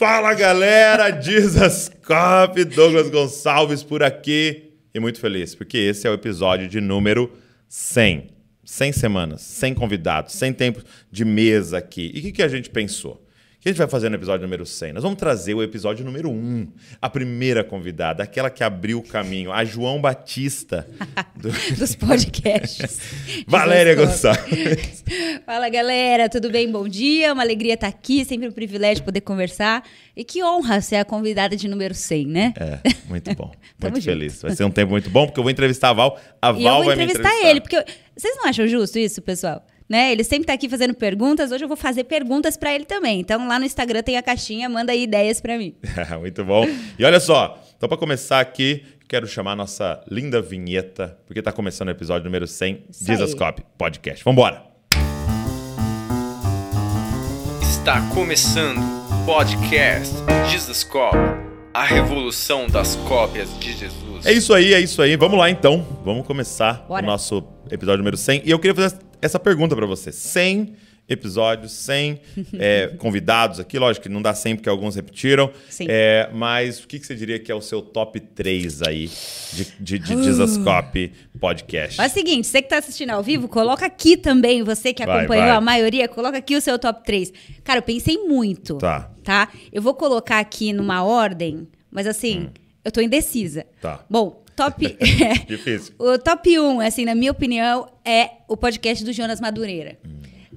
Fala 0.00 0.32
galera, 0.32 1.10
Dizascope, 1.10 2.64
Douglas 2.64 3.10
Gonçalves 3.10 3.82
por 3.82 4.02
aqui 4.02 4.72
e 4.94 4.98
muito 4.98 5.20
feliz 5.20 5.54
porque 5.54 5.76
esse 5.76 6.06
é 6.06 6.10
o 6.10 6.14
episódio 6.14 6.66
de 6.66 6.80
número 6.80 7.30
100. 7.68 8.28
100 8.64 8.92
semanas, 8.92 9.42
100 9.42 9.74
convidados, 9.74 10.32
100 10.32 10.52
tempos 10.54 10.84
de 11.12 11.22
mesa 11.22 11.76
aqui. 11.76 12.10
E 12.14 12.18
o 12.18 12.22
que, 12.22 12.32
que 12.32 12.42
a 12.42 12.48
gente 12.48 12.70
pensou? 12.70 13.22
O 13.60 13.62
que 13.62 13.68
a 13.68 13.72
gente 13.72 13.78
vai 13.78 13.88
fazer 13.88 14.08
no 14.08 14.14
episódio 14.14 14.42
número 14.46 14.64
100? 14.64 14.94
Nós 14.94 15.02
vamos 15.02 15.18
trazer 15.18 15.52
o 15.52 15.62
episódio 15.62 16.02
número 16.02 16.30
1, 16.30 16.66
a 16.98 17.10
primeira 17.10 17.62
convidada, 17.62 18.22
aquela 18.22 18.48
que 18.48 18.64
abriu 18.64 19.00
o 19.00 19.02
caminho, 19.02 19.52
a 19.52 19.66
João 19.66 20.00
Batista. 20.00 20.88
Do... 21.36 21.50
Dos 21.76 21.94
podcasts. 21.94 22.98
Valéria 23.46 23.94
Gonçalves. 23.94 25.04
Fala, 25.44 25.68
galera, 25.68 26.26
tudo 26.30 26.48
bem? 26.48 26.72
Bom 26.72 26.88
dia, 26.88 27.34
uma 27.34 27.42
alegria 27.42 27.74
estar 27.74 27.88
aqui, 27.88 28.24
sempre 28.24 28.48
um 28.48 28.50
privilégio 28.50 29.04
poder 29.04 29.20
conversar. 29.20 29.84
E 30.16 30.24
que 30.24 30.42
honra 30.42 30.80
ser 30.80 30.96
a 30.96 31.04
convidada 31.04 31.54
de 31.54 31.68
número 31.68 31.94
100, 31.94 32.26
né? 32.26 32.54
É, 32.56 32.78
muito 33.10 33.34
bom. 33.34 33.52
muito 33.78 34.00
feliz. 34.00 34.40
Vai 34.40 34.56
ser 34.56 34.64
um 34.64 34.70
tempo 34.70 34.92
muito 34.92 35.10
bom, 35.10 35.26
porque 35.26 35.38
eu 35.38 35.44
vou 35.44 35.50
entrevistar 35.50 35.90
a 35.90 35.92
Val, 35.92 36.18
a 36.40 36.48
e 36.48 36.62
Val 36.62 36.62
eu 36.62 36.76
vou 36.76 36.84
vai 36.86 36.96
me 36.96 37.04
entrevistar 37.04 37.28
entrevistar. 37.28 37.50
ele, 37.50 37.60
porque 37.60 37.76
eu... 37.76 37.84
vocês 38.16 38.34
não 38.38 38.46
acham 38.46 38.66
justo 38.66 38.98
isso, 38.98 39.20
pessoal? 39.20 39.62
Né? 39.90 40.12
Ele 40.12 40.22
sempre 40.22 40.46
tá 40.46 40.52
aqui 40.52 40.68
fazendo 40.68 40.94
perguntas. 40.94 41.50
Hoje 41.50 41.64
eu 41.64 41.68
vou 41.68 41.76
fazer 41.76 42.04
perguntas 42.04 42.56
para 42.56 42.72
ele 42.72 42.84
também. 42.84 43.18
Então 43.18 43.48
lá 43.48 43.58
no 43.58 43.64
Instagram 43.64 44.04
tem 44.04 44.16
a 44.16 44.22
caixinha, 44.22 44.68
manda 44.68 44.92
aí 44.92 45.02
ideias 45.02 45.40
para 45.40 45.58
mim. 45.58 45.74
Muito 46.20 46.44
bom. 46.44 46.64
E 46.96 47.04
olha 47.04 47.18
só, 47.18 47.60
então 47.76 47.88
para 47.88 47.98
começar 47.98 48.38
aqui, 48.38 48.84
quero 49.08 49.26
chamar 49.26 49.52
a 49.52 49.56
nossa 49.56 50.00
linda 50.08 50.40
vinheta, 50.40 51.18
porque 51.26 51.42
tá 51.42 51.50
começando 51.50 51.88
o 51.88 51.90
episódio 51.90 52.24
número 52.24 52.46
100 52.46 52.84
Isso 52.88 53.04
Dizascope 53.04 53.64
Podcast. 53.76 54.24
Vambora! 54.24 54.62
Está 57.60 58.00
começando 58.14 58.78
o 58.78 59.26
podcast 59.26 60.14
Jesus 60.48 60.84
Cop, 60.84 61.16
a 61.74 61.82
revolução 61.84 62.68
das 62.68 62.94
cópias 62.94 63.48
de 63.58 63.72
Jesus. 63.72 64.24
É 64.24 64.32
isso 64.32 64.54
aí, 64.54 64.72
é 64.72 64.78
isso 64.78 65.02
aí. 65.02 65.16
Vamos 65.16 65.36
lá 65.36 65.50
então. 65.50 65.84
Vamos 66.04 66.24
começar 66.24 66.84
Bora. 66.86 67.02
o 67.02 67.06
nosso 67.06 67.42
episódio 67.68 67.98
número 67.98 68.16
100. 68.16 68.42
E 68.44 68.50
eu 68.50 68.58
queria 68.58 68.74
fazer 68.74 69.09
essa 69.20 69.38
pergunta 69.38 69.74
para 69.76 69.86
você. 69.86 70.12
100 70.12 70.74
episódios, 71.10 71.72
100 71.72 72.20
é, 72.54 72.86
convidados 72.98 73.58
aqui. 73.58 73.78
Lógico 73.78 74.04
que 74.04 74.08
não 74.08 74.22
dá 74.22 74.32
100 74.32 74.56
porque 74.56 74.68
alguns 74.68 74.94
repetiram. 74.94 75.50
Sim. 75.68 75.86
É, 75.88 76.30
mas 76.32 76.82
o 76.82 76.86
que, 76.86 77.00
que 77.00 77.06
você 77.06 77.16
diria 77.16 77.38
que 77.40 77.50
é 77.50 77.54
o 77.54 77.60
seu 77.60 77.82
top 77.82 78.20
3 78.20 78.82
aí 78.82 79.10
de, 79.52 79.64
de, 79.80 79.98
de 79.98 80.14
Dizascope 80.14 81.12
Podcast? 81.40 81.98
Mas 81.98 82.12
é 82.12 82.14
o 82.14 82.18
seguinte, 82.18 82.46
você 82.46 82.62
que 82.62 82.68
tá 82.68 82.78
assistindo 82.78 83.10
ao 83.10 83.22
vivo, 83.24 83.48
coloca 83.48 83.84
aqui 83.84 84.16
também, 84.16 84.62
você 84.62 84.94
que 84.94 85.04
Vai, 85.04 85.18
acompanhou 85.18 85.46
vai. 85.46 85.56
a 85.56 85.60
maioria, 85.60 86.06
coloca 86.06 86.38
aqui 86.38 86.54
o 86.54 86.60
seu 86.60 86.78
top 86.78 87.02
3. 87.04 87.32
Cara, 87.64 87.80
eu 87.80 87.82
pensei 87.82 88.16
muito. 88.18 88.76
Tá. 88.76 89.10
Tá? 89.24 89.48
Eu 89.72 89.82
vou 89.82 89.94
colocar 89.94 90.38
aqui 90.38 90.72
numa 90.72 91.02
ordem, 91.02 91.66
mas 91.90 92.06
assim, 92.06 92.50
eu 92.84 92.92
tô 92.92 93.00
indecisa. 93.00 93.62
Hum. 93.62 93.78
Tá. 93.80 94.04
Bom, 94.08 94.44
top. 94.64 94.96
Difícil. 95.48 95.94
o 95.98 96.18
top 96.18 96.58
1, 96.58 96.80
assim, 96.80 97.04
na 97.04 97.14
minha 97.14 97.30
opinião, 97.32 97.88
é 98.04 98.30
o 98.48 98.56
podcast 98.56 99.04
do 99.04 99.12
Jonas 99.12 99.40
Madureira. 99.40 99.98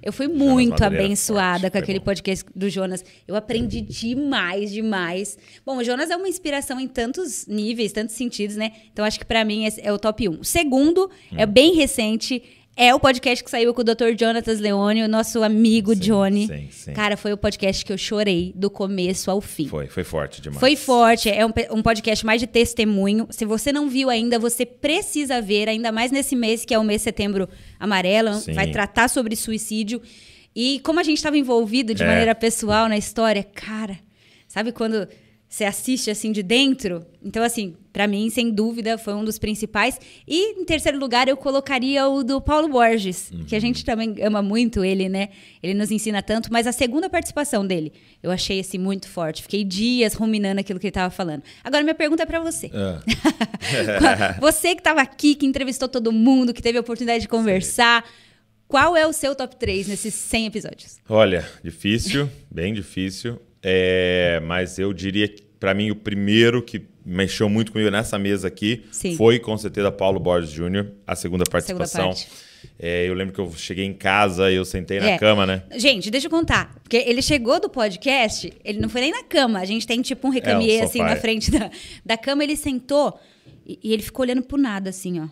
Eu 0.02 0.12
fui 0.12 0.28
muito 0.28 0.72
Madureira, 0.82 1.06
abençoada 1.06 1.60
forte, 1.62 1.72
com 1.72 1.78
aquele 1.78 2.00
bom. 2.00 2.06
podcast 2.06 2.46
do 2.54 2.70
Jonas. 2.70 3.06
Eu 3.26 3.36
aprendi 3.38 3.80
demais, 3.80 4.70
demais. 4.72 5.38
Bom, 5.66 5.78
o 5.78 5.84
Jonas 5.84 6.10
é 6.10 6.18
uma 6.18 6.28
inspiração 6.28 6.78
em 6.78 6.90
tantos 6.90 7.48
níveis, 7.48 7.94
tantos 7.94 8.14
sentidos, 8.16 8.58
né? 8.58 8.74
Então 8.92 9.06
acho 9.06 9.18
que 9.18 9.24
pra 9.26 9.46
mim 9.46 9.64
esse 9.64 9.80
é 9.82 9.94
o 9.94 9.98
top 9.98 10.28
1. 10.28 10.40
O 10.42 10.44
segundo 10.44 11.10
Hum. 11.32 11.36
é 11.38 11.46
bem 11.46 11.74
recente. 11.76 12.44
É 12.76 12.94
o 12.94 13.00
podcast 13.00 13.44
que 13.44 13.52
saiu 13.52 13.72
com 13.72 13.82
o 13.82 13.84
Dr. 13.84 14.18
Jonatas 14.20 14.60
Leone, 14.60 15.04
o 15.04 15.08
nosso 15.08 15.44
amigo 15.44 15.94
Sim, 15.94 16.00
Johnny. 16.02 16.48
sim, 16.48 16.68
sim. 16.72 16.94
Cara, 16.94 17.16
foi 17.16 17.32
o 17.32 17.38
podcast 17.38 17.86
que 17.86 17.94
eu 17.94 17.98
chorei 18.00 18.52
do 18.56 18.68
começo 18.68 19.30
ao 19.30 19.40
fim. 19.40 19.68
Foi, 19.68 19.86
foi 19.88 20.04
forte 20.04 20.42
demais. 20.42 20.60
Foi 20.60 20.76
forte, 20.76 21.30
é 21.30 21.46
um, 21.46 21.52
um 21.72 21.84
podcast 21.84 22.26
mais 22.26 22.42
de 22.42 22.48
testemunho. 22.48 23.28
Se 23.30 23.46
você 23.46 23.72
não 23.72 23.88
viu 23.90 24.10
ainda, 24.10 24.40
você 24.40 24.66
precisa 24.66 25.40
ver, 25.40 25.70
ainda 25.70 25.92
mais 25.92 26.12
nesse 26.12 26.36
mês 26.36 26.66
que 26.66 26.74
é 26.74 26.80
o 26.80 26.84
mês 26.84 27.02
de 27.02 27.04
setembro 27.04 27.48
amarelo, 27.80 28.34
Sim. 28.36 28.54
vai 28.54 28.72
tratar 28.72 29.08
sobre 29.08 29.36
suicídio. 29.36 30.02
E 30.56 30.80
como 30.80 31.00
a 31.00 31.04
gente 31.04 31.18
estava 31.18 31.38
envolvido 31.38 31.94
de 31.94 32.02
É. 32.02 32.08
maneira 32.08 32.34
pessoal 32.34 32.90
na 32.90 32.98
história, 32.98 33.44
cara, 33.44 34.00
sabe 34.48 34.72
quando 34.72 35.08
você 35.54 35.66
assiste 35.66 36.10
assim 36.10 36.32
de 36.32 36.42
dentro? 36.42 37.06
Então, 37.24 37.44
assim, 37.44 37.76
pra 37.94 38.08
mim, 38.08 38.28
sem 38.32 38.50
dúvida, 38.50 38.98
foi 38.98 39.14
um 39.14 39.24
dos 39.24 39.38
principais. 39.38 40.00
E 40.28 40.60
em 40.60 40.66
terceiro 40.66 40.98
lugar, 40.98 41.28
eu 41.28 41.38
colocaria 41.38 42.08
o 42.08 42.24
do 42.24 42.42
Paulo 42.42 42.68
Borges, 42.68 43.30
que 43.48 43.54
a 43.54 43.58
Uhum. 43.58 43.62
gente 43.62 43.86
também 43.86 44.16
ama 44.24 44.42
muito 44.42 44.84
ele, 44.84 45.08
né? 45.08 45.30
Ele 45.62 45.76
nos 45.76 45.92
ensina 45.92 46.24
tanto, 46.24 46.52
mas 46.52 46.66
a 46.66 46.72
segunda 46.72 47.08
participação 47.08 47.68
dele, 47.68 47.94
eu 48.24 48.32
achei 48.32 48.60
assim 48.60 48.80
muito 48.80 49.08
forte. 49.08 49.44
Fiquei 49.44 49.64
dias 49.64 50.16
ruminando 50.16 50.60
aquilo 50.60 50.80
que 50.80 50.88
ele 50.88 50.92
tava 50.92 51.12
falando. 51.12 51.44
Agora, 51.64 51.84
minha 51.84 51.94
pergunta 51.94 52.24
é 52.24 52.26
pra 52.26 52.40
você. 52.40 52.72
Ah. 54.02 54.36
Você 54.42 54.74
que 54.76 54.82
estava 54.82 55.02
aqui, 55.02 55.36
que 55.36 55.46
entrevistou 55.46 55.88
todo 55.88 56.12
mundo, 56.12 56.54
que 56.54 56.62
teve 56.62 56.78
a 56.78 56.82
oportunidade 56.82 57.22
de 57.22 57.28
conversar, 57.28 58.04
qual 58.68 58.96
é 58.98 59.06
o 59.06 59.14
seu 59.14 59.36
top 59.36 59.56
3 59.56 59.88
nesses 59.88 60.14
100 60.16 60.48
episódios? 60.48 60.98
Olha, 61.08 61.48
difícil, 61.64 62.30
bem 62.52 62.74
difícil. 62.74 63.40
É, 63.66 64.42
mas 64.46 64.78
eu 64.78 64.92
diria 64.92 65.28
que, 65.28 65.43
para 65.64 65.74
mim, 65.74 65.92
o 65.92 65.96
primeiro 65.96 66.62
que 66.62 66.82
mexeu 67.06 67.48
muito 67.48 67.72
comigo 67.72 67.90
nessa 67.90 68.20
mesa 68.20 68.50
aqui 68.50 68.84
Sim. 68.92 69.16
foi, 69.16 69.40
com 69.40 69.58
certeza, 69.58 69.90
Paulo 69.94 70.20
Borges 70.20 70.52
Jr., 70.52 70.88
a 71.08 71.16
segunda 71.16 71.46
participação. 71.46 72.08
parte. 72.08 72.28
É, 72.78 73.08
eu 73.08 73.14
lembro 73.14 73.34
que 73.34 73.40
eu 73.40 73.50
cheguei 73.56 73.86
em 73.86 73.94
casa 73.94 74.52
e 74.52 74.56
eu 74.56 74.66
sentei 74.66 75.00
na 75.00 75.12
É. 75.12 75.18
cama, 75.18 75.46
né? 75.46 75.64
Gente, 75.78 76.12
deixa 76.12 76.28
eu 76.28 76.32
contar. 76.32 76.76
Porque 76.84 76.98
ele 76.98 77.22
chegou 77.22 77.62
do 77.62 77.70
podcast, 77.70 78.52
ele 78.62 78.82
não 78.82 78.90
foi 78.90 79.00
nem 79.00 79.12
na 79.12 79.24
cama. 79.24 79.60
A 79.60 79.64
gente 79.64 79.88
tem 79.88 80.02
tipo 80.02 80.28
um 80.28 80.32
recamier 80.32 80.82
É, 80.82 80.84
um 80.84 80.86
assim 80.86 81.00
na 81.00 81.12
é. 81.12 81.16
frente 81.16 81.50
da, 81.50 81.72
da 82.06 82.18
cama, 82.18 82.44
ele 82.44 82.58
sentou 82.58 83.18
e, 83.66 83.80
e 83.82 83.94
ele 83.94 84.04
ficou 84.04 84.26
olhando 84.26 84.42
pro 84.42 84.58
nada, 84.58 84.90
assim, 84.90 85.22
ó. 85.22 85.28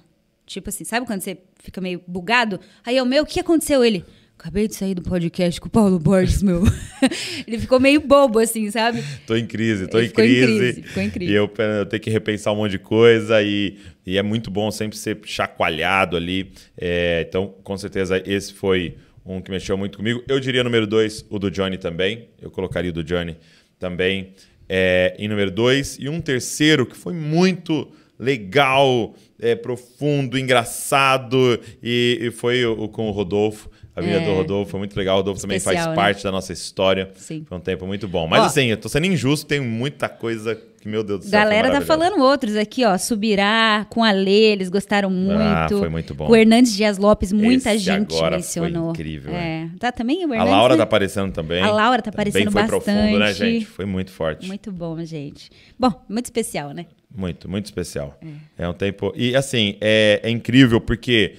Tipo 0.46 0.70
assim, 0.70 0.86
sabe 0.86 1.06
quando 1.06 1.20
você 1.20 1.38
fica 1.62 1.82
meio 1.82 2.02
bugado? 2.08 2.58
Aí 2.86 2.96
eu, 2.96 3.06
meu, 3.06 3.24
o 3.24 3.26
que 3.26 3.38
aconteceu? 3.42 3.84
Ele. 3.84 4.06
Acabei 4.42 4.68
de 4.68 4.74
sair 4.74 4.96
do 4.96 5.04
podcast 5.04 5.62
com 5.62 5.68
o 5.68 5.70
Paulo 5.70 6.00
Borges, 6.00 6.42
meu. 6.42 6.64
ele 7.46 7.60
ficou 7.60 7.80
meio 7.80 8.02
bobo, 8.02 8.40
assim, 8.40 8.72
sabe? 8.72 9.04
Tô 9.28 9.36
em 9.36 9.46
crise, 9.46 9.86
tô 9.86 10.00
em 10.00 10.08
ficou 10.08 10.24
em 10.24 10.28
crise. 10.30 10.58
crise, 10.58 10.82
ficou 10.82 11.04
em 11.04 11.10
crise. 11.12 11.32
E 11.32 11.36
eu, 11.36 11.54
eu 11.80 11.86
tenho 11.86 12.02
que 12.02 12.10
repensar 12.10 12.52
um 12.52 12.56
monte 12.56 12.72
de 12.72 12.80
coisa 12.80 13.44
e, 13.44 13.78
e 14.04 14.18
é 14.18 14.24
muito 14.24 14.50
bom 14.50 14.72
sempre 14.72 14.98
ser 14.98 15.20
chacoalhado 15.26 16.18
ali. 16.18 16.52
É, 16.76 17.24
então, 17.30 17.54
com 17.64 17.78
certeza, 17.78 18.20
esse 18.26 18.52
foi 18.52 18.96
um 19.24 19.40
que 19.42 19.52
mexeu 19.52 19.78
muito 19.78 20.00
comigo. 20.00 20.24
Eu 20.28 20.40
diria 20.40 20.64
número 20.64 20.88
dois, 20.88 21.24
o 21.30 21.38
do 21.38 21.52
Johnny 21.52 21.78
também. 21.78 22.28
Eu 22.42 22.50
colocaria 22.50 22.90
o 22.90 22.94
do 22.94 23.04
Johnny 23.04 23.38
também 23.78 24.34
é, 24.68 25.16
em 25.20 25.28
número 25.28 25.52
dois. 25.52 26.00
E 26.00 26.10
um 26.10 26.20
terceiro 26.20 26.88
que 26.88 26.98
foi 26.98 27.14
muito 27.14 27.92
legal, 28.18 29.16
é, 29.40 29.54
profundo, 29.54 30.36
engraçado 30.36 31.60
e, 31.82 32.18
e 32.20 32.32
foi 32.32 32.66
o, 32.66 32.86
o 32.86 32.90
com 32.90 33.08
o 33.08 33.12
Rodolfo. 33.12 33.70
A 33.96 34.00
vida 34.02 34.18
É. 34.22 34.26
do 34.26 34.34
Rodolfo 34.36 34.72
foi 34.72 34.80
muito 34.80 34.96
legal. 34.98 35.16
O 35.16 35.20
Rodolfo 35.20 35.42
também 35.42 35.58
Especial, 35.58 35.84
faz 35.86 35.90
né? 35.98 36.02
parte 36.02 36.24
da 36.24 36.32
nossa 36.32 36.54
história. 36.54 37.12
Sim. 37.16 37.44
Foi 37.48 37.58
um 37.58 37.62
tempo 37.62 37.86
muito 37.86 38.08
bom. 38.08 38.26
Mas 38.26 38.42
Ó. 38.42 38.46
assim, 38.46 38.68
eu 38.68 38.78
tô 38.78 38.88
sendo 38.88 39.06
injusto, 39.08 39.46
tem 39.46 39.60
muita 39.60 40.08
coisa 40.08 40.56
que, 40.80 40.88
meu 40.88 41.04
Deus 41.04 41.20
do 41.20 41.26
céu. 41.26 41.40
Galera 41.42 41.70
tá 41.72 41.82
falando 41.82 42.22
outros 42.24 42.56
aqui, 42.56 42.86
ó. 42.86 42.98
Subirá, 42.98 43.86
com 43.90 44.02
a 44.02 44.12
Lê, 44.12 44.54
eles 44.54 44.70
gostaram 44.70 45.10
muito. 45.10 45.42
Ah, 45.42 45.68
foi 45.70 45.90
muito 45.90 46.16
bom. 46.16 46.30
O 46.30 46.36
Hernandes 46.36 46.74
Dias 46.74 46.98
Lopes, 46.98 47.34
muita 47.34 47.74
Esse 47.74 47.84
gente 47.84 48.16
agora 48.16 48.38
mencionou. 48.38 48.84
foi 48.84 48.92
incrível, 49.04 49.34
É. 49.34 49.70
Tá 49.78 49.92
também 49.92 50.20
o 50.26 50.32
A 50.32 50.36
Hernandes, 50.36 50.52
Laura 50.54 50.74
né? 50.76 50.78
tá 50.78 50.84
aparecendo 50.84 51.34
também. 51.34 51.62
A 51.62 51.70
Laura 51.72 52.02
tá 52.02 52.12
Também 52.12 52.30
aparecendo 52.30 52.52
foi 52.52 52.64
profundo, 52.66 52.96
né, 52.96 53.20
bastante. 53.20 53.52
gente? 53.52 53.66
Foi 53.66 53.86
muito 53.86 54.12
forte. 54.12 54.48
Muito 54.48 54.72
bom, 54.72 55.04
gente. 55.04 55.50
Bom, 55.78 55.94
muito 56.08 56.26
especial, 56.28 56.72
né? 56.74 56.86
Muito, 57.14 57.50
muito 57.50 57.66
especial. 57.66 58.18
É, 58.58 58.66
um 58.70 58.74
tempo. 58.74 59.12
E 59.18 59.36
assim, 59.36 59.76
é, 59.82 60.22
é 60.24 60.30
incrível 60.30 60.80
porque. 60.80 61.36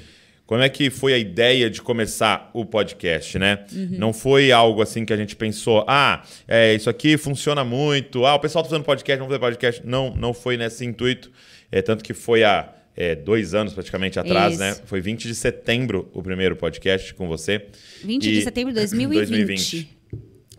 Como 0.53 0.63
é 0.63 0.69
que 0.69 0.91
foi 0.91 1.15
a 1.15 1.19
ideia 1.19 1.71
de 1.71 1.81
começar 1.81 2.51
o 2.53 2.63
podcast, 2.63 3.39
né? 3.39 3.65
Uhum. 3.73 3.89
Não 3.93 4.13
foi 4.13 4.53
algo 4.53 4.83
assim 4.83 5.03
que 5.03 5.11
a 5.11 5.17
gente 5.17 5.35
pensou, 5.35 5.83
ah, 5.89 6.23
é, 6.47 6.75
isso 6.75 6.91
aqui 6.91 7.17
funciona 7.17 7.65
muito, 7.65 8.27
ah, 8.27 8.35
o 8.35 8.39
pessoal 8.39 8.63
tá 8.63 8.69
fazendo 8.69 8.85
podcast, 8.85 9.19
vamos 9.19 9.31
fazer 9.33 9.41
podcast. 9.41 9.81
Não, 9.83 10.15
não 10.15 10.35
foi 10.35 10.59
nesse 10.59 10.85
intuito. 10.85 11.33
É, 11.71 11.81
tanto 11.81 12.05
que 12.05 12.13
foi 12.13 12.45
há 12.45 12.71
é, 12.95 13.15
dois 13.15 13.55
anos 13.55 13.73
praticamente 13.73 14.19
atrás, 14.21 14.53
Isso. 14.53 14.61
né? 14.61 14.77
Foi 14.85 15.01
20 15.01 15.27
de 15.27 15.35
setembro 15.35 16.11
o 16.13 16.23
primeiro 16.23 16.55
podcast 16.55 17.15
com 17.15 17.27
você. 17.27 17.69
20 18.05 18.27
E- 18.27 18.33
de 18.35 18.43
setembro 18.43 18.75
de 18.75 18.79
2020. 18.81 19.89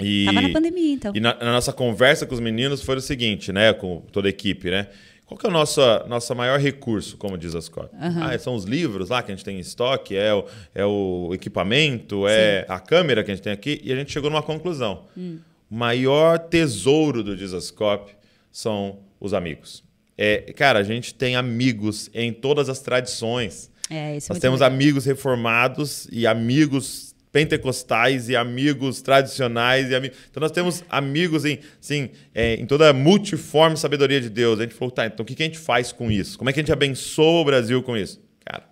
E, 0.01 0.25
Tava 0.25 0.41
na 0.41 0.49
pandemia, 0.49 0.91
então. 0.91 1.11
E 1.13 1.19
na, 1.19 1.35
na 1.35 1.51
nossa 1.51 1.71
conversa 1.71 2.25
com 2.25 2.33
os 2.33 2.39
meninos 2.39 2.81
foi 2.81 2.95
o 2.95 2.99
seguinte, 2.99 3.53
né? 3.53 3.71
Com 3.73 4.01
toda 4.11 4.27
a 4.27 4.31
equipe, 4.31 4.71
né? 4.71 4.87
Qual 5.25 5.37
que 5.37 5.45
é 5.45 5.49
o 5.49 5.51
nosso, 5.51 5.81
nosso 6.07 6.35
maior 6.35 6.59
recurso, 6.59 7.17
como 7.17 7.37
diz 7.37 7.55
a 7.55 7.61
Scott? 7.61 7.89
Ah, 7.97 8.37
são 8.37 8.55
os 8.55 8.65
livros 8.65 9.09
lá 9.09 9.23
que 9.23 9.31
a 9.31 9.35
gente 9.35 9.43
tem 9.45 9.57
em 9.57 9.59
estoque, 9.59 10.15
é 10.15 10.33
o, 10.33 10.45
é 10.75 10.85
o 10.85 11.31
equipamento, 11.33 12.27
é 12.27 12.65
a 12.67 12.79
câmera 12.79 13.23
que 13.23 13.31
a 13.31 13.35
gente 13.35 13.43
tem 13.43 13.53
aqui. 13.53 13.81
E 13.83 13.91
a 13.91 13.95
gente 13.95 14.11
chegou 14.11 14.29
numa 14.29 14.43
conclusão. 14.43 15.05
Hum. 15.17 15.39
O 15.71 15.75
maior 15.75 16.37
tesouro 16.37 17.23
do 17.23 17.35
Dizascope 17.35 18.13
são 18.51 18.99
os 19.19 19.33
amigos. 19.33 19.83
É, 20.17 20.53
cara, 20.53 20.79
a 20.79 20.83
gente 20.83 21.13
tem 21.13 21.35
amigos 21.35 22.09
em 22.13 22.31
todas 22.31 22.69
as 22.69 22.79
tradições. 22.79 23.71
É, 23.89 24.17
isso 24.17 24.31
é 24.31 24.35
Nós 24.35 24.41
temos 24.41 24.59
legal. 24.59 24.73
amigos 24.73 25.05
reformados 25.05 26.07
e 26.11 26.27
amigos 26.27 27.12
pentecostais 27.33 28.29
e 28.29 28.35
amigos 28.35 29.01
tradicionais. 29.01 29.89
E 29.89 29.95
amigos... 29.95 30.17
Então 30.29 30.39
nós 30.39 30.51
temos 30.51 30.83
amigos 30.87 31.43
em, 31.43 31.59
assim, 31.81 32.11
é, 32.33 32.53
em 32.53 32.65
toda 32.67 32.91
a 32.91 32.93
multiforme 32.93 33.75
sabedoria 33.75 34.21
de 34.21 34.29
Deus. 34.29 34.59
A 34.59 34.63
gente 34.63 34.75
falou, 34.75 34.91
tá, 34.91 35.07
então 35.07 35.23
o 35.23 35.25
que, 35.25 35.33
que 35.33 35.41
a 35.41 35.45
gente 35.47 35.57
faz 35.57 35.91
com 35.91 36.11
isso? 36.11 36.37
Como 36.37 36.49
é 36.49 36.53
que 36.53 36.59
a 36.59 36.63
gente 36.63 36.71
abençoa 36.71 37.41
o 37.41 37.43
Brasil 37.43 37.81
com 37.81 37.97
isso? 37.97 38.21
Cara, 38.45 38.63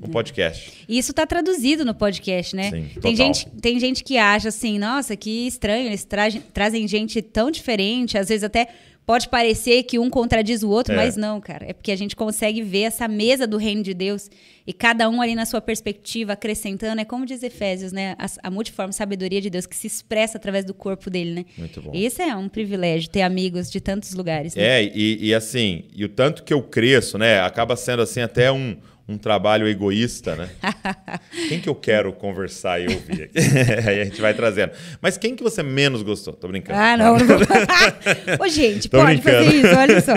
um 0.00 0.08
podcast. 0.08 0.72
E 0.88 0.98
isso 0.98 1.10
está 1.10 1.26
traduzido 1.26 1.84
no 1.84 1.94
podcast, 1.94 2.56
né? 2.56 2.70
Sim, 2.70 2.70
tem, 2.70 3.14
total. 3.14 3.14
gente, 3.14 3.46
tem 3.60 3.78
gente 3.78 4.02
que 4.02 4.16
acha 4.16 4.48
assim, 4.48 4.78
nossa, 4.78 5.14
que 5.14 5.46
estranho, 5.46 5.86
eles 5.86 6.04
tra 6.04 6.30
trazem 6.54 6.88
gente 6.88 7.20
tão 7.20 7.50
diferente, 7.50 8.16
às 8.16 8.30
vezes 8.30 8.42
até 8.42 8.68
pode 9.08 9.26
parecer 9.30 9.84
que 9.84 9.98
um 9.98 10.10
contradiz 10.10 10.62
o 10.62 10.68
outro, 10.68 10.92
É. 10.92 10.96
mas 10.96 11.16
não, 11.16 11.40
cara. 11.40 11.64
É 11.66 11.72
porque 11.72 11.90
a 11.90 11.96
gente 11.96 12.14
consegue 12.14 12.60
ver 12.60 12.82
essa 12.82 13.08
mesa 13.08 13.46
do 13.46 13.56
reino 13.56 13.82
de 13.82 13.94
Deus 13.94 14.30
e 14.66 14.72
cada 14.74 15.08
um 15.08 15.22
ali 15.22 15.34
na 15.34 15.46
sua 15.46 15.62
perspectiva, 15.62 16.34
acrescentando. 16.34 17.00
É 17.00 17.06
como 17.06 17.24
diz 17.24 17.42
Efésios, 17.42 17.90
né? 17.90 18.14
A, 18.18 18.26
a 18.48 18.50
multiforme 18.50 18.92
sabedoria 18.92 19.40
de 19.40 19.48
Deus 19.48 19.64
que 19.64 19.74
se 19.74 19.86
expressa 19.86 20.36
através 20.36 20.62
do 20.66 20.74
corpo 20.74 21.08
dele, 21.08 21.32
né? 21.32 21.44
Muito 21.56 21.80
bom. 21.80 21.90
Isso 21.94 22.20
é 22.20 22.36
um 22.36 22.50
privilégio, 22.50 23.08
ter 23.08 23.22
amigos 23.22 23.70
de 23.70 23.80
tantos 23.80 24.12
lugares. 24.12 24.54
Né? 24.54 24.62
É, 24.62 24.92
e, 24.94 25.28
e 25.28 25.34
assim, 25.34 25.84
e 25.96 26.04
o 26.04 26.08
tanto 26.10 26.44
que 26.44 26.52
eu 26.52 26.62
cresço, 26.62 27.16
né? 27.16 27.40
Acaba 27.40 27.76
sendo 27.76 28.02
assim 28.02 28.20
até 28.20 28.52
um, 28.52 28.76
um 29.08 29.16
trabalho 29.16 29.66
egoísta, 29.66 30.36
né? 30.36 30.50
quem 31.48 31.58
que 31.60 31.68
eu 31.68 31.74
quero 31.74 32.12
conversar 32.12 32.78
e 32.78 32.92
ouvir? 32.92 33.30
Aí 33.88 34.02
a 34.02 34.04
gente 34.04 34.20
vai 34.20 34.34
trazendo. 34.34 34.72
Mas 35.00 35.16
quem 35.16 35.34
que 35.34 35.42
você 35.42 35.62
menos 35.62 36.02
gostou? 36.02 36.34
Tô 36.34 36.46
brincando. 36.46 36.78
Ah, 36.78 36.96
não, 36.96 37.16
não 37.16 37.26
vou. 37.26 37.38
Ô, 38.44 38.48
gente, 38.48 38.88
Tô 38.90 38.98
pode 38.98 39.20
brincando. 39.20 39.44
fazer 39.46 39.56
isso, 39.56 39.76
olha 39.76 40.00
só. 40.02 40.12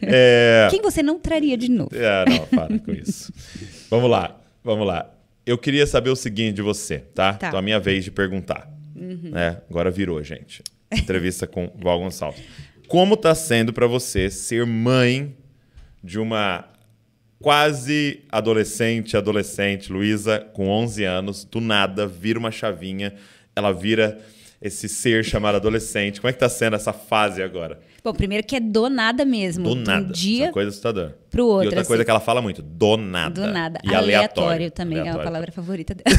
É... 0.00 0.68
Quem 0.70 0.80
você 0.80 1.02
não 1.02 1.18
traria 1.18 1.58
de 1.58 1.70
novo? 1.70 1.90
Ah, 1.94 2.24
não, 2.26 2.46
para 2.46 2.78
com 2.78 2.92
isso. 2.92 3.30
Vamos 3.90 4.10
lá, 4.10 4.40
vamos 4.64 4.86
lá. 4.86 5.10
Eu 5.44 5.58
queria 5.58 5.86
saber 5.86 6.08
o 6.08 6.16
seguinte 6.16 6.54
de 6.54 6.62
você, 6.62 7.00
tá? 7.14 7.34
Tá. 7.34 7.48
Então 7.48 7.58
a 7.58 7.62
minha 7.62 7.78
vez 7.78 8.04
de 8.04 8.10
perguntar. 8.10 8.70
Né? 8.94 9.58
Agora 9.68 9.90
virou, 9.90 10.22
gente. 10.22 10.62
Entrevista 10.90 11.46
com 11.46 11.70
Val 11.76 11.98
Gonçalves. 12.00 12.42
Como 12.88 13.16
tá 13.16 13.34
sendo 13.34 13.72
para 13.72 13.86
você 13.86 14.30
ser 14.30 14.64
mãe 14.66 15.36
de 16.02 16.18
uma 16.18 16.69
quase 17.40 18.20
adolescente, 18.30 19.16
adolescente, 19.16 19.92
Luísa, 19.92 20.40
com 20.52 20.68
11 20.68 21.04
anos, 21.04 21.44
do 21.44 21.60
nada, 21.60 22.06
vira 22.06 22.38
uma 22.38 22.50
chavinha, 22.50 23.14
ela 23.56 23.72
vira 23.72 24.18
esse 24.60 24.88
ser 24.90 25.24
chamado 25.24 25.54
adolescente. 25.56 26.20
Como 26.20 26.28
é 26.28 26.32
que 26.34 26.38
tá 26.38 26.48
sendo 26.48 26.76
essa 26.76 26.92
fase 26.92 27.42
agora? 27.42 27.80
Bom, 28.04 28.12
primeiro 28.12 28.46
que 28.46 28.56
é 28.56 28.60
do 28.60 28.90
nada 28.90 29.24
mesmo. 29.24 29.64
Do 29.64 29.74
nada. 29.74 30.08
Um 30.08 30.12
Isso 30.12 30.12
é 30.12 30.12
dia 30.14 30.46
uma 30.46 30.52
coisa 30.52 30.68
assustadora. 30.68 31.18
pro 31.30 31.46
outro, 31.46 31.64
E 31.64 31.66
outra 31.68 31.80
assim. 31.80 31.88
coisa 31.88 32.04
que 32.04 32.10
ela 32.10 32.20
fala 32.20 32.42
muito, 32.42 32.60
do 32.62 32.96
nada. 32.98 33.40
do 33.40 33.46
nada. 33.50 33.80
E 33.82 33.94
aleatório, 33.94 34.70
também 34.70 34.98
é 34.98 35.00
a 35.00 35.02
Aleatório. 35.04 35.24
palavra 35.24 35.52
favorita 35.52 35.94
dela. 35.94 36.14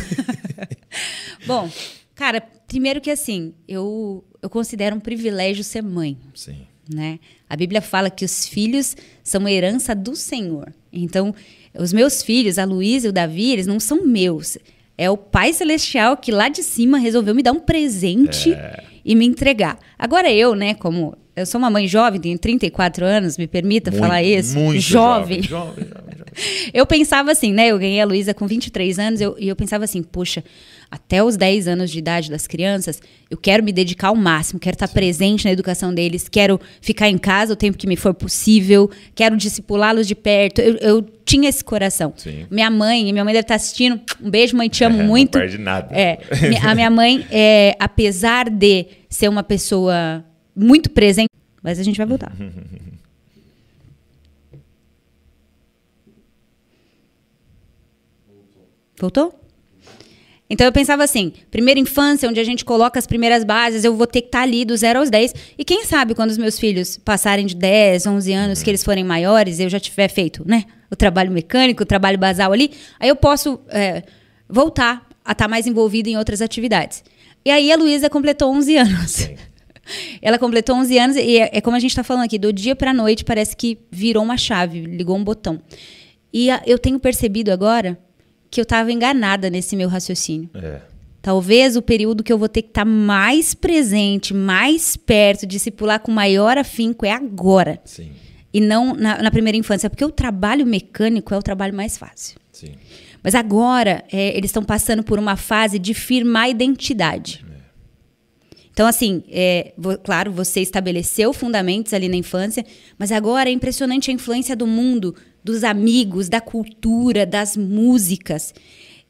Bom, 1.46 1.70
cara, 2.16 2.42
primeiro 2.68 3.00
que 3.00 3.12
assim, 3.12 3.54
eu, 3.68 4.24
eu 4.42 4.50
considero 4.50 4.96
um 4.96 5.00
privilégio 5.00 5.64
ser 5.64 5.82
mãe. 5.84 6.18
Sim. 6.34 6.66
né? 6.92 7.20
A 7.48 7.56
Bíblia 7.56 7.82
fala 7.82 8.10
que 8.10 8.26
os 8.26 8.48
filhos 8.48 8.96
são 9.24 9.48
herança 9.48 9.94
do 9.96 10.16
Senhor. 10.16 10.74
Então, 10.92 11.34
os 11.78 11.94
meus 11.94 12.22
filhos, 12.22 12.58
a 12.58 12.66
Luísa 12.66 13.08
e 13.08 13.10
o 13.10 13.14
Davi, 13.14 13.52
eles 13.52 13.68
não 13.68 13.80
são 13.80 14.06
meus. 14.06 14.58
É 14.98 15.10
o 15.10 15.18
Pai 15.18 15.54
Celestial 15.54 16.18
que 16.18 16.32
lá 16.32 16.50
de 16.50 16.62
cima 16.64 16.98
resolveu 17.00 17.34
me 17.34 17.42
dar 17.42 17.54
um 17.54 17.60
presente 17.60 18.52
É. 18.54 18.84
e 19.04 19.16
me 19.16 19.26
entregar. 19.26 19.80
Agora 19.98 20.32
eu, 20.32 20.54
né, 20.54 20.74
como 20.76 21.18
eu 21.36 21.46
sou 21.46 21.58
uma 21.60 21.70
mãe 21.70 21.88
jovem, 21.88 22.20
tenho 22.20 22.38
34 22.38 23.06
anos, 23.06 23.38
me 23.38 23.48
permita 23.48 23.90
Muito, 23.90 24.02
falar 24.04 24.22
isso. 24.22 24.58
Muito 24.60 24.82
jovem. 24.82 25.42
jovem. 25.42 25.84
Jovem, 25.84 25.88
jovem. 25.88 26.12
Eu 26.74 26.86
pensava 26.86 27.32
assim, 27.32 27.52
né? 27.52 27.68
Eu 27.68 27.78
ganhei 27.80 28.00
a 28.00 28.06
Luísa 28.06 28.34
com 28.34 28.48
23 28.48 28.98
anos 29.00 29.20
eu- 29.20 29.36
e 29.38 29.50
eu 29.50 29.56
pensava 29.56 29.84
assim, 29.84 30.02
poxa, 30.02 30.42
até 30.92 31.24
os 31.24 31.38
10 31.38 31.70
anos 31.70 31.90
de 31.90 32.00
idade 32.00 32.30
das 32.30 32.46
crianças, 32.46 33.02
eu 33.30 33.38
quero 33.38 33.64
me 33.64 33.72
dedicar 33.72 34.10
ao 34.10 34.16
máximo, 34.16 34.60
quero 34.60 34.76
estar 34.76 34.90
presente 34.90 35.46
na 35.46 35.52
educação 35.52 35.94
deles, 35.94 36.28
quero 36.28 36.60
ficar 36.82 37.08
em 37.08 37.18
casa 37.18 37.54
o 37.54 37.56
tempo 37.56 37.78
que 37.78 37.88
me 37.88 37.96
for 37.96 38.14
possível, 38.14 38.92
quero 39.16 39.38
discipulá-los 39.38 40.06
de 40.06 40.14
perto. 40.14 40.60
Eu, 40.60 40.76
eu 40.78 41.02
tinha 41.24 41.48
esse 41.48 41.64
coração. 41.64 42.14
Sim. 42.18 42.46
Minha 42.52 42.70
mãe, 42.70 43.10
minha 43.14 43.24
mãe 43.24 43.34
deve 43.34 43.46
estar 43.46 43.56
assistindo. 43.56 44.02
Um 44.22 44.30
beijo, 44.30 44.58
mãe, 44.58 44.68
te 44.68 44.84
amo 44.84 45.00
É, 45.02 45.04
muito. 45.04 45.38
Não 45.38 45.42
perde 45.42 45.58
nada. 45.58 45.96
É, 45.96 46.20
a 46.62 46.76
minha 46.76 46.90
mãe, 46.90 47.26
é, 47.32 47.74
apesar 47.80 48.50
de 48.50 48.86
ser 49.10 49.30
uma 49.30 49.44
pessoa 49.44 50.26
muito 50.54 50.90
presente, 50.90 51.30
mas 51.64 51.80
a 51.80 51.84
gente 51.84 51.98
vai 51.98 52.06
voltar. 52.06 52.34
Voltou? 59.00 59.41
Então 60.54 60.66
eu 60.68 60.72
pensava 60.74 61.02
assim, 61.02 61.32
primeira 61.50 61.80
infância, 61.80 62.28
onde 62.28 62.38
a 62.38 62.44
gente 62.44 62.66
coloca 62.66 63.00
as 63.00 63.08
primeiras 63.08 63.46
bases, 63.46 63.86
eu 63.86 63.96
vou 63.96 64.06
ter 64.06 64.20
que 64.20 64.28
estar 64.28 64.42
ali 64.42 64.66
do 64.66 64.76
0 64.76 65.00
aos 65.00 65.10
10. 65.10 65.34
E 65.58 65.64
quem 65.64 65.86
sabe 65.86 66.14
quando 66.14 66.30
os 66.30 66.38
meus 66.38 66.60
filhos 66.60 66.98
passarem 66.98 67.46
de 67.46 67.56
10, 67.56 68.06
11 68.06 68.34
anos, 68.34 68.62
que 68.62 68.70
eles 68.70 68.84
forem 68.84 69.02
maiores, 69.02 69.62
eu 69.62 69.70
já 69.70 69.80
tiver 69.80 70.10
feito, 70.10 70.44
né? 70.46 70.66
O 70.92 70.96
trabalho 70.96 71.32
mecânico, 71.32 71.84
o 71.84 71.86
trabalho 71.86 72.18
basal 72.18 72.52
ali, 72.52 72.72
aí 73.00 73.08
eu 73.08 73.16
posso 73.16 73.62
é, 73.70 74.04
voltar 74.50 75.08
a 75.24 75.32
estar 75.32 75.48
mais 75.48 75.66
envolvida 75.68 76.10
em 76.10 76.18
outras 76.18 76.42
atividades. 76.42 77.02
E 77.46 77.50
aí 77.50 77.72
a 77.72 77.78
Luísa 77.78 78.10
completou 78.10 78.52
11 78.52 78.76
anos. 78.76 79.30
Ela 80.22 80.38
completou 80.38 80.76
11 80.76 80.98
anos 81.00 81.16
e 81.16 81.38
é, 81.40 81.50
é 81.54 81.62
como 81.62 81.78
a 81.78 81.80
gente 81.80 81.92
está 81.92 82.04
falando 82.04 82.26
aqui, 82.26 82.38
do 82.38 82.52
dia 82.52 82.76
para 82.76 82.92
a 82.92 82.94
noite 82.94 83.24
parece 83.24 83.56
que 83.56 83.78
virou 83.90 84.22
uma 84.22 84.36
chave, 84.36 84.82
ligou 84.82 85.16
um 85.16 85.24
botão. 85.24 85.62
E 86.34 86.52
a- 86.52 86.62
eu 86.66 86.78
tenho 86.78 87.00
percebido 87.00 87.52
agora 87.52 87.98
que 88.52 88.60
eu 88.60 88.64
estava 88.64 88.92
enganada 88.92 89.50
nesse 89.50 89.76
meu 89.76 89.90
raciocínio. 89.90 90.50
É. 90.54 90.82
Talvez 91.22 91.76
o 91.76 91.82
período 91.82 92.24
que 92.24 92.34
eu 92.34 92.38
vou 92.38 92.50
ter 92.50 92.62
que 92.64 92.68
estar 92.70 92.84
mais 92.86 93.54
presente, 93.54 94.34
mais 94.34 94.98
perto, 94.98 95.46
discipular 95.48 96.00
com 96.00 96.12
maior 96.12 96.58
afinco 96.58 97.06
é 97.06 97.12
agora. 97.12 97.80
Sim, 97.86 98.12
E 98.54 98.60
não 98.60 98.94
na, 98.96 99.22
na 99.22 99.32
primeira 99.32 99.58
infância. 99.58 99.90
Porque 99.90 100.04
o 100.04 100.10
trabalho 100.12 100.66
mecânico 100.66 101.34
é 101.34 101.38
o 101.38 101.42
trabalho 101.42 101.74
mais 101.76 101.98
fácil. 101.98 102.38
sim. 102.52 102.72
Mas 103.24 103.36
agora 103.36 104.04
é, 104.12 104.36
eles 104.36 104.50
estão 104.50 104.64
passando 104.64 105.04
por 105.04 105.20
uma 105.20 105.36
fase 105.38 105.78
de 105.78 105.94
firmar 105.94 106.50
identidade. 106.50 107.46
Então, 108.74 108.88
assim, 108.88 109.24
é, 109.30 109.74
vo- 109.78 109.98
claro, 110.00 110.32
você 110.32 110.60
estabeleceu 110.62 111.32
fundamentos 111.34 111.94
ali 111.94 112.08
na 112.10 112.16
infância, 112.16 112.66
mas 112.98 113.12
agora 113.12 113.48
é 113.50 113.54
impressionante 113.54 114.10
a 114.10 114.14
influência 114.14 114.56
do 114.56 114.66
mundo, 114.66 115.14
dos 115.44 115.64
amigos, 115.64 116.30
da 116.30 116.42
cultura, 116.42 117.26
das 117.26 117.58
músicas. 117.58 118.54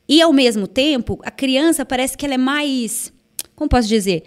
E, 0.07 0.22
ao 0.22 0.33
mesmo 0.33 0.68
tempo, 0.68 1.19
a 1.24 1.31
criança 1.31 1.86
parece 1.86 2.18
que 2.18 2.25
ela 2.25 2.36
é 2.36 2.38
mais. 2.38 3.13
Como 3.56 3.69
posso 3.69 3.88
dizer? 3.88 4.24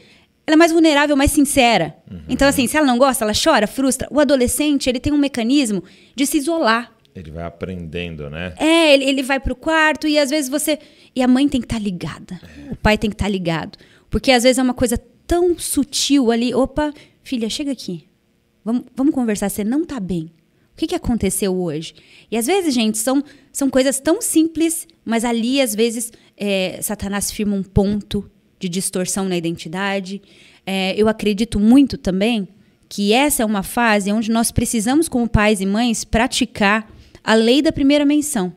Ela 0.47 0.55
é 0.55 0.57
mais 0.57 0.73
vulnerável, 0.73 1.17
mais 1.17 1.31
sincera. 1.31 1.97
Então, 2.29 2.47
assim, 2.47 2.67
se 2.67 2.77
ela 2.77 2.87
não 2.87 2.99
gosta, 2.99 3.25
ela 3.25 3.33
chora, 3.33 3.67
frustra. 3.67 4.09
O 4.11 4.21
adolescente, 4.21 4.89
ele 4.89 5.01
tem 5.01 5.13
um 5.13 5.19
mecanismo 5.19 5.83
de 6.15 6.27
se 6.27 6.39
isolar. 6.39 6.93
Ele 7.15 7.31
vai 7.31 7.45
aprendendo, 7.45 8.29
né? 8.29 8.55
É, 8.59 8.93
ele, 8.93 9.05
ele 9.05 9.23
vai 9.23 9.39
pro 9.39 9.55
quarto 9.55 10.09
e 10.09 10.19
às 10.19 10.31
vezes 10.31 10.51
você. 10.51 10.79
E 11.15 11.23
a 11.23 11.29
mãe 11.29 11.49
tem 11.49 11.61
que 11.61 11.67
estar 11.67 11.79
ligada. 11.79 12.41
O 12.71 12.77
pai 12.77 12.99
tem 12.99 13.09
que 13.09 13.15
estar 13.15 13.29
ligado. 13.29 13.79
Porque 14.11 14.33
às 14.33 14.43
vezes 14.43 14.59
é 14.59 14.63
uma 14.63 14.75
coisa 14.75 14.99
tão 15.27 15.57
sutil 15.59 16.31
ali. 16.31 16.53
Opa, 16.53 16.93
filha, 17.23 17.49
chega 17.49 17.71
aqui. 17.73 18.07
Vamos, 18.65 18.85
vamos 18.97 19.15
conversar. 19.15 19.49
Você 19.49 19.63
não 19.63 19.85
tá 19.85 20.01
bem. 20.01 20.31
O 20.75 20.77
que, 20.77 20.89
que 20.89 20.95
aconteceu 20.95 21.55
hoje? 21.55 21.95
E 22.29 22.37
às 22.37 22.47
vezes, 22.47 22.75
gente, 22.75 22.99
são, 22.99 23.23
são 23.53 23.71
coisas 23.71 24.01
tão 24.01 24.21
simples, 24.21 24.89
mas 25.05 25.25
ali, 25.25 25.61
às 25.61 25.73
vezes, 25.73 26.13
é, 26.37 26.81
Satanás 26.83 27.31
firma 27.31 27.55
um 27.55 27.63
ponto 27.63 28.29
de 28.59 28.69
distorção 28.69 29.29
na 29.29 29.37
identidade. 29.37 30.21
É, 30.67 30.93
eu 30.97 31.09
acredito 31.09 31.61
muito 31.61 31.97
também 31.97 32.49
que 32.89 33.13
essa 33.13 33.43
é 33.43 33.47
uma 33.47 33.63
fase 33.63 34.13
onde 34.13 34.31
nós 34.33 34.51
precisamos, 34.51 35.09
como 35.09 35.29
pais 35.29 35.61
e 35.61 35.67
mães, 35.67 36.05
praticar 36.05 36.91
a 37.23 37.35
lei 37.35 37.63
da 37.63 37.71
primeira 37.73 38.05
menção. 38.05 38.53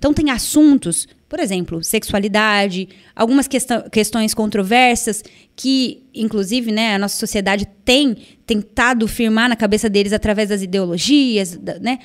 Então, 0.00 0.14
tem 0.14 0.30
assuntos, 0.30 1.06
por 1.28 1.38
exemplo, 1.38 1.84
sexualidade, 1.84 2.88
algumas 3.14 3.46
questões 3.92 4.32
controversas 4.32 5.22
que, 5.54 6.04
inclusive, 6.14 6.72
né, 6.72 6.94
a 6.94 6.98
nossa 6.98 7.18
sociedade 7.18 7.68
tem 7.84 8.16
tentado 8.46 9.06
firmar 9.06 9.46
na 9.50 9.56
cabeça 9.56 9.90
deles 9.90 10.14
através 10.14 10.48
das 10.48 10.62
ideologias, 10.62 11.54
da- 11.54 11.78
né? 11.78 11.98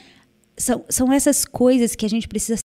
São, 0.57 0.83
são 0.89 1.13
essas 1.13 1.45
coisas 1.45 1.95
que 1.95 2.05
a 2.05 2.09
gente 2.09 2.27
precisa 2.27 2.57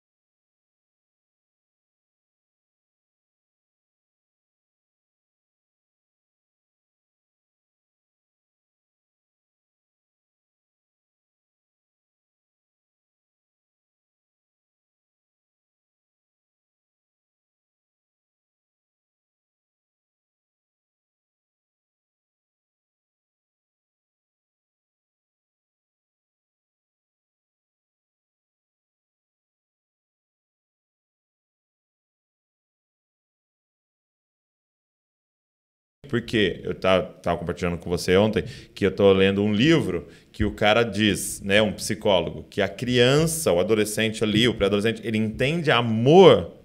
Porque 36.09 36.61
eu 36.65 36.73
estava 36.73 37.39
compartilhando 37.39 37.79
com 37.79 37.89
você 37.89 38.17
ontem 38.17 38.45
que 38.75 38.85
eu 38.85 38.91
estou 38.91 39.13
lendo 39.13 39.43
um 39.43 39.53
livro 39.53 40.09
que 40.33 40.45
o 40.45 40.53
cara 40.53 40.83
diz, 40.83 41.41
né, 41.43 41.61
um 41.61 41.73
psicólogo, 41.73 42.47
que 42.49 42.63
a 42.63 42.69
criança, 42.69 43.53
o 43.53 43.59
adolescente 43.59 44.23
ali, 44.23 44.47
o 44.47 44.55
pré-adolescente, 44.55 45.01
ele 45.05 45.19
entende 45.19 45.71
amor 45.71 46.58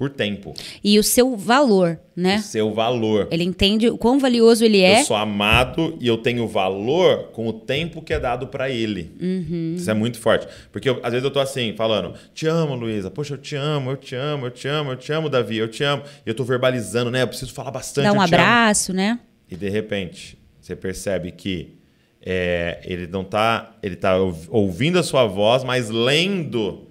por 0.00 0.08
tempo. 0.08 0.54
E 0.82 0.98
o 0.98 1.02
seu 1.02 1.36
valor, 1.36 2.00
né? 2.16 2.36
O 2.36 2.40
seu 2.40 2.72
valor. 2.72 3.28
Ele 3.30 3.44
entende 3.44 3.86
o 3.90 3.98
quão 3.98 4.18
valioso 4.18 4.64
ele 4.64 4.80
é. 4.80 5.02
Eu 5.02 5.04
sou 5.04 5.14
amado 5.14 5.98
e 6.00 6.08
eu 6.08 6.16
tenho 6.16 6.48
valor 6.48 7.24
com 7.32 7.46
o 7.46 7.52
tempo 7.52 8.00
que 8.00 8.14
é 8.14 8.18
dado 8.18 8.46
para 8.46 8.70
ele. 8.70 9.12
Uhum. 9.20 9.74
Isso 9.76 9.90
é 9.90 9.92
muito 9.92 10.18
forte. 10.18 10.48
Porque 10.72 10.88
eu, 10.88 11.00
às 11.02 11.12
vezes 11.12 11.22
eu 11.22 11.30
tô 11.30 11.38
assim, 11.38 11.74
falando, 11.76 12.14
te 12.32 12.46
amo, 12.46 12.74
Luísa. 12.74 13.10
Poxa, 13.10 13.34
eu 13.34 13.38
te 13.38 13.54
amo, 13.54 13.90
eu 13.90 13.96
te 13.98 14.14
amo, 14.14 14.46
eu 14.46 14.50
te 14.50 14.66
amo, 14.66 14.92
eu 14.92 14.96
te 14.96 15.12
amo, 15.12 15.28
Davi, 15.28 15.58
eu 15.58 15.68
te 15.68 15.84
amo. 15.84 16.02
E 16.24 16.30
eu 16.30 16.34
tô 16.34 16.44
verbalizando, 16.44 17.10
né? 17.10 17.20
Eu 17.20 17.28
preciso 17.28 17.52
falar 17.52 17.70
bastante. 17.70 18.04
Dá 18.06 18.14
um 18.14 18.22
abraço, 18.22 18.94
né? 18.94 19.20
E 19.50 19.54
de 19.54 19.68
repente, 19.68 20.38
você 20.62 20.74
percebe 20.74 21.30
que 21.30 21.74
é, 22.24 22.80
ele 22.84 23.06
não 23.06 23.22
tá. 23.22 23.76
Ele 23.82 23.96
tá 23.96 24.16
ouvindo 24.48 24.98
a 24.98 25.02
sua 25.02 25.26
voz, 25.26 25.62
mas 25.62 25.90
lendo 25.90 26.88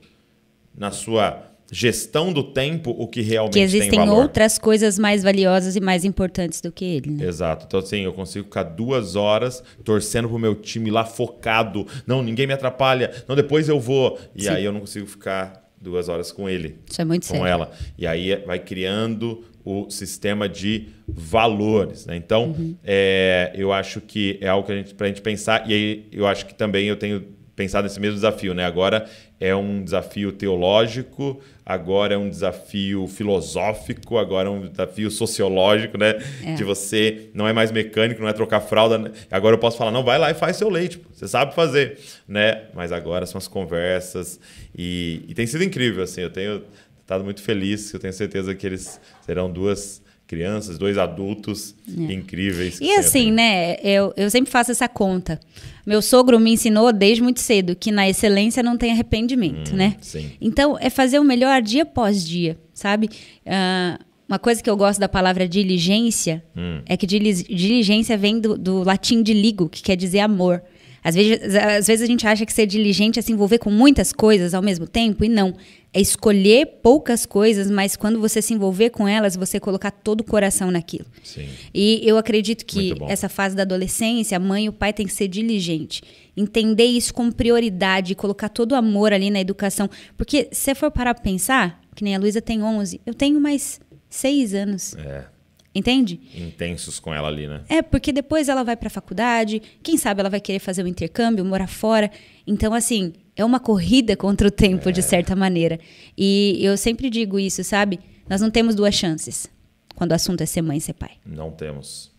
na 0.78 0.92
sua 0.92 1.49
gestão 1.72 2.34
do 2.34 2.44
tempo 2.44 2.92
o 2.98 3.08
que 3.08 3.22
realmente 3.22 3.54
que 3.54 3.60
existem 3.60 3.92
tem 3.92 4.00
valor. 4.00 4.24
outras 4.24 4.58
coisas 4.58 4.98
mais 4.98 5.24
valiosas 5.24 5.76
e 5.76 5.82
mais 5.82 6.04
importantes 6.04 6.62
do 6.62 6.72
que 6.72 6.86
ele. 6.86 7.12
Né? 7.12 7.26
Exato. 7.26 7.66
Então, 7.68 7.80
assim, 7.80 8.02
eu 8.02 8.14
consigo 8.14 8.46
ficar 8.46 8.64
duas 8.64 9.16
horas 9.16 9.64
torcendo 9.84 10.28
pro 10.28 10.40
meu 10.40 10.56
time 10.56 10.90
lá 10.90 11.06
focado. 11.06 11.86
Não, 12.06 12.24
ninguém 12.24 12.48
me 12.48 12.54
atrapalha. 12.54 13.12
Não, 13.28 13.36
depois 13.36 13.70
eu 13.70 13.80
vou. 13.80 14.20
E 14.36 14.44
Sim. 14.44 14.50
aí 14.50 14.66
eu 14.66 14.72
não 14.72 14.82
consigo 14.82 15.06
ficar 15.06 15.70
duas 15.82 16.10
horas 16.10 16.32
com 16.32 16.50
ele. 16.50 16.78
Isso 16.90 17.02
é 17.02 17.06
muito 17.06 17.28
com 17.28 17.36
sério. 17.36 17.48
ela. 17.48 17.72
E 17.98 18.06
aí 18.06 18.36
vai 18.46 18.60
criando 18.60 19.44
o 19.64 19.90
sistema 19.90 20.50
de 20.50 20.88
valores. 21.08 22.06
Né? 22.06 22.16
Então, 22.16 22.56
uhum. 22.58 22.76
é, 22.84 23.52
eu 23.56 23.72
acho 23.72 24.02
que 24.02 24.38
é 24.42 24.48
algo 24.48 24.66
que 24.66 24.74
a 24.74 24.76
gente, 24.76 24.94
pra 24.94 25.08
gente 25.08 25.22
pensar. 25.22 25.70
E 25.70 25.74
aí 25.74 26.08
eu 26.12 26.28
acho 26.28 26.46
que 26.46 26.54
também 26.54 26.88
eu 26.88 26.96
tenho 26.96 27.24
pensado 27.60 27.84
nesse 27.84 28.00
mesmo 28.00 28.16
desafio. 28.16 28.54
Né? 28.54 28.64
Agora 28.64 29.06
é 29.38 29.54
um 29.54 29.84
desafio 29.84 30.32
teológico, 30.32 31.42
agora 31.66 32.14
é 32.14 32.18
um 32.18 32.30
desafio 32.30 33.06
filosófico, 33.06 34.18
agora 34.18 34.48
é 34.48 34.52
um 34.52 34.70
desafio 34.70 35.12
sociológico, 35.12 35.98
né? 35.98 36.16
É. 36.42 36.54
De 36.54 36.64
você 36.64 37.30
não 37.34 37.46
é 37.46 37.52
mais 37.52 37.70
mecânico, 37.70 38.22
não 38.22 38.30
é 38.30 38.34
trocar 38.34 38.62
fralda. 38.62 38.98
Né? 38.98 39.12
Agora 39.30 39.56
eu 39.56 39.60
posso 39.60 39.78
falar, 39.78 39.92
não, 39.92 40.06
vai 40.06 40.18
lá 40.18 40.32
e 40.32 40.34
faz 40.34 40.56
seu 40.56 40.70
leite, 40.70 41.02
você 41.14 41.28
sabe 41.28 41.54
fazer, 41.54 42.00
né? 42.26 42.64
Mas 42.74 42.94
agora 42.94 43.26
são 43.26 43.38
as 43.38 43.48
conversas 43.48 44.40
e, 44.74 45.26
e 45.28 45.34
tem 45.34 45.46
sido 45.46 45.62
incrível, 45.62 46.04
assim. 46.04 46.22
Eu 46.22 46.30
tenho 46.30 46.64
estado 47.02 47.26
muito 47.26 47.42
feliz, 47.42 47.94
eu 47.94 48.00
tenho 48.00 48.14
certeza 48.14 48.56
que 48.56 48.66
eles 48.66 49.02
serão 49.26 49.52
duas 49.52 50.02
crianças, 50.30 50.78
dois 50.78 50.96
adultos 50.96 51.74
é. 51.88 52.14
incríveis. 52.14 52.80
E 52.80 52.92
assim, 52.92 53.32
né? 53.32 53.78
Eu, 53.82 54.14
eu 54.16 54.30
sempre 54.30 54.52
faço 54.52 54.70
essa 54.70 54.88
conta. 54.88 55.40
Meu 55.84 56.04
sogro 56.04 56.40
me 56.40 56.54
ensinou 56.54 56.94
desde 56.94 57.24
muito 57.24 57.40
cedo 57.40 57.76
que 57.76 57.92
na 57.92 58.08
excelência 58.08 58.62
não 58.62 58.78
tem 58.78 58.92
arrependimento, 58.92 59.74
hum, 59.74 59.76
né? 59.76 59.96
Sim. 60.00 60.30
Então, 60.40 60.78
é 60.80 60.88
fazer 60.92 61.18
o 61.18 61.24
melhor 61.24 61.64
dia 61.64 61.82
após 61.82 62.24
dia, 62.24 62.60
sabe? 62.76 63.10
Uh, 63.44 64.06
uma 64.28 64.38
coisa 64.38 64.62
que 64.62 64.70
eu 64.70 64.78
gosto 64.78 65.00
da 65.00 65.10
palavra 65.10 65.48
diligência 65.48 66.44
hum. 66.56 66.84
é 66.86 66.96
que 66.96 67.08
diligência 67.08 68.16
vem 68.16 68.40
do, 68.40 68.56
do 68.56 68.84
latim 68.84 69.24
de 69.24 69.34
ligo, 69.34 69.68
que 69.68 69.82
quer 69.82 69.96
dizer 69.96 70.20
amor. 70.20 70.62
Às 71.04 71.16
vezes, 71.16 71.56
às 71.56 71.88
vezes 71.88 72.04
a 72.04 72.08
gente 72.08 72.28
acha 72.28 72.46
que 72.46 72.54
ser 72.54 72.66
diligente 72.66 73.20
é 73.20 73.22
se 73.22 73.32
envolver 73.32 73.60
com 73.60 73.72
muitas 73.72 74.12
coisas 74.12 74.54
ao 74.54 74.62
mesmo 74.62 74.88
tempo, 74.88 75.24
e 75.24 75.30
não 75.30 75.54
é 75.92 76.00
escolher 76.00 76.80
poucas 76.84 77.26
coisas, 77.26 77.70
mas 77.70 77.96
quando 77.96 78.20
você 78.20 78.42
se 78.42 78.54
envolver 78.54 78.92
com 78.92 79.08
elas, 79.08 79.36
você 79.36 79.60
colocar 79.60 79.90
todo 79.90 80.22
o 80.22 80.24
coração 80.24 80.70
naquilo. 80.70 81.06
Sim. 81.24 81.50
E 81.74 82.02
eu 82.04 82.18
acredito 82.18 82.66
que 82.66 82.94
essa 83.08 83.28
fase 83.28 83.56
da 83.56 83.64
adolescência, 83.64 84.38
a 84.38 84.40
mãe 84.40 84.66
e 84.66 84.70
o 84.70 84.74
pai 84.74 84.94
têm 84.94 85.08
que 85.08 85.14
ser 85.14 85.28
diligente. 85.28 86.04
Entender 86.38 86.86
isso 86.86 87.14
como 87.14 87.34
prioridade, 87.34 88.14
colocar 88.14 88.50
todo 88.50 88.74
o 88.74 88.76
amor 88.76 89.14
ali 89.14 89.32
na 89.32 89.40
educação. 89.40 89.90
Porque 90.16 90.48
se 90.52 90.62
você 90.62 90.76
for 90.76 90.92
parar 90.92 91.16
para 91.16 91.24
pensar, 91.24 91.82
que 91.96 92.04
nem 92.04 92.16
a 92.16 92.20
Luísa 92.20 92.40
tem 92.40 92.62
11, 92.62 93.02
eu 93.04 93.14
tenho 93.16 93.42
mais 93.42 93.80
6 94.10 94.54
anos. 94.54 94.96
É. 94.96 95.26
Entende? 95.74 96.20
Intensos 96.36 97.00
com 97.00 97.14
ela 97.14 97.28
ali, 97.28 97.48
né? 97.48 97.62
É, 97.70 97.82
porque 97.82 98.12
depois 98.12 98.50
ela 98.50 98.64
vai 98.64 98.76
para 98.76 98.88
a 98.88 98.90
faculdade, 98.90 99.62
quem 99.84 99.98
sabe 99.98 100.20
ela 100.20 100.30
vai 100.30 100.42
querer 100.42 100.60
fazer 100.60 100.84
um 100.84 100.88
intercâmbio, 100.88 101.46
morar 101.46 101.68
fora. 101.68 102.10
Então, 102.46 102.74
assim, 102.74 103.14
é 103.36 103.46
uma 103.46 103.60
corrida 103.60 104.18
contra 104.18 104.48
o 104.48 104.52
tempo, 104.52 104.90
é. 104.90 104.92
de 104.92 105.02
certa 105.04 105.36
maneira. 105.36 105.80
E 106.18 106.58
eu 106.62 106.76
sempre 106.76 107.10
digo 107.10 107.40
isso, 107.40 107.64
sabe? 107.64 108.00
Nós 108.28 108.42
não 108.42 108.50
temos 108.50 108.74
duas 108.74 108.96
chances 108.96 109.48
quando 109.96 110.12
o 110.12 110.16
assunto 110.16 110.42
é 110.42 110.46
ser 110.46 110.62
mãe 110.62 110.78
e 110.78 110.82
ser 110.82 110.94
pai. 110.94 111.12
Não 111.26 111.52
temos. 111.52 112.12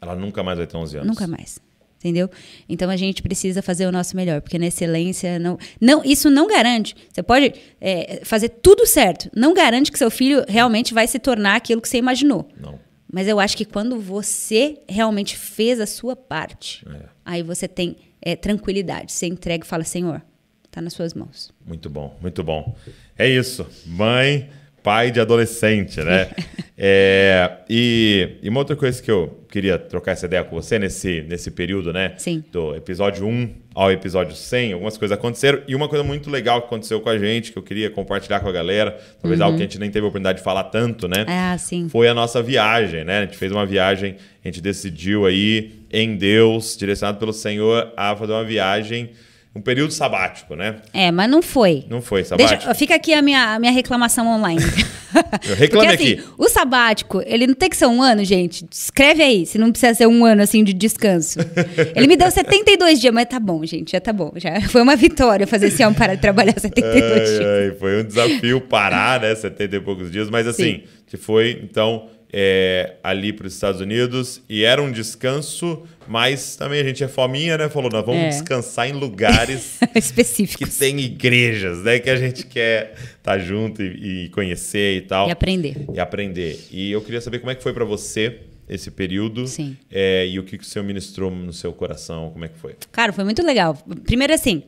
Ela 0.00 0.16
nunca 0.16 0.42
mais 0.42 0.58
vai 0.58 0.66
ter 0.66 0.76
11 0.76 0.96
anos. 0.96 1.08
Nunca 1.08 1.26
mais. 1.28 1.60
Entendeu? 2.02 2.28
Então 2.68 2.90
a 2.90 2.96
gente 2.96 3.22
precisa 3.22 3.62
fazer 3.62 3.86
o 3.86 3.92
nosso 3.92 4.16
melhor, 4.16 4.40
porque 4.40 4.58
na 4.58 4.66
excelência 4.66 5.38
não, 5.38 5.56
não 5.80 6.04
isso 6.04 6.28
não 6.28 6.48
garante. 6.48 6.96
Você 7.12 7.22
pode 7.22 7.54
é, 7.80 8.22
fazer 8.24 8.48
tudo 8.48 8.84
certo, 8.84 9.30
não 9.32 9.54
garante 9.54 9.92
que 9.92 9.96
seu 9.96 10.10
filho 10.10 10.44
realmente 10.48 10.92
vai 10.92 11.06
se 11.06 11.20
tornar 11.20 11.54
aquilo 11.54 11.80
que 11.80 11.88
você 11.88 11.98
imaginou. 11.98 12.48
Não. 12.60 12.76
Mas 13.12 13.28
eu 13.28 13.38
acho 13.38 13.56
que 13.56 13.64
quando 13.64 14.00
você 14.00 14.80
realmente 14.88 15.36
fez 15.36 15.78
a 15.78 15.86
sua 15.86 16.16
parte, 16.16 16.84
é. 16.88 17.04
aí 17.24 17.42
você 17.42 17.68
tem 17.68 17.96
é, 18.20 18.34
tranquilidade. 18.34 19.12
Você 19.12 19.26
entrega 19.26 19.64
e 19.64 19.68
fala, 19.68 19.84
Senhor, 19.84 20.22
está 20.64 20.80
nas 20.80 20.94
suas 20.94 21.14
mãos. 21.14 21.52
Muito 21.64 21.88
bom, 21.88 22.18
muito 22.20 22.42
bom. 22.42 22.74
É 23.16 23.28
isso. 23.28 23.64
Mãe, 23.86 24.50
pai 24.82 25.10
de 25.10 25.20
adolescente, 25.20 26.00
né? 26.00 26.28
é, 26.76 27.58
e, 27.68 28.38
e, 28.42 28.48
uma 28.48 28.60
outra 28.60 28.74
coisa 28.74 29.00
que 29.02 29.10
eu 29.10 29.44
queria 29.48 29.78
trocar 29.78 30.12
essa 30.12 30.26
ideia 30.26 30.42
com 30.42 30.56
você 30.56 30.78
nesse, 30.78 31.22
nesse 31.22 31.50
período, 31.50 31.92
né? 31.92 32.14
Sim. 32.18 32.42
Do 32.50 32.74
episódio 32.74 33.26
1 33.26 33.54
ao 33.74 33.90
episódio 33.90 34.34
100, 34.34 34.72
algumas 34.74 34.98
coisas 34.98 35.16
aconteceram. 35.16 35.62
E 35.66 35.74
uma 35.74 35.88
coisa 35.88 36.04
muito 36.04 36.30
legal 36.30 36.60
que 36.60 36.66
aconteceu 36.66 37.00
com 37.00 37.08
a 37.08 37.16
gente, 37.16 37.52
que 37.52 37.58
eu 37.58 37.62
queria 37.62 37.88
compartilhar 37.90 38.40
com 38.40 38.48
a 38.48 38.52
galera, 38.52 38.98
talvez 39.20 39.40
uhum. 39.40 39.46
algo 39.46 39.58
que 39.58 39.62
a 39.62 39.66
gente 39.66 39.78
nem 39.78 39.90
teve 39.90 40.04
a 40.04 40.08
oportunidade 40.08 40.38
de 40.38 40.44
falar 40.44 40.64
tanto, 40.64 41.06
né? 41.08 41.24
Ah, 41.28 41.56
sim. 41.56 41.88
Foi 41.88 42.08
a 42.08 42.14
nossa 42.14 42.42
viagem, 42.42 43.04
né? 43.04 43.18
A 43.18 43.24
gente 43.24 43.36
fez 43.36 43.52
uma 43.52 43.64
viagem, 43.64 44.16
a 44.44 44.48
gente 44.48 44.60
decidiu 44.60 45.24
aí, 45.24 45.82
em 45.90 46.16
Deus, 46.16 46.76
direcionado 46.76 47.18
pelo 47.18 47.32
Senhor, 47.32 47.92
a 47.96 48.16
fazer 48.16 48.32
uma 48.32 48.44
viagem 48.44 49.10
um 49.54 49.60
período 49.60 49.92
sabático, 49.92 50.56
né? 50.56 50.76
É, 50.94 51.10
mas 51.10 51.30
não 51.30 51.42
foi. 51.42 51.84
Não 51.88 52.00
foi 52.00 52.24
sabático. 52.24 52.56
Deixa, 52.56 52.74
fica 52.74 52.94
aqui 52.94 53.12
a 53.12 53.20
minha, 53.20 53.54
a 53.54 53.58
minha 53.58 53.72
reclamação 53.72 54.26
online. 54.26 54.62
Eu 55.46 55.54
reclame 55.54 55.88
Porque, 55.88 56.02
assim, 56.02 56.12
aqui. 56.14 56.24
O 56.38 56.48
sabático, 56.48 57.22
ele 57.26 57.46
não 57.46 57.52
tem 57.52 57.68
que 57.68 57.76
ser 57.76 57.84
um 57.84 58.00
ano, 58.00 58.24
gente. 58.24 58.64
Escreve 58.70 59.22
aí, 59.22 59.44
se 59.44 59.58
não 59.58 59.70
precisa 59.70 59.92
ser 59.92 60.06
um 60.06 60.24
ano 60.24 60.40
assim 60.40 60.64
de 60.64 60.72
descanso. 60.72 61.38
ele 61.94 62.06
me 62.06 62.16
deu 62.16 62.30
72 62.30 62.98
dias, 62.98 63.12
mas 63.12 63.26
tá 63.26 63.38
bom, 63.38 63.62
gente, 63.66 63.92
já 63.92 64.00
tá 64.00 64.10
bom. 64.10 64.32
Já 64.36 64.58
foi 64.62 64.80
uma 64.80 64.96
vitória 64.96 65.46
fazer 65.46 65.66
esse 65.66 65.84
homem 65.84 65.98
parar 65.98 66.14
de 66.14 66.22
trabalhar 66.22 66.58
72 66.58 67.02
ai, 67.02 67.26
dias. 67.26 67.40
Ai, 67.40 67.76
foi 67.78 68.00
um 68.00 68.04
desafio 68.04 68.60
parar, 68.62 69.20
né? 69.20 69.34
70 69.34 69.76
e 69.76 69.80
poucos 69.80 70.10
dias, 70.10 70.30
mas 70.30 70.46
assim, 70.46 70.62
Sim. 70.62 70.82
que 71.06 71.18
foi, 71.18 71.60
então, 71.62 72.08
é, 72.32 72.94
ali 73.02 73.32
para 73.32 73.46
os 73.46 73.54
Estados 73.54 73.80
Unidos 73.80 74.40
e 74.48 74.64
era 74.64 74.82
um 74.82 74.90
descanso, 74.90 75.82
mas 76.08 76.56
também 76.56 76.80
a 76.80 76.84
gente 76.84 77.04
é 77.04 77.08
fominha, 77.08 77.58
né? 77.58 77.68
Falou, 77.68 77.90
nós 77.90 78.04
vamos 78.04 78.22
é. 78.22 78.28
descansar 78.28 78.88
em 78.88 78.92
lugares 78.92 79.78
específicos 79.94 80.72
que 80.72 80.78
tem 80.78 80.98
igrejas, 80.98 81.82
né? 81.82 81.98
Que 81.98 82.08
a 82.08 82.16
gente 82.16 82.46
quer 82.46 82.94
estar 82.94 83.32
tá 83.32 83.38
junto 83.38 83.82
e, 83.82 84.24
e, 84.24 84.28
conhecer 84.30 84.96
e 84.96 85.00
tal. 85.02 85.28
E 85.28 85.30
aprender. 85.30 85.86
E 85.92 86.00
aprender. 86.00 86.68
E 86.70 86.90
eu 86.90 87.02
queria 87.02 87.20
saber 87.20 87.38
como 87.38 87.50
é 87.50 87.54
que 87.54 87.62
foi 87.62 87.74
para 87.74 87.84
você 87.84 88.40
esse 88.68 88.90
período 88.90 89.46
Sim. 89.46 89.76
É, 89.90 90.26
e 90.26 90.38
o 90.38 90.44
que, 90.44 90.56
que 90.56 90.64
o 90.64 90.66
Senhor 90.66 90.84
ministrou 90.84 91.30
no 91.30 91.52
seu 91.52 91.72
coração, 91.72 92.30
como 92.30 92.44
é 92.44 92.48
que 92.48 92.58
foi? 92.58 92.74
Cara, 92.90 93.12
foi 93.12 93.24
muito 93.24 93.44
legal. 93.44 93.76
Primeiro 94.04 94.32
assim, 94.32 94.62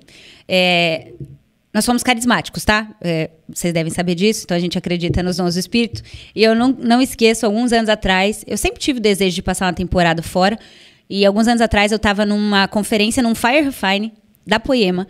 é, 0.47 1.13
nós 1.75 1.85
somos 1.85 2.05
carismáticos, 2.05 2.65
tá? 2.65 2.89
É, 3.01 3.31
vocês 3.53 3.75
devem 3.75 3.93
saber 3.93 4.15
disso, 4.15 4.43
então 4.45 4.57
a 4.57 4.61
gente 4.61 4.79
acredita 4.79 5.25
nos 5.25 5.39
dons 5.39 5.55
do 5.55 5.59
Espírito. 5.59 6.03
E 6.33 6.45
eu 6.45 6.55
não, 6.55 6.69
não 6.69 7.03
esqueço, 7.03 7.45
alguns 7.45 7.73
anos 7.73 7.89
atrás, 7.89 8.45
eu 8.47 8.57
sempre 8.57 8.79
tive 8.79 9.01
o 9.01 9.03
desejo 9.03 9.35
de 9.35 9.43
passar 9.43 9.67
uma 9.67 9.73
temporada 9.73 10.23
fora. 10.23 10.57
E 11.11 11.27
alguns 11.27 11.49
anos 11.49 11.61
atrás 11.61 11.91
eu 11.91 11.97
estava 11.97 12.25
numa 12.25 12.69
conferência 12.69 13.21
num 13.21 13.35
Fire 13.35 13.63
Refine 13.63 14.13
da 14.47 14.61
Poema. 14.61 15.09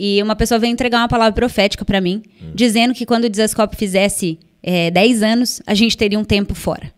E 0.00 0.22
uma 0.22 0.34
pessoa 0.34 0.58
veio 0.58 0.72
entregar 0.72 0.98
uma 0.98 1.08
palavra 1.08 1.34
profética 1.34 1.84
para 1.84 2.00
mim, 2.00 2.22
hum. 2.42 2.52
dizendo 2.54 2.94
que 2.94 3.04
quando 3.04 3.24
o 3.24 3.28
Desascope 3.28 3.76
fizesse 3.76 4.38
é, 4.62 4.90
10 4.90 5.22
anos, 5.22 5.62
a 5.66 5.74
gente 5.74 5.98
teria 5.98 6.18
um 6.18 6.24
tempo 6.24 6.54
fora. 6.54 6.90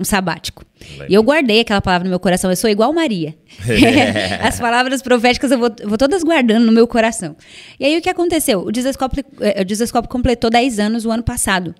Um 0.00 0.04
sabático. 0.04 0.64
E 1.08 1.12
eu 1.12 1.22
guardei 1.22 1.60
aquela 1.60 1.82
palavra 1.82 2.04
no 2.04 2.10
meu 2.10 2.18
coração. 2.18 2.50
Eu 2.50 2.56
sou 2.56 2.70
igual 2.70 2.90
Maria. 2.90 3.36
As 4.40 4.58
palavras 4.58 5.02
proféticas 5.02 5.50
eu 5.50 5.58
vou, 5.58 5.70
vou, 5.84 5.98
todas 5.98 6.22
guardando 6.22 6.64
no 6.64 6.72
meu 6.72 6.88
coração. 6.88 7.36
E 7.78 7.84
aí 7.84 7.98
o 7.98 8.00
que 8.00 8.08
aconteceu? 8.08 8.60
O 8.60 8.72
Desescope, 8.72 9.22
eh, 9.40 9.60
o 9.60 9.64
Desescope 9.64 10.08
completou 10.08 10.48
10 10.48 10.78
anos 10.78 11.04
o 11.04 11.10
ano 11.10 11.22
passado. 11.22 11.74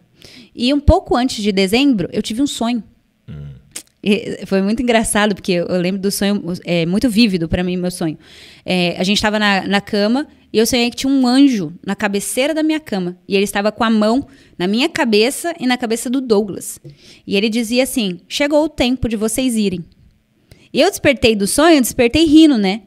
E 0.55 0.73
um 0.75 0.81
pouco 0.81 1.17
antes 1.17 1.43
de 1.43 1.50
dezembro, 1.50 2.09
eu 2.12 2.21
tive 2.21 2.43
um 2.43 2.47
sonho. 2.47 2.85
Hum. 3.27 3.55
foi 4.47 4.61
muito 4.61 4.83
engraçado, 4.83 5.35
porque 5.35 5.53
eu 5.53 5.81
lembro 5.81 6.00
do 6.00 6.11
sonho, 6.11 6.43
é 6.65 6.85
muito 6.85 7.09
vívido 7.09 7.49
para 7.49 7.62
mim, 7.62 7.77
meu 7.77 7.91
sonho. 7.91 8.19
É, 8.67 8.97
a 8.99 9.05
gente 9.05 9.17
estava 9.17 9.39
na, 9.39 9.67
na 9.67 9.81
cama, 9.81 10.27
e 10.52 10.59
eu 10.59 10.66
sonhei 10.66 10.90
que 10.90 10.97
tinha 10.97 11.12
um 11.12 11.26
anjo 11.26 11.73
na 11.87 11.95
cabeceira 11.95 12.52
da 12.52 12.62
minha 12.62 12.80
cama. 12.80 13.16
E 13.28 13.37
ele 13.37 13.45
estava 13.45 13.71
com 13.71 13.85
a 13.85 13.90
mão 13.90 14.26
na 14.59 14.66
minha 14.66 14.88
cabeça 14.88 15.54
e 15.61 15.66
na 15.66 15.76
cabeça 15.76 16.11
do 16.11 16.21
Douglas. 16.21 16.80
E 17.26 17.37
ele 17.37 17.49
dizia 17.49 17.85
assim: 17.85 18.21
Chegou 18.28 18.64
o 18.64 18.69
tempo 18.69 19.09
de 19.09 19.16
vocês 19.16 19.57
irem. 19.57 19.85
E 20.73 20.80
eu 20.80 20.90
despertei 20.90 21.35
do 21.35 21.47
sonho, 21.47 21.80
despertei 21.80 22.25
rindo, 22.25 22.59
né? 22.59 22.83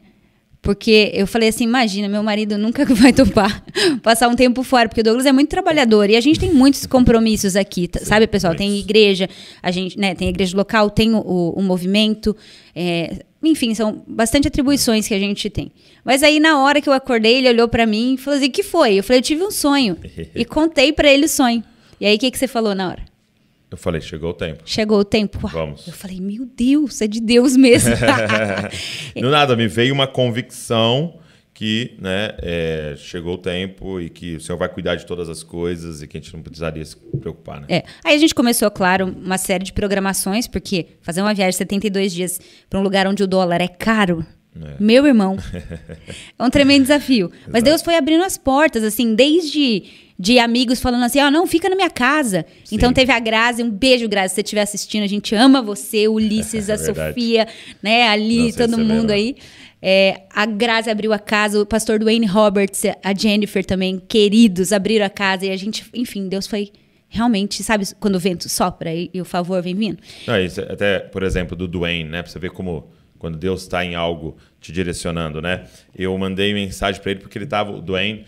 Porque 0.64 1.10
eu 1.14 1.26
falei 1.26 1.50
assim: 1.50 1.64
imagina, 1.64 2.08
meu 2.08 2.22
marido 2.22 2.56
nunca 2.56 2.84
vai 2.94 3.12
topar 3.12 3.62
passar 4.02 4.28
um 4.28 4.34
tempo 4.34 4.62
fora, 4.62 4.88
porque 4.88 5.02
o 5.02 5.04
Douglas 5.04 5.26
é 5.26 5.32
muito 5.32 5.50
trabalhador 5.50 6.08
e 6.08 6.16
a 6.16 6.20
gente 6.20 6.40
tem 6.40 6.52
muitos 6.52 6.86
compromissos 6.86 7.54
aqui, 7.54 7.88
Sim, 7.98 8.04
sabe, 8.04 8.26
pessoal? 8.26 8.54
Tem 8.54 8.78
igreja, 8.78 9.28
a 9.62 9.70
gente, 9.70 9.98
né, 9.98 10.14
tem 10.14 10.28
igreja 10.28 10.56
local, 10.56 10.88
tem 10.88 11.14
o, 11.14 11.18
o, 11.18 11.50
o 11.58 11.62
movimento, 11.62 12.34
é, 12.74 13.24
enfim, 13.46 13.74
são 13.74 14.02
bastante 14.06 14.48
atribuições 14.48 15.06
que 15.06 15.14
a 15.14 15.18
gente 15.18 15.48
tem. 15.50 15.70
Mas 16.04 16.22
aí, 16.22 16.38
na 16.40 16.62
hora 16.62 16.80
que 16.80 16.88
eu 16.88 16.92
acordei, 16.92 17.36
ele 17.36 17.48
olhou 17.48 17.68
para 17.68 17.86
mim 17.86 18.14
e 18.14 18.16
falou 18.16 18.38
assim: 18.38 18.50
que 18.50 18.62
foi? 18.62 18.94
Eu 18.96 19.04
falei: 19.04 19.18
eu 19.18 19.22
tive 19.22 19.42
um 19.42 19.50
sonho. 19.50 19.96
e 20.34 20.44
contei 20.44 20.92
para 20.92 21.08
ele 21.12 21.26
o 21.26 21.28
sonho. 21.28 21.62
E 22.00 22.06
aí, 22.06 22.16
o 22.16 22.18
que, 22.18 22.30
que 22.30 22.38
você 22.38 22.48
falou 22.48 22.74
na 22.74 22.88
hora? 22.88 23.02
Eu 23.70 23.78
falei, 23.78 24.00
chegou 24.00 24.30
o 24.30 24.34
tempo. 24.34 24.62
Chegou 24.64 25.00
o 25.00 25.04
tempo. 25.04 25.48
Vamos. 25.48 25.88
Eu 25.88 25.92
falei, 25.92 26.20
meu 26.20 26.46
Deus, 26.46 27.02
é 27.02 27.08
de 27.08 27.20
Deus 27.20 27.56
mesmo. 27.56 27.92
no 29.20 29.30
nada, 29.30 29.56
me 29.56 29.66
veio 29.66 29.92
uma 29.92 30.06
convicção 30.06 31.18
que 31.54 31.94
né, 32.00 32.32
é, 32.42 32.94
chegou 32.98 33.34
o 33.34 33.38
tempo 33.38 34.00
e 34.00 34.10
que 34.10 34.34
o 34.34 34.40
Senhor 34.40 34.58
vai 34.58 34.68
cuidar 34.68 34.96
de 34.96 35.06
todas 35.06 35.28
as 35.28 35.44
coisas 35.44 36.02
e 36.02 36.08
que 36.08 36.18
a 36.18 36.20
gente 36.20 36.34
não 36.34 36.42
precisaria 36.42 36.84
se 36.84 36.96
preocupar. 36.96 37.60
Né? 37.60 37.66
É. 37.70 37.84
Aí 38.04 38.16
a 38.16 38.18
gente 38.18 38.34
começou, 38.34 38.68
claro, 38.72 39.06
uma 39.06 39.38
série 39.38 39.62
de 39.62 39.72
programações, 39.72 40.48
porque 40.48 40.86
fazer 41.00 41.22
uma 41.22 41.32
viagem 41.32 41.52
de 41.52 41.56
72 41.58 42.12
dias 42.12 42.40
para 42.68 42.80
um 42.80 42.82
lugar 42.82 43.06
onde 43.06 43.22
o 43.22 43.26
dólar 43.26 43.60
é 43.60 43.68
caro, 43.68 44.26
é. 44.60 44.74
meu 44.80 45.06
irmão, 45.06 45.36
é 46.36 46.42
um 46.42 46.50
tremendo 46.50 46.82
desafio. 46.82 47.30
Mas 47.48 47.62
Deus 47.62 47.82
foi 47.82 47.94
abrindo 47.96 48.24
as 48.24 48.36
portas, 48.36 48.82
assim, 48.82 49.14
desde 49.14 49.84
de 50.18 50.38
amigos 50.38 50.80
falando 50.80 51.04
assim, 51.04 51.20
ó, 51.20 51.26
oh, 51.26 51.30
não, 51.30 51.46
fica 51.46 51.68
na 51.68 51.74
minha 51.74 51.90
casa. 51.90 52.46
Sim. 52.64 52.76
Então 52.76 52.92
teve 52.92 53.12
a 53.12 53.18
Grazi, 53.18 53.62
um 53.62 53.70
beijo, 53.70 54.08
Grazi, 54.08 54.30
se 54.30 54.34
você 54.36 54.40
estiver 54.42 54.62
assistindo, 54.62 55.02
a 55.02 55.08
gente 55.08 55.34
ama 55.34 55.60
você, 55.60 56.06
Ulisses, 56.08 56.70
a 56.70 56.78
Sofia, 56.78 57.46
né, 57.82 58.08
ali, 58.08 58.52
todo 58.52 58.78
mundo 58.78 59.10
aí. 59.10 59.36
É, 59.86 60.22
a 60.30 60.46
Grazi 60.46 60.88
abriu 60.88 61.12
a 61.12 61.18
casa, 61.18 61.60
o 61.60 61.66
pastor 61.66 61.98
Dwayne 61.98 62.24
Roberts, 62.24 62.84
a 63.02 63.12
Jennifer 63.12 63.62
também, 63.62 63.98
queridos, 63.98 64.72
abriram 64.72 65.04
a 65.04 65.10
casa 65.10 65.44
e 65.44 65.50
a 65.50 65.56
gente, 65.58 65.84
enfim, 65.92 66.26
Deus 66.26 66.46
foi 66.46 66.72
realmente, 67.06 67.62
sabe, 67.62 67.84
quando 68.00 68.14
o 68.14 68.18
vento 68.18 68.48
sopra 68.48 68.94
e, 68.94 69.10
e 69.12 69.20
o 69.20 69.26
favor 69.26 69.60
vem 69.60 69.74
vindo. 69.74 69.98
Não, 70.26 70.40
isso, 70.40 70.62
até, 70.62 71.00
por 71.00 71.22
exemplo, 71.22 71.54
do 71.54 71.68
Dwayne, 71.68 72.08
né, 72.08 72.22
pra 72.22 72.32
você 72.32 72.38
ver 72.38 72.50
como 72.50 72.90
quando 73.18 73.36
Deus 73.36 73.62
está 73.62 73.84
em 73.84 73.94
algo 73.94 74.38
te 74.60 74.72
direcionando, 74.72 75.40
né? 75.40 75.64
Eu 75.96 76.16
mandei 76.18 76.52
mensagem 76.52 77.00
para 77.00 77.10
ele 77.10 77.20
porque 77.20 77.38
ele 77.38 77.46
tava, 77.46 77.72
o 77.72 77.80
Dwayne 77.80 78.26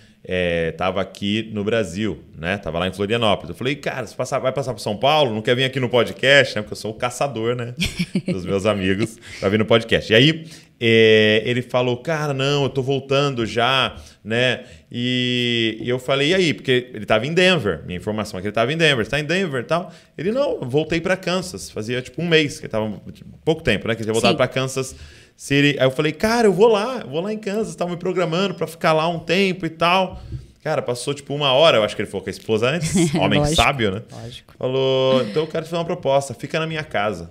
estava 0.73 1.01
é, 1.01 1.03
aqui 1.03 1.51
no 1.53 1.63
Brasil, 1.63 2.25
né? 2.37 2.57
Tava 2.59 2.79
lá 2.79 2.89
em 2.89 2.93
Florianópolis. 2.93 3.51
Eu 3.51 3.55
falei, 3.55 3.77
cara, 3.77 4.07
você 4.07 4.15
passar, 4.17 4.39
vai 4.39 4.53
passar 4.53 4.73
para 4.73 4.83
São 4.83 4.97
Paulo? 4.97 5.35
Não 5.35 5.43
quer 5.43 5.55
vir 5.55 5.65
aqui 5.65 5.79
no 5.79 5.89
podcast, 5.89 6.57
né? 6.57 6.63
Porque 6.63 6.73
eu 6.73 6.77
sou 6.77 6.91
o 6.93 6.95
caçador, 6.95 7.55
né? 7.55 7.75
Dos 8.27 8.45
meus 8.45 8.65
amigos 8.65 9.19
para 9.39 9.51
vir 9.51 9.59
no 9.59 9.67
podcast. 9.67 10.11
E 10.11 10.17
aí 10.17 10.47
é, 10.79 11.43
ele 11.45 11.63
falou, 11.63 11.97
cara, 11.97 12.35
não, 12.35 12.65
eu 12.65 12.69
tô 12.69 12.83
voltando 12.83 13.47
já, 13.47 13.97
né? 14.23 14.65
E, 14.93 15.79
e 15.81 15.89
eu 15.89 15.99
falei, 15.99 16.31
e 16.31 16.35
aí? 16.35 16.55
Porque 16.55 16.91
ele 16.93 17.05
estava 17.05 17.27
em 17.27 17.33
Denver. 17.33 17.83
Minha 17.87 17.97
informação 17.97 18.39
é 18.39 18.43
que 18.43 18.47
ele 18.47 18.51
estava 18.51 18.73
em 18.73 18.77
Denver. 18.77 19.01
Está 19.01 19.19
em 19.19 19.25
Denver 19.25 19.63
e 19.63 19.67
tal? 19.67 19.91
Ele, 20.17 20.31
não, 20.31 20.61
voltei 20.61 21.01
para 21.01 21.17
Kansas. 21.17 21.71
Fazia 21.71 22.03
tipo 22.03 22.21
um 22.21 22.29
mês 22.29 22.61
que 22.61 22.67
estava 22.67 22.91
tipo, 23.13 23.39
pouco 23.45 23.63
tempo, 23.63 23.89
né? 23.89 23.95
Que 23.95 24.03
ele 24.03 24.07
tinha 24.07 24.13
voltado 24.13 24.37
para 24.37 24.49
Kansas 24.49 24.95
City. 25.35 25.79
Aí 25.79 25.87
eu 25.87 25.91
falei, 25.91 26.13
cara, 26.13 26.47
eu 26.47 26.53
vou 26.53 26.69
lá, 26.69 27.01
eu 27.01 27.09
vou 27.09 27.21
lá 27.21 27.33
em 27.33 27.39
Kansas, 27.39 27.69
estava 27.69 27.91
me 27.91 27.97
programando 27.97 28.55
para 28.55 28.67
ficar 28.67 28.93
lá 28.93 29.09
um 29.09 29.19
tempo 29.19 29.65
e 29.65 29.71
tal. 29.71 30.21
Cara, 30.63 30.83
passou 30.83 31.15
tipo 31.15 31.33
uma 31.33 31.53
hora, 31.53 31.79
eu 31.79 31.85
acho 31.85 31.95
que 31.95 32.03
ele 32.03 32.11
falou 32.11 32.25
com 32.25 32.29
a 32.29 32.33
esposa 32.33 32.69
antes, 32.69 32.93
homem 33.15 33.39
lógico, 33.39 33.57
sábio, 33.57 33.93
né? 33.93 34.03
Lógico. 34.11 34.53
Falou, 34.59 35.23
então 35.23 35.43
eu 35.45 35.47
quero 35.47 35.65
te 35.65 35.71
fazer 35.71 35.79
uma 35.79 35.85
proposta, 35.85 36.35
fica 36.35 36.59
na 36.59 36.67
minha 36.67 36.83
casa. 36.83 37.31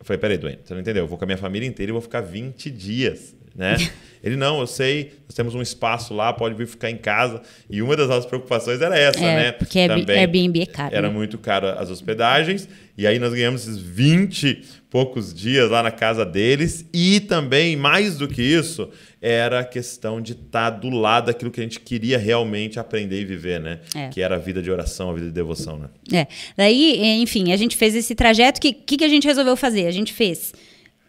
Eu 0.00 0.06
falei, 0.06 0.18
peraí, 0.18 0.38
Duane, 0.38 0.58
você 0.64 0.72
não 0.72 0.80
entendeu? 0.80 1.04
Eu 1.04 1.06
vou 1.06 1.18
com 1.18 1.24
a 1.24 1.26
minha 1.26 1.38
família 1.38 1.68
inteira 1.68 1.90
e 1.90 1.92
vou 1.92 2.00
ficar 2.00 2.22
20 2.22 2.70
dias, 2.70 3.36
né? 3.54 3.76
Ele, 4.22 4.36
não, 4.36 4.60
eu 4.60 4.66
sei, 4.66 5.12
nós 5.26 5.34
temos 5.34 5.54
um 5.54 5.62
espaço 5.62 6.12
lá, 6.12 6.32
pode 6.32 6.54
vir 6.54 6.66
ficar 6.66 6.90
em 6.90 6.96
casa. 6.96 7.40
E 7.68 7.80
uma 7.80 7.96
das 7.96 8.08
nossas 8.08 8.26
preocupações 8.26 8.80
era 8.80 8.98
essa, 8.98 9.20
é, 9.20 9.36
né? 9.36 9.52
Porque 9.52 9.86
Também 9.86 10.18
Airbnb 10.18 10.60
é 10.62 10.66
caro. 10.66 10.94
Era 10.94 11.08
né? 11.08 11.14
muito 11.14 11.38
caro 11.38 11.66
as 11.68 11.90
hospedagens. 11.90 12.68
E 12.98 13.06
aí 13.06 13.18
nós 13.18 13.32
ganhamos 13.32 13.66
esses 13.66 13.78
20 13.78 14.79
poucos 14.90 15.32
dias 15.32 15.70
lá 15.70 15.82
na 15.82 15.92
casa 15.92 16.26
deles. 16.26 16.84
E 16.92 17.20
também, 17.20 17.76
mais 17.76 18.18
do 18.18 18.26
que 18.26 18.42
isso, 18.42 18.90
era 19.22 19.60
a 19.60 19.64
questão 19.64 20.20
de 20.20 20.32
estar 20.32 20.70
tá 20.72 20.76
do 20.76 20.90
lado 20.90 21.26
daquilo 21.26 21.50
que 21.50 21.60
a 21.60 21.62
gente 21.62 21.78
queria 21.78 22.18
realmente 22.18 22.78
aprender 22.80 23.20
e 23.20 23.24
viver, 23.24 23.60
né? 23.60 23.80
É. 23.94 24.08
Que 24.08 24.20
era 24.20 24.34
a 24.34 24.38
vida 24.38 24.60
de 24.60 24.70
oração, 24.70 25.10
a 25.10 25.14
vida 25.14 25.26
de 25.26 25.32
devoção, 25.32 25.78
né? 25.78 25.88
É. 26.12 26.26
Daí, 26.56 27.22
enfim, 27.22 27.52
a 27.52 27.56
gente 27.56 27.76
fez 27.76 27.94
esse 27.94 28.14
trajeto. 28.14 28.58
O 28.58 28.60
que, 28.60 28.72
que, 28.72 28.96
que 28.96 29.04
a 29.04 29.08
gente 29.08 29.26
resolveu 29.26 29.56
fazer? 29.56 29.86
A 29.86 29.92
gente 29.92 30.12
fez 30.12 30.52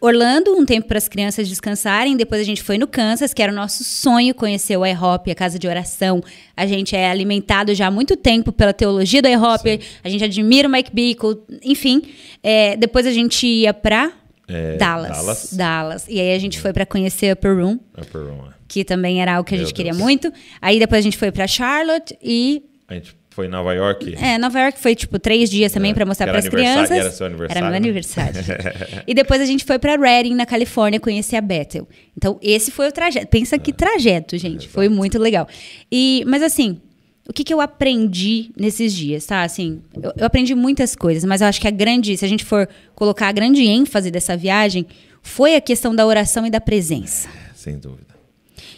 Orlando, 0.02 0.56
um 0.58 0.66
tempo 0.66 0.88
para 0.88 0.98
as 0.98 1.06
crianças 1.06 1.48
descansarem. 1.48 2.16
Depois 2.16 2.40
a 2.40 2.44
gente 2.44 2.60
foi 2.60 2.76
no 2.76 2.88
Kansas, 2.88 3.32
que 3.32 3.40
era 3.40 3.52
o 3.52 3.54
nosso 3.54 3.84
sonho 3.84 4.34
conhecer 4.34 4.76
o 4.76 4.84
IHOP, 4.84 5.30
a 5.30 5.34
casa 5.34 5.60
de 5.60 5.68
oração. 5.68 6.20
A 6.56 6.66
gente 6.66 6.96
é 6.96 7.08
alimentado 7.08 7.72
já 7.72 7.86
há 7.86 7.90
muito 7.90 8.16
tempo 8.16 8.50
pela 8.50 8.72
teologia 8.72 9.22
do 9.22 9.28
IHOP. 9.28 9.80
A 10.02 10.08
gente 10.08 10.24
admira 10.24 10.66
o 10.66 10.70
Mike 10.72 10.92
Bickle, 10.92 11.36
enfim. 11.62 12.02
É, 12.42 12.76
depois 12.76 13.06
a 13.06 13.12
gente 13.12 13.46
ia 13.46 13.72
para 13.72 14.10
é, 14.48 14.76
Dallas, 14.76 15.10
Dallas. 15.16 15.52
Dallas. 15.52 16.06
E 16.08 16.20
aí 16.20 16.34
a 16.34 16.38
gente 16.40 16.58
foi 16.58 16.72
para 16.72 16.84
conhecer 16.84 17.32
Upper 17.32 17.56
Room. 17.56 17.78
Upper 17.96 18.22
Room, 18.22 18.48
é. 18.48 18.54
Que 18.66 18.84
também 18.84 19.22
era 19.22 19.36
algo 19.36 19.46
que 19.46 19.54
a 19.54 19.56
Meu 19.56 19.64
gente 19.64 19.74
queria 19.74 19.94
muito. 19.94 20.32
Aí 20.60 20.80
depois 20.80 20.98
a 20.98 21.02
gente 21.02 21.16
foi 21.16 21.30
para 21.30 21.46
Charlotte 21.46 22.18
e 22.20 22.64
a 22.88 22.94
gente 22.94 23.21
foi 23.32 23.46
em 23.46 23.48
Nova 23.48 23.72
York? 23.72 24.14
É, 24.14 24.36
Nova 24.36 24.60
York 24.60 24.78
foi 24.78 24.94
tipo 24.94 25.18
três 25.18 25.50
dias 25.50 25.72
também 25.72 25.92
é, 25.92 25.94
para 25.94 26.04
mostrar 26.04 26.26
para 26.26 26.38
as 26.38 26.48
crianças. 26.48 26.90
Era 26.90 27.10
seu 27.10 27.26
aniversário. 27.26 27.58
Era 27.58 27.68
meu 27.68 27.76
aniversário. 27.76 28.40
e 29.06 29.14
depois 29.14 29.40
a 29.40 29.46
gente 29.46 29.64
foi 29.64 29.78
para 29.78 29.96
Redding, 29.96 30.34
na 30.34 30.44
Califórnia, 30.44 31.00
conhecer 31.00 31.36
a 31.36 31.40
Bethel. 31.40 31.88
Então, 32.16 32.38
esse 32.42 32.70
foi 32.70 32.88
o 32.88 32.92
trajeto. 32.92 33.26
Pensa 33.28 33.56
é. 33.56 33.58
que 33.58 33.72
trajeto, 33.72 34.36
gente. 34.36 34.66
É, 34.66 34.68
foi 34.68 34.88
muito 34.88 35.18
legal. 35.18 35.48
E, 35.90 36.24
mas 36.26 36.42
assim, 36.42 36.80
o 37.28 37.32
que, 37.32 37.42
que 37.42 37.54
eu 37.54 37.60
aprendi 37.60 38.50
nesses 38.56 38.94
dias, 38.94 39.24
tá? 39.24 39.42
Assim, 39.42 39.80
eu, 39.94 40.12
eu 40.16 40.26
aprendi 40.26 40.54
muitas 40.54 40.94
coisas, 40.94 41.24
mas 41.24 41.40
eu 41.40 41.46
acho 41.46 41.60
que 41.60 41.68
a 41.68 41.70
grande, 41.70 42.16
se 42.16 42.24
a 42.24 42.28
gente 42.28 42.44
for 42.44 42.68
colocar 42.94 43.28
a 43.28 43.32
grande 43.32 43.64
ênfase 43.64 44.10
dessa 44.10 44.36
viagem, 44.36 44.86
foi 45.22 45.56
a 45.56 45.60
questão 45.60 45.94
da 45.94 46.04
oração 46.04 46.46
e 46.46 46.50
da 46.50 46.60
presença. 46.60 47.28
Sem 47.54 47.78
dúvida. 47.78 48.12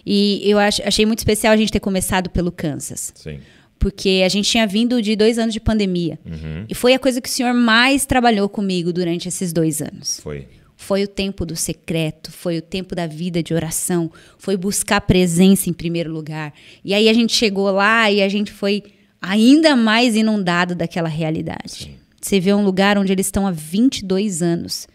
E 0.07 0.43
eu 0.45 0.59
ach, 0.59 0.81
achei 0.85 1.07
muito 1.07 1.21
especial 1.21 1.53
a 1.55 1.57
gente 1.57 1.73
ter 1.73 1.81
começado 1.81 2.29
pelo 2.31 2.53
Kansas. 2.53 3.13
Sim 3.17 3.41
porque 3.79 4.23
a 4.25 4.29
gente 4.29 4.51
tinha 4.51 4.67
vindo 4.67 5.01
de 5.03 5.15
dois 5.17 5.39
anos 5.39 5.53
de 5.53 5.61
pandemia. 5.61 6.19
Uhum. 6.25 6.65
E 6.69 6.75
foi 6.75 6.95
a 6.95 6.99
coisa 6.99 7.21
que 7.21 7.29
o 7.29 7.33
senhor 7.33 7.53
mais 7.53 8.07
trabalhou 8.07 8.49
comigo 8.49 8.93
durante 8.93 9.29
esses 9.29 9.53
dois 9.53 9.83
anos. 9.83 10.21
Foi. 10.21 10.47
Foi 10.77 11.05
o 11.05 11.09
tempo 11.09 11.47
do 11.47 11.55
secreto, 11.55 12.33
foi 12.33 12.59
o 12.59 12.63
tempo 12.63 12.95
da 12.95 13.07
vida 13.07 13.43
de 13.43 13.55
oração, 13.55 14.11
foi 14.39 14.57
buscar 14.57 15.01
presença 15.01 15.71
em 15.71 15.73
primeiro 15.73 16.13
lugar. 16.13 16.53
E 16.85 16.93
aí 16.93 17.09
a 17.09 17.13
gente 17.13 17.35
chegou 17.35 17.71
lá 17.71 18.11
e 18.11 18.21
a 18.23 18.29
gente 18.29 18.53
foi 18.53 18.83
ainda 19.21 19.75
mais 19.77 20.17
inundado 20.17 20.75
daquela 20.75 21.09
realidade. 21.09 21.71
Sim. 21.71 21.95
Você 22.21 22.41
vê 22.41 22.53
um 22.53 22.65
lugar 22.65 22.99
onde 22.99 23.13
eles 23.13 23.27
estão 23.27 23.47
há 23.47 23.51
22 23.51 24.43
anos, 24.43 24.87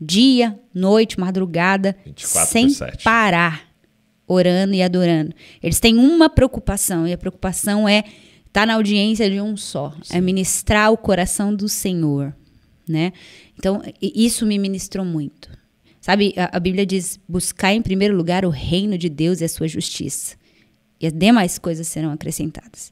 dia, 0.00 0.58
noite, 0.72 1.18
madrugada, 1.18 1.96
sem 2.16 2.68
parar, 3.02 3.67
orando 4.28 4.74
e 4.74 4.82
adorando. 4.82 5.34
Eles 5.62 5.80
têm 5.80 5.96
uma 5.96 6.28
preocupação, 6.28 7.06
e 7.06 7.12
a 7.12 7.18
preocupação 7.18 7.88
é 7.88 8.04
Está 8.48 8.64
na 8.64 8.74
audiência 8.74 9.30
de 9.30 9.40
um 9.40 9.56
só. 9.56 9.94
É 10.00 10.04
Sim. 10.04 10.16
É 10.16 10.20
ministrar 10.20 10.90
o 10.90 10.96
coração 10.96 11.54
do 11.54 11.68
Senhor, 11.68 12.34
né? 12.88 13.12
Então, 13.56 13.82
isso 14.02 14.46
me 14.46 14.58
ministrou 14.58 15.04
muito. 15.04 15.50
Sabe, 16.00 16.34
a, 16.36 16.56
a 16.56 16.60
Bíblia 16.60 16.86
diz: 16.86 17.20
buscar 17.28 17.72
em 17.72 17.82
primeiro 17.82 18.16
lugar 18.16 18.44
o 18.44 18.50
reino 18.50 18.96
de 18.96 19.08
Deus 19.08 19.40
e 19.40 19.44
a 19.44 19.48
sua 19.48 19.68
justiça. 19.68 20.36
E 21.00 21.06
as 21.06 21.12
demais 21.12 21.58
coisas 21.58 21.86
serão 21.86 22.10
acrescentadas. 22.10 22.90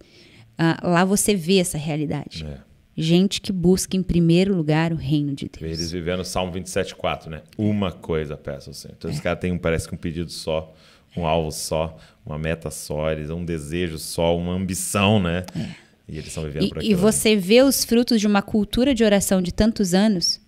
Ah, 0.56 0.78
lá 0.84 1.04
você 1.04 1.34
vê 1.34 1.58
essa 1.58 1.76
realidade. 1.76 2.44
É. 2.44 2.58
Gente 2.96 3.40
que 3.40 3.52
busca 3.52 3.96
em 3.96 4.02
primeiro 4.02 4.54
lugar 4.54 4.92
o 4.92 4.96
reino 4.96 5.34
de 5.34 5.48
Deus. 5.48 5.62
Eles 5.62 5.90
vivendo 5.90 6.24
Salmo 6.24 6.52
27,4, 6.52 7.26
né? 7.26 7.42
Uma 7.58 7.90
coisa 7.90 8.36
peço 8.36 8.70
ao 8.70 8.74
Senhor. 8.74 8.94
Então, 8.96 9.10
é. 9.10 9.14
os 9.14 9.20
caras 9.20 9.40
têm, 9.40 9.58
parece 9.58 9.88
que 9.88 9.94
um 9.94 9.98
pedido 9.98 10.30
só 10.30 10.72
um 11.16 11.26
alvo 11.26 11.50
só, 11.50 11.96
uma 12.24 12.38
meta 12.38 12.70
só, 12.70 13.10
eles 13.10 13.30
um 13.30 13.44
desejo 13.44 13.98
só, 13.98 14.36
uma 14.36 14.52
ambição, 14.52 15.20
né? 15.20 15.44
É. 15.56 15.86
E 16.08 16.18
eles 16.18 16.28
estão 16.28 16.44
vivendo 16.44 16.64
e, 16.64 16.68
por 16.68 16.78
aquilo. 16.78 16.92
E 16.92 16.94
você 16.94 17.34
vê 17.36 17.62
os 17.62 17.84
frutos 17.84 18.20
de 18.20 18.26
uma 18.26 18.42
cultura 18.42 18.94
de 18.94 19.02
oração 19.02 19.42
de 19.42 19.52
tantos 19.52 19.94
anos. 19.94 20.40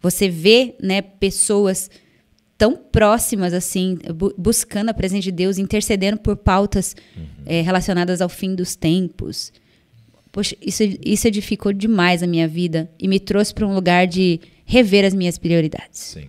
Você 0.00 0.28
vê, 0.28 0.74
né, 0.80 1.02
pessoas 1.02 1.90
tão 2.56 2.76
próximas 2.76 3.52
assim, 3.52 3.98
bu 4.14 4.34
buscando 4.38 4.88
a 4.88 4.94
presença 4.94 5.22
de 5.22 5.32
Deus, 5.32 5.58
intercedendo 5.58 6.18
por 6.18 6.36
pautas 6.36 6.96
uhum. 7.16 7.26
é, 7.44 7.60
relacionadas 7.60 8.20
ao 8.20 8.28
fim 8.28 8.54
dos 8.54 8.74
tempos. 8.74 9.52
Poxa, 10.32 10.56
isso, 10.60 10.82
isso 11.04 11.28
edificou 11.28 11.72
demais 11.72 12.22
a 12.22 12.26
minha 12.26 12.48
vida 12.48 12.90
e 12.98 13.08
me 13.08 13.20
trouxe 13.20 13.52
para 13.52 13.66
um 13.66 13.74
lugar 13.74 14.06
de 14.06 14.40
rever 14.64 15.04
as 15.04 15.14
minhas 15.14 15.38
prioridades. 15.38 15.98
Sim, 15.98 16.28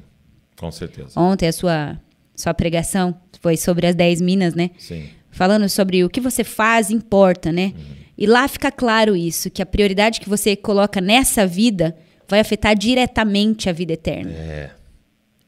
com 0.58 0.72
certeza. 0.72 1.20
Ontem 1.20 1.48
a 1.48 1.54
sua 1.54 2.00
sua 2.38 2.54
pregação 2.54 3.20
foi 3.48 3.56
sobre 3.56 3.88
as 3.88 3.96
10 3.96 4.20
minas, 4.20 4.54
né? 4.54 4.72
Sim. 4.78 5.06
falando 5.32 5.70
sobre 5.70 6.04
o 6.04 6.10
que 6.10 6.20
você 6.20 6.44
faz 6.44 6.92
importa, 6.92 7.50
né? 7.50 7.72
E 8.18 8.26
lá 8.26 8.46
fica 8.48 8.70
claro 8.70 9.16
isso, 9.16 9.50
que 9.50 9.62
a 9.62 9.66
prioridade 9.66 10.20
que 10.20 10.28
você 10.28 10.54
coloca 10.56 11.00
nessa 11.00 11.48
vida 11.48 11.96
vai 12.28 12.42
afetar 12.42 12.76
diretamente 12.78 13.70
a 13.70 13.72
vida 13.72 13.94
eterna. 13.94 14.32
É. 14.32 14.70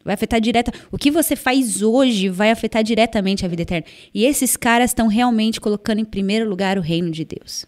Vai 0.05 0.13
afetar 0.13 0.39
direta. 0.39 0.71
O 0.91 0.97
que 0.97 1.11
você 1.11 1.35
faz 1.35 1.81
hoje 1.81 2.29
vai 2.29 2.51
afetar 2.51 2.81
diretamente 2.83 3.43
a 3.45 3.49
vida 3.49 3.63
eterna. 3.63 3.85
E 4.13 4.23
esses 4.25 4.55
caras 4.55 4.91
estão 4.91 5.07
realmente 5.07 5.59
colocando 5.59 5.99
em 5.99 6.05
primeiro 6.05 6.47
lugar 6.49 6.77
o 6.77 6.81
reino 6.81 7.11
de 7.11 7.25
Deus. 7.25 7.65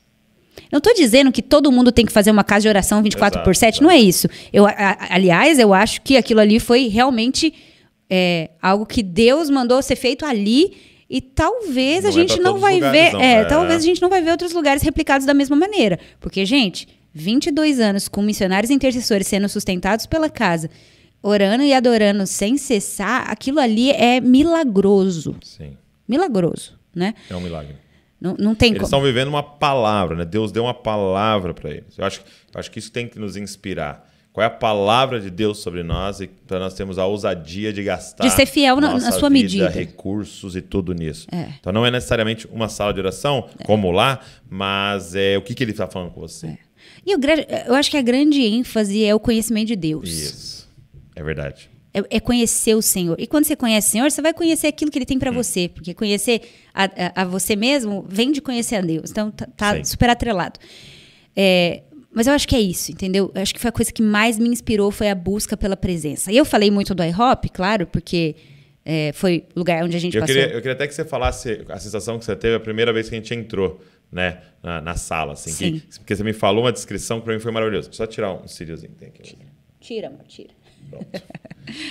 Não 0.71 0.77
estou 0.77 0.93
dizendo 0.93 1.29
que 1.31 1.41
todo 1.41 1.71
mundo 1.71 1.91
tem 1.91 2.05
que 2.05 2.11
fazer 2.11 2.31
uma 2.31 2.43
casa 2.43 2.61
de 2.63 2.69
oração 2.69 3.01
24 3.03 3.37
Exato, 3.39 3.43
por 3.45 3.55
7, 3.55 3.73
exato. 3.73 3.83
não 3.83 3.91
é 3.91 3.97
isso. 3.99 4.29
Eu, 4.53 4.65
a- 4.65 4.97
aliás, 5.09 5.59
eu 5.59 5.73
acho 5.73 6.01
que 6.03 6.15
aquilo 6.15 6.39
ali 6.39 6.57
foi 6.59 6.87
realmente 6.87 7.53
é, 8.13 8.49
algo 8.61 8.85
que 8.85 9.01
Deus 9.01 9.49
mandou 9.49 9.81
ser 9.81 9.95
feito 9.95 10.25
ali 10.25 10.75
e 11.09 11.21
talvez 11.21 12.03
Não 12.03 12.09
a 12.09 12.13
é 12.13 12.13
gente 12.13 12.33
pra 12.35 12.43
não 12.43 12.57
vai 12.59 12.75
lugares, 12.75 12.99
ver, 13.01 13.13
não. 13.13 13.21
é, 13.21 13.33
É. 13.41 13.45
talvez 13.45 13.81
a 13.81 13.85
gente 13.85 14.01
não 14.01 14.09
vai 14.09 14.21
ver 14.21 14.31
outros 14.31 14.51
lugares 14.51 14.83
replicados 14.83 15.25
da 15.25 15.33
mesma 15.33 15.55
maneira, 15.55 15.97
porque 16.19 16.45
gente, 16.45 16.87
22 17.13 17.79
anos 17.79 18.07
com 18.09 18.21
missionários 18.21 18.69
e 18.69 18.73
intercessores 18.73 19.27
sendo 19.27 19.47
sustentados 19.47 20.05
pela 20.05 20.29
casa, 20.29 20.69
orando 21.23 21.63
e 21.63 21.73
adorando 21.73 22.25
sem 22.27 22.57
cessar, 22.57 23.29
aquilo 23.29 23.59
ali 23.59 23.91
é 23.91 24.19
milagroso, 24.19 25.35
Sim. 25.43 25.77
milagroso, 26.07 26.77
né? 26.93 27.13
É 27.29 27.35
um 27.35 27.41
milagre. 27.41 27.75
Não, 28.19 28.35
não 28.37 28.53
tem 28.53 28.69
Eles 28.69 28.79
como. 28.81 28.85
estão 28.85 29.01
vivendo 29.01 29.29
uma 29.29 29.41
palavra, 29.41 30.15
né? 30.15 30.25
Deus 30.25 30.51
deu 30.51 30.63
uma 30.63 30.73
palavra 30.75 31.53
para 31.55 31.71
eles. 31.71 31.97
Eu 31.97 32.05
acho, 32.05 32.21
eu 32.53 32.59
acho 32.59 32.69
que 32.69 32.77
isso 32.77 32.91
tem 32.91 33.07
que 33.07 33.17
nos 33.17 33.35
inspirar. 33.35 34.07
Qual 34.33 34.41
é 34.43 34.47
a 34.47 34.49
palavra 34.49 35.19
de 35.19 35.29
Deus 35.29 35.57
sobre 35.59 35.83
nós 35.83 36.21
e 36.21 36.27
para 36.27 36.57
nós 36.57 36.73
termos 36.73 36.97
a 36.97 37.05
ousadia 37.05 37.73
de 37.73 37.83
gastar 37.83 38.23
De 38.23 38.29
ser 38.33 38.45
fiel 38.45 38.77
na- 38.79 38.93
na 38.93 39.11
sua 39.11 39.29
vida, 39.29 39.29
medida. 39.29 39.69
recursos 39.69 40.55
e 40.55 40.61
tudo 40.61 40.93
nisso. 40.93 41.27
É. 41.31 41.49
Então 41.59 41.73
não 41.73 41.85
é 41.85 41.91
necessariamente 41.91 42.47
uma 42.47 42.69
sala 42.69 42.93
de 42.93 42.99
oração, 43.01 43.49
como 43.65 43.91
lá, 43.91 44.21
mas 44.49 45.15
é 45.15 45.37
o 45.37 45.41
que, 45.41 45.53
que 45.53 45.61
ele 45.63 45.71
está 45.71 45.85
falando 45.85 46.11
com 46.11 46.21
você. 46.21 46.57
E 47.05 47.13
o 47.13 47.19
gra- 47.19 47.45
eu 47.67 47.73
acho 47.75 47.91
que 47.91 47.97
a 47.97 48.01
grande 48.01 48.41
ênfase 48.41 49.03
é 49.03 49.13
o 49.13 49.19
conhecimento 49.19 49.67
de 49.67 49.75
Deus. 49.75 50.07
Isso. 50.09 50.69
É 51.13 51.21
verdade. 51.21 51.69
É, 51.93 52.01
é 52.09 52.19
conhecer 52.21 52.73
o 52.73 52.81
Senhor. 52.81 53.17
E 53.19 53.27
quando 53.27 53.43
você 53.43 53.55
conhece 53.55 53.89
o 53.89 53.91
Senhor, 53.91 54.09
você 54.09 54.21
vai 54.21 54.33
conhecer 54.33 54.67
aquilo 54.67 54.89
que 54.89 54.97
Ele 54.97 55.05
tem 55.05 55.17
Hum. 55.17 55.19
para 55.19 55.31
você. 55.31 55.67
Porque 55.67 55.93
conhecer 55.93 56.41
a, 56.73 56.85
a- 56.85 57.21
a 57.23 57.25
você 57.25 57.53
mesmo 57.53 58.05
vem 58.07 58.31
de 58.31 58.39
conhecer 58.39 58.75
a 58.77 58.81
Deus. 58.81 59.11
Então 59.11 59.29
tá, 59.29 59.45
tá 59.57 59.83
super 59.83 60.09
atrelado. 60.09 60.57
É, 61.35 61.83
mas 62.13 62.27
eu 62.27 62.33
acho 62.33 62.47
que 62.47 62.55
é 62.55 62.59
isso, 62.59 62.91
entendeu? 62.91 63.31
Eu 63.33 63.41
acho 63.41 63.53
que 63.53 63.59
foi 63.59 63.69
a 63.69 63.71
coisa 63.71 63.91
que 63.91 64.01
mais 64.01 64.37
me 64.37 64.49
inspirou 64.49 64.91
foi 64.91 65.09
a 65.09 65.15
busca 65.15 65.55
pela 65.55 65.77
presença. 65.77 66.31
E 66.31 66.37
eu 66.37 66.45
falei 66.45 66.69
muito 66.71 66.93
do 66.93 67.03
IHOP, 67.03 67.49
claro, 67.49 67.87
porque 67.87 68.35
é, 68.85 69.11
foi 69.13 69.45
o 69.55 69.59
lugar 69.59 69.83
onde 69.83 69.95
a 69.95 69.99
gente 69.99 70.15
Eu 70.17 70.21
passou. 70.21 70.35
queria, 70.35 70.51
eu 70.51 70.57
queria 70.61 70.73
até 70.73 70.87
que 70.87 70.93
você 70.93 71.05
falasse 71.05 71.63
a 71.69 71.79
sensação 71.79 72.17
que 72.19 72.25
você 72.25 72.35
teve 72.35 72.55
a 72.55 72.59
primeira 72.59 72.91
vez 72.91 73.07
que 73.09 73.15
a 73.15 73.17
gente 73.17 73.33
entrou 73.33 73.79
né, 74.11 74.41
na, 74.61 74.81
na 74.81 74.95
sala. 74.95 75.33
Assim, 75.33 75.51
Sim. 75.51 75.79
que- 75.79 75.99
porque 75.99 76.15
você 76.15 76.23
me 76.23 76.33
falou 76.33 76.63
uma 76.65 76.71
descrição 76.71 77.19
que 77.19 77.25
para 77.25 77.33
mim 77.33 77.39
foi 77.39 77.51
maravilhosa. 77.51 77.89
Só 77.91 78.05
tirar 78.05 78.33
um 78.33 78.47
círiozinho 78.47 78.91
que 78.93 78.97
tem 78.99 79.07
aqui. 79.09 79.37
Tira, 79.79 80.07
amor, 80.07 80.23
tira. 80.27 80.49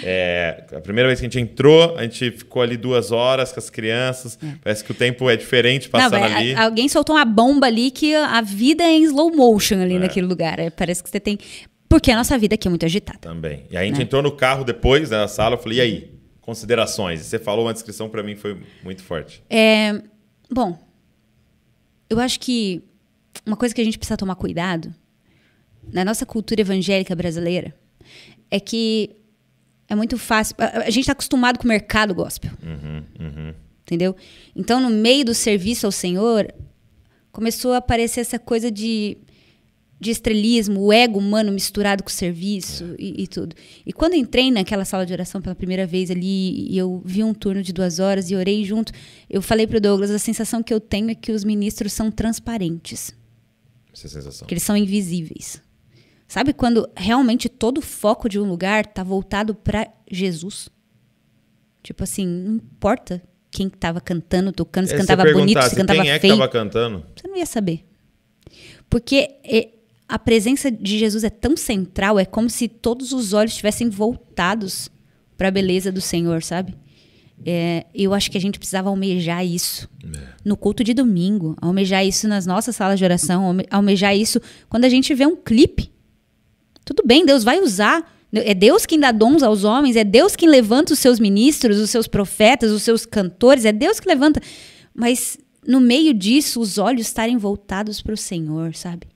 É, 0.02 0.64
a 0.76 0.80
primeira 0.80 1.08
vez 1.08 1.20
que 1.20 1.26
a 1.26 1.28
gente 1.28 1.38
entrou, 1.40 1.96
a 1.96 2.02
gente 2.02 2.30
ficou 2.32 2.60
ali 2.60 2.76
duas 2.76 3.12
horas 3.12 3.52
com 3.52 3.58
as 3.58 3.70
crianças. 3.70 4.38
Parece 4.62 4.84
que 4.84 4.90
o 4.90 4.94
tempo 4.94 5.28
é 5.30 5.36
diferente 5.36 5.88
passando 5.88 6.12
Não, 6.12 6.20
vai- 6.20 6.32
ali. 6.34 6.54
alguém 6.54 6.88
soltou 6.88 7.16
uma 7.16 7.24
bomba 7.24 7.66
ali 7.66 7.90
que 7.90 8.14
a 8.14 8.40
vida 8.42 8.82
é 8.84 8.90
em 8.92 9.04
slow 9.04 9.34
motion 9.34 9.80
ali 9.80 9.98
naquele 9.98 10.26
lugar. 10.26 10.58
É, 10.58 10.68
parece 10.70 11.02
que 11.02 11.08
você 11.08 11.18
tem. 11.20 11.38
Porque 11.88 12.10
a 12.10 12.16
nossa 12.16 12.36
vida 12.38 12.54
aqui 12.54 12.68
é 12.68 12.70
muito 12.70 12.84
agitada. 12.84 13.18
Também. 13.20 13.64
E 13.70 13.76
aí 13.76 13.84
a 13.84 13.86
gente 13.86 13.98
Né? 13.98 14.04
entrou 14.04 14.22
no 14.22 14.32
carro 14.32 14.64
depois 14.64 15.10
né, 15.10 15.16
na 15.16 15.28
sala. 15.28 15.54
Eu 15.54 15.58
falei, 15.58 15.78
e 15.78 15.80
aí? 15.80 16.14
Considerações. 16.40 17.20
E 17.20 17.24
você 17.24 17.38
falou 17.38 17.64
uma 17.66 17.72
descrição 17.72 18.08
para 18.08 18.22
mim 18.22 18.36
foi 18.36 18.60
muito 18.84 19.02
forte. 19.02 19.42
É, 19.48 20.02
bom, 20.50 20.78
eu 22.08 22.18
acho 22.20 22.38
que 22.40 22.82
uma 23.46 23.56
coisa 23.56 23.74
que 23.74 23.80
a 23.80 23.84
gente 23.84 23.98
precisa 23.98 24.16
tomar 24.16 24.34
cuidado 24.34 24.92
na 25.92 26.04
nossa 26.04 26.26
cultura 26.26 26.60
evangélica 26.60 27.14
brasileira 27.16 27.74
é 28.50 28.58
que 28.60 29.10
é 29.88 29.94
muito 29.94 30.16
fácil. 30.18 30.54
A, 30.58 30.80
a 30.80 30.90
gente 30.90 31.00
está 31.00 31.12
acostumado 31.12 31.58
com 31.58 31.64
o 31.64 31.68
mercado 31.68 32.14
gospel. 32.14 32.50
Entendeu? 33.82 34.14
Então, 34.54 34.80
no 34.80 34.90
meio 34.90 35.24
do 35.24 35.34
serviço 35.34 35.86
ao 35.86 35.92
Senhor, 35.92 36.52
começou 37.32 37.72
a 37.72 37.78
aparecer 37.78 38.20
essa 38.20 38.38
coisa 38.38 38.70
de, 38.70 39.16
de 39.98 40.10
estrelismo, 40.12 40.80
o 40.80 40.92
ego 40.92 41.18
humano 41.18 41.50
misturado 41.50 42.04
com 42.04 42.08
o 42.08 42.12
serviço 42.12 42.94
e, 42.98 43.24
e 43.24 43.26
tudo. 43.26 43.56
E 43.84 43.92
quando 43.92 44.14
entrei 44.14 44.50
naquela 44.52 44.84
sala 44.84 45.04
de 45.04 45.12
oração 45.12 45.40
pela 45.42 45.56
primeira 45.56 45.86
vez 45.86 46.08
ali, 46.10 46.70
e 46.70 46.78
eu 46.78 47.02
vi 47.04 47.24
um 47.24 47.34
turno 47.34 47.62
de 47.62 47.72
duas 47.72 47.98
horas 47.98 48.30
e 48.30 48.36
orei 48.36 48.64
junto, 48.64 48.92
eu 49.28 49.42
falei 49.42 49.66
para 49.66 49.78
o 49.78 49.80
Douglas: 49.80 50.10
a 50.12 50.18
sensação 50.20 50.62
que 50.62 50.72
eu 50.72 50.78
tenho 50.78 51.10
é 51.10 51.14
que 51.14 51.32
os 51.32 51.42
ministros 51.42 51.92
são 51.92 52.12
transparentes, 52.12 53.12
Essa 53.92 54.06
é 54.06 54.08
a 54.08 54.10
sensação. 54.10 54.46
que 54.46 54.54
eles 54.54 54.62
são 54.62 54.76
invisíveis. 54.76 55.60
Sabe 56.30 56.52
quando 56.52 56.88
realmente 56.96 57.48
todo 57.48 57.78
o 57.78 57.82
foco 57.82 58.28
de 58.28 58.38
um 58.38 58.48
lugar 58.48 58.84
está 58.84 59.02
voltado 59.02 59.52
para 59.52 59.88
Jesus? 60.08 60.68
Tipo 61.82 62.04
assim, 62.04 62.24
não 62.24 62.54
importa 62.54 63.20
quem 63.50 63.66
estava 63.66 64.00
cantando, 64.00 64.52
tocando, 64.52 64.86
se 64.86 64.94
É, 64.94 64.96
cantava 64.96 65.24
bonito, 65.32 65.60
se 65.62 65.74
cantava 65.74 66.02
quem 66.02 66.10
é 66.12 66.20
feio. 66.20 66.34
estava 66.34 66.48
cantando? 66.48 67.04
Você 67.16 67.26
não 67.26 67.36
ia 67.36 67.46
saber. 67.46 67.84
Porque 68.88 69.28
é, 69.42 69.70
a 70.08 70.20
presença 70.20 70.70
de 70.70 70.98
Jesus 71.00 71.24
é 71.24 71.30
tão 71.30 71.56
central, 71.56 72.16
é 72.16 72.24
como 72.24 72.48
se 72.48 72.68
todos 72.68 73.12
os 73.12 73.32
olhos 73.32 73.50
estivessem 73.50 73.88
voltados 73.88 74.88
para 75.36 75.48
a 75.48 75.50
beleza 75.50 75.90
do 75.90 76.00
Senhor, 76.00 76.44
sabe? 76.44 76.76
É, 77.44 77.86
eu 77.92 78.14
acho 78.14 78.30
que 78.30 78.38
a 78.38 78.40
gente 78.40 78.56
precisava 78.56 78.88
almejar 78.88 79.44
isso 79.44 79.88
no 80.44 80.56
culto 80.56 80.84
de 80.84 80.94
domingo, 80.94 81.56
almejar 81.60 82.06
isso 82.06 82.28
nas 82.28 82.46
nossas 82.46 82.76
salas 82.76 83.00
de 83.00 83.04
oração, 83.04 83.46
alme- 83.46 83.66
almejar 83.68 84.14
isso 84.16 84.40
quando 84.68 84.84
a 84.84 84.88
gente 84.88 85.12
vê 85.12 85.26
um 85.26 85.34
clipe. 85.34 85.90
Tudo 86.84 87.02
bem, 87.04 87.24
Deus 87.24 87.44
vai 87.44 87.60
usar. 87.60 88.18
É 88.32 88.54
Deus 88.54 88.86
quem 88.86 88.98
dá 88.98 89.10
dons 89.10 89.42
aos 89.42 89.64
homens, 89.64 89.96
é 89.96 90.04
Deus 90.04 90.36
quem 90.36 90.48
levanta 90.48 90.92
os 90.92 91.00
seus 91.00 91.18
ministros, 91.18 91.78
os 91.78 91.90
seus 91.90 92.06
profetas, 92.06 92.70
os 92.70 92.82
seus 92.82 93.04
cantores, 93.04 93.64
é 93.64 93.72
Deus 93.72 93.98
que 93.98 94.08
levanta. 94.08 94.40
Mas 94.94 95.36
no 95.66 95.80
meio 95.80 96.14
disso, 96.14 96.60
os 96.60 96.78
olhos 96.78 97.06
estarem 97.06 97.36
voltados 97.36 98.00
para 98.00 98.14
o 98.14 98.16
Senhor, 98.16 98.74
sabe? 98.74 99.08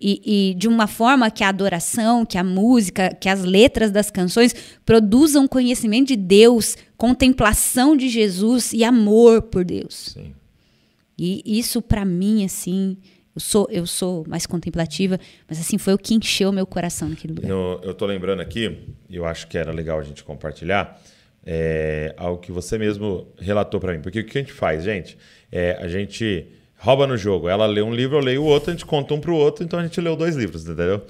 E, 0.00 0.50
e 0.50 0.54
de 0.54 0.68
uma 0.68 0.86
forma 0.86 1.30
que 1.30 1.42
a 1.42 1.48
adoração, 1.48 2.26
que 2.26 2.36
a 2.36 2.44
música, 2.44 3.14
que 3.14 3.28
as 3.28 3.42
letras 3.42 3.90
das 3.90 4.10
canções 4.10 4.54
produzam 4.84 5.48
conhecimento 5.48 6.08
de 6.08 6.16
Deus, 6.16 6.76
contemplação 6.98 7.96
de 7.96 8.08
Jesus 8.08 8.72
e 8.72 8.84
amor 8.84 9.42
por 9.42 9.64
Deus. 9.64 10.12
Sim. 10.12 10.34
E 11.16 11.58
isso 11.58 11.80
para 11.80 12.04
mim 12.04 12.44
assim, 12.44 12.98
eu 13.34 13.40
sou 13.40 13.68
eu 13.70 13.86
sou 13.86 14.24
mais 14.28 14.46
contemplativa, 14.46 15.18
mas 15.48 15.58
assim 15.60 15.76
foi 15.78 15.94
o 15.94 15.98
que 15.98 16.14
encheu 16.14 16.52
meu 16.52 16.66
coração 16.66 17.08
naquele 17.08 17.34
lugar. 17.34 17.48
No- 17.48 17.80
eu 17.82 17.92
tô 17.94 18.06
lembrando 18.06 18.40
aqui, 18.40 18.78
e 19.08 19.16
eu 19.16 19.24
acho 19.24 19.46
que 19.48 19.58
era 19.58 19.72
legal 19.72 19.98
a 19.98 20.02
gente 20.02 20.22
compartilhar, 20.22 21.00
é, 21.44 22.14
algo 22.16 22.40
que 22.40 22.50
você 22.52 22.78
mesmo 22.78 23.28
relatou 23.38 23.78
para 23.80 23.92
mim. 23.92 24.00
Porque 24.00 24.20
o 24.20 24.24
que 24.24 24.38
a 24.38 24.40
gente 24.40 24.52
faz, 24.52 24.84
gente? 24.84 25.16
É, 25.52 25.76
a 25.80 25.88
gente 25.88 26.46
rouba 26.78 27.06
no 27.06 27.16
jogo. 27.16 27.48
Ela 27.48 27.66
lê 27.66 27.82
um 27.82 27.94
livro, 27.94 28.16
eu 28.16 28.20
leio 28.20 28.42
o 28.42 28.46
outro, 28.46 28.70
a 28.70 28.72
gente 28.72 28.84
conta 28.86 29.14
um 29.14 29.20
pro 29.20 29.34
outro, 29.34 29.64
então 29.64 29.78
a 29.78 29.82
gente 29.82 30.00
leu 30.00 30.16
dois 30.16 30.36
livros, 30.36 30.64
entendeu? 30.64 31.02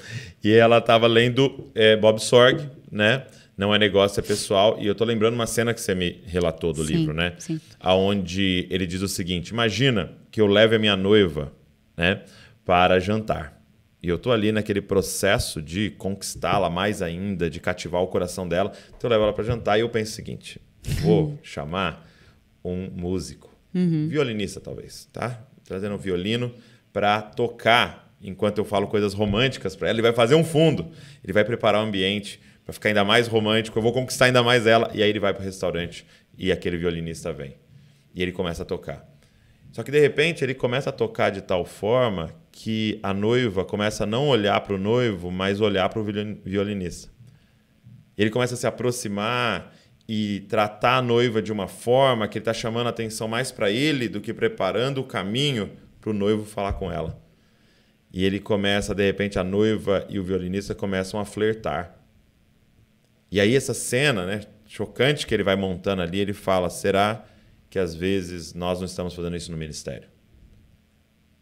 E 0.42 0.52
ela 0.52 0.80
tava 0.80 1.06
lendo 1.06 1.70
é, 1.74 1.96
Bob 1.96 2.18
Sorg, 2.20 2.60
né? 2.90 3.24
Não 3.56 3.72
é 3.72 3.78
negócio, 3.78 4.18
é 4.18 4.22
pessoal. 4.22 4.76
E 4.80 4.86
eu 4.86 4.94
tô 4.96 5.04
lembrando 5.04 5.34
uma 5.34 5.46
cena 5.46 5.72
que 5.72 5.80
você 5.80 5.94
me 5.94 6.20
relatou 6.26 6.72
do 6.72 6.84
Sim, 6.84 6.94
livro, 6.96 7.14
né? 7.14 7.34
sim. 7.38 7.60
Aonde 7.78 8.66
ele 8.70 8.86
diz 8.86 9.00
o 9.02 9.08
seguinte: 9.08 9.48
imagina 9.50 10.10
que 10.32 10.40
eu 10.40 10.46
leve 10.48 10.74
a 10.74 10.78
minha 10.78 10.96
noiva, 10.96 11.52
né, 11.96 12.22
para 12.64 12.98
jantar. 12.98 13.60
E 14.02 14.08
eu 14.08 14.18
tô 14.18 14.30
ali 14.32 14.52
naquele 14.52 14.82
processo 14.82 15.62
de 15.62 15.90
conquistá-la 15.90 16.68
mais 16.68 17.00
ainda, 17.00 17.48
de 17.48 17.58
cativar 17.58 18.02
o 18.02 18.06
coração 18.06 18.46
dela. 18.46 18.70
Então 18.88 19.08
eu 19.08 19.10
levo 19.10 19.22
ela 19.24 19.32
para 19.32 19.44
jantar 19.44 19.78
e 19.78 19.80
eu 19.80 19.88
penso 19.88 20.12
o 20.12 20.14
seguinte: 20.14 20.60
vou 21.00 21.38
chamar 21.42 22.06
um 22.62 22.90
músico, 22.90 23.50
violinista 24.08 24.60
talvez, 24.60 25.08
tá? 25.12 25.42
Trazendo 25.64 25.94
um 25.94 25.98
violino 25.98 26.52
para 26.92 27.22
tocar 27.22 28.14
enquanto 28.22 28.58
eu 28.58 28.64
falo 28.64 28.86
coisas 28.88 29.14
românticas 29.14 29.74
para 29.74 29.88
ela. 29.88 29.96
Ele 29.96 30.02
vai 30.02 30.12
fazer 30.12 30.34
um 30.34 30.44
fundo, 30.44 30.90
ele 31.22 31.32
vai 31.32 31.44
preparar 31.44 31.82
o 31.82 31.86
ambiente 31.86 32.40
para 32.64 32.72
ficar 32.72 32.90
ainda 32.90 33.04
mais 33.04 33.26
romântico. 33.26 33.78
Eu 33.78 33.82
vou 33.82 33.92
conquistar 33.92 34.26
ainda 34.26 34.42
mais 34.42 34.66
ela. 34.66 34.90
E 34.94 35.02
aí 35.02 35.08
ele 35.08 35.20
vai 35.20 35.32
para 35.32 35.42
o 35.42 35.44
restaurante 35.44 36.06
e 36.36 36.52
aquele 36.52 36.76
violinista 36.76 37.32
vem 37.32 37.56
e 38.14 38.22
ele 38.22 38.32
começa 38.32 38.62
a 38.62 38.66
tocar. 38.66 39.06
Só 39.74 39.82
que 39.82 39.90
de 39.90 39.98
repente 39.98 40.44
ele 40.44 40.54
começa 40.54 40.90
a 40.90 40.92
tocar 40.92 41.30
de 41.30 41.40
tal 41.40 41.64
forma 41.64 42.32
que 42.52 43.00
a 43.02 43.12
noiva 43.12 43.64
começa 43.64 44.04
a 44.04 44.06
não 44.06 44.28
olhar 44.28 44.60
para 44.60 44.76
o 44.76 44.78
noivo, 44.78 45.32
mas 45.32 45.60
olhar 45.60 45.88
para 45.88 45.98
o 45.98 46.04
violinista. 46.44 47.10
Ele 48.16 48.30
começa 48.30 48.54
a 48.54 48.56
se 48.56 48.68
aproximar 48.68 49.74
e 50.08 50.46
tratar 50.48 50.98
a 50.98 51.02
noiva 51.02 51.42
de 51.42 51.50
uma 51.50 51.66
forma 51.66 52.28
que 52.28 52.38
ele 52.38 52.42
está 52.42 52.54
chamando 52.54 52.86
a 52.86 52.90
atenção 52.90 53.26
mais 53.26 53.50
para 53.50 53.68
ele 53.68 54.08
do 54.08 54.20
que 54.20 54.32
preparando 54.32 54.98
o 54.98 55.04
caminho 55.04 55.72
para 56.00 56.10
o 56.10 56.14
noivo 56.14 56.44
falar 56.44 56.74
com 56.74 56.92
ela. 56.92 57.20
E 58.12 58.24
ele 58.24 58.38
começa, 58.38 58.94
de 58.94 59.04
repente, 59.04 59.40
a 59.40 59.42
noiva 59.42 60.06
e 60.08 60.20
o 60.20 60.22
violinista 60.22 60.72
começam 60.72 61.18
a 61.18 61.24
flertar. 61.24 61.98
E 63.28 63.40
aí 63.40 63.56
essa 63.56 63.74
cena, 63.74 64.24
né, 64.24 64.42
chocante 64.68 65.26
que 65.26 65.34
ele 65.34 65.42
vai 65.42 65.56
montando 65.56 66.00
ali, 66.00 66.20
ele 66.20 66.32
fala: 66.32 66.70
será 66.70 67.26
que 67.74 67.78
às 67.80 67.92
vezes 67.92 68.54
nós 68.54 68.78
não 68.78 68.86
estamos 68.86 69.14
fazendo 69.14 69.36
isso 69.36 69.50
no 69.50 69.58
ministério? 69.58 70.08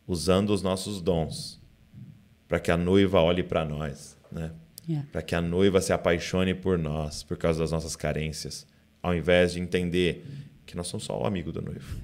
Usando 0.07 0.49
os 0.49 0.63
nossos 0.63 0.99
dons 0.99 1.61
para 2.49 2.59
que 2.59 2.71
a 2.71 2.77
noiva 2.79 3.21
olhe 3.21 3.43
para 3.43 3.67
nós, 3.67 4.17
né? 4.31 4.51
Yeah. 4.89 5.07
Para 5.13 5.21
que 5.21 5.35
a 5.35 5.43
noiva 5.43 5.79
se 5.83 5.93
apaixone 5.93 6.55
por 6.55 6.79
nós, 6.79 7.23
por 7.23 7.37
causa 7.37 7.59
das 7.59 7.71
nossas 7.71 7.95
carências, 7.95 8.67
ao 9.03 9.15
invés 9.15 9.53
de 9.53 9.61
entender 9.61 10.25
que 10.65 10.75
nós 10.75 10.87
somos 10.87 11.05
só 11.05 11.21
o 11.21 11.27
amigo 11.27 11.53
do 11.53 11.61
noivo, 11.61 12.01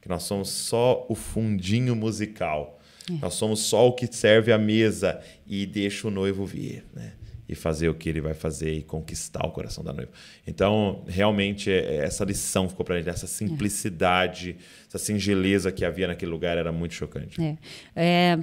que 0.00 0.08
nós 0.08 0.22
somos 0.22 0.50
só 0.50 1.04
o 1.08 1.16
fundinho 1.16 1.96
musical, 1.96 2.78
nós 3.20 3.34
somos 3.34 3.58
só 3.58 3.88
o 3.88 3.92
que 3.92 4.06
serve 4.06 4.52
a 4.52 4.58
mesa 4.58 5.20
e 5.48 5.66
deixa 5.66 6.06
o 6.06 6.12
noivo 6.12 6.46
vir, 6.46 6.84
né? 6.94 7.14
E 7.54 7.56
fazer 7.56 7.88
o 7.88 7.94
que 7.94 8.08
ele 8.08 8.20
vai 8.20 8.34
fazer 8.34 8.72
e 8.72 8.82
conquistar 8.82 9.46
o 9.46 9.50
coração 9.50 9.82
da 9.82 9.92
noiva. 9.92 10.10
Então, 10.46 11.04
realmente, 11.06 11.70
é- 11.70 11.96
é- 11.96 12.04
essa 12.04 12.24
lição 12.24 12.68
ficou 12.68 12.84
para 12.84 12.98
ele, 12.98 13.08
essa 13.08 13.26
simplicidade, 13.26 14.56
essa 14.88 14.98
singeleza 14.98 15.70
que 15.72 15.84
havia 15.84 16.06
naquele 16.08 16.30
lugar 16.30 16.58
era 16.58 16.72
muito 16.72 16.94
chocante. 16.94 17.40
É. 17.40 17.56
É, 17.94 18.38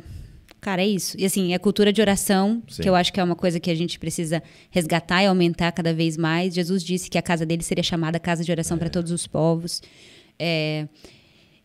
Cara, 0.60 0.84
é 0.84 0.86
isso. 0.88 1.17
E 1.19 1.26
assim, 1.26 1.54
é 1.56 1.58
cultura 1.58 1.91
de 1.91 2.00
oração, 2.02 2.62
Sim. 2.69 2.84
que 2.84 2.88
eu 2.88 2.93
acho 2.93 3.12
que 3.12 3.19
é 3.19 3.24
uma 3.24 3.36
coisa 3.36 3.60
que 3.60 3.71
a 3.71 3.76
gente 3.76 3.97
precisa 3.97 4.43
resgatar 4.69 5.24
e 5.24 5.26
aumentar 5.26 5.71
cada 5.71 5.91
vez 5.91 6.15
mais. 6.17 6.54
Jesus 6.54 6.84
disse 6.84 7.10
que 7.10 7.17
a 7.17 7.21
casa 7.21 7.47
dele 7.47 7.63
seria 7.63 7.84
chamada 7.84 8.19
casa 8.19 8.43
de 8.43 8.52
oração 8.52 8.78
para 8.78 8.88
todos 8.88 9.12
os 9.12 9.26
povos. 9.26 9.82
É, 10.38 10.88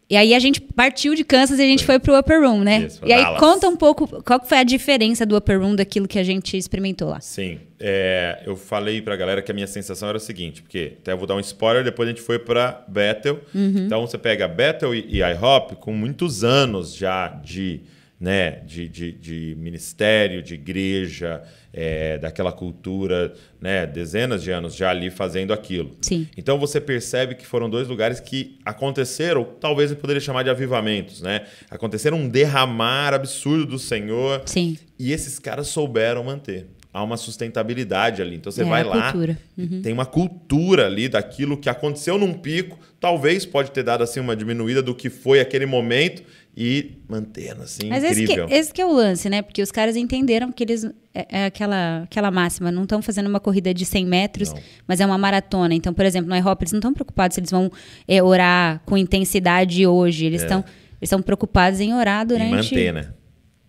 E 0.09 0.17
aí 0.17 0.35
a 0.35 0.39
gente 0.39 0.61
partiu 0.61 1.17
de 1.17 1.25
Kansas 1.25 1.59
e 1.59 1.63
a 1.63 1.67
gente 1.67 1.81
Sim. 1.81 1.87
foi 1.87 1.99
pro 1.99 2.17
Upper 2.17 2.41
Room, 2.41 2.61
né? 2.61 2.87
Isso, 2.87 3.01
e 3.05 3.13
aí 3.13 3.23
Dallas. 3.23 3.41
conta 3.41 3.69
um 3.69 3.77
pouco 3.77 4.23
qual 4.23 4.41
foi 4.45 4.59
a 4.59 4.63
diferença 4.63 5.27
do 5.27 5.37
Upper 5.37 5.61
Room 5.61 5.75
daquilo 5.75 6.07
que 6.07 6.19
a 6.19 6.23
gente 6.23 6.57
experimentou 6.57 7.09
lá. 7.09 7.21
Sim, 7.21 7.59
é, 7.81 8.41
eu 8.47 8.55
falei 8.57 9.03
pra 9.03 9.17
galera 9.17 9.43
que 9.43 9.51
a 9.51 9.55
minha 9.55 9.67
sensação 9.67 10.09
era 10.09 10.17
o 10.17 10.21
seguinte, 10.21 10.63
porque 10.63 10.93
até 11.01 11.13
eu 11.13 11.19
vou 11.19 11.27
dar 11.27 11.35
um 11.35 11.41
spoiler, 11.41 11.83
depois 11.83 12.09
a 12.09 12.13
gente 12.13 12.23
foi 12.23 12.39
pra 12.39 12.85
Bethel. 12.87 13.41
Então 13.53 14.07
você 14.07 14.17
pega 14.17 14.47
Bethel 14.47 14.95
e, 14.95 15.05
e 15.09 15.19
IHOP 15.23 15.75
com 15.77 15.93
muitos 15.93 16.45
anos 16.45 16.95
já 16.95 17.27
de, 17.29 17.81
né, 18.21 18.61
de, 18.65 18.89
de, 18.89 19.11
de 19.11 19.57
ministério, 19.59 20.41
de 20.41 20.55
igreja, 20.55 21.43
é, 21.77 22.17
daquela 22.17 22.51
cultura, 22.51 23.35
né, 23.61 23.87
dezenas 23.87 24.43
de 24.43 24.51
anos 24.51 24.75
já 24.75 24.89
ali 24.89 25.11
fazendo 25.11 25.53
aquilo. 25.53 25.91
Sim. 26.01 26.27
Então 26.35 26.59
você 26.59 26.81
percebe 26.81 27.35
que 27.35 27.47
foram 27.47 27.69
dois 27.69 27.87
lugares 27.87 28.19
que 28.19 28.57
aconteceram, 28.65 29.45
talvez 29.61 29.91
eu 29.91 29.97
poderia 29.99 30.21
chamar 30.21 30.43
de 30.43 30.49
avivamentos, 30.49 31.21
né? 31.21 31.43
Aconteceram 31.71 32.17
um 32.17 32.29
derramar 32.29 33.13
absurdo 33.13 33.67
do 33.67 33.79
Senhor. 33.79 34.41
Sim. 34.47 34.79
E 34.99 35.13
esses 35.13 35.39
caras 35.39 35.69
souberam 35.69 36.25
manter. 36.25 36.67
Há 36.95 37.03
uma 37.03 37.19
sustentabilidade 37.19 38.23
ali. 38.23 38.37
Então 38.37 38.51
você 38.51 38.63
É, 38.63 38.65
vai 38.65 38.83
lá, 38.83 39.13
e 39.59 39.67
tem 39.83 39.93
uma 39.93 40.07
cultura 40.07 40.87
ali 40.87 41.11
daquilo 41.11 41.59
que 41.59 41.69
aconteceu 41.69 42.17
num 42.17 42.33
pico, 42.33 42.79
talvez 42.99 43.45
pode 43.45 43.71
ter 43.71 43.83
dado 43.83 44.03
assim 44.03 44.19
uma 44.19 44.35
diminuída 44.35 44.81
do 44.81 44.95
que 44.95 45.11
foi 45.11 45.41
aquele 45.41 45.67
momento 45.67 46.23
e 46.57 47.03
mantendo 47.07 47.63
assim 47.63 47.89
Mas 47.89 48.03
esse 48.03 48.15
que, 48.25 48.33
incrível. 48.33 48.49
esse 48.49 48.73
que 48.73 48.81
é 48.81 48.87
o 48.87 48.93
lance, 48.93 49.29
né? 49.29 49.43
Porque 49.43 49.61
os 49.61 49.71
caras 49.71 49.95
entenderam 49.95 50.51
que 50.51 50.65
eles. 50.65 50.85
É, 51.15 51.27
é 51.43 51.45
aquela, 51.47 52.03
aquela 52.05 52.31
máxima, 52.31 52.73
não 52.73 52.85
estão 52.85 53.03
fazendo 53.03 53.27
uma 53.29 53.41
corrida 53.41 53.75
de 53.75 53.85
100 53.85 54.07
metros, 54.07 54.53
Não. 54.53 54.61
mas 54.87 55.01
é 55.01 55.07
uma 55.07 55.19
maratona. 55.19 55.75
Então, 55.75 55.93
por 55.93 56.05
exemplo, 56.07 56.29
no 56.31 56.37
IHOP, 56.37 56.63
eles 56.63 56.73
não 56.73 56.79
estão 56.79 56.95
preocupados 56.95 57.35
se 57.35 57.41
eles 57.41 57.51
vão 57.51 57.71
é, 58.09 58.23
orar 58.23 58.81
com 58.87 58.97
intensidade 58.97 59.87
hoje. 59.87 60.25
Eles 60.27 60.43
É. 60.43 60.45
estão 60.45 60.61
eles 60.99 61.09
estão 61.11 61.21
preocupados 61.21 61.79
em 61.81 61.93
orar 61.93 62.23
E 62.23 62.29
durante 62.29 62.51
manter, 62.55 62.93
né? 62.93 63.13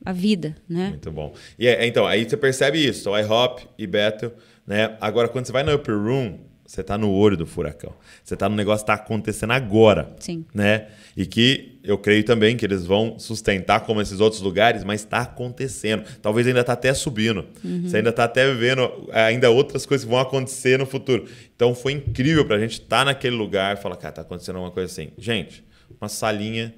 a 0.06 0.14
vida, 0.14 0.56
né? 0.70 0.90
Muito 0.92 1.12
bom. 1.12 1.34
E 1.60 1.68
é, 1.68 1.86
então, 1.86 2.08
aí 2.08 2.24
você 2.24 2.38
percebe 2.38 2.80
isso. 2.86 3.02
Então, 3.02 3.20
IHOP 3.20 3.68
e 3.78 3.86
Bethel, 3.86 4.34
né? 4.66 4.96
Agora, 5.02 5.28
quando 5.28 5.46
você 5.46 5.52
vai 5.52 5.64
no 5.64 5.76
Upper 5.76 5.96
Room, 5.98 6.38
você 6.68 6.84
tá 6.84 6.98
no 6.98 7.10
olho 7.10 7.38
do 7.38 7.46
furacão. 7.46 7.94
Você 8.22 8.36
tá 8.36 8.50
no 8.50 8.56
negócio 8.56 8.86
que 8.86 8.88
tá 8.88 8.96
acontecendo 8.96 9.54
agora. 9.54 10.14
Sim. 10.20 10.44
Né? 10.54 10.88
E 11.16 11.26
que 11.26 11.80
eu 11.82 11.98
creio 11.98 12.26
também 12.26 12.58
que 12.58 12.66
eles 12.66 12.86
vão 12.86 13.18
sustentar 13.18 13.80
como 13.80 14.02
esses 14.02 14.20
outros 14.20 14.42
lugares, 14.42 14.84
mas 14.84 15.00
está 15.00 15.22
acontecendo. 15.22 16.04
Talvez 16.22 16.46
ainda 16.46 16.60
está 16.60 16.74
até 16.74 16.94
subindo. 16.94 17.46
Você 17.84 17.98
ainda 17.98 18.10
está 18.10 18.26
até 18.26 18.54
vendo 18.54 19.10
ainda 19.14 19.50
outras 19.50 19.86
coisas 19.86 20.04
que 20.04 20.12
vão 20.12 20.20
acontecer 20.20 20.78
no 20.78 20.86
futuro. 20.86 21.26
Então 21.56 21.74
foi 21.74 21.94
incrível 21.94 22.44
para 22.46 22.58
a 22.58 22.60
gente 22.60 22.74
estar 22.74 23.06
naquele 23.06 23.38
lugar 23.38 23.78
e 23.78 23.82
falar, 23.82 23.96
cara, 23.96 24.16
tá 24.16 24.22
acontecendo 24.24 24.60
uma 24.60 24.70
coisa 24.70 24.92
assim. 24.92 25.10
Gente, 25.18 25.64
uma 26.02 26.10
salinha 26.10 26.76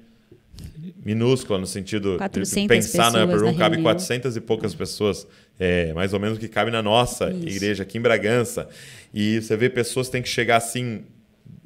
minúscula 1.04 1.58
no 1.58 1.66
sentido 1.66 2.12
de 2.12 2.18
400 2.18 2.68
pensar 2.68 3.10
no 3.10 3.18
Upper 3.18 3.26
pessoas 3.26 3.42
Room, 3.42 3.52
na 3.52 3.58
cabe 3.58 3.76
reunião. 3.76 3.92
400 3.92 4.36
e 4.36 4.40
poucas 4.40 4.74
pessoas, 4.74 5.26
é, 5.60 5.92
mais 5.92 6.14
ou 6.14 6.18
menos 6.18 6.38
o 6.38 6.40
que 6.40 6.48
cabe 6.48 6.70
na 6.70 6.82
nossa 6.82 7.30
igreja 7.30 7.82
aqui 7.82 7.98
em 7.98 8.00
Bragança. 8.00 8.66
E 9.12 9.42
você 9.42 9.54
vê 9.58 9.68
pessoas 9.68 10.06
que 10.06 10.12
têm 10.12 10.22
que 10.22 10.28
chegar 10.28 10.56
assim 10.56 11.02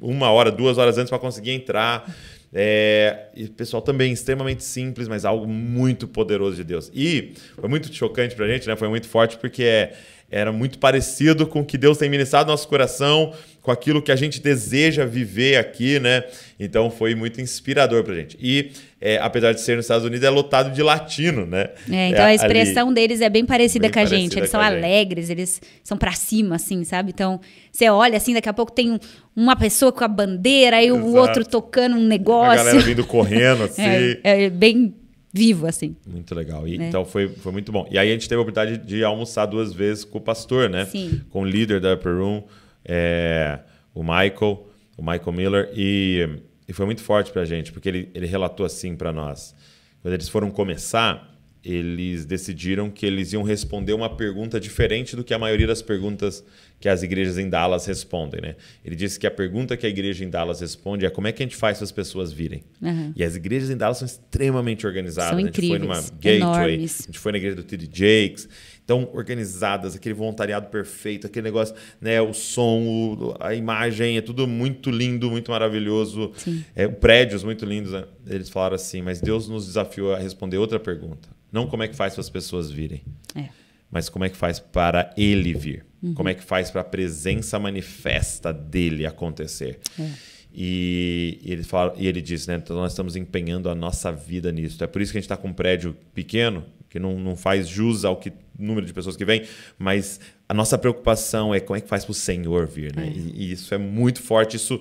uma 0.01 0.29
hora, 0.29 0.51
duas 0.51 0.77
horas 0.77 0.97
antes 0.97 1.09
para 1.09 1.17
conseguir 1.17 1.51
entrar. 1.51 2.13
É, 2.53 3.27
e 3.35 3.45
o 3.45 3.51
pessoal 3.51 3.81
também 3.81 4.11
extremamente 4.11 4.63
simples, 4.63 5.07
mas 5.07 5.25
algo 5.25 5.47
muito 5.47 6.07
poderoso 6.07 6.57
de 6.57 6.63
Deus. 6.63 6.91
E 6.93 7.33
foi 7.55 7.69
muito 7.69 7.93
chocante 7.93 8.35
pra 8.35 8.47
gente, 8.47 8.67
né? 8.67 8.75
Foi 8.75 8.89
muito 8.89 9.07
forte 9.07 9.37
porque 9.37 9.63
é, 9.63 9.93
era 10.29 10.51
muito 10.51 10.77
parecido 10.79 11.47
com 11.47 11.61
o 11.61 11.65
que 11.65 11.77
Deus 11.77 11.97
tem 11.97 12.09
ministrado 12.09 12.47
no 12.47 12.51
nosso 12.51 12.67
coração, 12.67 13.33
com 13.61 13.71
aquilo 13.71 14.01
que 14.01 14.11
a 14.11 14.15
gente 14.15 14.41
deseja 14.41 15.05
viver 15.05 15.57
aqui, 15.57 15.99
né? 15.99 16.23
Então 16.59 16.89
foi 16.89 17.15
muito 17.15 17.39
inspirador 17.39 18.03
pra 18.03 18.13
gente. 18.13 18.37
E 18.41 18.71
é, 19.07 19.17
apesar 19.21 19.53
de 19.53 19.61
ser 19.61 19.75
nos 19.75 19.85
Estados 19.85 20.05
Unidos, 20.05 20.25
é 20.25 20.29
lotado 20.29 20.71
de 20.73 20.81
latino, 20.81 21.45
né? 21.45 21.69
É, 21.91 22.09
então 22.09 22.23
a 22.23 22.27
ali- 22.27 22.35
expressão 22.35 22.91
deles 22.93 23.21
é 23.21 23.29
bem 23.29 23.45
parecida 23.45 23.83
Bem 23.83 23.91
com 23.93 23.99
a 23.99 24.01
parecida 24.01 24.21
gente. 24.21 24.37
Eles 24.39 24.49
são 24.49 24.59
a 24.59 24.69
gente. 24.71 24.77
alegres, 24.83 25.29
eles 25.29 25.61
são 25.83 25.97
pra 25.97 26.11
cima, 26.13 26.55
assim, 26.55 26.83
sabe? 26.83 27.11
Então, 27.13 27.39
você 27.71 27.89
olha 27.89 28.17
assim, 28.17 28.33
daqui 28.33 28.49
a 28.49 28.53
pouco 28.53 28.71
tem 28.71 28.91
um- 28.91 28.99
uma 29.35 29.55
pessoa 29.55 29.91
com 29.91 30.03
a 30.03 30.07
bandeira, 30.07 30.77
aí 30.77 30.91
o 30.91 31.15
outro 31.15 31.45
tocando 31.45 31.95
um 31.95 31.99
a 32.05 32.07
negócio. 32.07 32.57
galera 32.65 32.79
vindo 32.79 33.05
correndo 33.05 33.63
assim. 33.65 33.81
É, 33.83 34.45
é 34.45 34.49
bem 34.49 34.93
vivo, 35.33 35.67
assim. 35.67 35.95
Muito 36.07 36.33
legal. 36.33 36.65
E, 36.67 36.77
Né? 36.77 36.87
Então 36.87 37.03
foi, 37.05 37.27
foi 37.27 37.51
muito 37.51 37.71
bom. 37.71 37.85
E 37.91 37.97
aí 37.99 38.09
a 38.09 38.13
gente 38.13 38.27
teve 38.29 38.39
a 38.39 38.41
oportunidade 38.41 38.85
de 38.87 39.03
almoçar 39.03 39.45
duas 39.45 39.73
vezes 39.73 40.03
com 40.05 40.17
o 40.17 40.21
pastor, 40.21 40.69
né? 40.69 40.85
Sim. 40.85 41.21
Com 41.29 41.41
o 41.41 41.45
líder 41.45 41.79
da 41.81 41.93
Upper 41.93 42.15
Room, 42.17 42.43
é, 42.83 43.59
o 43.93 44.01
Michael, 44.01 44.67
o 44.97 45.01
Michael 45.01 45.31
Miller. 45.33 45.69
E, 45.75 46.27
e 46.67 46.73
foi 46.73 46.85
muito 46.85 47.01
forte 47.01 47.31
pra 47.31 47.45
gente, 47.45 47.71
porque 47.71 47.89
ele, 47.89 48.09
ele 48.13 48.25
relatou 48.25 48.65
assim 48.65 48.95
pra 48.95 49.11
nós. 49.13 49.55
Quando 50.01 50.13
eles 50.13 50.29
foram 50.29 50.51
começar, 50.51 51.35
eles 51.65 52.25
decidiram 52.25 52.91
que 52.91 53.05
eles 53.05 53.33
iam 53.33 53.41
responder 53.41 53.93
uma 53.93 54.15
pergunta 54.15 54.59
diferente 54.59 55.15
do 55.15 55.23
que 55.23 55.33
a 55.33 55.39
maioria 55.39 55.65
das 55.65 55.81
perguntas 55.81 56.43
que 56.79 56.87
as 56.87 57.01
igrejas 57.01 57.39
em 57.39 57.49
Dallas 57.49 57.87
respondem, 57.87 58.39
né? 58.39 58.55
Ele 58.83 58.95
disse 58.95 59.19
que 59.19 59.25
a 59.25 59.31
pergunta 59.31 59.75
que 59.75 59.85
a 59.87 59.89
igreja 59.89 60.23
em 60.23 60.29
Dallas 60.29 60.59
responde 60.59 61.05
é 61.05 61.09
como 61.09 61.27
é 61.27 61.31
que 61.31 61.41
a 61.41 61.45
gente 61.45 61.55
faz 61.55 61.79
para 61.79 61.85
as 61.85 61.91
pessoas 61.91 62.31
virem. 62.31 62.63
Aham. 62.83 63.13
E 63.15 63.23
as 63.23 63.35
igrejas 63.35 63.71
em 63.71 63.77
Dallas 63.77 63.97
são 63.97 64.05
extremamente 64.05 64.85
organizadas. 64.85 65.31
São 65.31 65.39
a 65.39 65.41
gente 65.41 65.67
foi 65.67 65.79
numa 65.79 65.97
incríveis, 65.97 66.09
gateway, 66.19 66.37
enormes. 66.37 67.01
a 67.01 67.05
gente 67.07 67.19
foi 67.19 67.31
na 67.31 67.37
igreja 67.39 67.55
do 67.55 67.63
T.D. 67.63 67.89
Jakes. 67.91 68.47
Então, 68.85 69.09
organizadas, 69.13 69.95
aquele 69.95 70.13
voluntariado 70.13 70.67
perfeito, 70.69 71.25
aquele 71.25 71.45
negócio, 71.45 71.73
né? 71.99 72.21
O 72.21 72.33
som, 72.33 72.81
o- 72.83 73.35
a 73.39 73.55
imagem, 73.55 74.15
é 74.17 74.21
tudo 74.21 74.47
muito 74.47 74.91
lindo, 74.91 75.29
muito 75.31 75.49
maravilhoso. 75.49 76.31
É, 76.75 76.87
prédios 76.87 77.43
muito 77.43 77.65
lindos. 77.65 77.91
né? 77.91 78.05
Eles 78.27 78.47
falaram 78.47 78.75
assim, 78.75 79.01
mas 79.01 79.19
Deus 79.19 79.49
nos 79.49 79.65
desafiou 79.65 80.13
a 80.13 80.19
responder 80.19 80.59
outra 80.59 80.79
pergunta. 80.79 81.27
Não 81.51 81.65
como 81.65 81.81
é 81.81 81.87
que 81.87 81.95
faz 81.95 82.13
para 82.13 82.21
as 82.21 82.29
pessoas 82.29 82.69
virem, 82.69 83.01
É. 83.35 83.49
mas 83.89 84.07
como 84.07 84.23
é 84.23 84.29
que 84.29 84.37
faz 84.37 84.59
para 84.59 85.11
Ele 85.17 85.53
vir. 85.55 85.83
Uhum. 86.03 86.13
Como 86.13 86.29
é 86.29 86.35
que 86.35 86.43
faz 86.43 86.69
para 86.69 86.81
a 86.81 86.83
presença 86.83 87.57
manifesta 87.57 88.53
dele 88.53 89.07
acontecer. 89.07 89.79
É. 89.99 90.09
E, 90.53 91.39
e 91.43 91.51
ele 91.51 91.63
fala, 91.63 91.93
e 91.97 92.07
ele 92.07 92.21
disse, 92.21 92.47
né? 92.47 92.55
Então 92.55 92.75
nós 92.77 92.91
estamos 92.91 93.15
empenhando 93.15 93.67
a 93.69 93.75
nossa 93.75 94.11
vida 94.11 94.51
nisso. 94.51 94.81
É 94.83 94.87
por 94.87 95.01
isso 95.01 95.11
que 95.11 95.17
a 95.17 95.21
gente 95.21 95.25
está 95.25 95.35
com 95.35 95.49
um 95.49 95.53
prédio 95.53 95.97
pequeno, 96.13 96.63
que 96.95 96.99
não, 96.99 97.19
não 97.19 97.35
faz 97.35 97.67
jus 97.67 98.05
ao 98.05 98.15
que, 98.15 98.31
número 98.57 98.85
de 98.85 98.93
pessoas 98.93 99.17
que 99.17 99.25
vem, 99.25 99.43
mas 99.77 100.17
a 100.47 100.53
nossa 100.53 100.77
preocupação 100.77 101.53
é 101.53 101.59
como 101.59 101.75
é 101.75 101.81
que 101.81 101.89
faz 101.89 102.05
para 102.05 102.13
o 102.13 102.15
Senhor 102.15 102.65
vir, 102.67 102.95
né? 102.95 103.11
E, 103.13 103.47
e 103.47 103.51
isso 103.51 103.73
é 103.73 103.77
muito 103.77 104.21
forte, 104.21 104.55
isso 104.55 104.79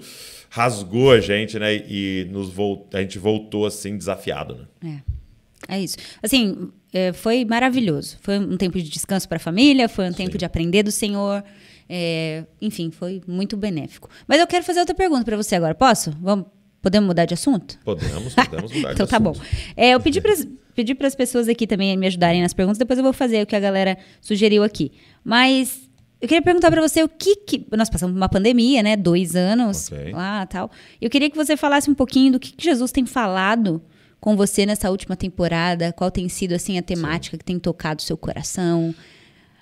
rasgou 0.49 1.11
a 1.11 1.19
gente, 1.19 1.59
né? 1.59 1.75
E 1.75 2.29
nos 2.31 2.51
vol 2.51 2.89
a 2.95 3.01
gente 3.01 3.19
voltou 3.19 3.67
assim 3.67 3.99
desafiado, 3.99 4.69
né? 4.81 5.03
É. 5.69 5.77
É 5.77 5.81
isso. 5.81 5.97
Assim, 6.23 6.71
é, 6.93 7.13
foi 7.13 7.45
maravilhoso. 7.45 8.17
Foi 8.21 8.39
um 8.39 8.57
tempo 8.57 8.79
de 8.81 8.89
descanso 8.89 9.27
para 9.27 9.37
a 9.37 9.41
família, 9.41 9.89
foi 9.89 10.09
um 10.09 10.13
tempo 10.13 10.39
de 10.39 10.45
aprender 10.45 10.85
do 10.85 10.93
Senhor. 10.93 11.43
é, 11.89 12.45
enfim, 12.63 12.93
foi 12.93 13.23
muito 13.27 13.57
benéfico. 13.57 14.09
Mas 14.29 14.39
eu 14.39 14.47
quero 14.47 14.65
fazer 14.65 14.79
outra 14.81 14.95
pergunta 14.95 15.25
para 15.25 15.37
você 15.37 15.57
agora. 15.57 15.75
Posso? 15.75 16.13
Vamos, 16.21 16.47
podemos 16.85 17.07
mudar 17.09 17.25
de 17.25 17.35
assunto? 17.35 17.79
Podemos, 17.85 18.35
podemos 18.37 18.73
mudar 18.73 18.89
de 18.89 18.95
então 18.95 19.07
tá 19.07 19.19
bom. 19.19 19.35
É, 19.77 19.91
eu 19.91 20.01
pedi 20.01 20.21
para 20.21 20.35
pedi 20.75 20.97
as 21.01 21.15
pessoas 21.15 21.49
aqui 21.49 21.67
também 21.67 21.97
me 21.97 22.07
ajudarem 22.07 22.43
nas 22.43 22.53
perguntas, 22.53 22.79
depois 22.79 22.99
eu 22.99 23.03
vou 23.03 23.13
fazer 23.13 23.43
o 23.43 23.47
que 23.47 23.57
a 23.57 23.61
galera 23.61 23.97
sugeriu 24.21 24.63
aqui. 24.63 24.93
Mas 25.25 25.89
eu 26.21 26.29
queria 26.29 26.43
perguntar 26.43 26.71
para 26.71 26.81
você 26.81 27.03
o 27.03 27.09
que, 27.09 27.37
que. 27.37 27.67
Nós 27.77 27.89
passamos 27.91 28.13
por 28.13 28.19
uma 28.19 28.29
pandemia, 28.29 28.83
né? 28.83 28.97
Dois 28.97 29.35
anos 29.35 29.91
Ok. 29.91 30.13
lá 30.13 30.47
tal. 30.47 30.71
Eu 31.01 31.11
queria 31.11 31.31
que 31.31 31.37
você 31.37 31.57
falasse 31.57 31.91
um 31.91 31.95
pouquinho 31.95 32.33
do 32.33 32.41
que, 32.41 32.53
que 32.53 32.65
Jesus 32.65 32.93
tem 32.93 33.07
falado 33.07 33.83
com 34.21 34.37
você 34.37 34.65
nessa 34.65 34.91
última 34.91 35.17
temporada, 35.17 35.93
qual 35.93 36.11
tem 36.11 36.29
sido 36.29 36.55
assim 36.55 36.79
a 36.79 36.83
temática 36.83 37.37
que 37.37 37.45
tem 37.45 37.59
tocado 37.59 38.01
o 38.01 38.03
seu 38.03 38.17
coração. 38.17 38.95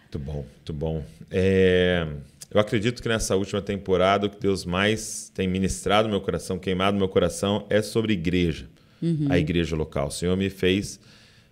Muito 0.02 0.18
bom, 0.18 0.44
muito 0.54 0.72
bom. 0.72 1.02
É, 1.30 2.06
eu 2.52 2.60
acredito 2.60 3.02
que 3.02 3.08
nessa 3.08 3.34
última 3.34 3.62
temporada 3.62 4.26
o 4.26 4.30
que 4.30 4.38
Deus 4.38 4.64
mais 4.64 5.30
tem 5.34 5.48
ministrado 5.48 6.08
meu 6.08 6.20
coração, 6.20 6.58
queimado 6.58 6.98
meu 6.98 7.08
coração, 7.08 7.66
é 7.70 7.80
sobre 7.80 8.12
igreja, 8.12 8.68
a 9.30 9.38
igreja 9.38 9.74
local. 9.74 10.08
O 10.08 10.10
Senhor 10.10 10.36
me 10.36 10.50
fez 10.50 11.00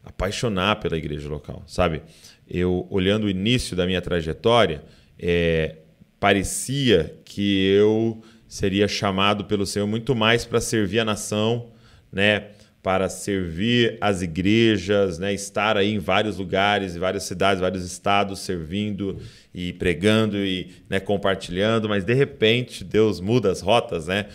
apaixonar 0.05 0.77
pela 0.77 0.97
igreja 0.97 1.29
local, 1.29 1.63
sabe? 1.67 2.03
Eu, 2.49 2.87
olhando 2.91 3.25
o 3.25 3.31
início 3.31 3.77
da 3.77 3.87
minha 3.87 4.03
trajetória, 4.03 4.85
é, 5.19 5.77
parecia 6.19 7.19
que 7.25 7.67
eu 7.67 8.23
seria 8.47 8.87
chamado 8.89 9.45
pelo 9.45 9.65
Senhor 9.65 9.87
muito 9.87 10.15
mais 10.15 10.45
para 10.45 10.61
servir 10.61 11.01
a 11.01 11.05
nação, 11.05 11.71
né? 12.13 12.49
para 12.83 13.09
servir 13.11 13.99
as 14.01 14.23
igrejas, 14.23 15.19
né? 15.19 15.35
estar 15.35 15.77
aí 15.77 15.93
em 15.93 15.99
vários 15.99 16.39
lugares, 16.39 16.97
em 16.97 16.99
várias 16.99 17.25
cidades, 17.25 17.61
vários 17.61 17.85
estados, 17.85 18.41
servindo 18.41 19.19
e 19.55 19.73
pregando 19.73 20.37
e 20.37 20.71
né, 20.89 21.01
compartilhando, 21.01 21.89
mas 21.89 22.05
de 22.05 22.15
repente 22.15 22.85
Deus 22.85 23.21
muda 23.21 23.51
as 23.51 23.61
rotas, 23.61 24.07
né? 24.07 24.27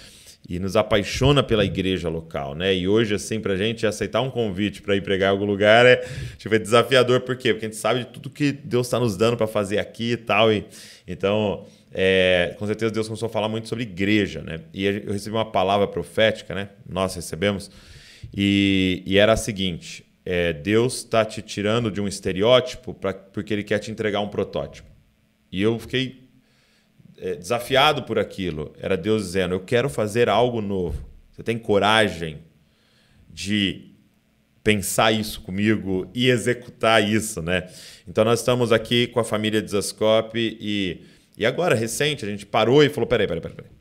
E 0.47 0.59
nos 0.59 0.75
apaixona 0.75 1.41
pela 1.41 1.65
igreja 1.65 2.07
local, 2.07 2.53
né? 2.53 2.75
E 2.75 2.87
hoje, 2.87 3.15
assim, 3.15 3.39
para 3.39 3.53
a 3.53 3.57
gente 3.57 3.87
aceitar 3.87 4.21
um 4.21 4.29
convite 4.29 4.79
para 4.81 4.95
ir 4.95 5.01
pregar 5.01 5.29
em 5.29 5.31
algum 5.31 5.45
lugar 5.45 5.87
é, 5.87 6.07
tipo, 6.37 6.53
é 6.53 6.59
desafiador, 6.59 7.21
por 7.21 7.35
quê? 7.35 7.51
Porque 7.51 7.65
a 7.65 7.69
gente 7.69 7.79
sabe 7.79 8.01
de 8.01 8.05
tudo 8.05 8.29
que 8.29 8.51
Deus 8.51 8.85
está 8.85 8.99
nos 8.99 9.17
dando 9.17 9.37
para 9.37 9.47
fazer 9.47 9.79
aqui 9.79 10.11
e 10.11 10.17
tal. 10.17 10.53
E, 10.53 10.65
então, 11.07 11.65
é, 11.91 12.53
com 12.59 12.67
certeza 12.67 12.93
Deus 12.93 13.07
começou 13.07 13.25
a 13.25 13.29
falar 13.29 13.49
muito 13.49 13.67
sobre 13.67 13.85
igreja, 13.85 14.41
né? 14.41 14.59
E 14.71 14.85
eu 14.85 15.13
recebi 15.13 15.35
uma 15.35 15.49
palavra 15.49 15.87
profética, 15.87 16.53
né? 16.53 16.69
Nós 16.87 17.15
recebemos 17.15 17.71
e, 18.35 19.01
e 19.05 19.17
era 19.17 19.33
a 19.33 19.37
seguinte: 19.37 20.05
é, 20.25 20.53
Deus 20.53 20.97
está 20.97 21.23
te 21.23 21.41
tirando 21.41 21.89
de 21.89 22.01
um 22.01 22.07
estereótipo 22.07 22.93
pra, 22.93 23.13
porque 23.13 23.53
Ele 23.53 23.63
quer 23.63 23.79
te 23.79 23.89
entregar 23.89 24.19
um 24.21 24.27
protótipo. 24.27 24.94
E 25.51 25.61
eu 25.61 25.77
fiquei 25.79 26.27
é, 27.17 27.35
desafiado 27.35 28.03
por 28.03 28.19
aquilo. 28.19 28.73
Era 28.79 28.97
Deus 28.97 29.23
dizendo: 29.23 29.55
Eu 29.55 29.59
quero 29.59 29.89
fazer 29.89 30.29
algo 30.29 30.61
novo. 30.61 31.05
Você 31.31 31.43
tem 31.43 31.57
coragem 31.57 32.39
de 33.29 33.91
pensar 34.63 35.11
isso 35.11 35.41
comigo 35.41 36.09
e 36.13 36.29
executar 36.29 37.03
isso, 37.07 37.41
né? 37.41 37.69
Então 38.07 38.23
nós 38.23 38.39
estamos 38.39 38.71
aqui 38.71 39.07
com 39.07 39.19
a 39.19 39.23
família 39.23 39.61
Desascope 39.61 40.57
e, 40.59 41.01
e 41.37 41.45
agora, 41.45 41.75
recente, 41.75 42.25
a 42.25 42.27
gente 42.27 42.45
parou 42.45 42.83
e 42.83 42.89
falou: 42.89 43.07
peraí, 43.07 43.27
peraí, 43.27 43.41
peraí. 43.41 43.55
peraí. 43.55 43.71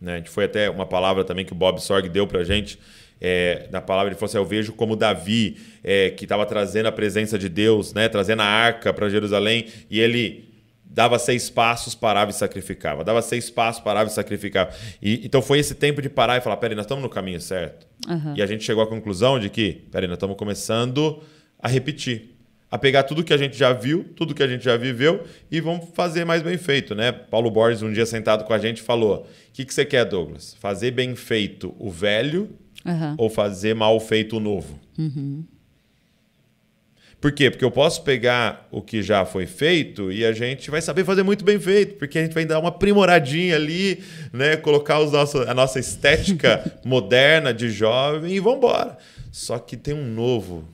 Né? 0.00 0.14
A 0.14 0.16
gente 0.18 0.30
foi 0.30 0.44
até 0.44 0.68
uma 0.68 0.86
palavra 0.86 1.24
também 1.24 1.44
que 1.44 1.52
o 1.52 1.56
Bob 1.56 1.80
Sorg 1.80 2.08
deu 2.08 2.26
pra 2.26 2.44
gente 2.44 2.78
é, 3.20 3.68
na 3.70 3.80
palavra 3.80 4.10
ele 4.10 4.16
falou 4.16 4.26
assim: 4.26 4.36
Eu 4.36 4.44
vejo 4.44 4.72
como 4.72 4.96
Davi, 4.96 5.56
é, 5.82 6.10
que 6.10 6.24
estava 6.24 6.44
trazendo 6.44 6.86
a 6.86 6.92
presença 6.92 7.38
de 7.38 7.48
Deus, 7.48 7.94
né, 7.94 8.08
trazendo 8.08 8.42
a 8.42 8.44
arca 8.44 8.92
para 8.92 9.08
Jerusalém, 9.08 9.66
e 9.88 10.00
ele 10.00 10.53
dava 10.84 11.18
seis 11.18 11.50
passos, 11.50 11.94
parava 11.94 12.30
e 12.30 12.34
sacrificava. 12.34 13.02
Dava 13.02 13.20
seis 13.22 13.50
passos, 13.50 13.82
parava 13.82 14.08
e 14.08 14.12
sacrificava. 14.12 14.72
E, 15.02 15.24
então 15.24 15.42
foi 15.42 15.58
esse 15.58 15.74
tempo 15.74 16.00
de 16.00 16.08
parar 16.08 16.36
e 16.36 16.40
falar: 16.40 16.56
peraí, 16.58 16.76
nós 16.76 16.84
estamos 16.84 17.02
no 17.02 17.08
caminho 17.08 17.40
certo. 17.40 17.86
Uhum. 18.08 18.34
E 18.36 18.42
a 18.42 18.46
gente 18.46 18.64
chegou 18.64 18.82
à 18.82 18.86
conclusão 18.86 19.38
de 19.38 19.48
que, 19.48 19.84
peraí, 19.90 20.06
nós 20.06 20.16
estamos 20.16 20.36
começando 20.36 21.22
a 21.58 21.68
repetir. 21.68 22.30
A 22.70 22.78
pegar 22.78 23.04
tudo 23.04 23.22
que 23.22 23.32
a 23.32 23.36
gente 23.36 23.56
já 23.56 23.72
viu, 23.72 24.04
tudo 24.16 24.34
que 24.34 24.42
a 24.42 24.48
gente 24.48 24.64
já 24.64 24.76
viveu 24.76 25.22
e 25.48 25.60
vamos 25.60 25.90
fazer 25.94 26.24
mais 26.24 26.42
bem 26.42 26.58
feito, 26.58 26.92
né? 26.92 27.12
Paulo 27.12 27.48
Borges, 27.48 27.82
um 27.82 27.92
dia 27.92 28.04
sentado 28.04 28.44
com 28.44 28.52
a 28.52 28.58
gente, 28.58 28.82
falou: 28.82 29.22
O 29.22 29.52
que, 29.52 29.64
que 29.64 29.72
você 29.72 29.84
quer, 29.84 30.04
Douglas? 30.04 30.54
Fazer 30.58 30.90
bem 30.90 31.14
feito 31.14 31.74
o 31.78 31.90
velho 31.90 32.50
uhum. 32.84 33.14
ou 33.16 33.30
fazer 33.30 33.74
mal 33.74 33.98
feito 34.00 34.36
o 34.36 34.40
novo. 34.40 34.78
Uhum. 34.98 35.44
Por 37.24 37.32
quê? 37.32 37.50
Porque 37.50 37.64
eu 37.64 37.70
posso 37.70 38.02
pegar 38.02 38.68
o 38.70 38.82
que 38.82 39.02
já 39.02 39.24
foi 39.24 39.46
feito 39.46 40.12
e 40.12 40.26
a 40.26 40.32
gente 40.34 40.70
vai 40.70 40.82
saber 40.82 41.06
fazer 41.06 41.22
muito 41.22 41.42
bem 41.42 41.58
feito, 41.58 41.94
porque 41.94 42.18
a 42.18 42.22
gente 42.22 42.34
vai 42.34 42.44
dar 42.44 42.58
uma 42.58 42.68
aprimoradinha 42.68 43.56
ali, 43.56 44.04
né? 44.30 44.58
colocar 44.58 45.00
os 45.00 45.10
nossos, 45.10 45.48
a 45.48 45.54
nossa 45.54 45.80
estética 45.80 46.62
moderna 46.84 47.54
de 47.54 47.70
jovem 47.70 48.34
e 48.34 48.40
vamos 48.40 48.58
embora. 48.58 48.98
Só 49.32 49.58
que 49.58 49.74
tem 49.74 49.94
um 49.94 50.04
novo. 50.04 50.68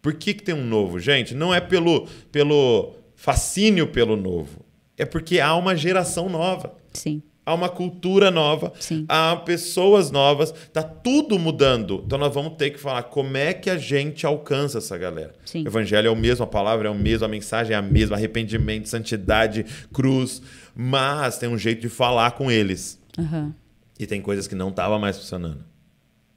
Por 0.00 0.14
que, 0.14 0.32
que 0.32 0.42
tem 0.42 0.54
um 0.54 0.64
novo, 0.64 0.98
gente? 0.98 1.34
Não 1.34 1.52
é 1.54 1.60
pelo, 1.60 2.08
pelo 2.32 2.94
fascínio 3.14 3.86
pelo 3.86 4.16
novo. 4.16 4.64
É 4.96 5.04
porque 5.04 5.38
há 5.38 5.54
uma 5.54 5.76
geração 5.76 6.30
nova. 6.30 6.74
Sim 6.94 7.20
há 7.50 7.54
uma 7.54 7.68
cultura 7.68 8.30
nova, 8.30 8.72
Sim. 8.78 9.04
há 9.08 9.36
pessoas 9.36 10.10
novas, 10.10 10.52
tá 10.72 10.82
tudo 10.82 11.38
mudando. 11.38 12.02
Então 12.06 12.18
nós 12.18 12.32
vamos 12.32 12.54
ter 12.56 12.70
que 12.70 12.78
falar 12.78 13.02
como 13.04 13.36
é 13.36 13.52
que 13.52 13.68
a 13.68 13.76
gente 13.76 14.24
alcança 14.24 14.78
essa 14.78 14.96
galera. 14.96 15.34
Sim. 15.44 15.66
Evangelho 15.66 16.08
é 16.08 16.10
o 16.10 16.16
mesmo, 16.16 16.44
a 16.44 16.46
palavra 16.46 16.88
é 16.88 16.90
o 16.90 16.94
mesmo, 16.94 17.24
a 17.24 17.28
mensagem 17.28 17.74
é 17.74 17.78
a 17.78 17.82
mesma, 17.82 18.16
arrependimento, 18.16 18.88
santidade, 18.88 19.66
cruz, 19.92 20.40
mas 20.74 21.38
tem 21.38 21.48
um 21.48 21.58
jeito 21.58 21.80
de 21.80 21.88
falar 21.88 22.32
com 22.32 22.50
eles. 22.50 22.98
Uhum. 23.18 23.52
E 23.98 24.06
tem 24.06 24.20
coisas 24.22 24.46
que 24.46 24.54
não 24.54 24.70
estavam 24.70 24.98
mais 24.98 25.18
funcionando. 25.18 25.64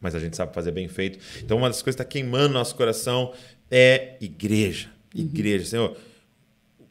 Mas 0.02 0.16
a 0.16 0.20
gente 0.20 0.36
sabe 0.36 0.54
fazer 0.54 0.72
bem 0.72 0.88
feito. 0.90 1.20
Então 1.42 1.58
uma 1.58 1.70
das 1.70 1.82
coisas 1.82 1.96
que 1.96 2.04
está 2.04 2.06
queimando 2.06 2.54
nosso 2.54 2.76
coração 2.76 3.32
é 3.72 4.18
igreja. 4.20 4.90
Uhum. 5.16 5.22
Igreja, 5.22 5.66
Senhor 5.66 5.96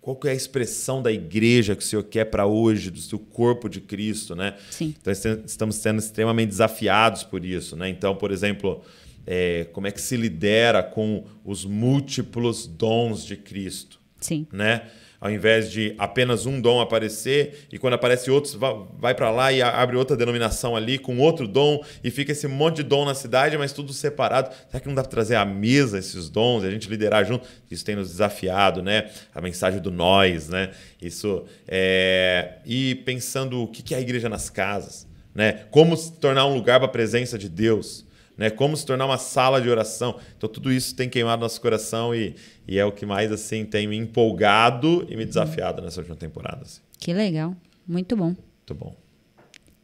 qual 0.03 0.19
é 0.25 0.31
a 0.31 0.35
expressão 0.35 1.01
da 1.01 1.13
igreja 1.13 1.77
que 1.77 1.83
o 1.83 1.87
Senhor 1.87 2.03
quer 2.03 2.25
para 2.25 2.45
hoje, 2.45 2.91
do 2.91 2.99
seu 2.99 3.21
corpo 3.21 3.69
de 3.69 3.81
Cristo, 3.81 4.35
né? 4.35 4.57
Sim. 4.69 4.97
Então 5.01 5.13
estamos 5.47 5.77
sendo 5.77 6.01
extremamente 6.01 6.49
desafiados 6.49 7.23
por 7.23 7.45
isso, 7.45 7.77
né? 7.77 7.89
Então, 7.89 8.17
por 8.17 8.33
exemplo, 8.33 8.83
é, 9.25 9.69
como 9.73 9.87
é 9.87 9.93
que 9.93 10.01
se 10.01 10.17
lidera 10.17 10.83
com 10.83 11.25
os 11.45 11.65
múltiplos 11.65 12.67
dons 12.67 13.25
de 13.25 13.37
Cristo? 13.37 14.01
Sim. 14.21 14.45
Né? 14.53 14.83
Ao 15.23 15.31
invés 15.31 15.71
de 15.71 15.95
apenas 15.99 16.47
um 16.47 16.61
dom 16.61 16.81
aparecer 16.81 17.69
e 17.73 17.79
quando 17.79 17.95
aparece 17.95 18.29
outros 18.29 18.59
vai 18.99 19.15
para 19.15 19.31
lá 19.31 19.53
e 19.53 19.63
abre 19.63 19.97
outra 19.97 20.17
denominação 20.17 20.75
ali 20.75 20.99
com 20.99 21.17
outro 21.21 21.47
dom 21.47 21.81
e 22.03 22.11
fica 22.11 22.33
esse 22.33 22.49
monte 22.49 22.79
de 22.79 22.83
dom 22.83 23.05
na 23.05 23.15
cidade, 23.15 23.57
mas 23.57 23.73
tudo 23.73 23.93
separado. 23.93 24.53
Será 24.69 24.81
que 24.81 24.89
não 24.89 24.97
dá 24.97 25.03
para 25.03 25.11
trazer 25.13 25.37
à 25.37 25.45
mesa 25.45 25.97
esses 25.97 26.29
dons 26.29 26.65
e 26.65 26.67
a 26.67 26.71
gente 26.73 26.89
liderar 26.89 27.25
junto? 27.25 27.47
Isso 27.71 27.85
tem 27.85 27.95
nos 27.95 28.11
desafiado, 28.11 28.83
né? 28.83 29.11
A 29.33 29.41
mensagem 29.41 29.81
do 29.81 29.93
nós, 29.93 30.49
né? 30.49 30.73
Isso 31.01 31.45
é... 31.69 32.55
e 32.67 32.97
pensando 33.05 33.63
o 33.63 33.69
que 33.69 33.95
é 33.95 33.99
a 33.99 34.01
igreja 34.01 34.29
nas 34.29 34.51
casas, 34.51 35.07
né? 35.33 35.67
Como 35.71 35.97
se 35.97 36.15
tornar 36.15 36.47
um 36.47 36.55
lugar 36.55 36.81
para 36.81 36.89
a 36.89 36.93
presença 36.93 37.39
de 37.39 37.49
Deus 37.49 38.05
né? 38.37 38.51
Como 38.51 38.77
se 38.77 38.85
tornar 38.85 39.07
uma 39.07 39.19
sala 39.19 39.61
de 39.61 39.69
oração. 39.69 40.17
Então 40.37 40.49
tudo 40.49 40.73
isso 40.73 40.95
tem 40.95 41.09
queimado 41.09 41.43
nosso 41.43 41.61
coração 41.61 42.15
e, 42.15 42.35
e 42.67 42.79
é 42.79 42.85
o 42.85 42.93
que 42.93 43.07
mais 43.07 43.33
assim 43.33 43.65
tem 43.65 43.87
me 43.87 43.97
empolgado 43.97 45.07
e 45.09 45.17
me 45.17 45.25
desafiado 45.25 45.83
nessa 45.83 46.01
última 46.01 46.17
temporada. 46.17 46.63
Assim. 46.63 46.81
Que 46.99 47.13
legal, 47.13 47.57
muito 47.87 48.17
bom. 48.17 48.35
Muito 48.35 48.75
bom. 48.75 48.95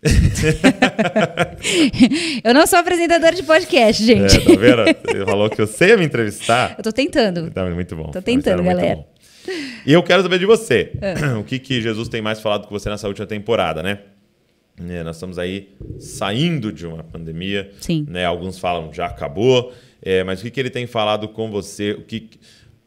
eu 2.45 2.55
não 2.55 2.65
sou 2.69 2.79
apresentadora 2.79 3.35
de 3.35 3.43
podcast, 3.43 4.05
gente. 4.05 4.37
É, 4.37 4.41
tá 4.41 4.55
vendo? 4.55 4.85
Você 4.85 5.25
falou 5.25 5.51
que 5.51 5.61
eu 5.61 5.67
sei 5.67 5.97
me 5.97 6.05
entrevistar. 6.05 6.77
Eu 6.79 6.85
tô 6.85 6.93
tentando. 6.93 7.51
Tá 7.51 7.67
muito 7.67 7.97
bom. 7.97 8.13
Tô 8.13 8.23
tentando, 8.23 8.63
galera. 8.63 9.05
E 9.85 9.93
eu 9.93 10.03
quero 10.03 10.23
saber 10.23 10.39
de 10.39 10.47
você. 10.47 10.93
É. 11.01 11.15
O 11.39 11.45
que, 11.45 11.59
que 11.59 11.81
Jesus 11.81 12.09
tem 12.09 12.23
mais 12.23 12.41
falado 12.41 12.69
com 12.69 12.79
você 12.79 12.89
nessa 12.89 13.09
última 13.09 13.27
temporada, 13.27 13.83
né? 13.83 13.99
É, 14.88 15.03
nós 15.03 15.17
estamos 15.17 15.38
aí 15.38 15.71
saindo 15.99 16.73
de 16.73 16.87
uma 16.87 17.03
pandemia. 17.03 17.71
Sim. 17.81 18.07
Né? 18.09 18.25
Alguns 18.25 18.59
falam 18.59 18.93
já 18.93 19.07
acabou. 19.07 19.73
É, 20.01 20.23
mas 20.23 20.41
o 20.41 20.43
que, 20.43 20.51
que 20.51 20.61
ele 20.61 20.71
tem 20.71 20.87
falado 20.87 21.29
com 21.29 21.51
você? 21.51 21.93
O 21.93 22.03
que, 22.03 22.31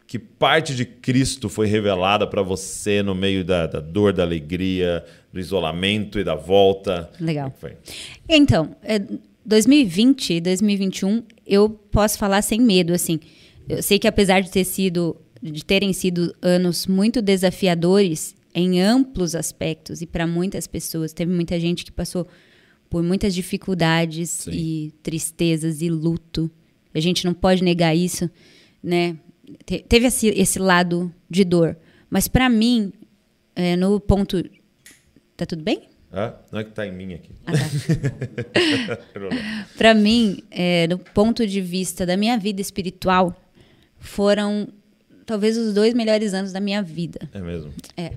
que 0.07 0.19
parte 0.19 0.75
de 0.75 0.85
Cristo 0.85 1.49
foi 1.49 1.67
revelada 1.67 2.25
para 2.25 2.41
você 2.41 3.03
no 3.03 3.13
meio 3.13 3.43
da, 3.43 3.67
da, 3.67 3.79
dor, 3.79 4.13
da 4.13 4.23
alegria, 4.23 5.03
do 5.31 5.39
isolamento 5.39 6.19
e 6.19 6.23
da 6.23 6.35
volta? 6.35 7.09
Legal. 7.19 7.53
foi? 7.59 7.73
Então, 8.27 8.75
é, 8.83 9.01
2020 9.45 10.33
e 10.35 10.41
2021, 10.41 11.23
eu 11.45 11.69
posso 11.69 12.17
falar 12.17 12.41
sem 12.41 12.61
medo, 12.61 12.93
assim. 12.93 13.19
Eu 13.67 13.81
sei 13.81 13.99
que 13.99 14.07
apesar 14.07 14.41
de 14.41 14.49
ter 14.49 14.63
sido 14.63 15.15
de 15.41 15.65
terem 15.65 15.91
sido 15.91 16.35
anos 16.41 16.85
muito 16.85 17.21
desafiadores, 17.21 18.35
em 18.53 18.81
amplos 18.81 19.35
aspectos 19.35 20.01
e 20.01 20.05
para 20.05 20.27
muitas 20.27 20.67
pessoas. 20.67 21.13
Teve 21.13 21.33
muita 21.33 21.59
gente 21.59 21.85
que 21.85 21.91
passou 21.91 22.27
por 22.89 23.01
muitas 23.01 23.33
dificuldades 23.33 24.29
Sim. 24.29 24.51
e 24.51 24.91
tristezas 25.01 25.81
e 25.81 25.89
luto. 25.89 26.51
A 26.93 26.99
gente 26.99 27.25
não 27.25 27.33
pode 27.33 27.63
negar 27.63 27.95
isso, 27.95 28.29
né? 28.83 29.17
Te 29.65 29.79
teve 29.79 30.07
esse, 30.07 30.27
esse 30.27 30.59
lado 30.59 31.13
de 31.29 31.43
dor. 31.43 31.77
Mas 32.09 32.27
para 32.27 32.49
mim, 32.49 32.91
é, 33.55 33.75
no 33.75 33.99
ponto. 33.99 34.43
Tá 35.37 35.45
tudo 35.45 35.63
bem? 35.63 35.89
Ah, 36.11 36.35
não 36.51 36.59
é 36.59 36.63
que 36.65 36.71
tá 36.71 36.85
em 36.85 36.91
mim 36.91 37.13
aqui. 37.13 37.31
Ah, 37.45 37.53
tá. 37.53 38.97
para 39.77 39.93
mim, 39.93 40.43
é, 40.51 40.85
no 40.87 40.99
ponto 40.99 41.47
de 41.47 41.61
vista 41.61 42.05
da 42.05 42.17
minha 42.17 42.37
vida 42.37 42.59
espiritual, 42.59 43.33
foram 43.97 44.67
talvez 45.31 45.57
os 45.57 45.73
dois 45.73 45.93
melhores 45.93 46.33
anos 46.33 46.51
da 46.51 46.59
minha 46.59 46.83
vida. 46.83 47.29
É 47.33 47.39
mesmo? 47.39 47.73
É. 47.95 48.11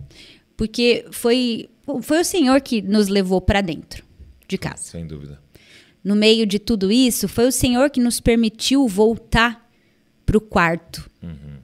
Porque 0.56 1.06
foi, 1.12 1.70
foi 2.02 2.20
o 2.20 2.24
Senhor 2.24 2.60
que 2.60 2.82
nos 2.82 3.06
levou 3.06 3.40
para 3.40 3.60
dentro 3.60 4.04
de 4.48 4.58
casa. 4.58 4.82
Sem 4.82 5.06
dúvida. 5.06 5.40
No 6.02 6.16
meio 6.16 6.44
de 6.44 6.58
tudo 6.58 6.90
isso, 6.90 7.28
foi 7.28 7.46
o 7.46 7.52
Senhor 7.52 7.88
que 7.88 8.00
nos 8.00 8.18
permitiu 8.18 8.88
voltar 8.88 9.64
para 10.26 10.36
o 10.36 10.40
quarto, 10.40 11.08
uhum. 11.22 11.58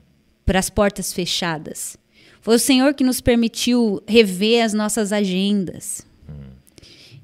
para 0.45 0.57
as 0.57 0.69
portas 0.69 1.11
fechadas. 1.11 1.97
Foi 2.39 2.55
o 2.55 2.59
Senhor 2.59 2.93
que 2.93 3.03
nos 3.03 3.19
permitiu 3.19 4.01
rever 4.07 4.63
as 4.63 4.71
nossas 4.73 5.11
agendas. 5.11 6.07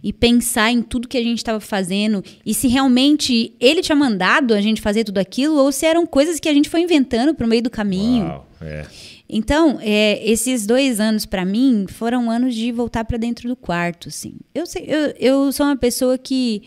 E 0.07 0.13
pensar 0.13 0.71
em 0.71 0.81
tudo 0.81 1.05
que 1.05 1.17
a 1.17 1.21
gente 1.21 1.39
estava 1.39 1.59
fazendo. 1.59 2.23
E 2.45 2.53
se 2.53 2.69
realmente 2.69 3.53
ele 3.59 3.81
tinha 3.81 3.95
mandado 3.95 4.53
a 4.53 4.61
gente 4.61 4.79
fazer 4.79 5.03
tudo 5.03 5.17
aquilo, 5.17 5.57
ou 5.57 5.69
se 5.69 5.85
eram 5.85 6.05
coisas 6.05 6.39
que 6.39 6.47
a 6.47 6.53
gente 6.53 6.69
foi 6.69 6.79
inventando 6.79 7.35
pro 7.35 7.45
meio 7.45 7.61
do 7.61 7.69
caminho. 7.69 8.25
Uau, 8.25 8.47
é. 8.61 8.85
Então, 9.29 9.77
é, 9.81 10.25
esses 10.25 10.65
dois 10.65 11.01
anos 11.01 11.25
para 11.25 11.43
mim 11.43 11.85
foram 11.89 12.31
anos 12.31 12.55
de 12.55 12.71
voltar 12.71 13.03
para 13.03 13.17
dentro 13.17 13.49
do 13.49 13.55
quarto, 13.57 14.07
assim. 14.07 14.35
Eu, 14.55 14.65
sei, 14.65 14.85
eu, 14.87 15.13
eu 15.19 15.51
sou 15.51 15.65
uma 15.65 15.75
pessoa 15.75 16.17
que 16.17 16.63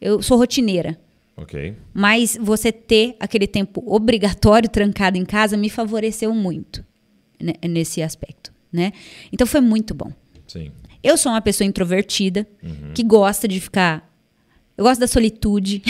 eu 0.00 0.22
sou 0.22 0.38
rotineira, 0.38 0.96
Ok. 1.36 1.74
mas 1.92 2.38
você 2.40 2.70
ter 2.70 3.16
aquele 3.18 3.48
tempo 3.48 3.82
obrigatório 3.84 4.68
trancado 4.68 5.18
em 5.18 5.24
casa 5.24 5.56
me 5.56 5.68
favoreceu 5.68 6.32
muito 6.32 6.84
né, 7.40 7.54
nesse 7.68 8.00
aspecto, 8.00 8.52
né? 8.72 8.92
Então 9.32 9.44
foi 9.44 9.60
muito 9.60 9.92
bom. 9.92 10.12
Sim. 10.46 10.70
Eu 11.02 11.16
sou 11.16 11.32
uma 11.32 11.40
pessoa 11.40 11.66
introvertida 11.66 12.46
que 12.94 13.02
gosta 13.02 13.46
de 13.46 13.60
ficar 13.60 14.06
eu 14.76 14.84
gosto 14.84 15.00
da 15.00 15.06
solitude. 15.06 15.82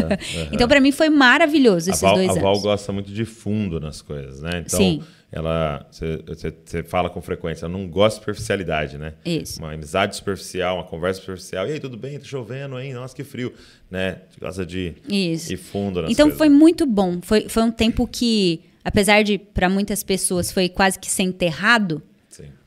então 0.52 0.68
para 0.68 0.80
mim 0.80 0.92
foi 0.92 1.08
maravilhoso 1.08 1.90
A 1.90 1.92
esses 1.92 2.02
Val, 2.02 2.14
dois 2.14 2.28
a 2.28 2.32
anos. 2.32 2.42
Val 2.42 2.60
gosta 2.60 2.92
muito 2.92 3.10
de 3.10 3.24
fundo 3.24 3.80
nas 3.80 4.02
coisas, 4.02 4.42
né? 4.42 4.62
Então, 4.66 4.78
Sim. 4.78 5.02
ela. 5.32 5.86
Você 5.90 6.82
fala 6.82 7.08
com 7.08 7.22
frequência, 7.22 7.64
ela 7.64 7.72
não 7.72 7.88
gosta 7.88 8.18
de 8.18 8.20
superficialidade, 8.20 8.98
né? 8.98 9.14
Isso. 9.24 9.60
Uma 9.60 9.72
amizade 9.72 10.14
superficial, 10.16 10.76
uma 10.76 10.84
conversa 10.84 11.20
superficial. 11.20 11.66
E 11.66 11.72
aí, 11.72 11.80
tudo 11.80 11.96
bem? 11.96 12.18
Tá 12.18 12.26
chovendo, 12.26 12.78
hein? 12.78 12.92
Nossa, 12.92 13.16
que 13.16 13.24
frio. 13.24 13.54
Né? 13.90 14.18
Gosta 14.38 14.66
de 14.66 14.94
Isso. 15.08 15.50
ir 15.52 15.56
fundo 15.56 16.02
nas 16.02 16.10
Então 16.10 16.26
coisas. 16.26 16.38
foi 16.38 16.50
muito 16.50 16.84
bom. 16.84 17.20
Foi, 17.22 17.48
foi 17.48 17.62
um 17.62 17.70
tempo 17.70 18.06
que, 18.06 18.60
apesar 18.84 19.22
de 19.22 19.38
para 19.38 19.70
muitas 19.70 20.02
pessoas 20.02 20.52
foi 20.52 20.68
quase 20.68 20.98
que 20.98 21.10
ser 21.10 21.22
enterrado. 21.22 22.02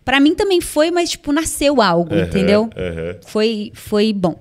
Para 0.08 0.22
mim 0.22 0.34
também 0.34 0.62
foi, 0.62 0.90
mas 0.90 1.10
tipo 1.12 1.34
nasceu 1.34 1.82
algo, 1.82 2.14
Aham, 2.16 2.24
entendeu? 2.28 2.70
aham. 2.78 3.18
Foi 3.26 3.72
foi 3.74 4.14
bom. 4.14 4.40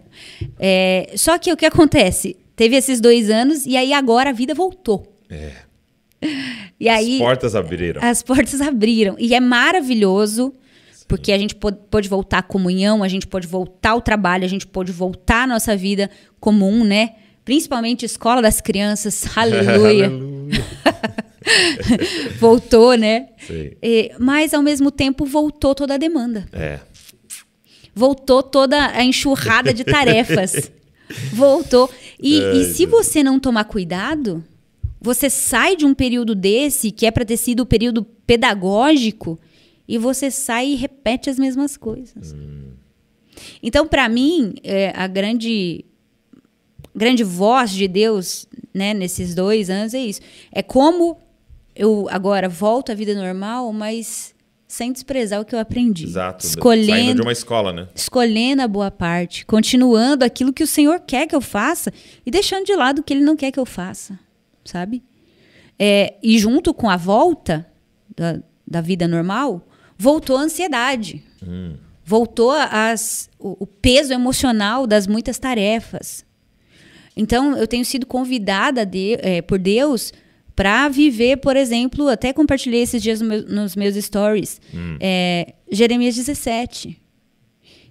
É, 0.61 1.13
só 1.17 1.37
que 1.39 1.53
o 1.53 1.57
que 1.57 1.67
acontece? 1.67 2.37
Teve 2.55 2.77
esses 2.77 3.01
dois 3.01 3.29
anos 3.29 3.67
e 3.67 3.77
aí 3.77 3.93
agora 3.93 4.31
a 4.31 4.33
vida 4.33 4.55
voltou. 4.55 5.13
É. 5.29 5.51
E 6.79 6.89
aí 6.89 7.15
As 7.15 7.19
portas 7.19 7.55
abriram. 7.57 8.01
as 8.05 8.23
portas 8.23 8.61
abriram 8.61 9.17
e 9.19 9.35
é 9.35 9.41
maravilhoso. 9.41 10.55
Porque 11.09 11.33
a 11.33 11.39
gente 11.39 11.55
pôde 11.55 11.79
pôde 11.91 12.09
voltar 12.09 12.39
à 12.39 12.43
comunhão, 12.43 13.03
a 13.03 13.09
gente 13.09 13.27
pode 13.27 13.47
voltar 13.47 13.91
ao 13.91 14.01
trabalho, 14.01 14.45
a 14.45 14.49
gente 14.49 14.67
pode 14.67 14.93
voltar 14.93 15.43
à 15.45 15.47
nossa 15.47 15.77
vida 15.77 16.09
comum, 16.39 16.85
né? 16.85 17.11
Principalmente 17.45 18.05
escola 18.05 18.41
das 18.43 18.61
crianças, 18.61 19.25
aleluia. 19.37 20.07
Aleluia. 20.07 20.65
voltou, 22.39 22.95
né? 22.95 23.29
E- 23.83 24.13
mas 24.19 24.53
ao 24.55 24.63
mesmo 24.63 24.91
tempo 24.91 25.25
voltou 25.25 25.75
toda 25.75 25.95
a 25.95 25.99
demanda. 25.99 26.47
É. 26.53 26.81
Voltou 27.95 28.43
toda 28.43 28.89
a 28.89 29.05
enxurrada 29.05 29.73
de 29.73 29.85
tarefas. 29.85 30.71
voltou. 31.33 31.91
E, 32.21 32.41
Ai, 32.43 32.57
e 32.59 32.65
se 32.75 32.87
Deus. 32.87 33.07
você 33.07 33.23
não 33.23 33.39
tomar 33.41 33.65
cuidado, 33.65 34.45
você 35.01 35.31
sai 35.31 35.77
de 35.77 35.87
um 35.87 35.95
período 35.95 36.35
desse, 36.35 36.91
que 36.91 37.07
é 37.07 37.11
para 37.11 37.25
ter 37.25 37.37
sido 37.37 37.61
o 37.61 37.67
período 37.67 38.03
pedagógico, 38.27 39.39
e 39.89 39.99
você 39.99 40.31
sai 40.31 40.69
e 40.71 40.75
repete 40.75 41.31
as 41.31 41.39
mesmas 41.39 41.77
coisas. 41.77 42.35
Então, 43.63 43.87
para 43.87 44.09
mim, 44.09 44.55
é, 44.65 44.93
a 44.97 45.07
grande 45.07 45.85
grande 46.95 47.23
voz 47.23 47.73
de 47.73 47.87
Deus, 47.87 48.47
né, 48.73 48.95
nesses 48.95 49.35
dois 49.35 49.69
anos 49.69 49.93
é 49.93 49.99
isso. 50.01 50.21
É 50.51 50.63
como 50.63 51.19
eu 51.77 52.07
agora 52.11 52.49
volto 52.49 52.91
à 52.91 52.95
vida 52.95 53.15
normal, 53.15 53.73
mas 53.73 54.35
sem 54.67 54.93
desprezar 54.93 55.41
o 55.41 55.45
que 55.45 55.55
eu 55.55 55.59
aprendi. 55.61 56.05
Exato. 56.05 56.43
Saindo 56.45 56.57
Escolhendo, 56.59 57.15
de 57.17 57.23
uma 57.23 57.33
escola, 57.33 57.73
né? 57.73 57.89
escolhendo 57.95 58.63
a 58.63 58.69
boa 58.69 58.91
parte, 58.91 59.47
continuando 59.47 60.25
aquilo 60.25 60.53
que 60.53 60.65
o 60.65 60.67
Senhor 60.67 61.01
quer 61.01 61.27
que 61.27 61.37
eu 61.37 61.41
faça 61.41 61.93
e 62.25 62.31
deixando 62.31 62.65
de 62.65 62.75
lado 62.75 62.99
o 62.99 63.03
que 63.03 63.15
Ele 63.15 63.23
não 63.25 63.37
quer 63.37 63.53
que 63.53 63.61
eu 63.61 63.67
faça, 63.67 64.19
sabe? 64.65 65.03
É, 65.79 66.15
e 66.23 66.39
junto 66.39 66.75
com 66.75 66.89
a 66.91 66.97
volta 66.97 67.67
da, 68.17 68.41
da 68.67 68.81
vida 68.81 69.07
normal, 69.07 69.69
voltou 69.97 70.37
a 70.37 70.41
ansiedade. 70.41 71.23
Voltou 72.05 72.51
as, 72.53 73.29
o, 73.39 73.57
o 73.65 73.67
peso 73.67 74.13
emocional 74.13 74.87
das 74.87 75.07
muitas 75.07 75.39
tarefas. 75.39 76.25
Então, 77.17 77.57
eu 77.57 77.67
tenho 77.67 77.85
sido 77.85 78.07
convidada 78.07 78.85
de- 78.87 79.19
é, 79.21 79.43
por 79.43 79.59
Deus 79.59 80.13
para 80.57 80.89
viver, 80.89 81.37
por 81.37 81.55
exemplo, 81.55 82.09
até 82.09 82.33
compartilhei 82.33 82.81
esses 82.83 83.01
dias 83.03 83.21
no 83.21 83.29
meu- 83.29 83.43
nos 83.47 83.77
meus 83.77 83.95
stories, 83.95 84.59
é, 84.99 85.53
Jeremias 85.71 86.17
17, 86.17 86.99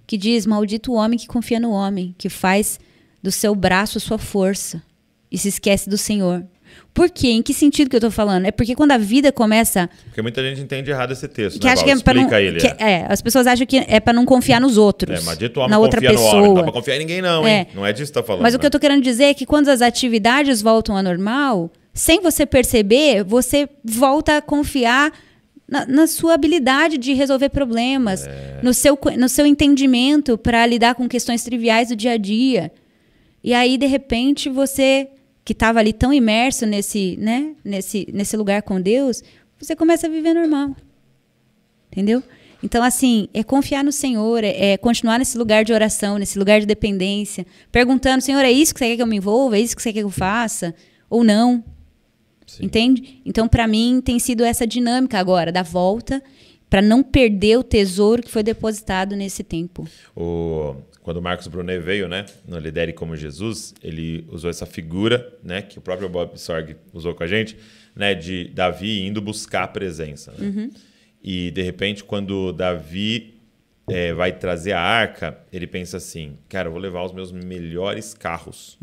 que 0.06 0.18
diz: 0.18 0.44
Maldito 0.44 0.92
o 0.92 0.96
homem 0.96 1.18
que 1.18 1.26
confia 1.28 1.60
no 1.60 1.70
homem, 1.70 2.14
que 2.18 2.28
faz 2.28 2.78
do 3.22 3.30
seu 3.30 3.54
braço 3.54 3.98
sua 4.00 4.18
força 4.18 4.82
e 5.30 5.38
se 5.38 5.48
esquece 5.48 5.88
do 5.88 5.96
Senhor. 5.96 6.44
Por 6.92 7.08
quê? 7.10 7.28
Em 7.28 7.42
que 7.42 7.54
sentido 7.54 7.88
que 7.88 7.96
eu 7.96 8.00
tô 8.00 8.10
falando? 8.10 8.46
É 8.46 8.50
porque 8.50 8.74
quando 8.74 8.90
a 8.92 8.98
vida 8.98 9.30
começa 9.30 9.88
Porque 10.06 10.20
muita 10.20 10.42
gente 10.42 10.60
entende 10.60 10.90
errado 10.90 11.12
esse 11.12 11.28
texto. 11.28 11.58
que 11.60 11.66
né, 11.66 11.72
acha 11.72 11.84
que 11.84 11.90
é 11.90 11.94
não 11.94 11.98
Explica 12.00 12.40
ele. 12.40 12.58
que- 12.58 12.66
é. 12.66 12.76
é, 12.78 13.06
as 13.08 13.22
pessoas 13.22 13.46
acham 13.46 13.64
que 13.66 13.76
é 13.78 14.00
para 14.00 14.12
não 14.12 14.24
confiar 14.24 14.60
nos 14.60 14.76
outros, 14.76 15.20
É, 15.20 15.22
mas 15.24 15.38
dito 15.38 15.58
homem 15.60 15.70
na 15.70 15.78
outra 15.78 16.00
confia 16.00 16.10
pessoa. 16.10 16.32
no 16.32 16.38
homem. 16.38 16.48
Não 16.48 16.54
dá 16.56 16.62
pra 16.64 16.72
confiar 16.72 16.96
em 16.96 16.98
ninguém, 16.98 17.22
não, 17.22 17.46
hein? 17.46 17.54
É. 17.54 17.66
Não 17.74 17.86
é 17.86 17.92
disso 17.92 18.10
que 18.12 18.18
tá 18.18 18.22
falando. 18.24 18.42
Mas 18.42 18.54
o 18.54 18.58
que 18.58 18.64
né? 18.64 18.66
eu 18.66 18.70
tô 18.70 18.78
querendo 18.80 19.02
dizer 19.02 19.24
é 19.24 19.34
que 19.34 19.46
quando 19.46 19.68
as 19.68 19.80
atividades 19.80 20.60
voltam 20.60 20.96
ao 20.96 21.02
normal, 21.02 21.70
sem 21.96 22.20
você 22.20 22.44
perceber, 22.44 23.24
você 23.24 23.66
volta 23.82 24.36
a 24.36 24.42
confiar 24.42 25.10
na, 25.66 25.86
na 25.86 26.06
sua 26.06 26.34
habilidade 26.34 26.98
de 26.98 27.14
resolver 27.14 27.48
problemas, 27.48 28.26
É. 28.26 28.60
no, 28.62 28.74
seu, 28.74 28.98
no 29.18 29.28
seu 29.28 29.46
entendimento 29.46 30.36
para 30.36 30.64
lidar 30.66 30.94
com 30.94 31.08
questões 31.08 31.42
triviais 31.42 31.88
do 31.88 31.96
dia 31.96 32.12
a 32.12 32.16
dia. 32.18 32.70
E 33.42 33.54
aí, 33.54 33.78
de 33.78 33.86
repente, 33.86 34.50
você 34.50 35.08
que 35.42 35.52
estava 35.52 35.78
ali 35.78 35.92
tão 35.92 36.12
imerso 36.12 36.66
nesse, 36.66 37.16
né, 37.18 37.54
nesse, 37.64 38.06
nesse 38.12 38.36
lugar 38.36 38.62
com 38.62 38.80
Deus, 38.80 39.22
você 39.58 39.74
começa 39.74 40.06
a 40.06 40.10
viver 40.10 40.34
normal. 40.34 40.76
Entendeu? 41.90 42.22
Então, 42.62 42.82
assim, 42.82 43.28
é 43.32 43.42
confiar 43.42 43.82
no 43.82 43.92
Senhor, 43.92 44.44
é, 44.44 44.72
é 44.72 44.76
continuar 44.76 45.18
nesse 45.18 45.38
lugar 45.38 45.64
de 45.64 45.72
oração, 45.72 46.18
nesse 46.18 46.38
lugar 46.38 46.60
de 46.60 46.66
dependência, 46.66 47.46
perguntando, 47.72 48.22
Senhor, 48.22 48.44
é 48.44 48.50
isso 48.52 48.74
que 48.74 48.80
você 48.80 48.88
quer 48.88 48.96
que 48.96 49.02
eu 49.02 49.06
me 49.06 49.16
envolva? 49.16 49.56
É 49.56 49.60
isso 49.60 49.74
que 49.74 49.80
você 49.82 49.92
quer 49.92 50.00
que 50.00 50.04
eu 50.04 50.10
faça? 50.10 50.74
Ou 51.08 51.24
não? 51.24 51.64
Sim. 52.46 52.64
Entende? 52.64 53.20
Então, 53.24 53.48
para 53.48 53.66
mim, 53.66 54.00
tem 54.04 54.18
sido 54.18 54.44
essa 54.44 54.66
dinâmica 54.66 55.18
agora, 55.18 55.50
da 55.50 55.62
volta, 55.62 56.22
para 56.70 56.80
não 56.82 57.02
perder 57.02 57.58
o 57.58 57.62
tesouro 57.62 58.22
que 58.22 58.30
foi 58.30 58.42
depositado 58.42 59.16
nesse 59.16 59.42
tempo. 59.42 59.86
O, 60.14 60.76
quando 61.02 61.18
o 61.18 61.22
Marcos 61.22 61.46
Brunet 61.46 61.80
veio, 61.80 62.08
né, 62.08 62.26
no 62.46 62.58
Lidere 62.58 62.92
como 62.92 63.16
Jesus, 63.16 63.74
ele 63.82 64.24
usou 64.28 64.50
essa 64.50 64.66
figura, 64.66 65.32
né, 65.42 65.62
que 65.62 65.78
o 65.78 65.80
próprio 65.80 66.08
Bob 66.08 66.38
Sorg 66.38 66.76
usou 66.92 67.14
com 67.14 67.22
a 67.22 67.26
gente, 67.26 67.56
né, 67.94 68.14
de 68.14 68.48
Davi 68.54 69.06
indo 69.06 69.20
buscar 69.20 69.64
a 69.64 69.68
presença. 69.68 70.32
né? 70.38 70.70
E 71.22 71.50
de 71.50 71.62
repente, 71.62 72.04
quando 72.04 72.52
Davi 72.52 73.34
é, 73.88 74.12
vai 74.12 74.32
trazer 74.32 74.72
a 74.72 74.80
arca, 74.80 75.38
ele 75.52 75.66
pensa 75.66 75.96
assim: 75.96 76.36
cara, 76.48 76.68
eu 76.68 76.72
vou 76.72 76.80
levar 76.80 77.04
os 77.04 77.12
meus 77.12 77.32
melhores 77.32 78.12
carros. 78.14 78.76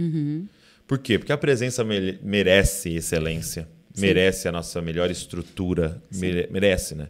Por 0.88 0.98
quê? 1.00 1.18
Porque 1.18 1.32
a 1.32 1.38
presença 1.38 1.84
mere- 1.84 2.20
merece 2.22 2.94
excelência, 2.96 3.68
merece 3.98 4.48
a 4.48 4.52
nossa 4.52 4.82
melhor 4.82 5.10
estrutura, 5.10 6.02
mere- 6.12 6.48
merece, 6.52 6.96
né? 6.96 7.10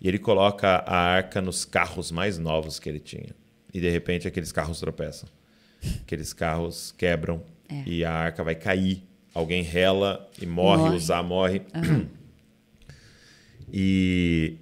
E 0.00 0.06
ele 0.06 0.18
coloca 0.18 0.68
a 0.86 0.96
arca 0.96 1.40
nos 1.42 1.64
carros 1.64 2.12
mais 2.12 2.38
novos 2.38 2.78
que 2.78 2.88
ele 2.88 3.00
tinha. 3.00 3.34
E 3.74 3.80
de 3.80 3.90
repente 3.90 4.28
aqueles 4.28 4.52
carros 4.52 4.78
tropeçam. 4.80 5.28
Aqueles 6.02 6.32
carros 6.32 6.94
quebram 6.96 7.42
e 7.86 8.04
a 8.04 8.12
arca 8.12 8.42
vai 8.44 8.54
cair. 8.54 9.02
Alguém 9.34 9.62
rela 9.62 10.28
e 10.40 10.46
morre, 10.46 10.82
Morre. 10.84 10.96
usar 10.96 11.22
morre. 11.22 11.62
E, 13.72 14.56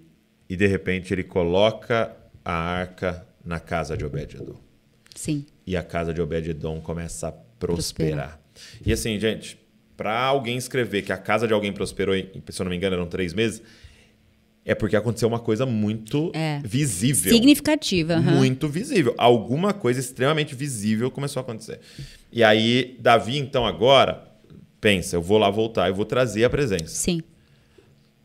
e 0.49 0.57
de 0.57 0.67
repente 0.67 1.13
ele 1.15 1.23
coloca 1.25 2.15
a 2.45 2.53
arca 2.53 3.27
na 3.45 3.61
casa 3.61 3.97
de 3.97 4.05
Obed-Edom. 4.05 4.57
Sim. 5.15 5.47
E 5.67 5.77
a 5.77 5.83
casa 5.83 6.13
de 6.13 6.21
Obed-Edom 6.21 6.81
começa 6.81 7.29
a 7.29 7.33
prosperar. 7.33 8.41
E 8.85 8.93
assim, 8.93 9.19
gente, 9.19 9.59
para 9.97 10.19
alguém 10.19 10.57
escrever 10.57 11.03
que 11.03 11.13
a 11.13 11.17
casa 11.19 11.47
de 11.47 11.53
alguém 11.55 11.73
prosperou, 11.73 12.15
em, 12.15 12.29
se 12.51 12.61
eu 12.61 12.65
não 12.65 12.71
me 12.71 12.77
engano, 12.77 12.95
eram 12.97 13.07
três 13.07 13.33
meses, 13.33 13.63
é 14.65 14.75
porque 14.75 14.97
aconteceu 14.97 15.29
uma 15.29 15.39
coisa 15.39 15.65
muito 15.65 16.31
É. 16.35 16.61
visível. 16.65 17.33
Significativa. 17.33 18.15
aham. 18.15 18.33
Muito 18.37 18.69
visível. 18.69 19.15
Alguma 19.17 19.73
coisa 19.73 20.01
extremamente 20.01 20.55
visível 20.55 21.11
começou 21.11 21.41
a 21.41 21.43
acontecer. 21.45 21.79
E 22.33 22.43
aí, 22.43 22.97
Davi, 23.01 23.39
então, 23.39 23.65
agora, 23.65 24.27
pensa, 24.81 25.17
eu 25.17 25.23
vou 25.23 25.39
lá 25.39 25.49
voltar, 25.51 25.89
eu 25.89 25.95
vou 25.95 26.05
trazer 26.05 26.45
a 26.45 26.51
presença. 26.51 26.89
Sim. 26.89 27.23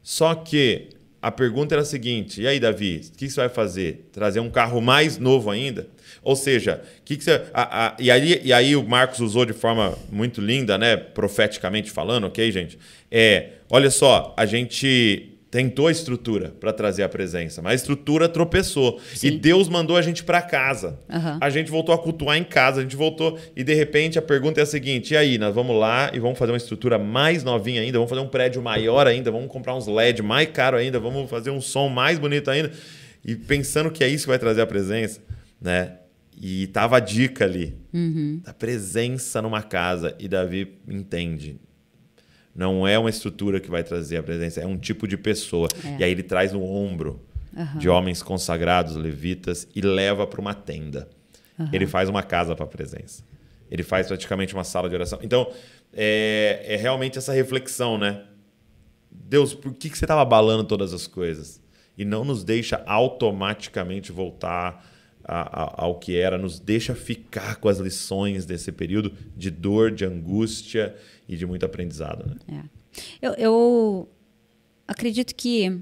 Só 0.02 0.34
que 0.34 0.90
a 1.22 1.32
pergunta 1.32 1.76
era 1.76 1.84
a 1.84 1.86
seguinte: 1.86 2.42
e 2.42 2.48
aí, 2.48 2.60
Davi, 2.60 3.02
o 3.14 3.18
que 3.18 3.30
você 3.30 3.36
vai 3.42 3.50
fazer? 3.50 4.10
Trazer 4.12 4.40
um 4.40 4.50
carro 4.50 4.82
mais 4.82 5.20
novo 5.20 5.52
ainda? 5.52 5.88
Ou 6.24 6.36
seja, 6.36 6.82
o 7.00 7.04
que, 7.04 7.18
que 7.18 7.24
você. 7.24 7.42
a- 7.54 7.88
a- 7.88 7.96
e, 8.00 8.12
aí, 8.12 8.42
e 8.44 8.54
aí 8.54 8.76
o 8.76 8.84
Marcos 8.88 9.20
usou 9.20 9.46
de 9.46 9.54
forma 9.54 9.98
muito 10.12 10.40
linda, 10.40 10.78
né? 10.78 10.96
Profeticamente 10.96 11.90
falando, 11.90 12.26
ok, 12.28 12.52
gente? 12.52 12.78
É, 13.10 13.50
olha 13.70 13.90
só, 13.90 14.34
a 14.38 14.46
gente 14.46 15.28
tentou 15.50 15.88
a 15.88 15.92
estrutura 15.92 16.54
para 16.62 16.72
trazer 16.72 17.04
a 17.04 17.10
presença, 17.10 17.62
mas 17.62 17.74
a 17.74 17.76
estrutura 17.76 18.30
tropeçou. 18.30 19.02
Sim. 19.14 19.28
E 19.28 19.32
Deus 19.32 19.68
mandou 19.68 19.98
a 19.98 20.02
gente 20.02 20.24
para 20.24 20.42
casa. 20.42 20.98
Aham. 21.10 21.40
A 21.42 21.50
gente 21.50 21.70
voltou 21.70 21.94
a 21.94 21.98
cultuar 21.98 22.38
em 22.38 22.44
casa, 22.44 22.80
a 22.80 22.84
gente 22.84 22.96
voltou 22.96 23.38
e 23.54 23.62
de 23.64 23.74
repente 23.74 24.18
a 24.18 24.22
pergunta 24.22 24.60
é 24.62 24.64
a 24.64 24.66
seguinte: 24.66 25.14
e 25.14 25.18
aí, 25.18 25.38
nós 25.38 25.54
vamos 25.54 25.76
lá 25.78 26.10
e 26.14 26.20
vamos 26.20 26.38
fazer 26.40 26.52
uma 26.52 26.58
estrutura 26.58 26.98
mais 26.98 27.44
novinha 27.44 27.82
ainda, 27.82 27.98
vamos 27.98 28.10
fazer 28.10 28.22
um 28.22 28.30
prédio 28.30 28.62
maior 28.62 29.08
ainda, 29.08 29.30
vamos 29.32 29.52
comprar 29.52 29.76
uns 29.76 29.88
LED 29.88 30.22
mais 30.22 30.48
caro 30.52 30.78
ainda, 30.78 31.00
vamos 31.00 31.30
fazer 31.30 31.50
um 31.50 31.60
som 31.60 31.90
mais 31.90 32.18
bonito 32.20 32.50
ainda. 32.50 32.72
E 33.26 33.36
pensando 33.36 33.92
que 33.92 34.04
é 34.04 34.08
isso 34.08 34.24
que 34.26 34.30
vai 34.30 34.40
trazer 34.40 34.62
a 34.62 34.68
presença, 34.68 35.20
né? 35.62 35.94
E 36.44 36.66
tava 36.68 36.98
a 36.98 37.00
dica 37.00 37.46
ali 37.46 37.78
da 38.44 38.52
presença 38.52 39.44
numa 39.44 39.62
casa 39.62 40.16
e 40.18 40.28
Davi 40.28 40.80
entende. 40.88 41.60
Não 42.56 42.88
é 42.88 42.98
uma 42.98 43.12
estrutura 43.12 43.60
que 43.60 43.70
vai 43.70 43.84
trazer 43.84 44.18
a 44.18 44.24
presença, 44.24 44.60
é 44.60 44.66
um 44.66 44.76
tipo 44.76 45.08
de 45.08 45.18
pessoa. 45.18 45.68
E 46.00 46.04
aí 46.04 46.12
ele 46.12 46.24
traz 46.24 46.52
no 46.52 46.64
ombro 46.64 47.22
de 47.78 47.88
homens 47.88 48.24
consagrados, 48.24 48.96
levitas, 48.96 49.68
e 49.76 49.82
leva 49.82 50.26
para 50.26 50.42
uma 50.42 50.56
tenda. 50.56 51.08
Ele 51.72 51.86
faz 51.86 52.10
uma 52.10 52.24
casa 52.24 52.56
para 52.56 52.66
a 52.66 52.68
presença. 52.68 53.24
Ele 53.70 53.84
faz 53.84 54.08
praticamente 54.08 54.56
uma 54.56 54.64
sala 54.64 54.90
de 54.90 54.96
oração. 54.96 55.20
Então, 55.22 55.48
é, 55.94 56.66
é 56.66 56.76
realmente 56.76 57.20
essa 57.20 57.32
reflexão, 57.32 58.00
né? 58.00 58.24
Deus, 59.12 59.54
por 59.54 59.74
que, 59.74 59.90
que 59.90 59.98
você 59.98 60.06
estava 60.06 60.22
abalando 60.22 60.64
todas 60.64 60.92
as 60.92 61.06
coisas? 61.06 61.62
E 61.96 62.04
não 62.04 62.26
nos 62.26 62.44
deixa 62.44 62.82
automaticamente 62.88 64.12
voltar 64.12 64.91
a- 65.32 65.64
a- 65.64 65.74
ao 65.86 66.00
que 66.00 66.16
era, 66.18 66.38
nos 66.38 66.60
deixa 66.60 66.94
ficar 66.94 67.56
com 67.58 67.70
as 67.70 67.78
lições 67.80 68.46
desse 68.46 68.72
período 68.72 69.14
de 69.38 69.50
dor, 69.50 69.92
de 69.92 70.04
angústia 70.06 70.96
e 71.28 71.36
de 71.38 71.46
muito 71.46 71.66
aprendizado. 71.66 72.38
Né? 72.48 72.64
É. 73.22 73.28
Eu, 73.28 73.34
eu 73.36 74.10
acredito 74.88 75.34
que 75.36 75.80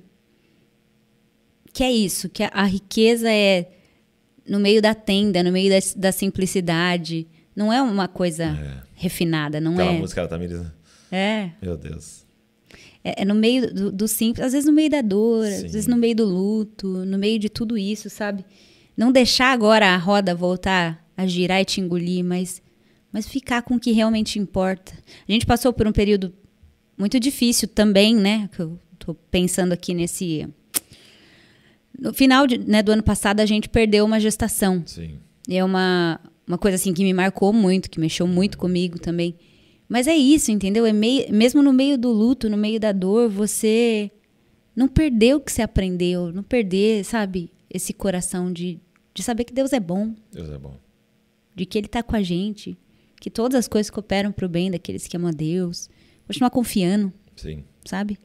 que 1.72 1.84
é 1.84 1.92
isso, 1.92 2.30
que 2.30 2.44
a, 2.44 2.50
a 2.54 2.66
riqueza 2.66 3.32
é 3.32 3.70
no 4.48 4.60
meio 4.60 4.82
da 4.82 4.96
tenda, 4.96 5.44
no 5.44 5.52
meio 5.52 5.70
da, 5.70 5.78
da 5.96 6.12
simplicidade. 6.12 7.28
Não 7.56 7.72
é 7.72 7.82
uma 7.82 8.08
coisa 8.08 8.84
refinada, 8.96 9.60
não 9.62 9.74
Aquela 9.74 9.92
é. 9.94 10.00
música 10.00 10.22
da 10.24 10.28
Tamires, 10.28 10.60
né? 10.60 10.72
É, 11.12 11.50
meu 11.62 11.76
Deus. 11.78 12.26
é, 13.04 13.22
é 13.22 13.26
no 13.26 13.36
meio 13.36 13.74
do, 13.74 13.92
do 13.92 14.08
simples, 14.08 14.46
às 14.46 14.54
vezes 14.54 14.68
no 14.68 14.74
meio 14.74 14.90
da 14.90 15.02
dor, 15.02 15.46
Sim. 15.46 15.54
às 15.54 15.62
vezes 15.62 15.88
no 15.88 15.98
meio 15.98 16.16
do 16.16 16.26
luto, 16.26 16.88
no 16.88 17.18
meio 17.18 17.38
de 17.40 17.50
tudo 17.50 17.78
isso, 17.78 18.10
sabe? 18.10 18.44
Não 19.00 19.14
deixar 19.14 19.54
agora 19.54 19.88
a 19.94 19.98
roda 19.98 20.36
voltar 20.36 21.08
a 21.16 21.26
girar 21.26 21.62
e 21.62 21.66
te 21.66 21.80
engolir, 21.80 22.22
mas, 22.22 22.62
mas 23.14 23.26
ficar 23.26 23.62
com 23.62 23.76
o 23.76 23.80
que 23.80 23.94
realmente 23.94 24.38
importa. 24.38 24.92
A 25.26 25.32
gente 25.32 25.46
passou 25.46 25.72
por 25.72 25.88
um 25.88 25.92
período 25.94 26.34
muito 26.98 27.18
difícil 27.18 27.70
também, 27.70 28.14
né? 28.14 28.50
Que 28.54 28.60
eu 28.62 28.78
tô 29.00 29.14
pensando 29.14 29.72
aqui 29.72 29.94
nesse. 29.94 30.46
No 31.98 32.14
final 32.14 32.46
de- 32.46 32.58
né, 32.58 32.84
do 32.84 32.92
ano 32.92 33.02
passado, 33.02 33.40
a 33.40 33.46
gente 33.46 33.70
perdeu 33.70 34.04
uma 34.04 34.20
gestação. 34.20 34.84
Sim. 34.86 35.18
E 35.48 35.56
é 35.56 35.64
uma, 35.64 36.20
uma 36.46 36.58
coisa 36.58 36.76
assim 36.76 36.94
que 36.94 37.04
me 37.06 37.14
marcou 37.14 37.54
muito, 37.54 37.90
que 37.90 38.02
mexeu 38.02 38.28
muito 38.28 38.58
comigo 38.58 39.00
também. 39.00 39.34
Mas 39.88 40.08
é 40.08 40.16
isso, 40.16 40.52
entendeu? 40.52 40.86
É 40.86 40.92
meio, 40.92 41.34
mesmo 41.34 41.62
no 41.64 41.72
meio 41.72 41.98
do 41.98 42.12
luto, 42.12 42.50
no 42.50 42.58
meio 42.58 42.82
da 42.82 42.92
dor, 42.92 43.30
você 43.30 44.12
não 44.76 44.90
perder 44.90 45.36
o 45.36 45.40
que 45.40 45.54
você 45.54 45.62
aprendeu, 45.62 46.34
não 46.34 46.44
perder, 46.44 47.06
sabe, 47.06 47.50
esse 47.70 47.92
coração 47.94 48.52
de, 48.54 48.80
de 49.20 49.26
saber 49.26 49.44
que 49.44 49.54
Deus 49.54 49.74
é 49.74 49.80
bom, 49.82 50.16
Deus 50.32 50.50
é 50.50 50.58
bom. 50.58 50.78
de 51.54 51.66
que 51.66 51.78
Ele 51.78 51.88
está 51.88 52.02
com 52.02 52.16
a 52.16 52.22
gente, 52.22 52.78
que 53.20 53.30
todas 53.30 53.60
as 53.60 53.68
coisas 53.68 53.90
cooperam 53.90 54.32
para 54.32 54.46
o 54.46 54.50
bem 54.50 54.72
daqueles 54.72 55.06
que 55.08 55.18
amam 55.18 55.30
a 55.30 55.34
Deus. 55.34 55.90
Continuar 56.26 56.50
confiando, 56.52 57.12
Sim. 57.36 57.66
sabe? 57.84 58.18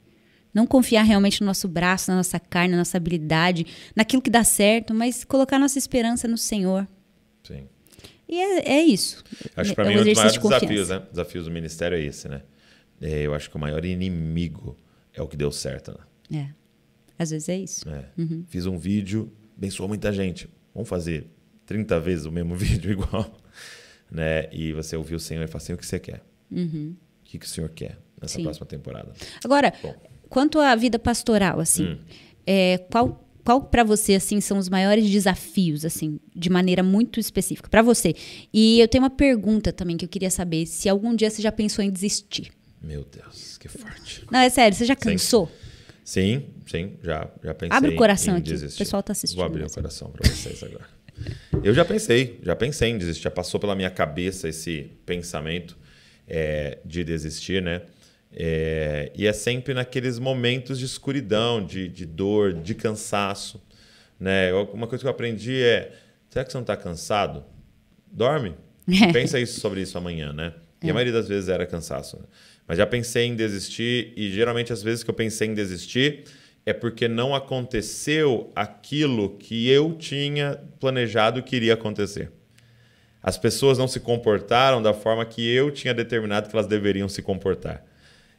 Não 0.52 0.66
confiar 0.68 1.02
realmente 1.02 1.40
no 1.40 1.46
nosso 1.48 1.66
braço, 1.66 2.10
na 2.12 2.18
nossa 2.18 2.38
carne, 2.38 2.72
na 2.72 2.78
nossa 2.78 2.96
habilidade, 2.96 3.66
naquilo 3.96 4.22
que 4.22 4.30
dá 4.30 4.44
certo, 4.44 4.94
mas 4.94 5.24
colocar 5.24 5.58
nossa 5.58 5.78
esperança 5.78 6.28
no 6.28 6.38
Senhor. 6.38 6.86
Sim. 7.42 7.66
E 8.28 8.38
é, 8.38 8.68
é 8.76 8.82
isso. 8.84 9.24
Acho 9.56 9.70
que 9.70 9.72
É 9.72 9.74
para 9.74 9.84
um 9.84 9.88
mim 9.88 9.94
um 9.94 9.98
dos 9.98 10.06
exercício 10.06 10.40
maiores 10.42 10.60
de 10.60 10.74
desafios, 10.74 10.88
né? 10.90 11.06
Desafios 11.10 11.44
do 11.46 11.50
ministério 11.50 11.96
é 11.98 12.00
esse, 12.02 12.28
né? 12.28 12.42
É, 13.00 13.22
eu 13.22 13.34
acho 13.34 13.50
que 13.50 13.56
o 13.56 13.58
maior 13.58 13.84
inimigo 13.84 14.76
é 15.12 15.20
o 15.20 15.26
que 15.26 15.36
deu 15.36 15.50
certo, 15.50 15.90
né? 16.30 16.40
É. 16.40 16.54
Às 17.18 17.30
vezes 17.30 17.48
é 17.48 17.58
isso. 17.58 17.88
É. 17.88 18.04
Fiz 18.46 18.66
um 18.66 18.78
vídeo, 18.78 19.32
abençoou 19.56 19.88
muita 19.88 20.12
gente. 20.12 20.48
Vamos 20.74 20.88
fazer 20.88 21.28
30 21.66 21.98
vezes 22.00 22.24
o 22.26 22.32
mesmo 22.32 22.54
vídeo 22.56 22.90
igual. 22.92 23.38
Né? 24.10 24.48
E 24.52 24.72
você 24.72 24.96
ouviu 24.96 25.16
o 25.16 25.20
Senhor 25.20 25.42
e 25.44 25.46
fala 25.46 25.62
assim: 25.62 25.72
o 25.72 25.78
que 25.78 25.86
você 25.86 25.98
quer? 25.98 26.22
O 26.52 26.94
que, 27.24 27.38
que 27.38 27.46
o 27.46 27.48
Senhor 27.48 27.68
quer 27.70 27.98
nessa 28.20 28.36
Sim. 28.36 28.42
próxima 28.44 28.66
temporada? 28.66 29.12
Agora, 29.44 29.72
Bom. 29.82 29.94
quanto 30.28 30.58
à 30.60 30.74
vida 30.76 30.98
pastoral, 30.98 31.58
assim, 31.60 31.84
Hum. 31.92 31.98
é, 32.46 32.78
qual 32.90 33.20
qual 33.44 33.60
para 33.62 33.84
você 33.84 34.14
assim 34.14 34.40
são 34.40 34.56
os 34.56 34.70
maiores 34.70 35.10
desafios 35.10 35.84
assim, 35.84 36.18
de 36.34 36.48
maneira 36.48 36.82
muito 36.82 37.20
específica 37.20 37.68
para 37.68 37.82
você? 37.82 38.14
E 38.52 38.80
eu 38.80 38.88
tenho 38.88 39.04
uma 39.04 39.10
pergunta 39.10 39.70
também 39.70 39.98
que 39.98 40.04
eu 40.04 40.08
queria 40.08 40.30
saber 40.30 40.64
se 40.64 40.88
algum 40.88 41.14
dia 41.14 41.28
você 41.28 41.42
já 41.42 41.52
pensou 41.52 41.84
em 41.84 41.90
desistir. 41.90 42.50
Meu 42.80 43.04
Deus, 43.04 43.58
que 43.58 43.68
forte. 43.68 44.24
Não, 44.30 44.38
é 44.38 44.48
sério, 44.48 44.74
você 44.76 44.84
já 44.86 44.96
cansou? 44.96 45.46
Sim, 45.46 45.52
sim, 46.04 46.50
já, 47.02 47.28
já 47.42 47.54
pensei. 47.54 47.76
Abre 47.76 47.90
o 47.90 47.96
coração 47.96 48.36
aqui, 48.36 48.54
o 48.54 48.76
pessoal 48.76 49.02
tá 49.02 49.12
assistindo, 49.12 49.36
Vou 49.36 49.46
abrir 49.46 49.64
o 49.64 49.70
coração 49.70 50.10
para 50.10 50.28
vocês 50.28 50.62
agora. 50.62 50.84
Eu 51.62 51.72
já 51.72 51.84
pensei, 51.84 52.40
já 52.42 52.54
pensei 52.54 52.90
em 52.90 52.98
desistir, 52.98 53.22
já 53.22 53.30
passou 53.30 53.58
pela 53.58 53.74
minha 53.74 53.90
cabeça 53.90 54.48
esse 54.48 54.90
pensamento 55.06 55.76
é, 56.28 56.78
de 56.84 57.04
desistir, 57.04 57.62
né? 57.62 57.82
É, 58.36 59.12
e 59.14 59.26
é 59.26 59.32
sempre 59.32 59.72
naqueles 59.74 60.18
momentos 60.18 60.78
de 60.78 60.84
escuridão, 60.84 61.64
de, 61.64 61.88
de 61.88 62.04
dor, 62.04 62.52
de 62.52 62.74
cansaço. 62.74 63.62
Né? 64.18 64.52
Uma 64.72 64.88
coisa 64.88 65.02
que 65.02 65.06
eu 65.06 65.10
aprendi 65.10 65.62
é: 65.62 65.92
será 66.28 66.44
que 66.44 66.50
você 66.50 66.58
não 66.58 66.62
está 66.62 66.76
cansado? 66.76 67.44
Dorme. 68.10 68.54
Pensa 69.12 69.38
isso 69.38 69.60
sobre 69.60 69.80
isso 69.82 69.96
amanhã, 69.96 70.32
né? 70.32 70.52
E 70.82 70.90
a 70.90 70.92
maioria 70.92 71.12
das 71.14 71.26
vezes 71.26 71.48
era 71.48 71.64
cansaço. 71.64 72.18
Né? 72.18 72.24
Mas 72.66 72.78
já 72.78 72.86
pensei 72.86 73.26
em 73.26 73.36
desistir, 73.36 74.12
e 74.16 74.30
geralmente 74.30 74.72
as 74.72 74.82
vezes 74.82 75.04
que 75.04 75.10
eu 75.10 75.14
pensei 75.14 75.48
em 75.48 75.54
desistir 75.54 76.24
é 76.66 76.72
porque 76.72 77.06
não 77.06 77.34
aconteceu 77.34 78.50
aquilo 78.56 79.36
que 79.36 79.68
eu 79.68 79.92
tinha 79.94 80.58
planejado 80.80 81.42
que 81.42 81.56
iria 81.56 81.74
acontecer. 81.74 82.30
As 83.22 83.38
pessoas 83.38 83.78
não 83.78 83.88
se 83.88 84.00
comportaram 84.00 84.82
da 84.82 84.94
forma 84.94 85.24
que 85.24 85.46
eu 85.46 85.70
tinha 85.70 85.94
determinado 85.94 86.48
que 86.48 86.56
elas 86.56 86.66
deveriam 86.66 87.08
se 87.08 87.22
comportar. 87.22 87.84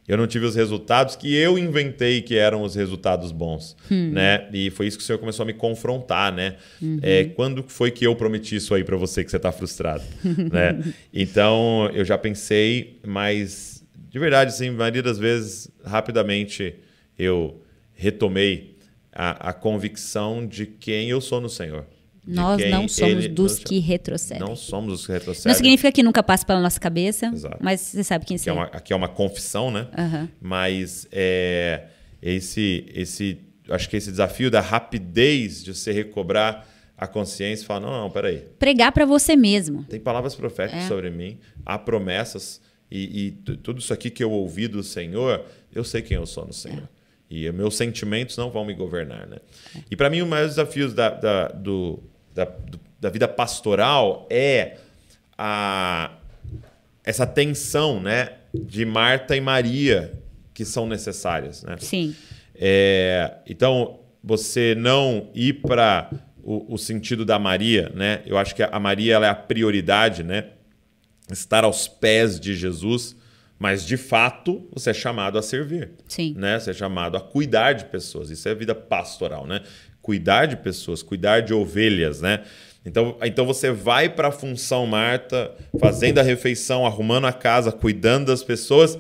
Eu 0.08 0.18
não 0.18 0.28
tive 0.28 0.46
os 0.46 0.56
resultados 0.56 1.16
que 1.16 1.36
eu 1.36 1.58
inventei 1.58 2.22
que 2.22 2.36
eram 2.36 2.62
os 2.62 2.76
resultados 2.76 3.32
bons, 3.32 3.76
né? 3.90 4.48
E 4.54 4.70
foi 4.70 4.86
isso 4.86 4.98
que 4.98 5.04
o 5.04 5.06
senhor 5.06 5.18
começou 5.18 5.42
a 5.42 5.48
me 5.48 5.54
confrontar, 5.54 6.32
né? 6.32 6.58
É, 7.02 7.24
quando 7.24 7.64
foi 7.68 7.90
que 7.90 8.06
eu 8.06 8.16
prometi 8.16 8.56
isso 8.56 8.76
aí 8.76 8.84
para 8.84 8.96
você 8.96 9.24
que 9.24 9.32
você 9.32 9.38
está 9.38 9.52
frustrado, 9.52 10.04
né? 10.52 10.80
Então 11.12 11.90
eu 11.92 12.06
já 12.06 12.20
pensei, 12.20 13.00
mas 13.04 13.84
de 14.16 14.20
verdade, 14.20 14.56
sim, 14.56 14.70
a 14.70 14.72
maioria 14.72 15.04
das 15.04 15.20
vezes 15.20 15.70
rapidamente 15.84 16.74
eu 17.20 17.62
retomei 17.94 18.78
a, 19.12 19.50
a 19.50 19.54
convicção 19.54 20.48
de 20.48 20.66
quem 20.66 21.10
eu 21.10 21.20
sou 21.20 21.42
no 21.42 21.50
Senhor. 21.50 21.86
Nós 22.26 22.62
não 22.72 22.88
somos 22.88 23.28
dos 23.28 23.60
que 23.60 23.78
retrocedem. 23.80 24.40
não 24.42 24.56
somos 24.56 25.02
os 25.02 25.06
que 25.06 25.12
retrocedem. 25.12 25.50
Não 25.50 25.54
significa 25.58 25.92
que 25.92 26.02
nunca 26.02 26.24
passa 26.24 26.46
pela 26.46 26.62
nossa 26.62 26.80
cabeça, 26.80 27.26
Exato. 27.26 27.58
mas 27.60 27.82
você 27.82 28.06
sabe 28.06 28.26
quem 28.26 28.38
que 28.38 28.44
você 28.44 28.52
é 28.52 28.54
é. 28.54 28.56
uma, 28.56 28.64
aqui 28.68 28.94
é 28.94 28.96
uma 28.96 29.10
confissão, 29.10 29.70
né? 29.70 29.90
Aham. 29.98 30.30
Mas 30.42 31.06
é, 31.12 31.84
esse, 32.22 32.86
esse, 32.96 33.38
acho 33.70 33.90
que 33.90 33.98
esse 33.98 34.12
desafio 34.12 34.50
da 34.50 34.62
rapidez 34.62 35.62
de 35.62 35.76
você 35.76 35.92
recobrar 35.92 36.66
a 36.98 37.06
consciência 37.06 37.64
e 37.64 37.68
falar, 37.68 37.82
não, 37.82 37.92
não, 37.92 38.10
peraí, 38.10 38.46
Pregar 38.58 38.94
para 38.94 39.06
você 39.06 39.36
mesmo. 39.36 39.84
tem 39.90 40.00
palavras 40.00 40.36
proféticas 40.36 40.86
É. 40.86 40.88
sobre 40.88 41.10
mim, 41.10 41.38
há 41.66 41.78
promessas 41.78 42.62
e, 42.96 43.28
e 43.28 43.32
tu- 43.32 43.58
tudo 43.58 43.80
isso 43.80 43.94
aqui 43.94 44.10
que 44.10 44.24
eu 44.24 44.32
ouvi 44.32 44.68
do 44.68 44.82
Senhor, 44.84 45.44
eu 45.74 45.84
sei 45.84 46.02
quem 46.02 46.18
eu 46.18 46.26
sou 46.26 46.46
no 46.46 46.54
Senhor. 46.54 46.88
E 47.30 47.52
meus 47.52 47.76
sentimentos 47.76 48.38
não 48.38 48.50
vão 48.52 48.64
me 48.66 48.74
governar, 48.74 49.26
né? 49.28 49.38
E 49.90 49.96
para 49.96 50.10
mim, 50.10 50.18
um 50.22 50.26
dos 50.26 50.30
maiores 50.30 50.56
desafios 50.56 50.94
da, 50.94 51.10
da, 51.10 51.48
do, 51.50 52.04
da, 52.34 52.46
do- 52.46 52.80
da 53.00 53.10
vida 53.10 53.28
pastoral 53.28 54.26
é 54.30 54.78
a, 55.38 56.12
essa 57.04 57.26
tensão, 57.26 58.00
né, 58.00 58.34
de 58.54 58.86
Marta 58.86 59.36
e 59.36 59.42
Maria 59.42 60.14
que 60.54 60.64
são 60.64 60.88
necessárias, 60.88 61.64
né? 61.64 61.76
Sim. 61.80 62.16
É, 62.56 63.34
então, 63.48 64.00
você 64.24 64.74
não 64.76 65.30
ir 65.36 65.54
para 65.62 66.10
o, 66.42 66.74
o 66.76 66.78
sentido 66.78 67.26
da 67.26 67.38
Maria, 67.38 67.92
né? 67.94 68.22
Eu 68.26 68.38
acho 68.38 68.56
que 68.56 68.64
a 68.64 68.80
Maria 68.80 69.16
ela 69.16 69.26
é 69.26 69.30
a 69.30 69.36
prioridade, 69.36 70.24
né? 70.24 70.46
Estar 71.32 71.64
aos 71.64 71.88
pés 71.88 72.40
de 72.40 72.56
Jesus, 72.56 73.16
mas 73.58 73.86
de 73.86 73.98
fato 73.98 74.68
você 74.72 74.92
é 74.92 74.94
chamado 74.94 75.38
a 75.38 75.42
servir. 75.42 75.92
Sim. 76.08 76.34
Né? 76.38 76.60
Você 76.60 76.72
é 76.72 76.74
chamado 76.74 77.18
a 77.18 77.22
cuidar 77.22 77.74
de 77.74 77.86
pessoas. 77.86 78.30
Isso 78.30 78.48
é 78.48 78.56
vida 78.56 78.76
pastoral, 78.76 79.48
né? 79.48 79.62
Cuidar 80.02 80.46
de 80.46 80.58
pessoas, 80.58 81.02
cuidar 81.02 81.42
de 81.42 81.54
ovelhas, 81.54 82.22
né? 82.22 82.44
Então, 82.86 83.18
então 83.24 83.46
você 83.46 83.72
vai 83.72 84.08
para 84.08 84.28
a 84.28 84.32
função 84.32 84.86
Marta, 84.86 85.52
fazendo 85.80 86.20
a 86.20 86.22
refeição, 86.22 86.86
arrumando 86.86 87.26
a 87.26 87.34
casa, 87.34 87.72
cuidando 87.72 88.28
das 88.28 88.44
pessoas, 88.44 89.00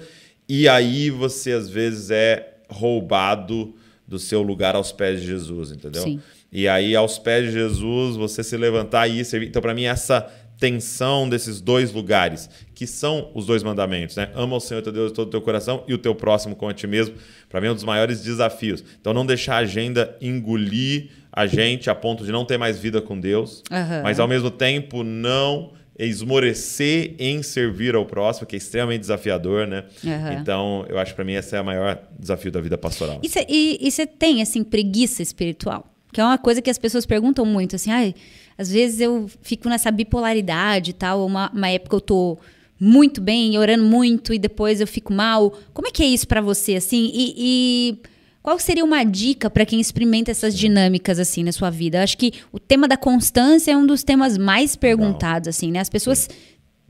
e 0.50 0.68
aí 0.68 1.12
você 1.12 1.52
às 1.52 1.70
vezes 1.70 2.10
é 2.10 2.56
roubado 2.68 3.76
do 4.08 4.18
seu 4.18 4.42
lugar 4.42 4.76
aos 4.76 4.92
pés 4.92 5.22
de 5.22 5.28
Jesus, 5.28 5.72
entendeu? 5.72 6.02
Sim. 6.02 6.20
E 6.52 6.68
aí, 6.68 6.96
aos 6.96 7.20
pés 7.20 7.48
de 7.48 7.52
Jesus, 7.52 8.16
você 8.16 8.44
se 8.44 8.56
levantar 8.56 9.08
e 9.08 9.20
ir 9.20 9.26
servir. 9.26 9.48
Então, 9.48 9.62
para 9.62 9.74
mim, 9.74 9.84
essa 9.84 10.32
tensão 10.60 11.28
desses 11.28 11.60
dois 11.62 11.92
lugares, 11.92 12.50
que 12.74 12.88
são 12.88 13.30
os 13.34 13.46
dois 13.46 13.64
mandamentos, 13.64 14.16
né? 14.16 14.30
Ama 14.36 14.56
o 14.56 14.60
Senhor 14.60 14.82
teu 14.82 14.92
Deus 14.92 15.12
de 15.12 15.16
todo 15.16 15.28
o 15.28 15.32
teu 15.32 15.42
coração 15.42 15.84
e 15.88 15.94
o 15.94 15.98
teu 15.98 16.16
próximo 16.16 16.56
como 16.56 16.72
a 16.72 16.74
ti 16.74 16.88
mesmo. 16.88 17.16
Para 17.50 17.60
mim 17.62 17.68
é 17.68 17.72
um 17.72 17.76
dos 17.76 17.84
maiores 17.84 18.22
desafios. 18.24 18.84
Então 19.00 19.14
não 19.14 19.26
deixar 19.26 19.56
a 19.56 19.60
agenda 19.60 20.16
engolir 20.22 21.10
a 21.32 21.46
gente 21.46 21.90
a 21.90 21.96
ponto 21.96 22.24
de 22.24 22.32
não 22.32 22.46
ter 22.46 22.58
mais 22.58 22.80
vida 22.80 23.02
com 23.02 23.20
Deus, 23.20 23.62
Aham. 23.70 24.02
mas 24.04 24.20
ao 24.20 24.28
mesmo 24.28 24.50
tempo 24.50 25.04
não 25.04 25.74
esmorecer 25.98 27.16
em 27.20 27.42
servir 27.42 27.96
ao 27.96 28.06
próximo, 28.06 28.46
que 28.48 28.56
é 28.56 28.58
extremamente 28.58 29.02
desafiador, 29.02 29.68
né? 29.68 29.84
Aham. 30.06 30.34
Então, 30.34 30.86
eu 30.90 30.98
acho 30.98 31.12
que 31.12 31.16
para 31.16 31.26
mim 31.26 31.34
esse 31.34 31.56
é 31.56 31.62
o 31.62 31.66
maior 31.66 32.02
desafio 32.20 32.52
da 32.52 32.62
vida 32.62 32.78
pastoral. 32.78 33.20
E 33.24 33.92
você 33.92 34.06
tem, 34.06 34.42
assim, 34.42 34.64
preguiça 34.64 35.22
espiritual? 35.22 35.86
Que 36.12 36.22
é 36.22 36.24
uma 36.24 36.38
coisa 36.38 36.62
que 36.62 36.70
as 36.70 36.78
pessoas 36.78 37.06
perguntam 37.06 37.46
muito, 37.46 37.76
assim, 37.76 37.92
ai, 37.92 38.16
às 38.58 38.72
vezes 38.72 39.02
eu 39.02 39.30
fico 39.42 39.68
nessa 39.68 39.92
bipolaridade 39.92 40.92
e 40.92 40.94
tal, 40.94 41.26
uma, 41.26 41.52
uma 41.52 41.70
época 41.70 41.96
eu 41.96 42.02
tô 42.02 42.38
muito 42.80 43.22
bem, 43.22 43.58
orando 43.58 43.84
muito, 43.84 44.34
e 44.34 44.40
depois 44.40 44.82
eu 44.82 44.88
fico 44.88 45.14
mal. 45.14 45.58
Como 45.74 45.88
é 45.88 45.92
que 45.92 46.04
é 46.04 46.06
isso 46.06 46.28
pra 46.28 46.42
você, 46.42 46.76
assim? 46.76 47.12
E, 47.14 47.34
e 47.38 47.98
qual 48.42 48.60
seria 48.60 48.84
uma 48.84 49.04
dica 49.04 49.50
pra 49.50 49.66
quem 49.66 49.80
experimenta 49.80 50.32
essas 50.32 50.56
dinâmicas, 50.58 51.20
assim, 51.20 51.44
na 51.44 51.52
sua 51.52 51.70
vida? 51.70 51.98
Eu 51.98 52.04
acho 52.04 52.18
que 52.18 52.34
o 52.52 52.60
tema 52.60 52.88
da 52.88 52.98
constância 52.98 53.72
é 53.72 53.78
um 53.78 53.86
dos 53.86 54.04
temas 54.04 54.38
mais 54.38 54.76
perguntados, 54.76 55.48
assim, 55.48 55.72
né? 55.72 55.80
As 55.80 55.90
pessoas 55.90 56.30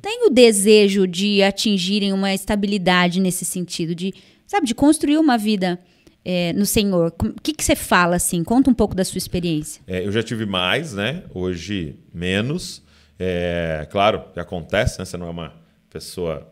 têm 0.01 0.27
o 0.27 0.29
desejo 0.29 1.07
de 1.07 1.41
atingirem 1.41 2.13
uma 2.13 2.33
estabilidade 2.33 3.19
nesse 3.19 3.45
sentido, 3.45 3.95
de, 3.95 4.13
sabe, 4.45 4.67
de 4.67 4.75
construir 4.75 5.17
uma 5.17 5.37
vida 5.37 5.79
é, 6.25 6.51
no 6.53 6.65
Senhor. 6.65 7.13
O 7.23 7.41
que, 7.41 7.53
que 7.53 7.63
você 7.63 7.75
fala, 7.75 8.15
assim? 8.15 8.43
Conta 8.43 8.69
um 8.69 8.73
pouco 8.73 8.95
da 8.95 9.05
sua 9.05 9.19
experiência. 9.19 9.81
É, 9.85 10.03
eu 10.03 10.11
já 10.11 10.23
tive 10.23 10.45
mais, 10.45 10.93
né? 10.93 11.23
Hoje 11.33 11.99
menos. 12.11 12.81
É, 13.19 13.87
claro, 13.91 14.23
acontece, 14.35 14.97
né? 14.97 15.05
Você 15.05 15.15
não 15.15 15.27
é 15.27 15.29
uma 15.29 15.53
pessoa 15.89 16.51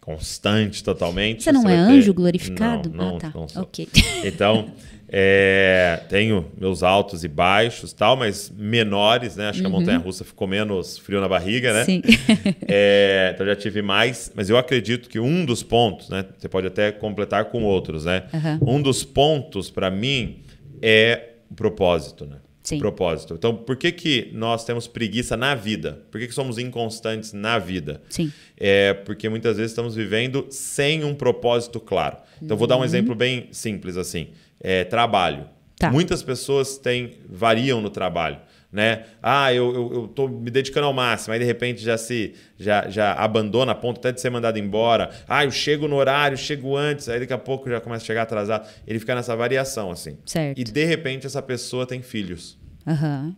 constante 0.00 0.82
totalmente. 0.82 1.44
Você 1.44 1.52
não 1.52 1.60
é 1.68 1.76
vai 1.76 1.86
ter- 1.86 1.92
anjo 1.92 2.14
glorificado? 2.14 2.90
Não, 2.90 3.10
não, 3.10 3.16
ah, 3.16 3.20
tá. 3.20 3.30
não 3.34 3.48
sou. 3.48 3.62
Ok. 3.62 3.86
Então, 4.24 4.72
é, 5.14 6.00
tenho 6.08 6.50
meus 6.58 6.82
altos 6.82 7.22
e 7.22 7.28
baixos, 7.28 7.92
tal, 7.92 8.16
mas 8.16 8.50
menores, 8.56 9.36
né? 9.36 9.50
Acho 9.50 9.60
que 9.60 9.66
a 9.66 9.70
montanha-russa 9.70 10.24
ficou 10.24 10.48
menos 10.48 10.96
frio 10.96 11.20
na 11.20 11.28
barriga, 11.28 11.70
né? 11.74 11.80
Uhum. 11.80 11.84
Sim. 11.84 12.02
É, 12.74 13.32
então 13.34 13.44
já 13.44 13.54
tive 13.54 13.82
mais, 13.82 14.32
mas 14.34 14.48
eu 14.48 14.56
acredito 14.56 15.08
que 15.10 15.20
um 15.20 15.44
dos 15.44 15.62
pontos, 15.62 16.08
né? 16.08 16.24
Você 16.38 16.48
pode 16.48 16.66
até 16.66 16.90
completar 16.90 17.46
com 17.46 17.62
outros, 17.64 18.06
né? 18.06 18.22
Aham. 18.32 18.58
Um 18.66 18.80
dos 18.80 19.04
pontos 19.04 19.70
para 19.70 19.90
mim 19.90 20.42
é 20.80 21.32
o 21.50 21.54
propósito, 21.54 22.24
né? 22.24 22.36
Sim. 22.62 22.78
Propósito. 22.78 23.34
Então, 23.34 23.56
por 23.56 23.76
que, 23.76 23.90
que 23.90 24.30
nós 24.32 24.64
temos 24.64 24.86
preguiça 24.86 25.36
na 25.36 25.54
vida? 25.54 26.04
Por 26.10 26.20
que, 26.20 26.28
que 26.28 26.34
somos 26.34 26.58
inconstantes 26.58 27.32
na 27.32 27.58
vida? 27.58 28.00
Sim. 28.08 28.32
É 28.56 28.94
porque 28.94 29.28
muitas 29.28 29.56
vezes 29.56 29.72
estamos 29.72 29.96
vivendo 29.96 30.46
sem 30.48 31.02
um 31.02 31.14
propósito 31.14 31.80
claro. 31.80 32.18
Então, 32.40 32.56
vou 32.56 32.66
dar 32.66 32.76
um 32.76 32.84
exemplo 32.84 33.14
bem 33.14 33.48
simples 33.50 33.96
assim. 33.96 34.28
É, 34.60 34.84
trabalho. 34.84 35.46
Tá. 35.76 35.90
Muitas 35.90 36.22
pessoas 36.22 36.78
têm, 36.78 37.14
variam 37.28 37.80
no 37.80 37.90
trabalho. 37.90 38.38
Né? 38.72 39.04
Ah, 39.22 39.52
eu, 39.52 39.74
eu, 39.74 39.92
eu 39.92 40.08
tô 40.08 40.26
me 40.26 40.50
dedicando 40.50 40.86
ao 40.86 40.94
máximo, 40.94 41.34
aí 41.34 41.38
de 41.38 41.44
repente 41.44 41.82
já 41.82 41.98
se 41.98 42.32
já, 42.58 42.88
já 42.88 43.12
abandona 43.12 43.72
a 43.72 43.74
ponto 43.74 43.98
até 43.98 44.10
de 44.12 44.18
ser 44.20 44.30
mandado 44.30 44.58
embora. 44.58 45.10
Ah, 45.28 45.44
eu 45.44 45.50
chego 45.50 45.86
no 45.86 45.96
horário, 45.96 46.38
chego 46.38 46.74
antes, 46.74 47.06
aí 47.06 47.20
daqui 47.20 47.34
a 47.34 47.38
pouco 47.38 47.68
já 47.68 47.82
começa 47.82 48.02
a 48.02 48.06
chegar 48.06 48.22
atrasado. 48.22 48.66
Ele 48.86 48.98
fica 48.98 49.14
nessa 49.14 49.36
variação, 49.36 49.90
assim. 49.90 50.16
Certo. 50.24 50.58
E 50.58 50.64
de 50.64 50.84
repente 50.86 51.26
essa 51.26 51.42
pessoa 51.42 51.84
tem 51.86 52.00
filhos 52.00 52.58
Aham. 52.86 53.36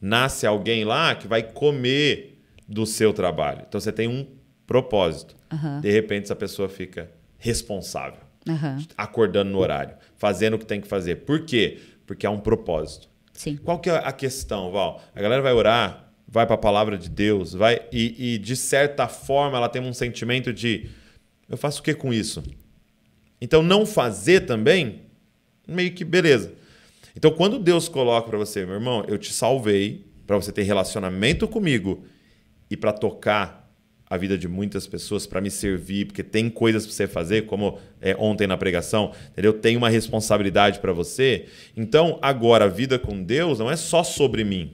nasce 0.00 0.44
alguém 0.44 0.84
lá 0.84 1.14
que 1.14 1.28
vai 1.28 1.42
comer 1.42 2.42
do 2.66 2.84
seu 2.84 3.12
trabalho. 3.12 3.62
Então 3.68 3.80
você 3.80 3.92
tem 3.92 4.08
um 4.08 4.26
propósito. 4.66 5.36
Aham. 5.52 5.80
De 5.80 5.90
repente 5.90 6.24
essa 6.24 6.36
pessoa 6.36 6.68
fica 6.68 7.08
responsável, 7.38 8.20
Aham. 8.48 8.78
acordando 8.96 9.50
no 9.52 9.58
horário, 9.58 9.94
fazendo 10.16 10.54
o 10.54 10.58
que 10.58 10.66
tem 10.66 10.80
que 10.80 10.88
fazer. 10.88 11.16
Por 11.24 11.44
quê? 11.44 11.78
Porque 12.06 12.26
há 12.26 12.30
um 12.30 12.40
propósito. 12.40 13.07
Sim. 13.38 13.56
Qual 13.56 13.78
que 13.78 13.88
é 13.88 13.94
a 13.94 14.10
questão, 14.10 14.72
Val? 14.72 15.00
A 15.14 15.22
galera 15.22 15.40
vai 15.40 15.52
orar, 15.52 16.12
vai 16.26 16.44
para 16.44 16.56
a 16.56 16.58
palavra 16.58 16.98
de 16.98 17.08
Deus, 17.08 17.52
vai 17.52 17.80
e, 17.92 18.34
e 18.34 18.38
de 18.38 18.56
certa 18.56 19.06
forma 19.06 19.56
ela 19.56 19.68
tem 19.68 19.80
um 19.80 19.94
sentimento 19.94 20.52
de 20.52 20.90
eu 21.48 21.56
faço 21.56 21.78
o 21.78 21.84
que 21.84 21.94
com 21.94 22.12
isso? 22.12 22.42
Então 23.40 23.62
não 23.62 23.86
fazer 23.86 24.40
também, 24.40 25.02
meio 25.68 25.92
que 25.92 26.04
beleza. 26.04 26.52
Então 27.14 27.30
quando 27.30 27.60
Deus 27.60 27.88
coloca 27.88 28.28
para 28.28 28.36
você, 28.36 28.66
meu 28.66 28.74
irmão, 28.74 29.04
eu 29.06 29.16
te 29.16 29.32
salvei 29.32 30.04
para 30.26 30.34
você 30.34 30.50
ter 30.50 30.64
relacionamento 30.64 31.46
comigo 31.46 32.04
e 32.68 32.76
para 32.76 32.92
tocar 32.92 33.67
a 34.08 34.16
vida 34.16 34.38
de 34.38 34.48
muitas 34.48 34.86
pessoas, 34.86 35.26
para 35.26 35.40
me 35.40 35.50
servir, 35.50 36.06
porque 36.06 36.22
tem 36.22 36.48
coisas 36.48 36.86
para 36.86 36.94
você 36.94 37.06
fazer, 37.06 37.46
como 37.46 37.78
é, 38.00 38.16
ontem 38.18 38.46
na 38.46 38.56
pregação, 38.56 39.12
entendeu? 39.30 39.52
Tem 39.52 39.76
uma 39.76 39.88
responsabilidade 39.88 40.78
para 40.78 40.92
você. 40.92 41.46
Então 41.76 42.18
agora 42.22 42.64
a 42.64 42.68
vida 42.68 42.98
com 42.98 43.22
Deus 43.22 43.58
não 43.58 43.70
é 43.70 43.76
só 43.76 44.02
sobre 44.02 44.44
mim. 44.44 44.72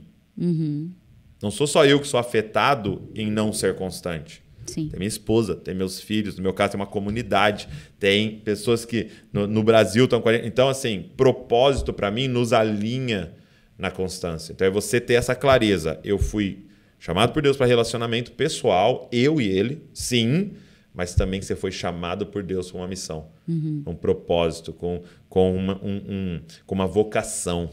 Não 1.41 1.51
sou 1.51 1.67
só 1.67 1.85
eu 1.85 1.99
que 1.99 2.07
sou 2.07 2.19
afetado 2.19 3.09
em 3.13 3.29
não 3.29 3.51
ser 3.51 3.75
constante. 3.75 4.41
Sim. 4.65 4.87
Tem 4.87 4.97
minha 4.97 5.07
esposa, 5.07 5.55
tem 5.55 5.75
meus 5.75 5.99
filhos, 5.99 6.37
no 6.37 6.41
meu 6.41 6.53
caso 6.53 6.71
tem 6.71 6.79
uma 6.79 6.87
comunidade, 6.87 7.67
tem 7.99 8.39
pessoas 8.39 8.83
que 8.83 9.09
no, 9.31 9.45
no 9.45 9.61
Brasil 9.61 10.05
estão 10.05 10.21
com 10.21 10.29
a 10.29 10.33
gente. 10.33 10.47
Então, 10.47 10.67
assim, 10.67 11.11
propósito 11.15 11.93
para 11.93 12.09
mim 12.09 12.27
nos 12.27 12.51
alinha 12.51 13.33
na 13.77 13.91
constância. 13.91 14.53
Então 14.53 14.65
é 14.65 14.71
você 14.71 14.99
ter 14.99 15.15
essa 15.15 15.35
clareza. 15.35 15.99
Eu 16.03 16.17
fui 16.17 16.64
chamado 17.05 17.31
por 17.33 17.41
Deus 17.43 17.55
para 17.55 17.67
relacionamento 17.67 18.31
pessoal, 18.31 19.07
eu 19.11 19.39
e 19.39 19.47
ele, 19.47 19.83
sim, 19.93 20.53
mas 20.91 21.13
também 21.13 21.39
que 21.39 21.45
você 21.45 21.55
foi 21.55 21.71
chamado 21.71 22.25
por 22.25 22.41
Deus 22.41 22.71
com 22.71 22.79
uma 22.79 22.87
missão, 22.87 23.27
um 23.47 23.93
propósito, 23.93 24.73
com, 24.73 25.03
com, 25.29 25.55
uma, 25.55 25.75
um- 25.83 26.01
um- 26.09 26.41
com 26.65 26.73
uma 26.73 26.87
vocação. 26.87 27.69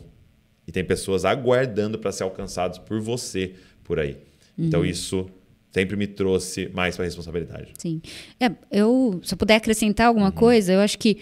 E 0.68 0.70
tem 0.72 0.84
pessoas 0.84 1.24
aguardando 1.24 1.98
para 1.98 2.12
ser 2.12 2.24
alcançados 2.24 2.78
por 2.78 3.00
você 3.00 3.54
por 3.84 3.98
aí. 3.98 4.18
Então 4.58 4.84
isso 4.84 5.26
sempre 5.70 5.96
me 5.96 6.06
trouxe 6.06 6.68
mais 6.74 6.94
para 6.94 7.04
a 7.04 7.06
responsabilidade. 7.06 7.72
Sim. 7.78 8.02
É, 8.38 8.50
eu, 8.70 9.18
se 9.24 9.32
eu 9.32 9.38
puder 9.38 9.56
acrescentar 9.56 10.08
alguma 10.08 10.30
coisa, 10.30 10.74
eu 10.74 10.80
acho 10.80 10.98
que 10.98 11.16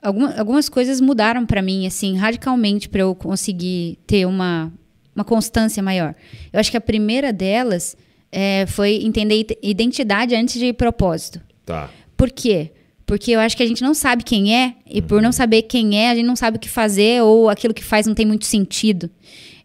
alguma, 0.00 0.32
algumas 0.38 0.68
coisas 0.68 1.00
mudaram 1.00 1.44
para 1.44 1.60
mim, 1.60 1.86
assim, 1.88 2.16
radicalmente 2.16 2.88
para 2.88 3.00
eu 3.00 3.14
conseguir 3.16 3.98
ter 4.06 4.24
uma, 4.26 4.72
uma 5.18 5.24
constância 5.24 5.82
maior. 5.82 6.14
Eu 6.52 6.60
acho 6.60 6.70
que 6.70 6.76
a 6.76 6.80
primeira 6.80 7.32
delas 7.32 7.96
é, 8.30 8.64
foi 8.66 9.00
entender 9.02 9.40
ide- 9.40 9.58
identidade 9.62 10.34
antes 10.34 10.58
de 10.58 10.72
propósito. 10.72 11.40
Tá. 11.66 11.90
Por 12.16 12.30
quê? 12.30 12.72
Porque 13.04 13.30
eu 13.32 13.40
acho 13.40 13.56
que 13.56 13.62
a 13.62 13.66
gente 13.66 13.82
não 13.82 13.94
sabe 13.94 14.22
quem 14.22 14.54
é, 14.54 14.74
e 14.86 15.00
por 15.00 15.20
não 15.22 15.32
saber 15.32 15.62
quem 15.62 15.98
é, 15.98 16.10
a 16.10 16.14
gente 16.14 16.26
não 16.26 16.36
sabe 16.36 16.58
o 16.58 16.60
que 16.60 16.68
fazer, 16.68 17.22
ou 17.22 17.48
aquilo 17.48 17.72
que 17.74 17.82
faz 17.82 18.06
não 18.06 18.14
tem 18.14 18.26
muito 18.26 18.44
sentido. 18.44 19.10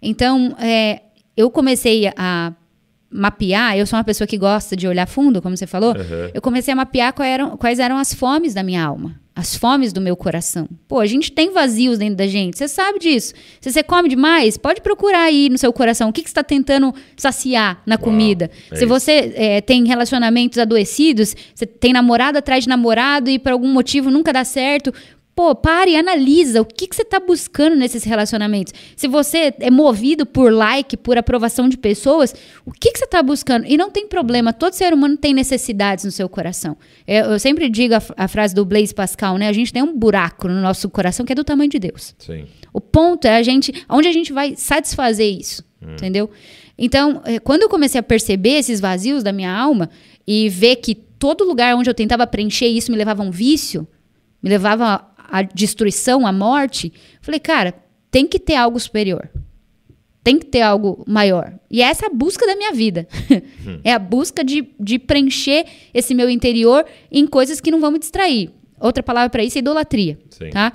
Então, 0.02 0.56
é, 0.60 1.02
eu 1.36 1.50
comecei 1.52 2.10
a 2.16 2.54
mapear, 3.14 3.78
eu 3.78 3.86
sou 3.86 3.98
uma 3.98 4.04
pessoa 4.04 4.28
que 4.28 4.38
gosta 4.38 4.76
de 4.76 4.88
olhar 4.88 5.08
fundo, 5.08 5.42
como 5.42 5.56
você 5.56 5.68
falou, 5.68 5.92
Uhum. 5.96 6.30
eu 6.34 6.42
comecei 6.42 6.72
a 6.74 6.76
mapear 6.76 7.14
quais 7.14 7.32
eram, 7.32 7.58
quais 7.58 7.80
eram 7.80 7.98
as 7.98 8.14
fomes 8.14 8.54
da 8.54 8.64
minha 8.64 8.84
alma, 8.84 9.16
as 9.36 9.56
fomes 9.56 9.92
do 9.92 10.00
meu 10.00 10.16
coração. 10.16 10.68
Pô, 10.88 11.00
a 11.00 11.06
gente 11.08 11.32
tem 11.32 11.52
vazios 11.52 11.98
dentro 11.98 12.16
da 12.16 12.28
gente, 12.28 12.56
você 12.58 12.68
sabe 12.68 13.00
disso. 13.00 13.34
Se 13.60 13.72
você 13.72 13.82
come 13.82 14.08
demais, 14.10 14.58
pode 14.58 14.80
procurar 14.82 15.24
aí 15.24 15.50
no 15.50 15.58
seu 15.58 15.74
coração 15.74 16.10
o 16.10 16.14
que, 16.14 16.22
que 16.22 16.30
você 16.30 16.32
está 16.34 16.44
tentando 16.44 16.94
saciar 17.18 17.82
na 17.86 17.98
comida. 17.98 18.50
é 18.72 18.76
Se 18.76 18.86
você 18.86 19.34
é, 19.36 19.62
tem 19.62 19.86
relacionamentos 19.88 20.58
adoecidos, 20.60 21.36
você 21.56 21.66
tem 21.66 21.92
namorado 21.94 22.38
atrás 22.38 22.64
de 22.64 22.70
namorado 22.70 23.30
e 23.30 23.40
por 23.40 23.52
algum 23.52 23.68
motivo 23.72 24.12
nunca 24.12 24.32
dá 24.32 24.44
certo. 24.44 24.94
Pô, 25.36 25.56
pare 25.56 25.92
e 25.92 25.98
analisa 25.98 26.62
o 26.62 26.66
que, 26.66 26.86
que 26.86 26.96
você 26.96 27.02
está 27.02 27.20
buscando 27.20 27.76
nesses 27.76 28.04
relacionamentos. 28.04 28.72
Se 28.96 29.08
você 29.08 29.54
é 29.60 29.72
movido 29.72 30.28
por 30.28 30.54
like, 30.54 30.96
por 30.96 31.18
aprovação 31.18 31.68
de 31.68 31.76
pessoas, 31.76 32.36
o 32.64 32.72
que, 32.72 32.92
que 32.92 33.00
você 33.00 33.06
está 33.06 33.24
buscando? 33.24 33.66
E 33.68 33.76
não 33.76 33.90
tem 33.90 34.08
problema, 34.08 34.54
todo 34.54 34.74
ser 34.74 34.94
humano 34.94 35.18
tem 35.18 35.34
necessidades 35.34 36.06
no 36.06 36.12
seu 36.12 36.30
coração. 36.30 36.78
É, 37.08 37.22
Eu 37.22 37.40
sempre 37.40 37.68
digo 37.68 37.96
a, 37.96 38.02
a 38.16 38.28
frase 38.28 38.54
do 38.54 38.64
Blaise 38.64 38.94
Pascal, 38.94 39.38
né? 39.40 39.48
A 39.48 39.54
gente 39.54 39.74
tem 39.74 39.82
um 39.82 39.98
buraco 39.98 40.48
no 40.48 40.62
nosso 40.62 40.88
coração 40.88 41.26
que 41.26 41.32
é 41.32 41.36
do 41.36 41.44
tamanho 41.44 41.70
de 41.70 41.80
Deus. 41.80 42.14
Sim. 42.20 42.46
O 42.72 42.80
ponto 42.80 43.26
é 43.26 43.36
a 43.36 43.42
gente, 43.42 43.86
onde 43.90 44.08
a 44.08 44.12
gente 44.12 44.32
vai 44.32 44.56
satisfazer 44.56 45.28
isso, 45.28 45.64
entendeu? 45.82 46.30
Então, 46.78 47.22
eh, 47.26 47.40
quando 47.40 47.64
eu 47.64 47.70
comecei 47.70 48.00
a 48.00 48.04
perceber 48.04 48.58
esses 48.60 48.80
vazios 48.80 49.24
da 49.24 49.32
minha 49.32 49.52
alma 49.52 49.90
e 50.28 50.48
ver 50.50 50.78
que 50.78 50.96
todo 50.96 51.44
lugar 51.44 51.76
onde 51.76 51.90
eu 51.90 51.94
tentava 51.94 52.26
preencher 52.28 52.68
isso 52.68 52.92
me 52.92 52.98
levava 52.98 53.24
a 53.24 53.26
um 53.26 53.32
vício, 53.32 53.88
me 54.42 54.50
levava 54.50 55.13
à 55.34 55.42
destruição, 55.42 56.28
à 56.28 56.32
morte, 56.32 56.94
falei, 57.20 57.40
cara, 57.40 57.74
tem 58.12 58.28
que 58.28 58.38
ter 58.38 58.54
algo 58.54 58.80
superior. 58.80 59.32
Tem 60.24 60.38
que 60.38 60.46
ter 60.46 60.62
algo 60.62 61.04
maior. 61.08 61.56
E 61.72 61.82
essa 61.82 62.06
é 62.06 62.08
a 62.08 62.14
busca 62.14 62.46
da 62.46 62.56
minha 62.56 62.72
vida. 62.72 63.08
é 63.84 63.92
a 63.92 63.98
busca 63.98 64.44
de, 64.44 64.70
de 64.80 65.00
preencher 65.00 65.66
esse 65.92 66.14
meu 66.14 66.30
interior 66.30 66.86
em 67.12 67.26
coisas 67.26 67.60
que 67.60 67.72
não 67.72 67.82
vão 67.82 67.90
me 67.90 67.98
distrair. 67.98 68.52
Outra 68.80 69.02
palavra 69.02 69.32
para 69.32 69.44
isso 69.44 69.58
é 69.58 69.60
idolatria. 69.60 70.20
Sim. 70.30 70.52
Tá? 70.52 70.72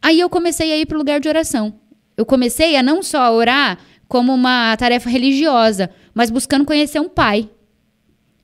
Aí 0.00 0.20
eu 0.20 0.30
comecei 0.30 0.72
a 0.72 0.78
ir 0.78 0.86
para 0.86 0.94
o 0.94 0.98
lugar 0.98 1.18
de 1.18 1.28
oração. 1.28 1.74
Eu 2.16 2.24
comecei 2.24 2.76
a 2.76 2.82
não 2.84 3.02
só 3.02 3.34
orar 3.34 3.80
como 4.06 4.32
uma 4.32 4.76
tarefa 4.76 5.10
religiosa, 5.10 5.90
mas 6.14 6.30
buscando 6.30 6.64
conhecer 6.64 7.00
um 7.00 7.08
pai. 7.08 7.50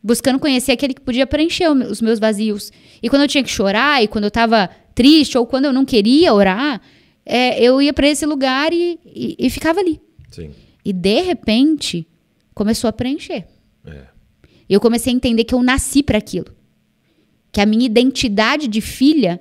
Buscando 0.02 0.40
conhecer 0.40 0.72
aquele 0.72 0.94
que 0.94 1.00
podia 1.00 1.28
preencher 1.28 1.68
os 1.68 2.02
meus 2.02 2.18
vazios. 2.18 2.72
E 3.00 3.08
quando 3.08 3.22
eu 3.22 3.28
tinha 3.28 3.44
que 3.44 3.50
chorar, 3.50 4.02
e 4.02 4.08
quando 4.08 4.24
eu 4.24 4.28
estava 4.28 4.68
triste, 4.94 5.36
ou 5.36 5.46
quando 5.46 5.64
eu 5.64 5.72
não 5.72 5.84
queria 5.84 6.32
orar, 6.32 6.80
é, 7.26 7.62
eu 7.62 7.80
ia 7.80 7.92
para 7.92 8.08
esse 8.08 8.26
lugar 8.26 8.72
e, 8.72 8.98
e, 9.04 9.36
e, 9.38 9.50
ficava 9.50 9.80
ali. 9.80 10.00
Sim. 10.30 10.50
E 10.84 10.92
de 10.92 11.20
repente, 11.22 12.06
começou 12.54 12.88
a 12.88 12.92
preencher. 12.92 13.46
É. 13.86 14.02
Eu 14.68 14.80
comecei 14.80 15.12
a 15.12 15.16
entender 15.16 15.44
que 15.44 15.54
eu 15.54 15.62
nasci 15.62 16.02
para 16.02 16.18
aquilo. 16.18 16.46
Que 17.50 17.60
a 17.60 17.66
minha 17.66 17.86
identidade 17.86 18.68
de 18.68 18.80
filha 18.80 19.40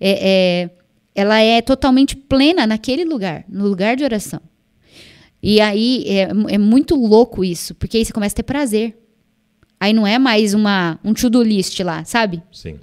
é, 0.00 0.28
é, 0.30 0.70
ela 1.14 1.38
é 1.40 1.60
totalmente 1.60 2.16
plena 2.16 2.66
naquele 2.66 3.04
lugar, 3.04 3.44
no 3.48 3.66
lugar 3.68 3.96
de 3.96 4.04
oração. 4.04 4.40
E 5.42 5.60
aí 5.60 6.04
é, 6.06 6.54
é 6.54 6.58
muito 6.58 6.94
louco 6.94 7.44
isso, 7.44 7.74
porque 7.74 7.96
aí 7.96 8.04
você 8.04 8.12
começa 8.12 8.34
a 8.34 8.36
ter 8.36 8.42
prazer. 8.42 8.96
Aí 9.78 9.92
não 9.92 10.06
é 10.06 10.18
mais 10.18 10.52
uma, 10.52 10.98
um 11.02 11.14
to-do 11.14 11.42
list 11.42 11.80
lá, 11.80 12.04
sabe? 12.04 12.42
Sim. 12.52 12.78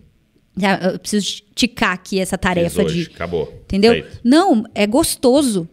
Eu 0.92 1.00
preciso 1.00 1.44
ticar 1.54 1.94
aqui 1.94 2.20
essa 2.20 2.38
tarefa 2.38 2.84
hoje, 2.84 3.04
de. 3.04 3.16
Acabou. 3.16 3.54
Entendeu? 3.64 3.94
Feito. 3.94 4.20
Não, 4.24 4.64
é 4.74 4.88
gostoso. 4.88 5.70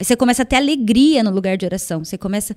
Você 0.00 0.16
começa 0.16 0.42
a 0.42 0.46
ter 0.46 0.56
alegria 0.56 1.22
no 1.22 1.30
lugar 1.30 1.56
de 1.56 1.64
oração. 1.64 2.04
Você 2.04 2.16
começa. 2.16 2.56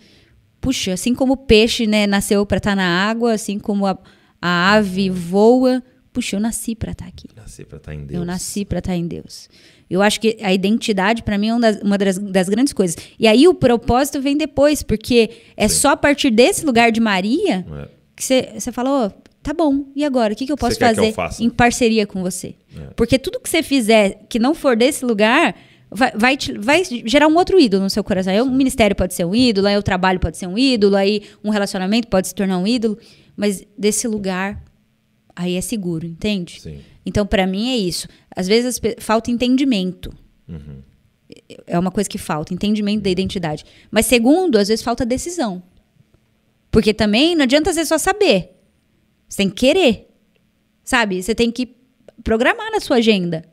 Puxa, 0.61 0.93
assim 0.93 1.13
como 1.13 1.34
o 1.34 1.38
peixe 1.38 1.86
né, 1.86 2.07
nasceu 2.07 2.45
para 2.45 2.57
estar 2.57 2.72
tá 2.72 2.76
na 2.76 3.09
água, 3.09 3.34
assim 3.34 3.59
como 3.59 3.86
a, 3.86 3.97
a 4.41 4.74
ave 4.74 5.09
voa. 5.09 5.84
Puxa, 6.13 6.36
eu 6.36 6.39
nasci 6.39 6.76
para 6.76 6.91
estar 6.91 7.05
tá 7.05 7.09
aqui. 7.09 7.28
Nasci 7.36 7.66
para 7.66 7.78
estar 7.78 7.91
tá 7.91 7.95
em 7.95 8.05
Deus. 8.05 8.20
Eu 8.20 8.26
nasci 8.26 8.66
para 8.66 8.80
estar 8.80 8.95
em 8.95 9.07
Deus. 9.07 9.49
Eu 9.89 10.01
acho 10.01 10.20
que 10.20 10.38
a 10.41 10.53
identidade, 10.53 11.24
para 11.24 11.38
mim, 11.38 11.49
é 11.49 11.53
uma, 11.53 11.59
das, 11.59 11.82
uma 11.82 11.97
das, 11.97 12.18
das, 12.18 12.49
grandes 12.49 12.74
coisas. 12.74 12.95
E 13.20 13.28
aí 13.28 13.47
o 13.47 13.53
propósito 13.53 14.22
vem 14.22 14.36
depois, 14.36 14.82
porque 14.82 15.30
é 15.55 15.68
Sim. 15.68 15.76
só 15.76 15.89
a 15.89 15.97
partir 15.97 16.32
desse 16.32 16.66
lugar 16.66 16.91
de 16.91 16.99
Maria 16.99 17.66
é. 17.70 17.89
que 18.16 18.24
você 18.24 18.72
fala, 18.72 19.07
oh, 19.07 19.24
tá 19.46 19.54
bom, 19.54 19.86
e 19.96 20.04
agora? 20.04 20.34
O 20.34 20.36
que, 20.36 20.48
que 20.48 20.52
eu 20.52 20.58
posso 20.58 20.80
fazer 20.80 21.14
eu 21.16 21.30
em 21.39 21.52
parceria 21.52 22.08
com 22.08 22.24
você? 22.24 22.56
É. 22.76 22.88
Porque 22.96 23.20
tudo 23.20 23.39
que 23.39 23.48
você 23.48 23.62
fizer 23.62 24.26
que 24.28 24.39
não 24.39 24.56
for 24.56 24.76
desse 24.76 25.06
lugar 25.06 25.56
vai, 25.91 26.12
vai, 26.16 26.36
te, 26.36 26.58
vai, 26.58 26.84
gerar 26.84 27.28
um 27.28 27.36
outro 27.36 27.60
ídolo 27.60 27.84
no 27.84 27.89
seu 27.91 28.04
coração. 28.04 28.34
Aí 28.34 28.41
o 28.41 28.48
ministério 28.48 28.96
pode 28.96 29.14
ser 29.14 29.24
um 29.24 29.36
ídolo, 29.36 29.68
aí 29.68 29.78
o 29.78 29.84
trabalho 29.84 30.20
pode 30.20 30.36
ser 30.36 30.48
um 30.48 30.58
ídolo, 30.58 30.96
aí 30.96 31.22
um 31.43 31.52
relacionamento 31.52 32.08
pode 32.08 32.28
se 32.28 32.34
tornar 32.34 32.58
um 32.58 32.66
ídolo. 32.66 32.98
Mas 33.38 33.64
desse 33.78 34.08
lugar, 34.08 34.64
aí 35.36 35.56
é 35.56 35.62
seguro, 35.62 36.08
entende? 36.08 36.60
Sim. 36.60 36.80
Então, 37.06 37.24
para 37.24 37.46
mim, 37.46 37.70
é 37.70 37.78
isso. 37.78 38.08
Às 38.36 38.48
vezes 38.48 38.82
falta 38.98 39.30
entendimento. 39.30 40.12
Uhum. 40.50 40.82
É 41.68 41.78
uma 41.78 41.91
coisa 41.91 42.10
que 42.10 42.18
falta, 42.18 42.52
entendimento 42.52 43.04
da 43.04 43.12
identidade. 43.12 43.64
Mas, 43.91 44.08
segundo, 44.08 44.58
às 44.58 44.70
vezes 44.70 44.84
falta 44.84 45.06
decisão. 45.06 45.62
Porque 46.72 46.96
também 46.96 47.36
não 47.36 47.43
adianta 47.43 47.72
você 47.72 47.86
só 47.86 48.00
saber. 48.00 48.55
Você 49.28 49.38
tem 49.38 49.49
que 49.49 49.55
querer. 49.55 50.07
Sabe? 50.84 51.21
Você 51.21 51.34
tem 51.34 51.51
que 51.51 51.76
programar 52.23 52.71
na 52.71 52.80
sua 52.80 52.97
agenda. 52.97 53.43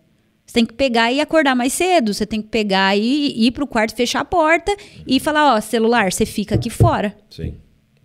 Você 0.45 0.55
tem 0.55 0.67
que 0.67 0.75
pegar 0.75 1.13
e 1.13 1.21
acordar 1.21 1.55
mais 1.55 1.73
cedo. 1.73 2.13
Você 2.13 2.27
tem 2.27 2.43
que 2.43 2.49
pegar 2.49 2.97
e 2.97 3.47
ir 3.47 3.53
para 3.53 3.65
o 3.65 3.67
quarto, 3.67 3.95
fechar 3.95 4.21
a 4.21 4.25
porta 4.25 4.75
e 5.07 5.19
falar: 5.19 5.55
ó, 5.55 5.61
celular, 5.61 6.13
você 6.13 6.27
fica 6.27 6.55
aqui 6.55 6.69
fora. 6.69 7.17
Sim. 7.31 7.55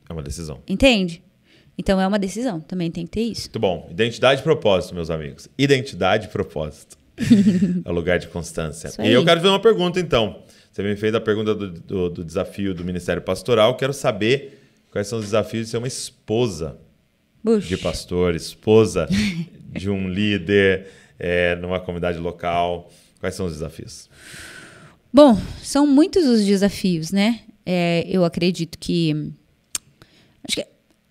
É 0.09 0.13
uma 0.13 0.23
decisão. 0.23 0.61
Entende? 0.67 1.21
Então 1.77 2.01
é 2.01 2.07
uma 2.07 2.17
decisão, 2.17 2.59
também 2.59 2.89
tem 2.89 3.05
que 3.05 3.11
ter 3.11 3.21
isso. 3.21 3.43
Muito 3.43 3.59
bom. 3.59 3.87
Identidade 3.91 4.41
e 4.41 4.43
propósito, 4.43 4.95
meus 4.95 5.11
amigos. 5.11 5.47
Identidade 5.57 6.25
e 6.25 6.29
propósito. 6.29 6.97
é 7.85 7.89
o 7.89 7.93
lugar 7.93 8.17
de 8.17 8.27
constância. 8.27 8.91
E 9.03 9.11
eu 9.11 9.23
quero 9.23 9.39
fazer 9.39 9.51
uma 9.51 9.59
pergunta, 9.59 9.99
então. 9.99 10.41
Você 10.71 10.83
me 10.83 10.95
fez 10.95 11.13
a 11.15 11.19
pergunta 11.19 11.55
do, 11.55 11.71
do, 11.71 12.09
do, 12.09 12.23
desafio 12.23 12.73
do 12.73 12.83
Ministério 12.83 13.21
Pastoral. 13.21 13.75
Quero 13.75 13.93
saber 13.93 14.61
quais 14.91 15.07
são 15.07 15.17
os 15.17 15.25
desafios 15.25 15.65
de 15.65 15.71
ser 15.71 15.77
uma 15.77 15.87
esposa 15.87 16.77
Bush. 17.43 17.67
de 17.67 17.77
pastor, 17.77 18.35
esposa 18.35 19.07
de 19.71 19.89
um 19.89 20.07
líder 20.09 20.87
é, 21.19 21.55
numa 21.55 21.79
comunidade 21.79 22.17
local. 22.17 22.91
Quais 23.19 23.35
são 23.35 23.45
os 23.45 23.53
desafios? 23.53 24.09
Bom, 25.11 25.39
são 25.63 25.87
muitos 25.87 26.25
os 26.25 26.45
desafios, 26.45 27.11
né? 27.11 27.41
É, 27.65 28.05
eu 28.07 28.23
acredito 28.23 28.77
que. 28.77 29.31
Acho 30.43 30.57
que 30.57 30.67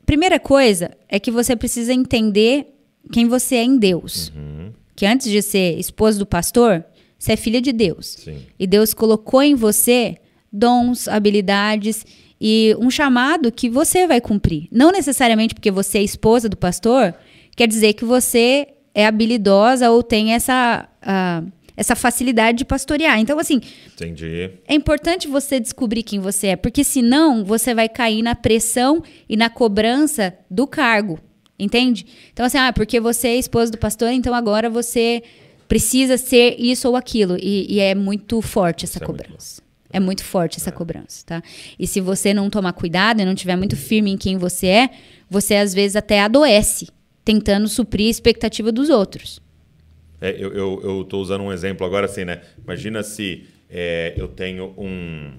Primeira 0.06 0.38
coisa 0.38 0.96
é 1.08 1.18
que 1.18 1.32
você 1.32 1.56
precisa 1.56 1.92
entender 1.92 2.68
quem 3.10 3.26
você 3.26 3.56
é 3.56 3.64
em 3.64 3.76
Deus. 3.76 4.32
Uhum. 4.36 4.72
Que 4.94 5.04
antes 5.04 5.28
de 5.28 5.42
ser 5.42 5.76
esposa 5.80 6.16
do 6.16 6.24
pastor, 6.24 6.84
você 7.18 7.32
é 7.32 7.36
filha 7.36 7.60
de 7.60 7.72
Deus. 7.72 8.16
Sim. 8.20 8.38
E 8.56 8.68
Deus 8.68 8.94
colocou 8.94 9.42
em 9.42 9.56
você 9.56 10.16
dons, 10.50 11.08
habilidades 11.08 12.06
e 12.40 12.76
um 12.78 12.90
chamado 12.90 13.50
que 13.50 13.68
você 13.68 14.06
vai 14.06 14.20
cumprir. 14.20 14.68
Não 14.70 14.90
necessariamente 14.92 15.54
porque 15.54 15.70
você 15.70 15.98
é 15.98 16.02
esposa 16.02 16.48
do 16.48 16.56
pastor, 16.56 17.14
quer 17.56 17.66
dizer 17.66 17.94
que 17.94 18.04
você 18.04 18.68
é 18.94 19.06
habilidosa 19.06 19.90
ou 19.90 20.02
tem 20.02 20.32
essa. 20.32 20.88
Uh, 21.02 21.56
essa 21.76 21.94
facilidade 21.94 22.56
de 22.56 22.64
pastorear. 22.64 23.20
Então, 23.20 23.38
assim. 23.38 23.60
Entendi. 23.92 24.50
É 24.66 24.74
importante 24.74 25.28
você 25.28 25.60
descobrir 25.60 26.02
quem 26.02 26.18
você 26.18 26.46
é, 26.48 26.56
porque 26.56 26.82
senão 26.82 27.44
você 27.44 27.74
vai 27.74 27.86
cair 27.86 28.22
na 28.22 28.34
pressão 28.34 29.02
e 29.28 29.36
na 29.36 29.50
cobrança 29.50 30.34
do 30.50 30.66
cargo. 30.66 31.20
Entende? 31.58 32.06
Então, 32.32 32.46
assim, 32.46 32.58
ah, 32.58 32.72
porque 32.72 32.98
você 32.98 33.28
é 33.28 33.36
esposa 33.36 33.70
do 33.70 33.78
pastor, 33.78 34.10
então 34.10 34.34
agora 34.34 34.68
você 34.70 35.22
precisa 35.68 36.16
ser 36.16 36.56
isso 36.58 36.88
ou 36.88 36.96
aquilo. 36.96 37.36
E, 37.38 37.74
e 37.74 37.80
é 37.80 37.94
muito 37.94 38.40
forte 38.40 38.84
essa 38.84 38.98
isso 38.98 39.04
cobrança. 39.04 39.60
É 39.60 39.65
é 39.92 40.00
muito 40.00 40.24
forte 40.24 40.58
essa 40.58 40.70
é. 40.70 40.72
cobrança, 40.72 41.24
tá? 41.26 41.42
E 41.78 41.86
se 41.86 42.00
você 42.00 42.34
não 42.34 42.50
tomar 42.50 42.72
cuidado 42.72 43.20
e 43.20 43.24
não 43.24 43.34
tiver 43.34 43.56
muito 43.56 43.76
firme 43.76 44.10
em 44.10 44.16
quem 44.16 44.36
você 44.36 44.66
é, 44.66 44.90
você 45.28 45.56
às 45.56 45.74
vezes 45.74 45.96
até 45.96 46.20
adoece, 46.20 46.88
tentando 47.24 47.66
suprir 47.68 48.06
a 48.06 48.10
expectativa 48.10 48.70
dos 48.70 48.88
outros. 48.88 49.40
É, 50.20 50.34
eu 50.40 51.02
estou 51.02 51.20
usando 51.20 51.42
um 51.42 51.52
exemplo 51.52 51.86
agora 51.86 52.06
assim, 52.06 52.24
né? 52.24 52.40
Imagina 52.62 53.02
se 53.02 53.46
é, 53.68 54.14
eu 54.16 54.28
tenho 54.28 54.72
um, 54.78 55.32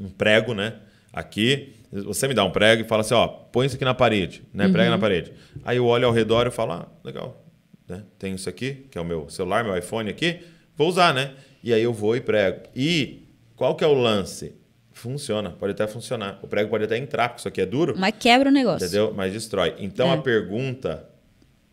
um 0.00 0.08
prego, 0.08 0.54
né? 0.54 0.74
Aqui, 1.12 1.74
você 1.92 2.26
me 2.26 2.32
dá 2.32 2.42
um 2.42 2.50
prego 2.50 2.82
e 2.82 2.84
fala 2.86 3.02
assim, 3.02 3.14
ó, 3.14 3.26
põe 3.26 3.66
isso 3.66 3.76
aqui 3.76 3.84
na 3.84 3.92
parede, 3.92 4.42
né? 4.54 4.68
Prega 4.68 4.88
na 4.88 4.96
uhum. 4.96 5.00
parede. 5.00 5.32
Aí 5.62 5.76
eu 5.76 5.86
olho 5.86 6.06
ao 6.06 6.12
redor 6.12 6.46
e 6.46 6.50
falo, 6.50 6.72
ah, 6.72 6.88
legal, 7.04 7.44
né? 7.86 8.02
Tem 8.18 8.34
isso 8.34 8.48
aqui, 8.48 8.86
que 8.90 8.96
é 8.96 9.00
o 9.00 9.04
meu 9.04 9.28
celular, 9.28 9.62
meu 9.62 9.76
iPhone 9.76 10.08
aqui, 10.08 10.40
vou 10.74 10.88
usar, 10.88 11.12
né? 11.12 11.34
E 11.62 11.72
aí 11.72 11.82
eu 11.82 11.92
vou 11.92 12.16
e 12.16 12.20
prego. 12.20 12.62
E 12.74 13.21
qual 13.62 13.76
que 13.76 13.84
é 13.84 13.86
o 13.86 13.94
lance? 13.94 14.56
Funciona, 14.90 15.50
pode 15.50 15.70
até 15.70 15.86
funcionar. 15.86 16.36
O 16.42 16.48
prego 16.48 16.68
pode 16.68 16.82
até 16.82 16.98
entrar, 16.98 17.28
porque 17.28 17.42
isso 17.42 17.46
aqui 17.46 17.60
é 17.60 17.64
duro. 17.64 17.94
Mas 17.96 18.12
quebra 18.18 18.48
o 18.48 18.52
negócio. 18.52 18.84
Entendeu? 18.84 19.14
Mas 19.14 19.32
destrói. 19.32 19.76
Então 19.78 20.08
é. 20.08 20.14
a 20.14 20.16
pergunta 20.16 21.08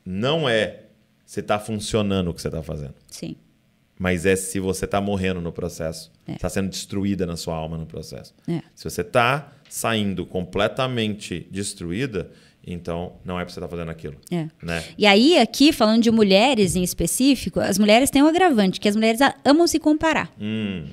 não 0.06 0.48
é 0.48 0.82
se 1.26 1.40
está 1.40 1.58
funcionando 1.58 2.28
o 2.28 2.34
que 2.36 2.44
você 2.44 2.48
está 2.48 2.62
fazendo. 2.62 2.94
Sim. 3.08 3.36
Mas 3.98 4.28
é 4.28 4.36
se 4.36 4.60
você 4.60 4.86
está 4.86 5.02
morrendo 5.02 5.42
no 5.42 5.52
processo. 5.52 6.12
Está 6.28 6.46
é. 6.46 6.50
sendo 6.52 6.70
destruída 6.70 7.26
na 7.26 7.36
sua 7.36 7.56
alma 7.56 7.76
no 7.76 7.88
processo. 7.88 8.36
É. 8.48 8.62
Se 8.76 8.84
você 8.84 9.02
está 9.02 9.52
saindo 9.68 10.28
completamente 10.28 11.48
destruída, 11.50 12.30
então 12.64 13.14
não 13.26 13.40
é 13.40 13.44
para 13.44 13.52
você 13.52 13.60
estar 13.60 13.68
tá 13.68 13.76
fazendo 13.76 13.90
aquilo. 13.90 14.18
É. 14.30 14.48
Né? 14.62 14.84
E 14.96 15.08
aí, 15.08 15.40
aqui, 15.40 15.74
falando 15.74 16.04
de 16.04 16.12
mulheres 16.12 16.76
em 16.76 16.84
específico, 16.84 17.60
as 17.60 17.80
mulheres 17.80 18.12
têm 18.12 18.22
um 18.22 18.28
agravante, 18.28 18.80
que 18.80 18.88
as 18.88 18.96
mulheres 18.96 19.20
amam 19.44 19.66
se 19.66 19.80
comparar. 19.80 20.32
Hum. 20.40 20.86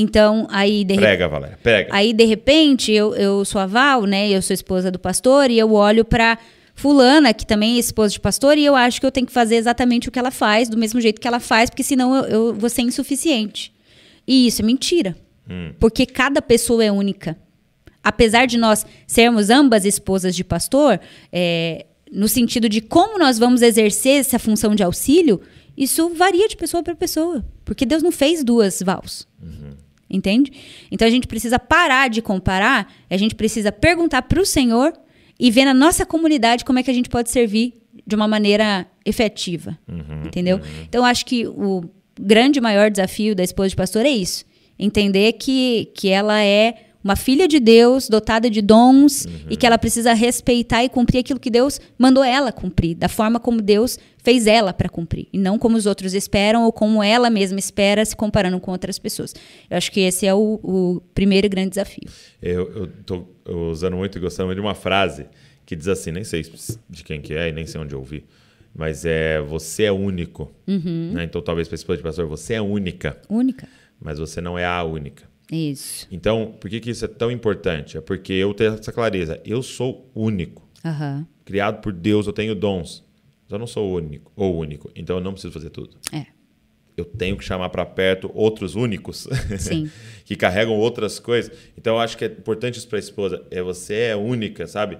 Então, 0.00 0.46
aí 0.48 0.84
de 0.84 0.94
Prega, 0.94 1.24
re... 1.24 1.30
Valéria, 1.30 1.58
prega. 1.60 1.88
Aí, 1.92 2.12
de 2.12 2.24
repente, 2.24 2.92
eu, 2.92 3.16
eu 3.16 3.44
sou 3.44 3.60
a 3.60 3.66
Val, 3.66 4.04
né? 4.04 4.30
Eu 4.30 4.40
sou 4.40 4.54
esposa 4.54 4.92
do 4.92 4.98
pastor, 4.98 5.50
e 5.50 5.58
eu 5.58 5.72
olho 5.72 6.04
para 6.04 6.38
fulana, 6.72 7.34
que 7.34 7.44
também 7.44 7.74
é 7.74 7.78
esposa 7.80 8.12
de 8.12 8.20
pastor, 8.20 8.56
e 8.56 8.64
eu 8.64 8.76
acho 8.76 9.00
que 9.00 9.06
eu 9.06 9.10
tenho 9.10 9.26
que 9.26 9.32
fazer 9.32 9.56
exatamente 9.56 10.08
o 10.08 10.12
que 10.12 10.18
ela 10.20 10.30
faz, 10.30 10.68
do 10.68 10.78
mesmo 10.78 11.00
jeito 11.00 11.20
que 11.20 11.26
ela 11.26 11.40
faz, 11.40 11.68
porque 11.68 11.82
senão 11.82 12.14
eu, 12.14 12.24
eu 12.26 12.54
vou 12.54 12.70
ser 12.70 12.82
insuficiente. 12.82 13.72
E 14.24 14.46
isso 14.46 14.62
é 14.62 14.64
mentira. 14.64 15.16
Hum. 15.50 15.72
Porque 15.80 16.06
cada 16.06 16.40
pessoa 16.40 16.84
é 16.84 16.92
única. 16.92 17.36
Apesar 18.00 18.46
de 18.46 18.56
nós 18.56 18.86
sermos 19.04 19.50
ambas 19.50 19.84
esposas 19.84 20.36
de 20.36 20.44
pastor, 20.44 21.00
é, 21.32 21.86
no 22.12 22.28
sentido 22.28 22.68
de 22.68 22.80
como 22.80 23.18
nós 23.18 23.36
vamos 23.36 23.62
exercer 23.62 24.20
essa 24.20 24.38
função 24.38 24.76
de 24.76 24.84
auxílio, 24.84 25.40
isso 25.76 26.08
varia 26.10 26.46
de 26.46 26.56
pessoa 26.56 26.84
para 26.84 26.94
pessoa. 26.94 27.44
Porque 27.64 27.84
Deus 27.84 28.00
não 28.00 28.12
fez 28.12 28.44
duas 28.44 28.80
vals. 28.80 29.26
Uhum. 29.42 29.77
Entende? 30.10 30.52
Então 30.90 31.06
a 31.06 31.10
gente 31.10 31.26
precisa 31.26 31.58
parar 31.58 32.08
de 32.08 32.22
comparar, 32.22 32.92
a 33.10 33.16
gente 33.16 33.34
precisa 33.34 33.70
perguntar 33.70 34.22
para 34.22 34.40
o 34.40 34.46
Senhor 34.46 34.92
e 35.38 35.50
ver 35.50 35.64
na 35.64 35.74
nossa 35.74 36.06
comunidade 36.06 36.64
como 36.64 36.78
é 36.78 36.82
que 36.82 36.90
a 36.90 36.94
gente 36.94 37.08
pode 37.08 37.30
servir 37.30 37.74
de 38.06 38.16
uma 38.16 38.26
maneira 38.26 38.86
efetiva. 39.04 39.78
Uhum, 39.86 40.22
entendeu? 40.26 40.56
Uhum. 40.56 40.84
Então, 40.88 41.04
acho 41.04 41.26
que 41.26 41.46
o 41.46 41.84
grande 42.18 42.60
maior 42.60 42.90
desafio 42.90 43.34
da 43.34 43.44
esposa 43.44 43.68
de 43.68 43.76
pastor 43.76 44.04
é 44.04 44.10
isso. 44.10 44.44
Entender 44.78 45.32
que, 45.34 45.90
que 45.94 46.08
ela 46.08 46.42
é 46.42 46.87
uma 47.02 47.14
filha 47.16 47.46
de 47.46 47.60
Deus, 47.60 48.08
dotada 48.08 48.50
de 48.50 48.60
dons, 48.60 49.24
Uhum. 49.24 49.32
e 49.50 49.56
que 49.56 49.64
ela 49.66 49.78
precisa 49.78 50.12
respeitar 50.12 50.82
e 50.84 50.88
cumprir 50.88 51.18
aquilo 51.20 51.38
que 51.38 51.50
Deus 51.50 51.80
mandou 51.98 52.24
ela 52.24 52.50
cumprir, 52.52 52.94
da 52.96 53.08
forma 53.08 53.38
como 53.38 53.62
Deus 53.62 53.98
fez 54.22 54.46
ela 54.46 54.72
para 54.72 54.88
cumprir, 54.88 55.28
e 55.32 55.38
não 55.38 55.58
como 55.58 55.76
os 55.76 55.86
outros 55.86 56.12
esperam 56.12 56.64
ou 56.64 56.72
como 56.72 57.02
ela 57.02 57.30
mesma 57.30 57.58
espera, 57.58 58.04
se 58.04 58.14
comparando 58.16 58.58
com 58.60 58.72
outras 58.72 58.98
pessoas. 58.98 59.34
Eu 59.70 59.76
acho 59.76 59.90
que 59.92 60.00
esse 60.00 60.26
é 60.26 60.34
o, 60.34 60.60
o 60.62 61.00
primeiro 61.14 61.48
grande 61.48 61.70
desafio. 61.70 62.08
Eu, 62.42 62.88
tô 63.06 63.24
usando 63.70 63.96
muito 63.96 64.18
e 64.18 64.20
gostando 64.20 64.54
de 64.54 64.60
uma 64.60 64.74
frase 64.74 65.26
que 65.64 65.76
diz 65.76 65.86
assim, 65.88 66.10
nem 66.10 66.24
sei 66.24 66.42
de 66.90 67.04
quem 67.04 67.20
que 67.20 67.32
é 67.34 67.48
e 67.48 67.52
nem 67.52 67.64
sei 67.64 67.80
onde 67.80 67.94
ouvi, 67.94 68.24
mas 68.74 69.04
é 69.04 69.40
você 69.40 69.84
é 69.84 69.92
único. 69.92 70.50
Uhum. 70.66 71.12
Né? 71.14 71.24
Então 71.24 71.40
talvez 71.40 71.68
para 71.68 71.74
esse 71.76 71.84
pastor, 72.02 72.26
você 72.26 72.54
é 72.54 72.60
única, 72.60 73.16
Única. 73.30 73.68
mas 74.00 74.18
você 74.18 74.40
não 74.40 74.58
é 74.58 74.66
a 74.66 74.82
única. 74.82 75.24
Isso. 75.50 76.06
Então, 76.10 76.54
por 76.60 76.68
que, 76.68 76.80
que 76.80 76.90
isso 76.90 77.04
é 77.04 77.08
tão 77.08 77.30
importante? 77.30 77.96
É 77.96 78.00
porque 78.00 78.32
eu 78.32 78.52
tenho 78.52 78.74
essa 78.74 78.92
clareza. 78.92 79.40
Eu 79.44 79.62
sou 79.62 80.10
único. 80.14 80.68
Aham. 80.84 81.26
Criado 81.44 81.80
por 81.80 81.92
Deus, 81.92 82.26
eu 82.26 82.32
tenho 82.32 82.54
dons. 82.54 83.04
Mas 83.44 83.52
eu 83.52 83.58
não 83.58 83.66
sou 83.66 83.90
único 83.90 84.30
ou 84.36 84.56
único. 84.58 84.90
Então 84.94 85.16
eu 85.16 85.22
não 85.22 85.32
preciso 85.32 85.52
fazer 85.52 85.70
tudo. 85.70 85.96
É. 86.12 86.26
Eu 86.96 87.04
tenho 87.04 87.36
que 87.36 87.44
chamar 87.44 87.70
para 87.70 87.86
perto 87.86 88.30
outros 88.34 88.74
únicos 88.74 89.28
Sim. 89.58 89.90
que 90.26 90.36
carregam 90.36 90.74
outras 90.74 91.18
coisas. 91.18 91.56
Então 91.76 91.94
eu 91.94 92.00
acho 92.00 92.18
que 92.18 92.24
é 92.24 92.28
importante 92.28 92.76
isso 92.78 92.88
para 92.88 92.98
a 92.98 93.00
esposa. 93.00 93.42
É 93.50 93.62
você 93.62 93.94
é 93.94 94.16
única, 94.16 94.66
sabe? 94.66 94.98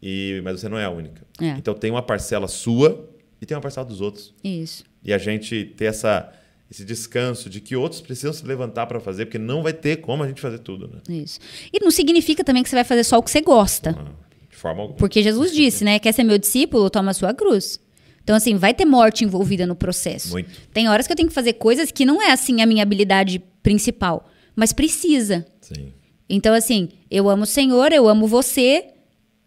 E 0.00 0.40
mas 0.44 0.60
você 0.60 0.68
não 0.68 0.78
é 0.78 0.84
a 0.84 0.90
única. 0.90 1.26
É. 1.40 1.50
Então 1.50 1.74
tem 1.74 1.90
uma 1.90 2.02
parcela 2.02 2.46
sua 2.46 3.08
e 3.40 3.46
tem 3.46 3.56
uma 3.56 3.62
parcela 3.62 3.86
dos 3.86 4.00
outros. 4.00 4.34
Isso. 4.44 4.84
E 5.02 5.12
a 5.12 5.18
gente 5.18 5.64
ter 5.76 5.86
essa 5.86 6.32
esse 6.70 6.84
descanso 6.84 7.48
de 7.48 7.60
que 7.60 7.74
outros 7.74 8.00
precisam 8.00 8.32
se 8.32 8.44
levantar 8.44 8.86
para 8.86 9.00
fazer, 9.00 9.26
porque 9.26 9.38
não 9.38 9.62
vai 9.62 9.72
ter 9.72 9.96
como 9.96 10.22
a 10.22 10.28
gente 10.28 10.40
fazer 10.40 10.58
tudo, 10.58 10.86
né? 10.88 11.00
Isso. 11.08 11.38
E 11.72 11.82
não 11.82 11.90
significa 11.90 12.44
também 12.44 12.62
que 12.62 12.68
você 12.68 12.76
vai 12.76 12.84
fazer 12.84 13.04
só 13.04 13.18
o 13.18 13.22
que 13.22 13.30
você 13.30 13.40
gosta. 13.40 13.96
Ah, 13.98 14.12
De 14.50 14.56
forma 14.56 14.82
alguma. 14.82 14.98
Porque 14.98 15.22
Jesus 15.22 15.52
disse, 15.52 15.82
né? 15.84 15.98
Quer 15.98 16.12
ser 16.12 16.24
meu 16.24 16.38
discípulo, 16.38 16.90
toma 16.90 17.12
a 17.12 17.14
sua 17.14 17.32
cruz. 17.32 17.80
Então, 18.22 18.36
assim, 18.36 18.56
vai 18.56 18.74
ter 18.74 18.84
morte 18.84 19.24
envolvida 19.24 19.66
no 19.66 19.74
processo. 19.74 20.32
Muito. 20.32 20.50
Tem 20.70 20.86
horas 20.88 21.06
que 21.06 21.12
eu 21.12 21.16
tenho 21.16 21.28
que 21.28 21.34
fazer 21.34 21.54
coisas 21.54 21.90
que 21.90 22.04
não 22.04 22.20
é, 22.20 22.30
assim, 22.30 22.60
a 22.60 22.66
minha 22.66 22.82
habilidade 22.82 23.42
principal. 23.62 24.28
Mas 24.54 24.70
precisa. 24.70 25.46
Sim. 25.62 25.94
Então, 26.28 26.52
assim, 26.52 26.90
eu 27.10 27.30
amo 27.30 27.44
o 27.44 27.46
Senhor, 27.46 27.90
eu 27.90 28.06
amo 28.06 28.26
você, 28.26 28.88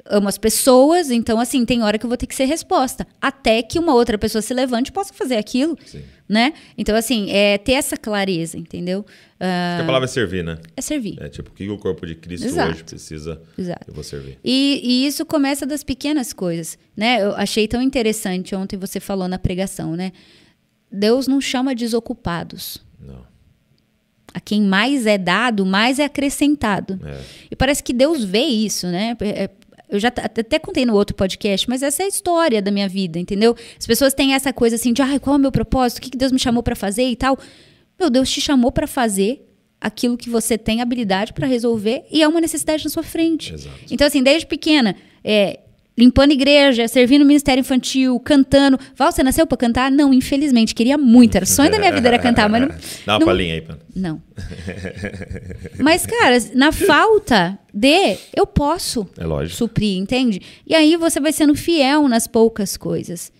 amo 0.05 0.27
as 0.27 0.37
pessoas. 0.37 1.11
Então, 1.11 1.39
assim, 1.39 1.65
tem 1.65 1.81
hora 1.83 1.97
que 1.97 2.05
eu 2.05 2.09
vou 2.09 2.17
ter 2.17 2.27
que 2.27 2.35
ser 2.35 2.45
resposta. 2.45 3.05
Até 3.21 3.61
que 3.61 3.79
uma 3.79 3.93
outra 3.93 4.17
pessoa 4.17 4.41
se 4.41 4.53
levante 4.53 4.89
e 4.89 4.91
possa 4.91 5.13
fazer 5.13 5.35
aquilo. 5.37 5.77
Sim. 5.85 6.03
Né? 6.27 6.53
Então, 6.77 6.95
assim, 6.95 7.29
é 7.29 7.57
ter 7.57 7.73
essa 7.73 7.97
clareza, 7.97 8.57
entendeu? 8.57 9.05
Ah, 9.37 9.71
Porque 9.73 9.83
a 9.83 9.85
palavra 9.85 10.05
é 10.05 10.07
servir, 10.07 10.43
né? 10.45 10.57
é 10.77 10.81
servir. 10.81 11.17
É 11.21 11.27
tipo, 11.27 11.49
o 11.49 11.53
que 11.53 11.67
o 11.69 11.77
corpo 11.77 12.05
de 12.07 12.15
Cristo 12.15 12.47
Exato. 12.47 12.71
hoje 12.71 12.83
precisa, 12.85 13.41
Exato. 13.57 13.85
eu 13.89 13.93
vou 13.93 14.03
servir. 14.03 14.39
E, 14.41 14.79
e 14.81 15.05
isso 15.07 15.25
começa 15.25 15.65
das 15.65 15.83
pequenas 15.83 16.31
coisas, 16.31 16.77
né? 16.95 17.21
Eu 17.21 17.35
achei 17.35 17.67
tão 17.67 17.81
interessante 17.81 18.55
ontem 18.55 18.77
você 18.77 19.01
falou 19.01 19.27
na 19.27 19.37
pregação, 19.37 19.93
né? 19.97 20.13
Deus 20.89 21.27
não 21.27 21.41
chama 21.41 21.75
desocupados. 21.75 22.81
Não. 22.97 23.25
A 24.33 24.39
quem 24.39 24.61
mais 24.61 25.05
é 25.05 25.17
dado, 25.17 25.65
mais 25.65 25.99
é 25.99 26.05
acrescentado. 26.05 26.97
É. 27.05 27.21
E 27.51 27.55
parece 27.57 27.83
que 27.83 27.91
Deus 27.91 28.23
vê 28.23 28.43
isso, 28.43 28.87
né? 28.87 29.17
É- 29.19 29.49
Eu 29.91 29.99
já 29.99 30.07
até 30.07 30.57
contei 30.57 30.85
no 30.85 30.95
outro 30.95 31.13
podcast, 31.15 31.69
mas 31.69 31.83
essa 31.83 32.01
é 32.01 32.05
a 32.05 32.07
história 32.07 32.61
da 32.61 32.71
minha 32.71 32.87
vida, 32.87 33.19
entendeu? 33.19 33.55
As 33.77 33.85
pessoas 33.85 34.13
têm 34.13 34.33
essa 34.33 34.53
coisa 34.53 34.77
assim 34.77 34.93
de, 34.93 35.01
ai, 35.01 35.19
qual 35.19 35.35
é 35.35 35.37
o 35.37 35.41
meu 35.41 35.51
propósito? 35.51 35.97
O 35.97 36.01
que 36.01 36.11
que 36.11 36.17
Deus 36.17 36.31
me 36.31 36.39
chamou 36.39 36.63
pra 36.63 36.75
fazer 36.75 37.03
e 37.03 37.15
tal. 37.15 37.37
Meu 37.99 38.09
Deus 38.09 38.31
te 38.31 38.39
chamou 38.39 38.71
pra 38.71 38.87
fazer 38.87 39.45
aquilo 39.81 40.15
que 40.15 40.29
você 40.29 40.57
tem 40.57 40.81
habilidade 40.81 41.33
pra 41.33 41.45
resolver 41.45 42.05
e 42.09 42.21
é 42.23 42.27
uma 42.27 42.39
necessidade 42.39 42.83
na 42.83 42.89
sua 42.89 43.03
frente. 43.03 43.53
Exato. 43.53 43.75
Então, 43.91 44.07
assim, 44.07 44.23
desde 44.23 44.47
pequena, 44.47 44.95
é, 45.23 45.59
limpando 45.97 46.31
igreja, 46.31 46.87
servindo 46.87 47.25
ministério 47.25 47.61
infantil, 47.61 48.19
cantando. 48.19 48.79
Val, 48.95 49.11
você 49.11 49.21
nasceu 49.23 49.45
pra 49.45 49.57
cantar? 49.57 49.91
Não, 49.91 50.13
infelizmente, 50.13 50.73
queria 50.73 50.97
muito. 50.97 51.35
Era 51.35 51.43
o 51.43 51.47
sonho 51.47 51.69
da 51.69 51.77
minha 51.77 51.91
vida 51.91 52.07
era 52.07 52.17
cantar, 52.17 52.49
mas 52.49 52.61
não. 52.61 52.67
Dá 53.05 53.13
uma 53.13 53.19
não- 53.19 53.25
palhinha 53.27 53.53
aí, 53.55 53.61
Pan. 53.61 53.77
não. 53.95 54.21
Mas, 55.79 56.05
cara, 56.05 56.37
na 56.53 56.71
falta 56.71 57.57
de, 57.73 58.17
eu 58.35 58.45
posso 58.45 59.07
É 59.17 59.25
lógico. 59.25 59.57
suprir, 59.57 59.97
entende? 59.97 60.41
E 60.65 60.75
aí 60.75 60.95
você 60.95 61.19
vai 61.19 61.31
sendo 61.31 61.55
fiel 61.55 62.07
nas 62.07 62.27
poucas 62.27 62.77
coisas. 62.77 63.31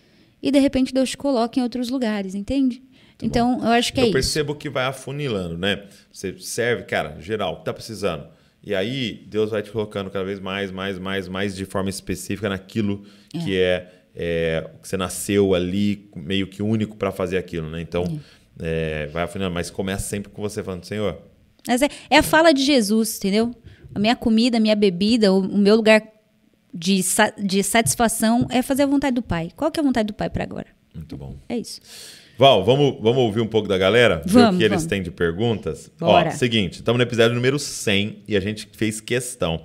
E 0.42 0.50
de 0.50 0.58
repente 0.58 0.92
Deus 0.92 1.10
te 1.10 1.16
coloca 1.16 1.58
em 1.58 1.62
outros 1.62 1.88
lugares, 1.88 2.34
entende? 2.34 2.82
então, 3.22 3.60
eu 3.62 3.68
acho 3.70 3.92
que 3.92 4.00
é 4.00 4.02
eu 4.02 4.06
isso. 4.06 4.12
percebo 4.14 4.54
que 4.56 4.68
vai 4.68 4.84
afunilando, 4.84 5.56
né? 5.56 5.84
Você 6.12 6.36
serve, 6.40 6.82
cara, 6.82 7.16
geral, 7.20 7.52
o 7.54 7.56
que 7.58 7.64
tá 7.64 7.72
precisando. 7.72 8.26
E 8.64 8.74
aí, 8.74 9.24
Deus 9.28 9.50
vai 9.50 9.62
te 9.62 9.70
colocando 9.70 10.10
cada 10.10 10.24
vez 10.24 10.38
mais, 10.38 10.70
mais, 10.70 10.98
mais, 10.98 11.28
mais 11.28 11.56
de 11.56 11.64
forma 11.64 11.90
específica 11.90 12.48
naquilo 12.48 13.04
que 13.30 13.58
é, 13.58 13.90
é, 14.14 14.70
que 14.80 14.88
você 14.88 14.96
nasceu 14.96 15.54
ali, 15.54 16.08
meio 16.14 16.46
que 16.46 16.62
único 16.62 16.96
para 16.96 17.10
fazer 17.10 17.38
aquilo, 17.38 17.68
né? 17.68 17.80
Então, 17.80 18.04
é, 18.60 19.06
vai 19.06 19.24
afunilando, 19.24 19.54
mas 19.54 19.70
começa 19.70 20.08
sempre 20.08 20.30
com 20.30 20.40
você 20.40 20.62
falando, 20.62 20.84
Senhor, 20.84 21.20
Mas 21.66 21.82
é, 21.82 21.88
é 22.08 22.18
a 22.18 22.22
fala 22.22 22.52
de 22.52 22.62
Jesus, 22.62 23.16
entendeu? 23.16 23.54
A 23.94 23.98
minha 23.98 24.14
comida, 24.14 24.58
a 24.58 24.60
minha 24.60 24.76
bebida, 24.76 25.32
o, 25.32 25.40
o 25.40 25.58
meu 25.58 25.76
lugar 25.76 26.02
de, 26.72 27.00
de 27.38 27.62
satisfação 27.62 28.46
é 28.50 28.62
fazer 28.62 28.84
a 28.84 28.86
vontade 28.86 29.14
do 29.14 29.22
Pai. 29.22 29.50
Qual 29.56 29.70
que 29.70 29.78
é 29.78 29.82
a 29.82 29.84
vontade 29.84 30.06
do 30.06 30.14
Pai 30.14 30.30
para 30.30 30.44
agora? 30.44 30.66
muito 30.94 31.16
bom. 31.16 31.36
É 31.48 31.56
isso. 31.56 31.80
Val, 32.42 32.64
vamos, 32.64 32.96
vamos 33.00 33.18
ouvir 33.18 33.40
um 33.40 33.46
pouco 33.46 33.68
da 33.68 33.78
galera? 33.78 34.20
Ver 34.26 34.32
Vamos, 34.32 34.56
o 34.56 34.58
que 34.58 34.64
eles 34.64 34.78
vamos. 34.78 34.86
têm 34.86 35.00
de 35.00 35.12
perguntas? 35.12 35.88
Bora. 35.96 36.28
Ó, 36.28 36.32
seguinte, 36.32 36.80
estamos 36.80 36.98
no 36.98 37.04
episódio 37.04 37.36
número 37.36 37.56
100 37.56 38.24
e 38.26 38.36
a 38.36 38.40
gente 38.40 38.68
fez 38.72 39.00
questão. 39.00 39.62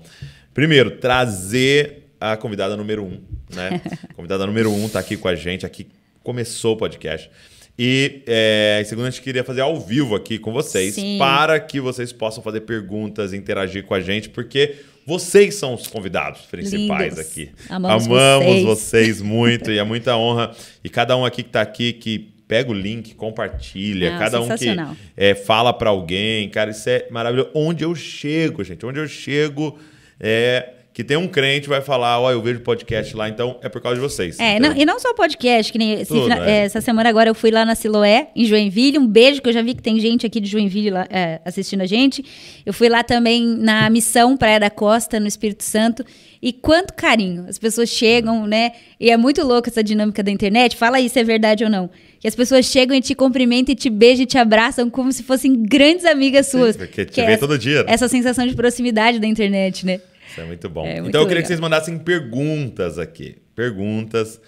Primeiro, 0.54 0.92
trazer 0.92 2.04
a 2.22 2.38
convidada 2.38 2.78
número 2.78 3.04
1, 3.04 3.10
né? 3.56 3.82
A 4.08 4.14
convidada 4.14 4.46
número 4.46 4.72
1 4.72 4.90
tá 4.90 5.00
aqui 5.00 5.18
com 5.18 5.28
a 5.28 5.34
gente, 5.34 5.66
aqui 5.66 5.88
começou 6.22 6.76
o 6.76 6.78
podcast. 6.78 7.32
E, 7.80 8.22
é, 8.28 8.84
segundo, 8.86 9.08
a 9.08 9.10
gente 9.10 9.24
queria 9.24 9.44
fazer 9.44 9.62
ao 9.62 9.80
vivo 9.80 10.14
aqui 10.14 10.38
com 10.38 10.54
vocês, 10.54 10.94
Sim. 10.94 11.18
para 11.18 11.60
que 11.60 11.82
vocês 11.82 12.14
possam 12.14 12.44
fazer 12.44 12.62
perguntas, 12.62 13.34
interagir 13.34 13.86
com 13.86 13.96
a 13.96 14.02
gente, 14.02 14.30
porque 14.30 14.76
vocês 15.04 15.56
são 15.56 15.74
os 15.74 15.88
convidados 15.88 16.42
principais 16.42 17.16
Lindos. 17.16 17.20
aqui. 17.20 17.50
Amamos 17.72 18.06
vocês 18.06 18.44
vocês. 18.46 18.64
vocês 18.64 19.22
muito 19.24 19.72
e 19.74 19.80
é 19.80 19.84
muita 19.84 20.16
honra. 20.16 20.52
E 20.84 20.90
cada 20.90 21.18
um 21.18 21.26
aqui 21.26 21.42
que 21.42 21.50
tá 21.50 21.62
aqui, 21.62 21.92
que 21.94 22.37
pega 22.48 22.72
o 22.72 22.74
link, 22.74 23.14
compartilha, 23.16 24.12
Não, 24.12 24.20
cada 24.20 24.42
um 24.42 24.48
que 24.56 24.76
é, 25.16 25.36
fala 25.36 25.74
para 25.74 25.90
alguém, 25.90 26.50
cara, 26.50 26.72
isso 26.72 26.90
é 26.90 27.08
maravilhoso. 27.12 27.52
Onde 27.54 27.84
eu 27.84 27.94
chego, 27.94 28.64
gente, 28.64 28.86
onde 28.86 29.00
eu 29.00 29.08
chego 29.08 29.78
é 30.20 30.74
que 30.98 31.04
tem 31.04 31.16
um 31.16 31.28
crente 31.28 31.70
vai 31.70 31.80
falar, 31.80 32.20
ó, 32.20 32.32
eu 32.32 32.42
vejo 32.42 32.60
podcast 32.62 33.16
lá, 33.16 33.30
então 33.30 33.60
é 33.62 33.70
por 33.70 33.80
causa 33.80 33.98
de 33.98 34.02
vocês. 34.02 34.40
É, 34.40 34.60
não- 34.60 34.76
e 34.76 34.84
não 34.84 35.00
só 35.00 35.14
podcast, 35.14 35.72
que 35.72 35.78
nem 35.78 36.04
Tudo, 36.04 36.32
é. 36.34 36.50
é, 36.62 36.66
essa 36.66 36.82
semana 36.82 37.08
agora 37.08 37.30
eu 37.30 37.36
fui 37.36 37.52
lá 37.52 37.64
na 37.64 37.76
Siloé, 37.76 38.30
em 38.36 38.46
Joinville. 38.46 38.98
Um 38.98 39.06
beijo, 39.06 39.40
que 39.40 39.48
eu 39.48 39.54
já 39.54 39.62
vi 39.62 39.76
que 39.76 39.84
tem 39.84 40.00
gente 40.00 40.26
aqui 40.26 40.40
de 40.40 40.50
Joinville 40.50 40.90
lá, 40.90 41.06
é, 41.12 41.40
assistindo 41.46 41.82
a 41.82 41.86
gente. 41.86 42.26
Eu 42.66 42.74
fui 42.74 42.90
lá 42.90 43.04
também 43.04 43.46
na 43.46 43.88
missão 43.92 44.36
Praia 44.36 44.60
da 44.60 44.72
Costa, 44.72 45.20
no 45.20 45.28
Espírito 45.28 45.64
Santo. 45.64 46.04
E 46.42 46.52
quanto 46.52 46.96
carinho. 46.96 47.46
As 47.48 47.60
pessoas 47.60 47.90
chegam, 47.90 48.48
né? 48.48 48.72
E 49.00 49.12
é 49.12 49.18
muito 49.18 49.46
louco 49.46 49.70
essa 49.70 49.84
dinâmica 49.84 50.24
da 50.24 50.32
internet. 50.32 50.76
Fala 50.76 50.98
aí 50.98 51.10
se 51.10 51.20
é 51.20 51.24
verdade 51.24 51.64
ou 51.64 51.70
não. 51.70 51.92
Que 52.20 52.28
as 52.28 52.34
pessoas 52.34 52.66
chegam 52.66 52.98
e 52.98 53.02
te 53.02 53.14
cumprimentam 53.14 53.72
e 53.74 53.76
te 53.76 53.90
beijam 53.92 54.24
e 54.24 54.26
te 54.26 54.40
abraçam 54.40 54.90
como 54.90 55.12
se 55.12 55.22
fossem 55.22 55.62
grandes 55.62 56.06
amigas 56.06 56.48
suas. 56.48 56.76
porque 56.76 57.06
te 57.06 57.12
Que 57.12 57.22
é 57.22 57.26
vê 57.28 57.32
essa- 57.34 57.40
todo 57.42 57.56
dia, 57.60 57.84
né? 57.84 57.94
Essa 57.94 58.08
sensação 58.08 58.48
de 58.48 58.56
proximidade 58.56 59.20
da 59.20 59.28
internet, 59.28 59.86
né? 59.86 60.00
Isso 60.30 60.42
é 60.42 60.46
muito 60.46 60.70
bom. 60.70 60.86
É, 60.86 60.96
muito 60.96 61.10
então 61.10 61.22
eu 61.22 61.26
queria 61.28 61.38
legal. 61.38 61.42
que 61.44 61.48
vocês 61.48 61.60
mandassem 61.60 61.98
perguntas 61.98 62.98
aqui. 63.00 63.38
Perguntas. 63.56 64.40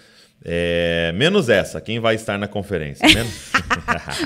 é, 0.44 1.12
menos 1.14 1.48
essa, 1.48 1.80
quem 1.80 1.98
vai 2.00 2.14
estar 2.14 2.38
na 2.38 2.46
conferência? 2.48 3.06
Menos... 3.08 3.50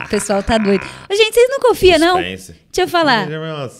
O 0.05 0.09
pessoal 0.09 0.43
tá 0.43 0.59
doido. 0.59 0.85
Gente, 1.11 1.35
vocês 1.35 1.49
não 1.51 1.61
confiam, 1.61 1.99
não? 1.99 2.17
Deixa 2.21 2.55
eu 2.79 2.89
falar. 2.89 3.29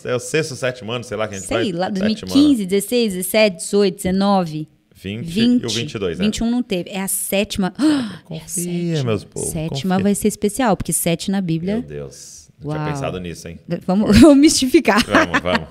É 0.03 0.15
o 0.15 0.19
sexto, 0.19 0.55
sétimo 0.55 0.91
ano, 0.91 1.03
sei 1.03 1.17
lá 1.17 1.27
quem 1.27 1.37
a 1.37 1.39
gente 1.39 1.49
faz. 1.49 1.63
Sei 1.63 1.71
lá, 1.73 1.87
Sétimo 1.87 1.99
2015, 2.31 2.65
16, 2.65 3.13
17, 3.13 3.57
18, 3.57 3.95
19, 3.95 4.67
20, 4.95 5.25
20. 5.25 5.61
e 5.61 5.65
o 5.65 5.69
22, 5.69 6.19
né? 6.19 6.25
21 6.25 6.49
não 6.51 6.63
teve. 6.63 6.89
É 6.89 7.01
a 7.01 7.07
sétima. 7.07 7.73
Ah, 7.77 8.19
é 8.29 8.37
a 8.37 8.39
Confia, 8.39 8.47
sétima. 8.47 9.03
meus 9.03 9.23
povos, 9.23 9.49
Sétima 9.49 9.95
confia. 9.95 10.03
vai 10.03 10.15
ser 10.15 10.27
especial, 10.27 10.77
porque 10.77 10.93
sete 10.93 11.29
na 11.31 11.37
Meu 11.41 11.45
Bíblia. 11.47 11.81
Deus. 11.81 12.49
Não 12.59 12.69
Uau. 12.71 12.77
tinha 12.79 12.91
pensado 12.93 13.19
nisso, 13.19 13.47
hein? 13.47 13.59
Vamos, 13.85 14.17
vamos 14.19 14.37
mistificar. 14.37 15.03
Vamos, 15.05 15.39
vamos. 15.41 15.67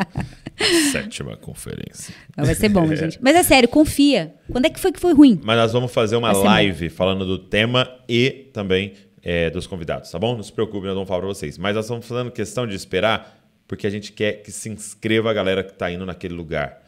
Sétima 0.93 1.37
conferência. 1.37 2.15
Mas 2.37 2.47
vai 2.47 2.55
ser 2.55 2.69
bom, 2.69 2.87
gente. 2.95 3.19
Mas 3.21 3.35
é 3.35 3.43
sério, 3.43 3.69
confia. 3.69 4.35
Quando 4.51 4.67
é 4.67 4.71
que 4.71 4.79
foi 4.79 4.93
que 4.93 5.01
foi 5.01 5.13
ruim? 5.13 5.41
Mas 5.43 5.57
nós 5.57 5.73
vamos 5.73 5.93
fazer 5.93 6.17
uma 6.17 6.33
live 6.33 6.89
falando 6.89 7.25
do 7.27 7.39
tema 7.39 7.89
e 8.09 8.49
também 8.53 8.95
é, 9.23 9.51
dos 9.51 9.67
convidados, 9.67 10.11
tá 10.11 10.19
bom? 10.19 10.37
Não 10.37 10.43
se 10.43 10.53
preocupe, 10.53 10.87
nós 10.87 10.95
vamos 10.95 11.09
falar 11.09 11.21
pra 11.21 11.29
vocês. 11.29 11.57
Mas 11.57 11.75
nós 11.75 11.87
estamos 11.87 12.07
fazendo 12.07 12.31
questão 12.31 12.67
de 12.67 12.75
esperar, 12.75 13.43
porque 13.67 13.87
a 13.87 13.91
gente 13.91 14.13
quer 14.13 14.43
que 14.43 14.53
se 14.53 14.69
inscreva 14.69 15.31
a 15.31 15.33
galera 15.33 15.65
que 15.65 15.73
tá 15.73 15.91
indo 15.91 16.05
naquele 16.05 16.35
lugar. 16.35 16.83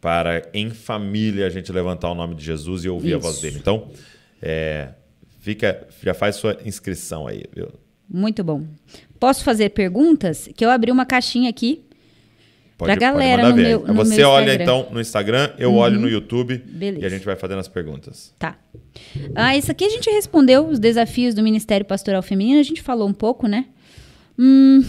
Para, 0.00 0.48
em 0.52 0.68
família, 0.70 1.46
a 1.46 1.50
gente 1.50 1.72
levantar 1.72 2.10
o 2.10 2.14
nome 2.14 2.34
de 2.34 2.44
Jesus 2.44 2.84
e 2.84 2.88
ouvir 2.88 3.14
a 3.14 3.18
voz 3.18 3.34
Isso. 3.34 3.42
dele. 3.42 3.56
Então, 3.58 3.90
é, 4.42 4.90
fica, 5.40 5.86
já 6.02 6.12
faz 6.12 6.36
sua 6.36 6.58
inscrição 6.64 7.26
aí, 7.26 7.44
viu? 7.54 7.68
Muito 8.08 8.44
bom. 8.44 8.66
Posso 9.18 9.42
fazer 9.42 9.70
perguntas? 9.70 10.48
Que 10.54 10.64
eu 10.64 10.70
abri 10.70 10.92
uma 10.92 11.06
caixinha 11.06 11.48
aqui. 11.48 11.84
Pode, 12.76 12.90
pra 12.90 12.96
galera 12.96 13.42
pode 13.44 13.62
no 13.62 13.62
mandar 13.78 13.92
ver. 13.92 13.94
Você 13.94 14.16
meu 14.16 14.28
olha 14.30 14.44
Instagram. 14.52 14.72
Uhum. 14.74 14.80
então 14.80 14.92
no 14.94 15.00
Instagram, 15.00 15.50
eu 15.58 15.74
olho 15.74 16.00
no 16.00 16.08
YouTube 16.08 16.56
Beleza. 16.58 17.04
e 17.04 17.06
a 17.06 17.08
gente 17.08 17.24
vai 17.24 17.36
fazendo 17.36 17.60
as 17.60 17.68
perguntas. 17.68 18.34
Tá. 18.38 18.56
Ah, 19.34 19.56
isso 19.56 19.70
aqui 19.70 19.84
a 19.84 19.88
gente 19.88 20.10
respondeu 20.10 20.66
os 20.68 20.78
desafios 20.80 21.34
do 21.34 21.42
Ministério 21.42 21.86
Pastoral 21.86 22.22
Feminino, 22.22 22.58
a 22.58 22.64
gente 22.64 22.82
falou 22.82 23.08
um 23.08 23.12
pouco, 23.14 23.46
né? 23.46 23.66
Hum, 24.38 24.82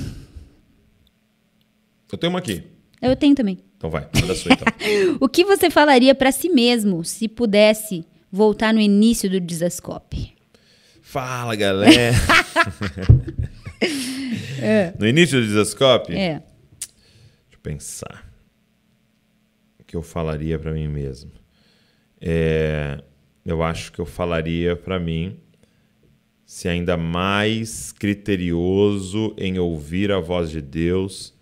Eu 2.11 2.17
tenho 2.17 2.31
uma 2.31 2.39
aqui. 2.39 2.63
eu 3.01 3.15
tenho 3.15 3.36
também. 3.36 3.59
Então 3.77 3.89
vai, 3.89 4.07
manda 4.19 4.33
a 4.33 4.36
sua 4.36 4.51
então. 4.53 4.65
O 5.19 5.29
que 5.29 5.43
você 5.45 5.69
falaria 5.69 6.15
pra 6.15 6.31
si 6.31 6.49
mesmo 6.49 7.03
se 7.03 7.27
pudesse 7.27 8.03
voltar 8.31 8.73
no 8.73 8.79
início 8.81 9.29
do 9.29 9.39
Desascope? 9.39 10.33
Fala, 11.01 11.55
galera. 11.55 12.13
No 14.97 15.07
início 15.07 15.39
do 15.39 15.45
Desascope, 15.45 16.13
É. 16.15 16.41
Pensar. 17.66 18.32
O 19.80 19.84
que 19.84 19.95
eu 19.95 20.03
falaria 20.03 20.59
pra 20.59 20.72
mim 20.72 20.88
mesmo? 20.88 21.32
É, 22.22 23.03
eu 23.43 23.63
acho 23.63 23.91
que 23.91 23.97
eu 23.97 24.05
falaria 24.05 24.76
pra 24.76 24.99
mim 24.99 25.39
ser 26.45 26.70
ainda 26.70 26.95
mais 26.95 27.91
criterioso 27.91 29.34
em 29.36 29.57
ouvir 29.57 30.11
a 30.11 30.20
voz 30.20 30.51
de 30.51 30.61
Deus 30.61 31.34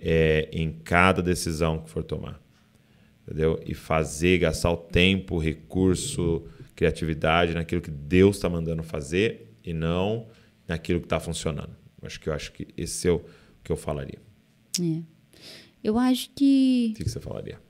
é, 0.00 0.48
em 0.52 0.72
cada 0.72 1.22
decisão 1.22 1.78
que 1.78 1.90
for 1.90 2.02
tomar. 2.02 2.42
Entendeu? 3.22 3.60
E 3.64 3.72
fazer, 3.72 4.38
gastar 4.38 4.72
o 4.72 4.76
tempo, 4.76 5.38
recurso, 5.38 6.44
criatividade 6.74 7.54
naquilo 7.54 7.80
que 7.80 7.90
Deus 7.92 8.34
está 8.34 8.48
mandando 8.48 8.82
fazer 8.82 9.54
e 9.62 9.72
não 9.72 10.26
naquilo 10.66 10.98
que 10.98 11.06
está 11.06 11.20
funcionando. 11.20 11.76
Acho 12.02 12.18
que 12.18 12.28
eu 12.28 12.32
acho 12.32 12.50
que 12.50 12.66
esse 12.76 13.06
é 13.06 13.12
o 13.12 13.24
que 13.62 13.70
eu 13.70 13.76
falaria. 13.76 14.18
é. 14.80 15.17
Eu 15.82 15.98
acho 15.98 16.30
que. 16.30 16.90
O 16.92 16.96
que 16.96 17.04
que 17.04 17.10
você 17.10 17.20
falaria? 17.20 17.60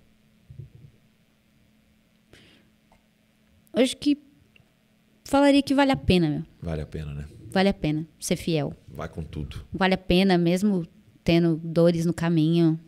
eu 3.75 3.83
Acho 3.83 3.97
que. 3.97 4.19
Falaria 5.25 5.63
que 5.63 5.75
vale 5.75 5.93
a 5.93 5.97
pena, 5.97 6.29
meu. 6.31 6.45
Vale 6.63 6.83
a 6.83 6.87
pena, 6.87 7.13
né? 7.13 7.27
Vale 7.51 7.69
a 7.69 7.75
pena 7.75 8.07
ser 8.19 8.37
fiel. 8.37 8.75
Vai 8.89 9.09
com 9.09 9.23
tudo. 9.23 9.65
Vale 9.73 9.95
a 9.95 9.99
pena, 9.99 10.39
mesmo 10.39 10.87
tendo 11.23 11.57
dores 11.57 12.07
no 12.07 12.15
caminho. 12.15 12.81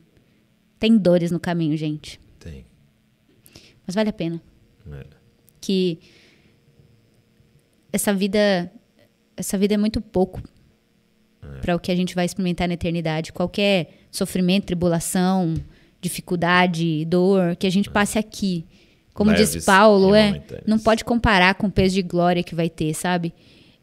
Tem 0.78 0.96
dores 0.96 1.30
no 1.30 1.38
caminho, 1.38 1.76
gente. 1.76 2.18
Tem. 2.38 2.64
Mas 3.86 3.94
vale 3.94 4.08
a 4.08 4.12
pena. 4.12 4.40
É. 4.90 5.06
Que 5.60 5.98
essa 7.92 8.14
vida. 8.14 8.72
Essa 9.36 9.56
vida 9.56 9.74
é 9.74 9.76
muito 9.76 10.00
pouco 10.00 10.42
para 11.60 11.74
o 11.74 11.78
que 11.78 11.90
a 11.90 11.96
gente 11.96 12.14
vai 12.14 12.24
experimentar 12.24 12.68
na 12.68 12.74
eternidade. 12.74 13.32
Qualquer 13.32 13.99
sofrimento, 14.10 14.66
tribulação, 14.66 15.54
dificuldade, 16.00 17.04
dor 17.04 17.56
que 17.56 17.66
a 17.66 17.70
gente 17.70 17.90
passe 17.90 18.18
aqui. 18.18 18.64
Como 19.12 19.30
Leves 19.30 19.52
diz 19.52 19.64
Paulo, 19.64 20.14
é, 20.14 20.42
não 20.66 20.78
pode 20.78 21.04
comparar 21.04 21.54
com 21.54 21.66
o 21.66 21.70
peso 21.70 21.94
de 21.94 22.02
glória 22.02 22.42
que 22.42 22.54
vai 22.54 22.70
ter, 22.70 22.94
sabe? 22.94 23.34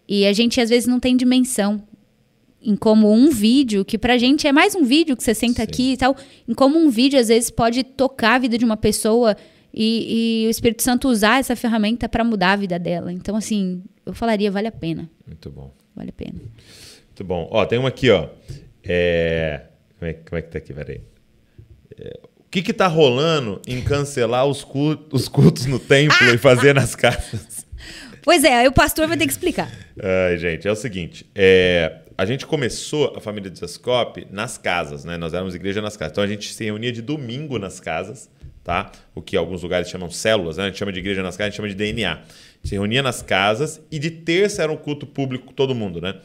E 0.08 0.26
a 0.26 0.34
gente 0.34 0.60
às 0.60 0.70
vezes 0.70 0.88
não 0.88 1.00
tem 1.00 1.16
dimensão 1.16 1.84
em 2.62 2.76
como 2.76 3.12
um 3.12 3.30
vídeo, 3.30 3.86
que 3.86 3.98
pra 3.98 4.18
gente 4.18 4.48
é 4.48 4.52
mais 4.52 4.74
um 4.74 4.84
vídeo 4.84 5.16
que 5.16 5.24
você 5.24 5.36
senta 5.36 5.58
Sim. 5.58 5.64
aqui 5.64 5.94
e 5.94 5.98
tal, 5.98 6.16
em 6.48 6.54
como 6.54 6.78
um 6.78 6.90
vídeo 6.90 7.20
às 7.20 7.28
vezes 7.28 7.52
pode 7.52 7.84
tocar 7.84 8.36
a 8.36 8.40
vida 8.40 8.58
de 8.58 8.66
uma 8.66 8.78
pessoa 8.78 9.38
e, 9.74 10.44
e 10.44 10.48
o 10.48 10.50
Espírito 10.50 10.82
Santo 10.82 11.08
usar 11.08 11.40
essa 11.40 11.56
ferramenta 11.56 12.10
pra 12.10 12.24
mudar 12.24 12.54
a 12.54 12.56
vida 12.56 12.80
dela. 12.80 13.14
Então, 13.14 13.36
assim, 13.36 13.84
eu 14.06 14.14
falaria, 14.14 14.50
vale 14.50 14.68
a 14.68 14.72
pena. 14.72 15.10
Muito 15.26 15.52
bom. 15.52 15.72
Vale 15.96 16.10
a 16.10 16.14
pena. 16.14 16.40
Muito 16.40 17.24
bom. 17.24 17.48
Ó, 17.52 17.66
tem 17.66 17.78
uma 17.78 17.90
aqui, 17.90 18.10
ó. 18.10 18.28
É... 18.84 19.66
Como, 20.00 20.10
é, 20.12 20.14
como 20.14 20.38
é 20.38 20.42
que 20.42 20.50
tá 20.50 20.58
aqui? 20.58 20.74
Peraí. 20.74 21.02
É, 21.98 22.20
O 22.40 22.50
que 22.50 22.62
que 22.62 22.74
tá 22.74 22.88
rolando 22.88 23.62
em 23.68 23.82
cancelar 23.82 24.46
os 24.46 24.64
cultos, 24.64 25.22
os 25.24 25.28
cultos 25.28 25.66
no 25.66 25.80
templo 25.80 26.16
e 26.34 26.38
fazer 26.38 26.74
nas 26.74 26.94
casas? 26.96 27.66
Pois 28.24 28.44
é, 28.44 28.54
aí 28.60 28.68
o 28.68 28.72
pastor 28.74 29.08
vai 29.08 29.18
ter 29.18 29.26
que 29.26 29.32
explicar. 29.32 29.72
Ai, 30.02 30.38
gente, 30.38 30.68
é 30.68 30.72
o 30.72 30.76
seguinte. 30.76 31.26
é, 31.34 32.02
a 32.18 32.26
gente 32.26 32.48
começou 32.48 33.14
a 33.16 33.22
família 33.22 33.50
de 33.50 33.60
Zascope 33.60 34.28
nas 34.32 34.58
casas, 34.58 35.06
né? 35.06 35.18
Nós 35.18 35.36
éramos 35.36 35.54
igreja 35.54 35.82
nas 35.84 35.96
casas. 35.96 36.14
Então 36.14 36.24
a 36.24 36.28
gente 36.28 36.52
se 36.52 36.64
reunia 36.64 36.92
de 36.92 37.00
domingo 37.02 37.60
nas 37.60 37.80
casas, 37.80 38.28
tá? 38.64 38.92
O 39.14 39.22
que 39.22 39.38
alguns 39.38 39.62
lugares 39.62 39.88
chamam 39.88 40.10
células, 40.10 40.58
né? 40.58 40.64
A 40.64 40.68
gente 40.68 40.80
chama 40.80 40.92
de 40.92 40.98
igreja 40.98 41.22
nas 41.22 41.38
casas, 41.38 41.46
a 41.46 41.50
gente 41.52 41.58
chama 41.58 41.70
de 41.70 41.76
DNA. 41.76 42.12
A 42.12 42.16
gente 42.16 42.70
se 42.70 42.74
reunia 42.74 43.04
nas 43.04 43.22
casas 43.22 43.80
e 43.92 44.00
de 44.00 44.10
terça 44.10 44.64
era 44.64 44.72
um 44.72 44.78
culto 44.78 45.06
público 45.06 45.46
com 45.46 45.54
todo 45.54 45.76
mundo, 45.76 46.02
né? 46.02 46.16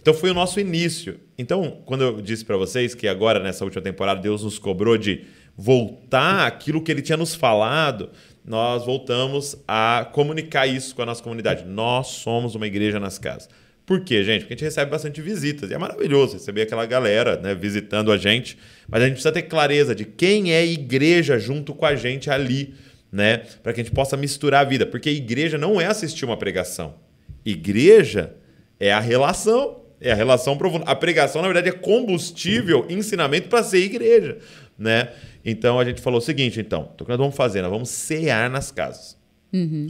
Então 0.00 0.14
foi 0.14 0.30
o 0.30 0.34
nosso 0.34 0.58
início. 0.58 1.20
Então, 1.36 1.82
quando 1.84 2.02
eu 2.02 2.20
disse 2.20 2.44
para 2.44 2.56
vocês 2.56 2.94
que 2.94 3.06
agora, 3.06 3.38
nessa 3.38 3.64
última 3.64 3.82
temporada, 3.82 4.20
Deus 4.20 4.42
nos 4.42 4.58
cobrou 4.58 4.96
de 4.96 5.24
voltar 5.56 6.46
aquilo 6.46 6.82
que 6.82 6.90
ele 6.90 7.02
tinha 7.02 7.18
nos 7.18 7.34
falado, 7.34 8.10
nós 8.44 8.86
voltamos 8.86 9.56
a 9.68 10.08
comunicar 10.12 10.66
isso 10.66 10.94
com 10.94 11.02
a 11.02 11.06
nossa 11.06 11.22
comunidade. 11.22 11.64
Nós 11.66 12.08
somos 12.08 12.54
uma 12.54 12.66
igreja 12.66 12.98
nas 12.98 13.18
casas. 13.18 13.48
Por 13.84 14.00
quê, 14.04 14.22
gente? 14.22 14.42
Porque 14.42 14.54
a 14.54 14.56
gente 14.56 14.64
recebe 14.64 14.90
bastante 14.90 15.20
visitas. 15.20 15.70
E 15.70 15.74
é 15.74 15.78
maravilhoso 15.78 16.34
receber 16.34 16.62
aquela 16.62 16.86
galera 16.86 17.36
né, 17.40 17.54
visitando 17.54 18.12
a 18.12 18.16
gente. 18.16 18.56
Mas 18.88 19.02
a 19.02 19.04
gente 19.04 19.14
precisa 19.14 19.32
ter 19.32 19.42
clareza 19.42 19.94
de 19.94 20.04
quem 20.04 20.52
é 20.52 20.64
igreja 20.64 21.38
junto 21.38 21.74
com 21.74 21.84
a 21.84 21.94
gente 21.96 22.30
ali, 22.30 22.74
né? 23.10 23.38
Para 23.62 23.72
que 23.72 23.80
a 23.80 23.84
gente 23.84 23.92
possa 23.92 24.16
misturar 24.16 24.60
a 24.60 24.68
vida. 24.68 24.86
Porque 24.86 25.10
igreja 25.10 25.58
não 25.58 25.80
é 25.80 25.86
assistir 25.86 26.24
uma 26.24 26.36
pregação. 26.36 26.94
Igreja 27.44 28.34
é 28.78 28.92
a 28.92 29.00
relação. 29.00 29.79
É 30.00 30.12
a 30.12 30.14
relação 30.14 30.56
profunda. 30.56 30.84
A 30.86 30.94
pregação, 30.94 31.42
na 31.42 31.48
verdade, 31.48 31.68
é 31.68 31.72
combustível, 31.72 32.86
ensinamento 32.88 33.48
para 33.48 33.62
ser 33.62 33.78
igreja, 33.78 34.38
né? 34.78 35.10
Então 35.44 35.78
a 35.78 35.84
gente 35.84 36.00
falou 36.00 36.18
o 36.18 36.22
seguinte, 36.22 36.60
então, 36.60 36.90
o 36.98 37.04
que 37.04 37.08
nós 37.08 37.18
vamos 37.18 37.36
fazer? 37.36 37.62
Nós 37.62 37.70
vamos 37.70 37.90
cear 37.90 38.48
nas 38.48 38.70
casas. 38.70 39.20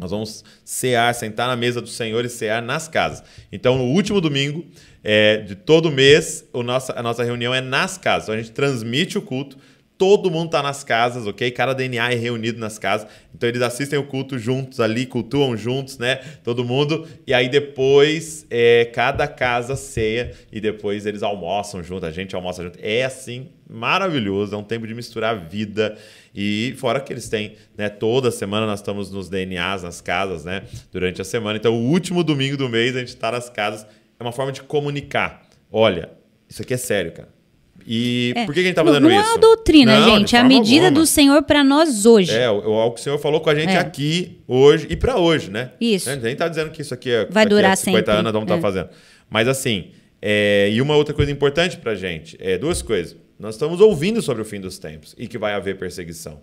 Nós 0.00 0.10
vamos 0.10 0.44
cear, 0.64 1.14
sentar 1.14 1.46
na 1.46 1.54
mesa 1.54 1.80
do 1.80 1.88
Senhor 1.88 2.24
e 2.24 2.28
cear 2.28 2.62
nas 2.62 2.88
casas. 2.88 3.22
Então, 3.52 3.76
no 3.76 3.84
último 3.84 4.20
domingo 4.20 4.64
é, 5.04 5.38
de 5.38 5.54
todo 5.54 5.90
mês, 5.90 6.44
o 6.52 6.62
nossa, 6.62 6.98
a 6.98 7.02
nossa 7.02 7.22
reunião 7.22 7.54
é 7.54 7.60
nas 7.60 7.98
casas. 7.98 8.24
Então, 8.24 8.34
a 8.34 8.38
gente 8.38 8.52
transmite 8.52 9.18
o 9.18 9.22
culto, 9.22 9.58
todo 10.00 10.30
mundo 10.30 10.46
está 10.46 10.62
nas 10.62 10.82
casas, 10.82 11.26
ok? 11.26 11.50
Cada 11.50 11.74
DNA 11.74 12.12
é 12.12 12.14
reunido 12.14 12.58
nas 12.58 12.78
casas. 12.78 13.06
Então, 13.34 13.46
eles 13.46 13.60
assistem 13.60 13.98
o 13.98 14.02
culto 14.02 14.38
juntos 14.38 14.80
ali, 14.80 15.04
cultuam 15.04 15.54
juntos, 15.58 15.98
né? 15.98 16.16
Todo 16.42 16.64
mundo. 16.64 17.06
E 17.26 17.34
aí, 17.34 17.50
depois, 17.50 18.46
é, 18.48 18.86
cada 18.94 19.28
casa 19.28 19.76
ceia 19.76 20.30
e 20.50 20.58
depois 20.58 21.04
eles 21.04 21.22
almoçam 21.22 21.82
junto, 21.82 22.06
a 22.06 22.10
gente 22.10 22.34
almoça 22.34 22.62
junto. 22.62 22.78
É 22.80 23.04
assim, 23.04 23.50
maravilhoso. 23.68 24.54
É 24.54 24.58
um 24.58 24.64
tempo 24.64 24.86
de 24.86 24.94
misturar 24.94 25.38
vida. 25.38 25.98
E 26.34 26.74
fora 26.78 26.98
que 26.98 27.12
eles 27.12 27.28
têm, 27.28 27.56
né? 27.76 27.90
Toda 27.90 28.30
semana 28.30 28.64
nós 28.64 28.78
estamos 28.78 29.10
nos 29.10 29.28
DNAs, 29.28 29.82
nas 29.82 30.00
casas, 30.00 30.46
né? 30.46 30.62
Durante 30.90 31.20
a 31.20 31.24
semana. 31.24 31.58
Então, 31.58 31.74
o 31.74 31.90
último 31.90 32.24
domingo 32.24 32.56
do 32.56 32.70
mês 32.70 32.96
a 32.96 33.00
gente 33.00 33.08
está 33.08 33.30
nas 33.30 33.50
casas. 33.50 33.86
É 34.18 34.22
uma 34.22 34.32
forma 34.32 34.50
de 34.50 34.62
comunicar. 34.62 35.46
Olha, 35.70 36.08
isso 36.48 36.62
aqui 36.62 36.72
é 36.72 36.78
sério, 36.78 37.12
cara. 37.12 37.39
E 37.86 38.32
É. 38.36 38.44
por 38.46 38.54
que 38.54 38.60
que 38.60 38.66
a 38.66 38.68
gente 38.68 38.74
tá 38.76 38.82
não, 38.84 38.92
fazendo 38.92 39.08
não 39.08 39.10
isso? 39.20 39.28
é 39.28 39.32
uma 39.32 39.38
doutrina, 39.38 40.00
Não, 40.00 40.18
gente. 40.18 40.36
É 40.36 40.38
a 40.38 40.44
medida 40.44 40.86
alguma. 40.86 41.00
do 41.02 41.06
Senhor 41.06 41.42
para 41.42 41.62
nós 41.64 42.06
hoje. 42.06 42.30
É, 42.32 42.50
o, 42.50 42.58
o 42.58 42.90
que 42.92 43.00
o 43.00 43.02
Senhor 43.02 43.18
falou 43.18 43.40
com 43.40 43.50
a 43.50 43.54
gente 43.54 43.72
É. 43.72 43.78
aqui 43.78 44.38
hoje 44.46 44.86
e 44.90 44.96
para 44.96 45.16
hoje, 45.18 45.50
né? 45.50 45.70
Isso. 45.80 46.08
A 46.08 46.14
gente 46.14 46.22
nem 46.22 46.36
tá 46.36 46.48
dizendo 46.48 46.70
que 46.70 46.82
isso 46.82 46.92
aqui 46.94 47.10
é 47.10 47.26
Vai 47.30 47.46
durar 47.46 47.76
50 47.76 47.98
sempre. 47.98 48.12
anos 48.18 48.32
vamos 48.32 48.46
estar 48.46 48.58
É. 48.58 48.60
fazendo. 48.60 48.88
Mas 49.28 49.46
assim, 49.48 49.90
é, 50.20 50.68
e 50.72 50.80
uma 50.82 50.94
outra 50.96 51.14
coisa 51.14 51.30
importante 51.32 51.76
pra 51.78 51.94
gente, 51.94 52.36
é 52.40 52.58
duas 52.58 52.82
coisas. 52.82 53.16
Nós 53.38 53.54
estamos 53.54 53.80
ouvindo 53.80 54.20
sobre 54.20 54.42
o 54.42 54.44
fim 54.44 54.60
dos 54.60 54.78
tempos 54.78 55.14
e 55.16 55.26
que 55.26 55.38
vai 55.38 55.54
haver 55.54 55.78
perseguição. 55.78 56.40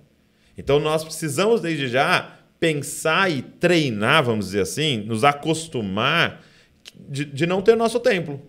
Então 0.58 0.80
nós 0.80 1.04
precisamos 1.04 1.62
desde 1.62 1.88
já 1.88 2.34
pensar 2.60 3.30
e 3.32 3.44
treinar, 3.44 4.24
vamos 4.24 4.46
dizer 4.48 4.62
assim, 4.62 4.98
nos 5.06 5.24
acostumar 5.24 6.42
de, 7.08 7.26
de 7.26 7.46
não 7.46 7.62
ter 7.62 7.76
nosso 7.76 8.00
templo. 8.00 8.42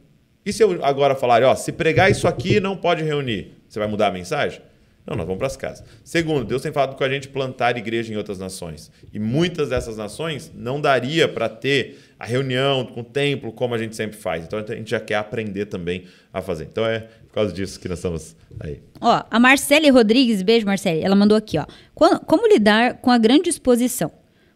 E 0.48 0.52
se 0.52 0.64
eu 0.64 0.82
agora 0.82 1.14
falar, 1.14 1.42
ó, 1.42 1.54
se 1.54 1.70
pregar 1.70 2.10
isso 2.10 2.26
aqui 2.26 2.58
não 2.58 2.74
pode 2.74 3.02
reunir, 3.02 3.52
você 3.68 3.78
vai 3.78 3.86
mudar 3.86 4.06
a 4.06 4.10
mensagem? 4.10 4.62
Não, 5.06 5.14
nós 5.14 5.26
vamos 5.26 5.36
para 5.36 5.46
as 5.46 5.58
casas. 5.58 5.84
Segundo, 6.02 6.42
Deus 6.42 6.62
tem 6.62 6.72
falado 6.72 6.96
com 6.96 7.04
a 7.04 7.08
gente 7.08 7.28
plantar 7.28 7.76
igreja 7.76 8.14
em 8.14 8.16
outras 8.16 8.38
nações. 8.38 8.90
E 9.12 9.18
muitas 9.18 9.68
dessas 9.68 9.98
nações 9.98 10.50
não 10.54 10.80
daria 10.80 11.28
para 11.28 11.50
ter 11.50 11.98
a 12.18 12.24
reunião 12.24 12.86
com 12.86 13.00
o 13.00 13.04
templo 13.04 13.52
como 13.52 13.74
a 13.74 13.78
gente 13.78 13.94
sempre 13.94 14.16
faz. 14.16 14.42
Então 14.42 14.58
a 14.58 14.74
gente 14.74 14.90
já 14.90 14.98
quer 14.98 15.16
aprender 15.16 15.66
também 15.66 16.04
a 16.32 16.40
fazer. 16.40 16.64
Então 16.64 16.86
é 16.86 17.00
por 17.00 17.34
causa 17.34 17.52
disso 17.52 17.78
que 17.78 17.86
nós 17.86 17.98
estamos 17.98 18.34
aí. 18.58 18.80
Ó, 19.02 19.22
a 19.30 19.38
Marcele 19.38 19.90
Rodrigues, 19.90 20.40
beijo 20.40 20.64
Marcele, 20.64 21.02
ela 21.02 21.14
mandou 21.14 21.36
aqui, 21.36 21.58
ó. 21.58 21.66
Como, 21.94 22.20
como 22.20 22.48
lidar 22.48 22.94
com 23.02 23.10
a 23.10 23.18
grande 23.18 23.50
exposição? 23.50 24.10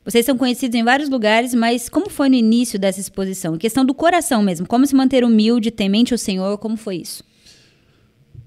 Vocês 0.05 0.27
são 0.27 0.37
conhecidos 0.37 0.79
em 0.79 0.83
vários 0.83 1.09
lugares, 1.09 1.55
mas 1.55 1.89
como 1.89 2.11
foi 2.11 2.29
no 2.29 2.35
início 2.35 2.79
dessa 2.79 2.99
exposição? 2.99 3.55
Em 3.55 3.59
questão 3.59 3.85
do 3.85 3.95
coração 3.95 4.43
mesmo, 4.43 4.67
como 4.67 4.85
se 4.87 4.97
manter 4.97 5.25
humilde, 5.25 5.71
temente 5.71 6.13
ao 6.13 6.19
Senhor, 6.19 6.59
como 6.59 6.77
foi 6.77 6.97
isso? 6.97 7.23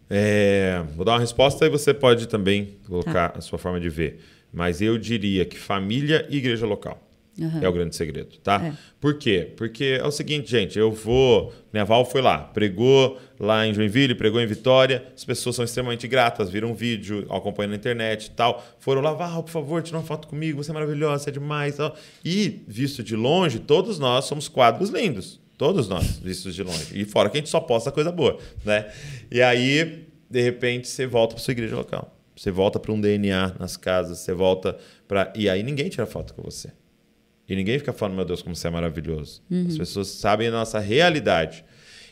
É, 0.10 0.84
vou 0.96 1.06
dar 1.06 1.14
uma 1.14 1.20
resposta 1.20 1.66
e 1.66 1.70
você 1.70 1.94
pode 1.94 2.28
também 2.28 2.78
colocar 2.88 3.34
a 3.38 3.42
sua 3.42 3.58
forma 3.58 3.80
de 3.80 3.90
ver. 3.90 4.20
Mas 4.52 4.82
eu 4.82 4.98
diria 4.98 5.46
que 5.46 5.58
família 5.58 6.28
e 6.30 6.38
igreja 6.38 6.66
local. 6.66 7.05
Aham. 7.42 7.60
É 7.62 7.68
o 7.68 7.74
grande 7.74 7.96
segredo, 7.96 8.38
tá? 8.38 8.66
É. 8.66 8.74
Por 9.00 9.18
quê? 9.18 9.52
Porque 9.58 10.00
é 10.02 10.06
o 10.06 10.12
seguinte, 10.12 10.50
gente, 10.50 10.80
eu 10.80 10.92
vou. 10.92 11.54
Minha 11.74 11.84
Val 11.84 12.06
foi 12.06 12.22
lá, 12.22 12.38
pregou 12.40 13.20
lá 13.38 13.68
em 13.68 13.74
Joinville, 13.74 14.16
pregou 14.16 14.40
em 14.40 14.46
Vitória. 14.48 15.06
As 15.16 15.26
pessoas 15.26 15.58
são 15.58 15.66
extremamente 15.66 16.08
gratas, 16.08 16.50
viram 16.50 16.72
um 16.72 16.74
vídeo, 16.74 17.28
acompanham 17.30 17.72
na 17.72 17.76
internet 17.76 18.28
e 18.28 18.32
tal. 18.32 18.66
Foram 18.80 19.02
lá, 19.02 19.14
Val, 19.14 19.44
por 19.44 19.52
favor, 19.52 19.82
tira 19.82 19.98
uma 19.98 20.04
foto 20.04 20.28
comigo, 20.28 20.64
você 20.64 20.72
é 20.72 20.74
maravilhosa, 20.74 21.26
você 21.26 21.30
é 21.30 21.34
demais. 21.34 21.76
Tal. 21.76 21.96
E, 22.24 22.64
visto 22.68 23.04
de 23.04 23.16
longe, 23.16 23.60
todos 23.60 24.00
nós 24.00 24.26
somos 24.26 24.48
quadros 24.48 24.90
lindos. 24.90 25.42
Todos 25.58 25.88
nós, 25.88 26.18
vistos 26.18 26.54
de 26.54 26.64
longe. 26.64 27.00
E 27.00 27.06
fora 27.06 27.30
que 27.30 27.38
a 27.38 27.40
gente 27.40 27.50
só 27.50 27.60
posta 27.60 27.92
coisa 27.92 28.12
boa, 28.12 28.38
né? 28.64 28.92
E 29.32 29.42
aí, 29.42 30.06
de 30.30 30.42
repente, 30.42 30.88
você 30.88 31.06
volta 31.08 31.36
para 31.36 31.44
sua 31.44 31.52
igreja 31.52 31.76
local. 31.76 32.14
Você 32.36 32.52
volta 32.52 32.78
para 32.80 32.92
um 32.92 33.00
DNA 33.00 33.56
nas 33.58 33.78
casas, 33.78 34.20
você 34.20 34.34
volta 34.34 34.78
para. 35.08 35.32
E 35.36 35.50
aí 35.50 35.64
ninguém 35.64 35.88
tira 35.88 36.06
foto 36.06 36.34
com 36.34 36.42
você. 36.42 36.72
E 37.48 37.56
ninguém 37.56 37.78
fica 37.78 37.94
falando, 37.94 38.16
meu 38.16 38.26
Deus, 38.26 38.42
como 38.42 38.56
você 38.56 38.68
é 38.68 38.72
maravilhoso. 38.72 39.42
As 39.68 39.78
pessoas 39.78 40.08
sabem 40.08 40.48
a 40.48 40.52
nossa 40.52 40.80
realidade. 40.80 41.64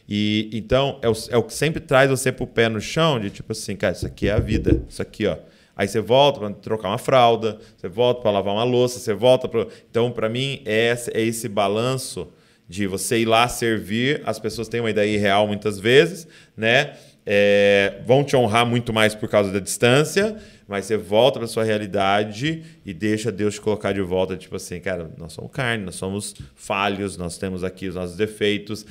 E 0.08 0.50
então 0.54 1.00
é 1.02 1.10
o, 1.10 1.14
é 1.30 1.38
o 1.38 1.44
que 1.44 1.54
sempre 1.54 1.80
traz 1.80 2.10
você 2.10 2.32
pro 2.32 2.46
pé 2.46 2.70
no 2.70 2.82
chão, 2.82 3.20
de 3.20 3.30
tipo 3.30 3.52
assim, 3.52 3.76
cara, 3.76 3.94
isso 3.94 4.06
aqui 4.06 4.28
é 4.28 4.34
a 4.34 4.40
vida. 4.40 4.84
Isso 4.88 5.02
aqui, 5.02 5.26
ó. 5.26 5.38
Aí 5.76 5.88
você 5.88 6.00
volta 6.00 6.40
para 6.40 6.50
trocar 6.52 6.90
uma 6.90 6.98
fralda, 7.00 7.58
você 7.76 7.88
volta 7.88 8.22
para 8.22 8.32
lavar 8.32 8.54
uma 8.54 8.64
louça, 8.64 9.00
você 9.00 9.14
volta 9.14 9.48
para. 9.48 9.68
Então, 9.90 10.12
para 10.12 10.30
mim, 10.30 10.62
é 10.66 10.92
esse, 10.92 11.12
é 11.12 11.22
esse 11.22 11.50
balanço 11.50 12.28
de 12.70 12.86
você 12.86 13.20
ir 13.20 13.26
lá 13.26 13.48
servir. 13.48 14.22
As 14.26 14.38
pessoas 14.40 14.68
têm 14.68 14.82
uma 14.82 14.90
ideia 14.90 15.12
irreal 15.12 15.48
muitas 15.48 15.80
vezes, 15.80 16.28
né? 16.56 16.94
É, 17.26 18.02
vão 18.06 18.24
te 18.24 18.36
honrar 18.36 18.66
muito 18.66 18.92
mais 18.94 19.16
por 19.16 19.30
causa 19.30 19.52
da 19.52 19.60
distância, 19.60 20.36
mas 20.74 20.86
você 20.86 20.98
volta 20.98 21.38
para 21.38 21.48
sua 21.48 21.64
realidade 21.64 22.64
e 22.84 22.96
deixa 22.96 23.32
Deus 23.32 23.54
te 23.54 23.62
colocar 23.62 23.92
de 23.94 24.02
volta, 24.02 24.36
tipo 24.36 24.56
assim, 24.56 24.80
cara, 24.80 25.12
nós 25.20 25.32
somos 25.32 25.52
carne, 25.52 25.86
nós 25.86 25.94
somos 25.94 26.34
falhos, 26.56 27.16
nós 27.16 27.38
temos 27.38 27.64
aqui 27.64 27.88
os 27.88 27.94
nossos 27.94 28.18
defeitos. 28.18 28.84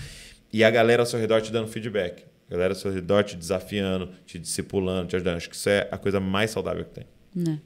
E 0.52 0.62
a 0.62 0.70
galera 0.70 1.02
ao 1.02 1.06
seu 1.06 1.18
redor 1.18 1.40
te 1.40 1.50
dando 1.50 1.66
feedback. 1.66 2.22
A 2.48 2.52
galera 2.52 2.72
ao 2.72 2.78
seu 2.78 2.92
redor 2.92 3.24
te 3.24 3.34
desafiando, 3.34 4.10
te 4.24 4.38
discipulando, 4.38 5.08
te 5.08 5.16
ajudando. 5.16 5.38
Acho 5.38 5.50
que 5.50 5.56
isso 5.56 5.68
é 5.68 5.88
a 5.90 5.98
coisa 5.98 6.20
mais 6.20 6.52
saudável 6.52 6.84
que 6.84 6.92
tem. 6.92 7.04
Né? 7.34 7.58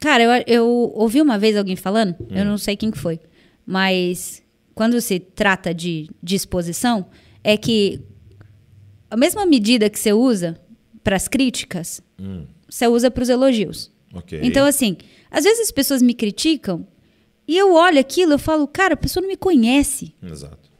Cara, 0.00 0.24
eu, 0.24 0.44
eu 0.48 0.66
ouvi 0.96 1.22
uma 1.22 1.38
vez 1.38 1.56
alguém 1.56 1.76
falando, 1.76 2.16
Hum. 2.18 2.26
eu 2.34 2.44
não 2.44 2.58
sei 2.58 2.76
quem 2.76 2.90
que 2.90 2.98
foi, 2.98 3.20
mas 3.64 4.42
quando 4.74 5.00
se 5.00 5.20
trata 5.20 5.72
de 5.72 6.10
disposição, 6.20 7.06
é 7.44 7.56
que 7.56 8.00
a 9.08 9.16
mesma 9.16 9.46
medida 9.46 9.88
que 9.88 10.00
você 10.00 10.12
usa 10.12 10.60
para 11.04 11.14
as 11.14 11.28
críticas, 11.28 12.00
você 12.74 12.88
usa 12.88 13.08
para 13.08 13.22
os 13.22 13.28
elogios. 13.28 13.92
Ok. 14.12 14.40
Então, 14.42 14.66
assim, 14.66 14.96
às 15.30 15.44
vezes 15.44 15.60
as 15.60 15.70
pessoas 15.70 16.02
me 16.02 16.12
criticam 16.12 16.84
e 17.46 17.56
eu 17.56 17.72
olho 17.72 18.00
aquilo 18.00 18.32
eu 18.32 18.38
falo, 18.38 18.66
cara, 18.66 18.94
a 18.94 18.96
pessoa 18.96 19.22
não 19.22 19.28
me 19.28 19.36
conhece. 19.36 20.12
Exato. 20.20 20.72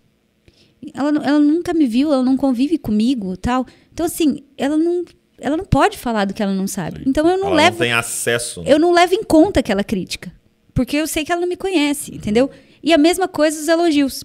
Ela, 0.93 1.11
ela 1.25 1.39
nunca 1.39 1.73
me 1.73 1.87
viu, 1.87 2.13
ela 2.13 2.23
não 2.25 2.37
convive 2.37 2.79
comigo 2.79 3.37
tal. 3.37 3.65
Então, 3.93 4.05
assim, 4.07 4.41
ela 4.59 4.77
não, 4.77 5.05
ela 5.39 5.57
não 5.57 5.65
pode 5.65 5.97
falar 5.97 6.25
do 6.25 6.35
que 6.35 6.43
ela 6.43 6.53
não 6.53 6.67
sabe. 6.67 7.03
Então, 7.07 7.29
eu 7.29 7.39
não 7.39 7.47
Ela 7.49 7.57
levo 7.57 7.79
não 7.79 7.79
tem 7.87 7.93
acesso. 7.93 8.61
né? 8.63 8.73
eu 8.73 8.79
não 8.81 8.93
levo 8.93 9.15
em 9.15 9.23
conta 9.23 9.61
aquela 9.61 9.85
crítica. 9.85 10.33
Porque 10.75 10.97
eu 10.97 11.07
sei 11.07 11.25
que 11.25 11.31
ela 11.31 11.41
não 11.41 11.49
me 11.49 11.57
conhece, 11.57 12.13
entendeu? 12.13 12.51
E 12.83 12.93
a 12.93 12.99
mesma 12.99 13.29
coisa 13.29 13.61
os 13.61 13.69
elogios. 13.69 14.25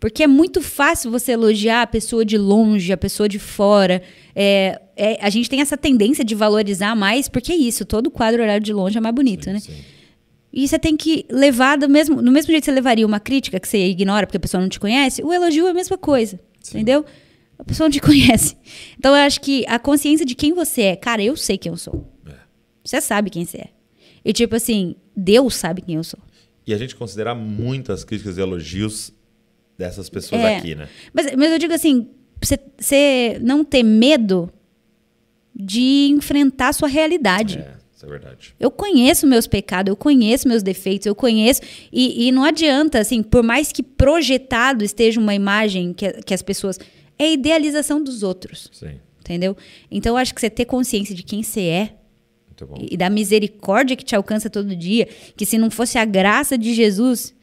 Porque 0.00 0.22
é 0.22 0.26
muito 0.26 0.62
fácil 0.62 1.10
você 1.10 1.32
elogiar 1.32 1.82
a 1.82 1.86
pessoa 1.86 2.24
de 2.24 2.38
longe, 2.38 2.90
a 2.90 2.96
pessoa 2.96 3.28
de 3.28 3.38
fora. 3.38 4.02
É, 4.34 4.80
é, 4.96 5.18
a 5.20 5.28
gente 5.28 5.48
tem 5.48 5.60
essa 5.60 5.76
tendência 5.76 6.24
de 6.24 6.34
valorizar 6.34 6.96
mais, 6.96 7.28
porque 7.28 7.52
é 7.52 7.56
isso, 7.56 7.84
todo 7.84 8.10
quadro 8.10 8.42
olhado 8.42 8.62
de 8.62 8.72
longe 8.72 8.96
é 8.96 9.00
mais 9.00 9.14
bonito, 9.14 9.52
né? 9.52 9.60
Sim. 9.60 9.74
E 10.50 10.66
você 10.66 10.78
tem 10.78 10.96
que 10.96 11.26
levar 11.30 11.76
do 11.76 11.88
mesmo, 11.88 12.22
do 12.22 12.32
mesmo 12.32 12.50
jeito 12.50 12.62
que 12.62 12.70
você 12.70 12.74
levaria 12.74 13.06
uma 13.06 13.20
crítica 13.20 13.60
que 13.60 13.68
você 13.68 13.86
ignora 13.88 14.26
porque 14.26 14.38
a 14.38 14.40
pessoa 14.40 14.60
não 14.60 14.70
te 14.70 14.80
conhece, 14.80 15.22
o 15.22 15.32
elogio 15.32 15.66
é 15.66 15.70
a 15.70 15.74
mesma 15.74 15.98
coisa, 15.98 16.40
entendeu? 16.68 17.04
A 17.58 17.62
pessoa 17.62 17.86
não 17.86 17.92
te 17.92 18.00
conhece. 18.02 18.56
Então 18.98 19.14
eu 19.14 19.22
acho 19.22 19.38
que 19.40 19.64
a 19.68 19.78
consciência 19.78 20.24
de 20.24 20.34
quem 20.34 20.54
você 20.54 20.82
é, 20.82 20.96
cara, 20.96 21.22
eu 21.22 21.36
sei 21.36 21.58
quem 21.58 21.70
eu 21.70 21.76
sou. 21.76 22.10
É. 22.26 22.32
Você 22.82 23.00
sabe 23.02 23.28
quem 23.28 23.44
você 23.44 23.58
é. 23.58 23.68
E 24.24 24.32
tipo 24.32 24.56
assim, 24.56 24.96
Deus 25.14 25.54
sabe 25.54 25.82
quem 25.82 25.96
eu 25.96 26.04
sou. 26.04 26.18
E 26.66 26.72
a 26.72 26.78
gente 26.78 26.96
considera 26.96 27.34
muitas 27.34 28.02
críticas 28.02 28.38
e 28.38 28.40
elogios 28.40 29.12
dessas 29.80 30.10
pessoas 30.10 30.42
É. 30.42 30.58
aqui, 30.58 30.74
né? 30.74 30.88
Mas, 31.12 31.34
mas 31.34 31.50
eu 31.50 31.58
digo 31.58 31.72
assim, 31.72 32.06
você, 32.40 33.38
não 33.40 33.64
ter 33.64 33.82
medo 33.82 34.52
de 35.54 36.08
enfrentar 36.10 36.68
a 36.68 36.72
sua 36.74 36.86
realidade. 36.86 37.58
É, 37.58 37.72
isso 37.96 38.04
é 38.04 38.08
verdade. 38.08 38.54
Eu 38.60 38.70
conheço 38.70 39.26
meus 39.26 39.46
pecados, 39.46 39.90
eu 39.90 39.96
conheço 39.96 40.46
meus 40.46 40.62
defeitos, 40.62 41.06
eu 41.06 41.14
conheço. 41.14 41.62
E, 41.90 42.28
e 42.28 42.32
não 42.32 42.44
adianta, 42.44 42.98
assim, 42.98 43.22
por 43.22 43.42
mais 43.42 43.72
que 43.72 43.82
projetado 43.82 44.84
esteja 44.84 45.18
uma 45.18 45.34
imagem 45.34 45.94
que, 45.94 46.12
que 46.22 46.34
as 46.34 46.42
pessoas. 46.42 46.78
É 47.18 47.24
a 47.24 47.30
idealização 47.32 48.02
dos 48.02 48.22
outros, 48.22 48.70
Sim. 48.72 48.98
entendeu? 49.20 49.54
Então 49.90 50.12
eu 50.12 50.16
acho 50.16 50.34
que 50.34 50.40
você 50.40 50.48
ter 50.48 50.64
consciência 50.64 51.14
de 51.14 51.22
quem 51.22 51.42
você 51.42 51.60
é 51.62 51.94
e 52.90 52.96
da 52.96 53.08
misericórdia 53.10 53.96
que 53.96 54.04
te 54.04 54.14
alcança 54.14 54.48
todo 54.50 54.74
dia, 54.76 55.06
que 55.36 55.44
se 55.46 55.56
não 55.58 55.70
fosse 55.70 55.96
a 55.98 56.04
graça 56.04 56.56
de 56.56 56.74
Jesus, 56.74 57.34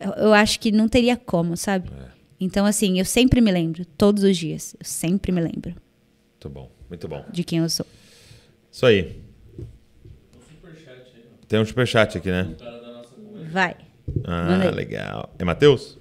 eu, 0.00 0.12
eu 0.12 0.34
acho 0.34 0.60
que 0.60 0.70
não 0.70 0.88
teria 0.88 1.16
como, 1.16 1.56
sabe? 1.56 1.90
Então, 2.38 2.66
assim, 2.66 2.98
eu 2.98 3.04
sempre 3.04 3.40
me 3.40 3.50
lembro, 3.50 3.84
todos 3.84 4.22
os 4.22 4.36
dias, 4.36 4.76
eu 4.78 4.84
sempre 4.84 5.32
me 5.32 5.40
lembro 5.40 5.74
Muito 6.32 6.48
bom. 6.50 6.70
Muito 6.88 7.08
bom. 7.08 7.24
de 7.30 7.42
quem 7.42 7.60
eu 7.60 7.68
sou. 7.68 7.86
Isso 8.70 8.84
aí. 8.84 9.22
Tem 11.48 11.60
um 11.60 11.64
superchat 11.64 12.18
aqui, 12.18 12.30
né? 12.30 12.54
Vai. 13.50 13.76
Ah, 14.24 14.70
legal. 14.74 15.34
É 15.38 15.44
Matheus? 15.44 15.98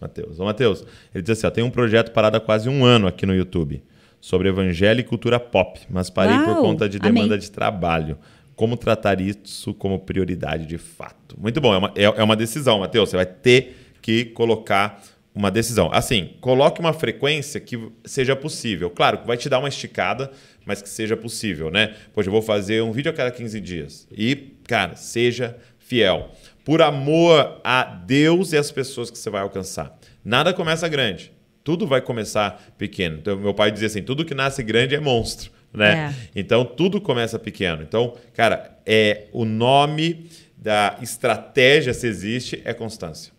Matheus. 0.00 0.38
Ô, 0.38 0.44
Matheus, 0.44 0.84
ele 1.14 1.22
diz 1.22 1.30
assim: 1.30 1.46
ó, 1.46 1.50
tem 1.50 1.64
um 1.64 1.70
projeto 1.70 2.12
parado 2.12 2.36
há 2.36 2.40
quase 2.40 2.68
um 2.68 2.84
ano 2.84 3.06
aqui 3.06 3.26
no 3.26 3.34
YouTube 3.34 3.82
sobre 4.20 4.48
evangelho 4.48 5.00
e 5.00 5.04
cultura 5.04 5.40
pop, 5.40 5.80
mas 5.88 6.10
parei 6.10 6.36
por 6.38 6.54
Uau, 6.54 6.62
conta 6.62 6.88
de 6.88 6.98
demanda 6.98 7.38
de 7.38 7.50
trabalho. 7.50 8.18
Como 8.54 8.76
tratar 8.76 9.20
isso 9.20 9.72
como 9.74 9.98
prioridade 9.98 10.66
de 10.66 10.78
fato? 10.78 11.36
Muito 11.38 11.60
bom, 11.60 11.74
é 11.74 11.78
uma, 11.78 11.92
é, 11.96 12.02
é 12.04 12.22
uma 12.22 12.36
decisão, 12.36 12.80
Matheus. 12.80 13.10
Você 13.10 13.16
vai 13.16 13.26
ter 13.26 13.94
que 14.02 14.26
colocar 14.26 15.02
uma 15.34 15.50
decisão. 15.50 15.90
Assim, 15.92 16.34
coloque 16.40 16.80
uma 16.80 16.92
frequência 16.92 17.60
que 17.60 17.90
seja 18.04 18.34
possível. 18.34 18.90
Claro, 18.90 19.20
vai 19.24 19.36
te 19.36 19.48
dar 19.48 19.58
uma 19.58 19.68
esticada, 19.68 20.30
mas 20.64 20.82
que 20.82 20.88
seja 20.88 21.16
possível, 21.16 21.70
né? 21.70 21.94
Poxa, 22.12 22.28
eu 22.28 22.32
vou 22.32 22.42
fazer 22.42 22.82
um 22.82 22.92
vídeo 22.92 23.10
a 23.10 23.14
cada 23.14 23.30
15 23.30 23.60
dias. 23.60 24.08
E, 24.10 24.54
cara, 24.66 24.96
seja 24.96 25.56
fiel. 25.78 26.30
Por 26.64 26.82
amor 26.82 27.60
a 27.64 27.84
Deus 27.84 28.52
e 28.52 28.56
as 28.56 28.70
pessoas 28.70 29.10
que 29.10 29.18
você 29.18 29.30
vai 29.30 29.42
alcançar. 29.42 29.98
Nada 30.24 30.52
começa 30.52 30.88
grande. 30.88 31.32
Tudo 31.64 31.86
vai 31.86 32.00
começar 32.00 32.72
pequeno. 32.76 33.18
Então, 33.18 33.36
meu 33.36 33.54
pai 33.54 33.70
dizia 33.70 33.86
assim: 33.86 34.02
tudo 34.02 34.24
que 34.24 34.34
nasce 34.34 34.62
grande 34.62 34.94
é 34.94 35.00
monstro. 35.00 35.50
Né? 35.72 36.14
É. 36.14 36.40
Então, 36.40 36.64
tudo 36.64 37.00
começa 37.00 37.38
pequeno. 37.38 37.82
Então, 37.82 38.14
cara, 38.34 38.78
é 38.84 39.26
o 39.32 39.44
nome 39.44 40.26
da 40.56 40.98
estratégia, 41.00 41.94
se 41.94 42.06
existe, 42.06 42.60
é 42.64 42.74
constância. 42.74 43.32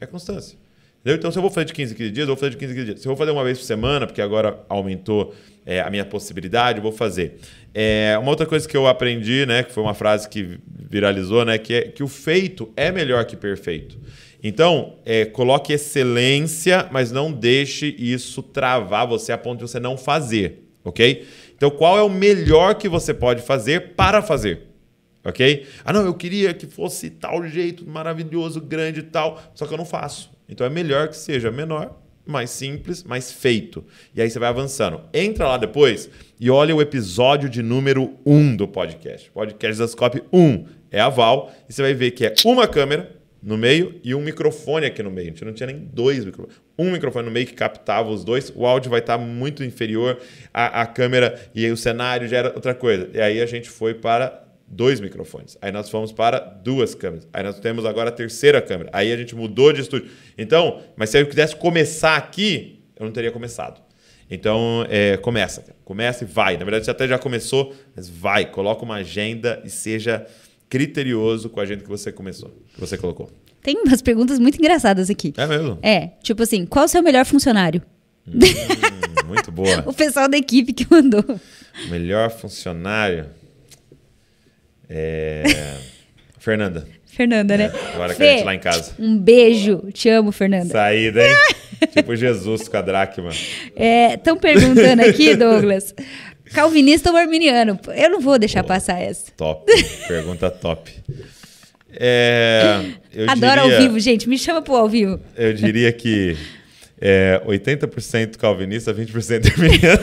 É 0.00 0.06
constância. 0.06 0.56
Entendeu? 1.00 1.18
Então, 1.18 1.32
se 1.32 1.38
eu 1.38 1.42
vou 1.42 1.50
fazer 1.50 1.66
de 1.66 1.72
15 1.72 1.94
em 1.94 1.96
15 1.96 2.10
dias, 2.10 2.28
eu 2.28 2.34
vou 2.34 2.36
fazer 2.36 2.50
de 2.50 2.56
15 2.56 2.72
em 2.72 2.76
15 2.76 2.86
dias. 2.86 3.00
Se 3.00 3.06
eu 3.06 3.10
vou 3.10 3.16
fazer 3.16 3.32
uma 3.32 3.42
vez 3.42 3.58
por 3.58 3.64
semana, 3.64 4.06
porque 4.06 4.22
agora 4.22 4.60
aumentou 4.68 5.34
é, 5.66 5.80
a 5.80 5.90
minha 5.90 6.04
possibilidade, 6.04 6.78
eu 6.78 6.82
vou 6.82 6.92
fazer. 6.92 7.38
É, 7.74 8.16
uma 8.20 8.30
outra 8.30 8.46
coisa 8.46 8.68
que 8.68 8.76
eu 8.76 8.86
aprendi, 8.86 9.44
né, 9.46 9.64
que 9.64 9.72
foi 9.72 9.82
uma 9.82 9.94
frase 9.94 10.28
que 10.28 10.60
viralizou, 10.66 11.44
né, 11.44 11.58
que 11.58 11.74
é 11.74 11.82
que 11.82 12.02
o 12.02 12.08
feito 12.08 12.72
é 12.76 12.92
melhor 12.92 13.24
que 13.24 13.36
perfeito. 13.36 13.98
Então, 14.42 14.96
é, 15.04 15.24
coloque 15.24 15.72
excelência, 15.72 16.88
mas 16.90 17.12
não 17.12 17.32
deixe 17.32 17.94
isso 17.98 18.42
travar 18.42 19.06
você 19.06 19.32
a 19.32 19.38
ponto 19.38 19.58
de 19.64 19.70
você 19.70 19.78
não 19.78 19.96
fazer, 19.96 20.64
ok? 20.84 21.26
Então, 21.62 21.70
qual 21.70 21.96
é 21.96 22.02
o 22.02 22.08
melhor 22.08 22.74
que 22.74 22.88
você 22.88 23.14
pode 23.14 23.40
fazer 23.40 23.94
para 23.94 24.20
fazer? 24.20 24.62
Ok? 25.24 25.64
Ah, 25.84 25.92
não, 25.92 26.04
eu 26.04 26.12
queria 26.12 26.52
que 26.52 26.66
fosse 26.66 27.08
tal 27.08 27.46
jeito, 27.46 27.88
maravilhoso, 27.88 28.60
grande 28.60 28.98
e 28.98 29.04
tal, 29.04 29.40
só 29.54 29.64
que 29.64 29.72
eu 29.72 29.78
não 29.78 29.84
faço. 29.84 30.28
Então 30.48 30.66
é 30.66 30.68
melhor 30.68 31.06
que 31.06 31.16
seja 31.16 31.52
menor, 31.52 32.02
mais 32.26 32.50
simples, 32.50 33.04
mais 33.04 33.30
feito. 33.30 33.84
E 34.12 34.20
aí 34.20 34.28
você 34.28 34.40
vai 34.40 34.48
avançando. 34.48 35.02
Entra 35.14 35.46
lá 35.46 35.56
depois 35.56 36.10
e 36.40 36.50
olha 36.50 36.74
o 36.74 36.82
episódio 36.82 37.48
de 37.48 37.62
número 37.62 38.18
1 38.26 38.56
do 38.56 38.66
podcast. 38.66 39.30
Podcast 39.30 39.78
da 39.78 39.86
Scope 39.86 40.20
1 40.32 40.66
é 40.90 41.00
a 41.00 41.08
Val, 41.08 41.52
e 41.68 41.72
você 41.72 41.80
vai 41.80 41.94
ver 41.94 42.10
que 42.10 42.26
é 42.26 42.34
uma 42.44 42.66
câmera 42.66 43.21
no 43.42 43.58
meio 43.58 43.98
e 44.04 44.14
um 44.14 44.20
microfone 44.20 44.86
aqui 44.86 45.02
no 45.02 45.10
meio. 45.10 45.28
A 45.28 45.30
gente 45.30 45.44
não 45.44 45.52
tinha 45.52 45.66
nem 45.66 45.78
dois 45.78 46.24
microfones. 46.24 46.60
Um 46.78 46.92
microfone 46.92 47.26
no 47.26 47.32
meio 47.32 47.46
que 47.46 47.54
captava 47.54 48.08
os 48.08 48.22
dois. 48.24 48.52
O 48.54 48.64
áudio 48.64 48.90
vai 48.90 49.00
estar 49.00 49.18
muito 49.18 49.64
inferior 49.64 50.18
à, 50.54 50.82
à 50.82 50.86
câmera 50.86 51.40
e 51.54 51.64
aí 51.64 51.72
o 51.72 51.76
cenário 51.76 52.28
já 52.28 52.36
era 52.38 52.54
outra 52.54 52.74
coisa. 52.74 53.10
E 53.12 53.20
aí 53.20 53.40
a 53.40 53.46
gente 53.46 53.68
foi 53.68 53.94
para 53.94 54.44
dois 54.68 55.00
microfones. 55.00 55.58
Aí 55.60 55.72
nós 55.72 55.90
fomos 55.90 56.12
para 56.12 56.38
duas 56.38 56.94
câmeras. 56.94 57.26
Aí 57.32 57.42
nós 57.42 57.58
temos 57.58 57.84
agora 57.84 58.10
a 58.10 58.12
terceira 58.12 58.62
câmera. 58.62 58.90
Aí 58.92 59.12
a 59.12 59.16
gente 59.16 59.34
mudou 59.34 59.72
de 59.72 59.80
estúdio. 59.80 60.08
Então, 60.38 60.80
mas 60.96 61.10
se 61.10 61.20
eu 61.20 61.26
quisesse 61.26 61.56
começar 61.56 62.16
aqui, 62.16 62.80
eu 62.96 63.04
não 63.04 63.12
teria 63.12 63.32
começado. 63.32 63.82
Então, 64.30 64.86
é, 64.88 65.16
começa. 65.18 65.64
Começa 65.84 66.24
e 66.24 66.26
vai. 66.26 66.56
Na 66.56 66.64
verdade, 66.64 66.84
você 66.84 66.90
até 66.90 67.06
já 67.06 67.18
começou, 67.18 67.74
mas 67.94 68.08
vai. 68.08 68.46
Coloca 68.46 68.82
uma 68.82 68.94
agenda 68.94 69.60
e 69.62 69.68
seja, 69.68 70.26
criterioso 70.72 71.50
com 71.50 71.60
a 71.60 71.66
gente 71.66 71.82
que 71.82 71.88
você 71.90 72.10
começou, 72.10 72.50
que 72.74 72.80
você 72.80 72.96
colocou. 72.96 73.30
Tem 73.62 73.76
umas 73.76 74.02
perguntas 74.02 74.38
muito 74.38 74.58
engraçadas 74.58 75.08
aqui. 75.08 75.32
É 75.36 75.46
mesmo? 75.46 75.78
É, 75.82 76.08
tipo 76.22 76.42
assim, 76.42 76.66
qual 76.66 76.84
o 76.84 76.88
seu 76.88 77.02
melhor 77.02 77.24
funcionário? 77.24 77.82
Hum, 78.26 78.40
muito 79.26 79.52
boa. 79.52 79.82
o 79.86 79.92
pessoal 79.92 80.28
da 80.28 80.36
equipe 80.36 80.72
que 80.72 80.86
mandou. 80.90 81.24
Melhor 81.88 82.30
funcionário. 82.30 83.26
É. 84.88 85.44
Fernanda. 86.38 86.86
Fernanda, 87.06 87.56
né? 87.56 87.64
É, 87.64 87.94
agora 87.94 88.14
que 88.14 88.22
a 88.22 88.26
gente 88.26 88.44
lá 88.44 88.54
em 88.54 88.58
casa. 88.58 88.94
Um 88.98 89.18
beijo. 89.18 89.82
Te 89.92 90.08
amo, 90.08 90.32
Fernanda. 90.32 90.70
Saída, 90.70 91.22
hein? 91.22 91.36
tipo 91.94 92.16
Jesus 92.16 92.68
com 92.68 92.76
a 92.76 92.82
dracma. 92.82 93.30
Estão 93.76 94.36
perguntando 94.36 95.02
aqui, 95.02 95.34
Douglas. 95.36 95.94
Calvinista 96.52 97.10
ou 97.10 97.16
arminiano? 97.16 97.78
Eu 97.94 98.10
não 98.10 98.20
vou 98.20 98.38
deixar 98.38 98.64
passar 98.64 99.00
essa. 99.00 99.30
Top. 99.36 99.70
Pergunta 100.08 100.50
top. 100.50 100.90
É, 101.94 102.84
eu 103.12 103.28
Adoro 103.30 103.62
diria, 103.62 103.76
ao 103.76 103.82
vivo, 103.82 104.00
gente. 104.00 104.28
Me 104.28 104.38
chama 104.38 104.62
pro 104.62 104.74
ao 104.76 104.88
vivo. 104.88 105.20
Eu 105.36 105.52
diria 105.52 105.92
que 105.92 106.36
é, 107.00 107.40
80% 107.46 108.36
calvinista, 108.36 108.94
20% 108.94 109.50
arminiano. 109.52 110.00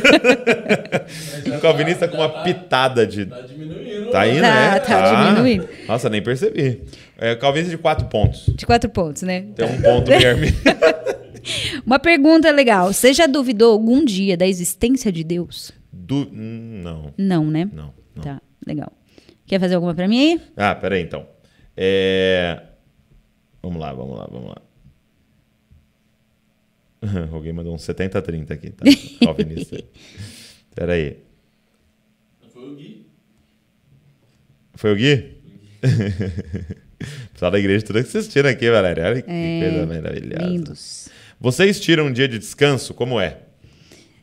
um 1.56 1.60
calvinista 1.62 2.08
com 2.08 2.18
uma 2.18 2.44
pitada 2.44 3.08
de. 3.08 3.26
Tá 3.26 3.42
diminuindo. 3.42 4.12
Tá 4.12 4.28
indo, 4.28 4.42
Tá, 4.42 4.72
né? 4.74 4.80
tá 4.80 5.26
diminuindo. 5.32 5.70
Nossa, 5.88 6.10
nem 6.10 6.22
percebi. 6.22 6.82
É, 7.18 7.36
calvinista 7.36 7.72
de 7.76 7.78
4 7.82 8.06
pontos. 8.08 8.46
De 8.56 8.66
quatro 8.66 8.90
pontos, 8.90 9.22
né? 9.24 9.46
Tem 9.56 9.66
um 9.66 9.82
ponto 9.82 10.10
meio 10.10 10.30
arminiano. 10.30 10.60
Uma 11.86 12.00
pergunta 12.00 12.52
legal. 12.52 12.92
Você 12.94 13.14
já 13.14 13.26
duvidou 13.26 13.72
algum 13.72 14.04
dia 14.04 14.36
da 14.38 14.46
existência 14.46 15.12
de 15.12 15.24
Deus? 15.24 15.72
Do... 15.92 16.28
hum, 16.32 16.82
Não, 16.84 17.14
Não, 17.18 17.46
né? 17.46 17.70
não, 17.74 17.94
não. 18.16 18.24
Tá, 18.24 18.42
legal. 18.66 18.92
Quer 19.48 19.60
fazer 19.60 19.76
alguma 19.76 19.96
pra 19.96 20.08
mim 20.08 20.20
aí? 20.34 20.42
Ah, 20.56 20.76
peraí 20.76 21.02
então. 21.02 21.26
É... 21.82 22.62
Vamos 23.64 23.80
lá, 23.80 23.94
vamos 23.94 24.18
lá, 24.18 24.28
vamos 24.30 24.50
lá. 24.50 24.62
Alguém 27.32 27.54
mandou 27.54 27.74
um 27.74 27.78
70-30 27.78 28.52
aqui, 28.52 28.72
tá? 28.72 28.84
Calvinista. 29.24 29.82
Peraí. 30.76 31.20
Foi 32.52 32.64
o 32.70 32.76
Gui. 32.76 33.06
Foi 34.74 34.92
o 34.92 34.96
Gui? 34.98 35.38
Pessoal 37.32 37.52
da 37.52 37.60
igreja 37.60 37.86
toda 37.86 38.04
que 38.04 38.10
vocês 38.10 38.28
tiram 38.28 38.50
aqui, 38.50 38.70
Valéria. 38.70 39.06
Olha 39.06 39.22
que 39.22 39.32
É, 39.32 39.62
coisa 39.62 39.86
maravilhosa. 39.86 40.48
Lindos. 40.48 41.10
Vocês 41.40 41.80
tiram 41.80 42.08
um 42.08 42.12
dia 42.12 42.28
de 42.28 42.38
descanso? 42.38 42.94
Como 42.94 43.22
é? 43.22 43.38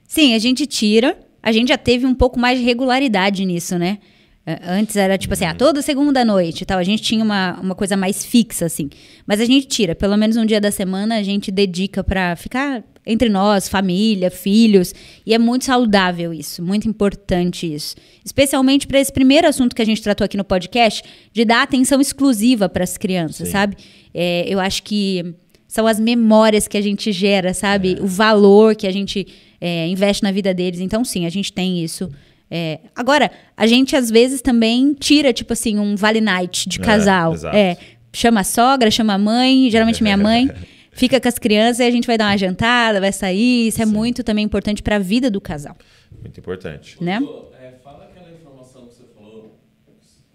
Sim, 0.06 0.34
a 0.34 0.38
gente 0.38 0.66
tira. 0.66 1.18
A 1.42 1.50
gente 1.52 1.68
já 1.68 1.78
teve 1.78 2.04
um 2.04 2.14
pouco 2.14 2.38
mais 2.38 2.58
de 2.58 2.64
regularidade 2.66 3.46
nisso, 3.46 3.78
né? 3.78 3.98
Eh, 4.46 4.60
Antes 4.64 4.94
era 4.96 5.18
tipo 5.18 5.34
assim, 5.34 5.44
ah, 5.44 5.54
toda 5.54 5.82
segunda 5.82 6.24
noite 6.24 6.62
e 6.62 6.64
tal. 6.64 6.78
A 6.78 6.84
gente 6.84 7.02
tinha 7.02 7.22
uma, 7.24 7.58
uma 7.60 7.74
coisa 7.74 7.96
mais 7.96 8.24
fixa, 8.24 8.66
assim. 8.66 8.88
Mas 9.26 9.40
a 9.40 9.44
gente 9.44 9.66
tira. 9.66 9.94
Pelo 9.94 10.16
menos 10.16 10.36
um 10.36 10.46
dia 10.46 10.60
da 10.60 10.70
semana 10.70 11.16
a 11.16 11.22
gente 11.22 11.50
dedica 11.50 12.04
pra 12.04 12.36
ficar 12.36 12.84
entre 13.04 13.28
nós, 13.28 13.68
família, 13.68 14.30
filhos. 14.30 14.94
E 15.24 15.34
é 15.34 15.38
muito 15.38 15.64
saudável 15.64 16.32
isso, 16.32 16.62
muito 16.62 16.88
importante 16.88 17.72
isso. 17.72 17.96
Especialmente 18.24 18.86
para 18.86 19.00
esse 19.00 19.12
primeiro 19.12 19.48
assunto 19.48 19.74
que 19.74 19.82
a 19.82 19.86
gente 19.86 20.00
tratou 20.00 20.24
aqui 20.24 20.36
no 20.36 20.44
podcast, 20.44 21.02
de 21.32 21.44
dar 21.44 21.62
atenção 21.62 22.00
exclusiva 22.00 22.68
para 22.68 22.84
as 22.84 22.96
crianças, 22.96 23.48
Sim. 23.48 23.52
sabe? 23.52 23.76
É, 24.14 24.44
eu 24.48 24.58
acho 24.58 24.82
que 24.82 25.34
são 25.68 25.86
as 25.86 26.00
memórias 26.00 26.66
que 26.66 26.76
a 26.76 26.80
gente 26.80 27.12
gera, 27.12 27.52
sabe? 27.52 27.98
O 28.00 28.06
valor 28.06 28.74
que 28.74 28.86
a 28.86 28.92
gente 28.92 29.26
é, 29.60 29.86
investe 29.88 30.22
na 30.22 30.32
vida 30.32 30.54
deles. 30.54 30.80
Então, 30.80 31.04
sim, 31.04 31.26
a 31.26 31.30
gente 31.30 31.52
tem 31.52 31.82
isso. 31.82 32.10
É, 32.50 32.80
agora, 32.94 33.30
a 33.56 33.66
gente 33.66 33.96
às 33.96 34.10
vezes 34.10 34.40
também 34.40 34.94
tira, 34.94 35.32
tipo 35.32 35.52
assim, 35.52 35.78
um 35.78 35.96
vale 35.96 36.20
night 36.20 36.68
de 36.68 36.80
É, 36.80 36.84
casal. 36.84 37.34
É, 37.52 37.76
chama 38.12 38.40
a 38.40 38.44
sogra, 38.44 38.90
chama 38.90 39.14
a 39.14 39.18
mãe, 39.18 39.68
geralmente 39.70 40.02
minha 40.02 40.16
mãe. 40.16 40.48
Fica 40.92 41.20
com 41.20 41.28
as 41.28 41.38
crianças 41.38 41.80
e 41.80 41.82
a 41.82 41.90
gente 41.90 42.06
vai 42.06 42.16
dar 42.16 42.30
uma 42.30 42.38
jantada, 42.38 42.98
vai 43.00 43.12
sair. 43.12 43.68
Isso 43.68 43.82
é 43.82 43.84
muito 43.86 44.24
também 44.24 44.44
importante 44.44 44.82
para 44.82 44.96
a 44.96 44.98
vida 44.98 45.30
do 45.30 45.40
casal, 45.42 45.76
Muito 46.22 46.40
importante. 46.40 46.96
né? 46.98 47.18
É, 47.60 47.72
fala 47.84 48.04
aquela 48.10 48.30
informação 48.32 48.86
que 48.86 48.94
você 48.94 49.02
falou 49.14 49.58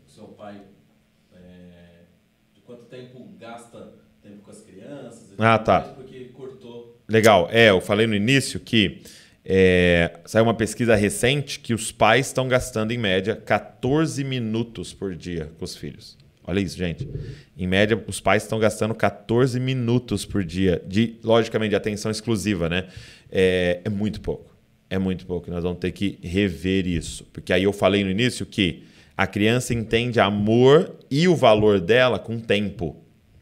que 0.05 0.13
seu 0.13 0.25
pai. 0.25 0.57
é, 1.33 2.03
de 2.53 2.61
quanto 2.61 2.83
tempo 2.85 3.27
gasta 3.39 3.93
tempo 4.21 4.43
com 4.43 4.51
as 4.51 4.61
crianças. 4.61 5.31
e 5.31 5.33
Ah, 5.39 5.57
tá. 5.57 5.81
Porque 5.81 6.25
cortou. 6.25 7.01
Legal. 7.09 7.49
É, 7.51 7.71
eu 7.71 7.81
falei 7.81 8.05
no 8.05 8.13
início 8.13 8.59
que 8.59 9.01
é, 9.53 10.13
saiu 10.23 10.45
uma 10.45 10.53
pesquisa 10.53 10.95
recente 10.95 11.59
que 11.59 11.73
os 11.73 11.91
pais 11.91 12.27
estão 12.27 12.47
gastando, 12.47 12.93
em 12.93 12.97
média, 12.97 13.35
14 13.35 14.23
minutos 14.23 14.93
por 14.93 15.13
dia 15.13 15.51
com 15.59 15.65
os 15.65 15.75
filhos. 15.75 16.17
Olha 16.41 16.61
isso, 16.61 16.77
gente. 16.77 17.05
Em 17.57 17.67
média, 17.67 18.01
os 18.07 18.21
pais 18.21 18.43
estão 18.43 18.57
gastando 18.59 18.95
14 18.95 19.59
minutos 19.59 20.23
por 20.23 20.41
dia, 20.41 20.81
de, 20.87 21.17
logicamente, 21.21 21.71
de 21.71 21.75
atenção 21.75 22.09
exclusiva, 22.09 22.69
né? 22.69 22.87
É, 23.29 23.81
é 23.83 23.89
muito 23.89 24.21
pouco. 24.21 24.55
É 24.89 24.97
muito 24.97 25.25
pouco. 25.25 25.51
Nós 25.51 25.63
vamos 25.63 25.79
ter 25.79 25.91
que 25.91 26.17
rever 26.23 26.87
isso. 26.87 27.25
Porque 27.33 27.51
aí 27.51 27.63
eu 27.63 27.73
falei 27.73 28.05
no 28.05 28.09
início 28.09 28.45
que 28.45 28.85
a 29.17 29.27
criança 29.27 29.73
entende 29.73 30.17
amor 30.21 30.95
e 31.11 31.27
o 31.27 31.35
valor 31.35 31.81
dela 31.81 32.17
com 32.17 32.39
tempo. 32.39 32.95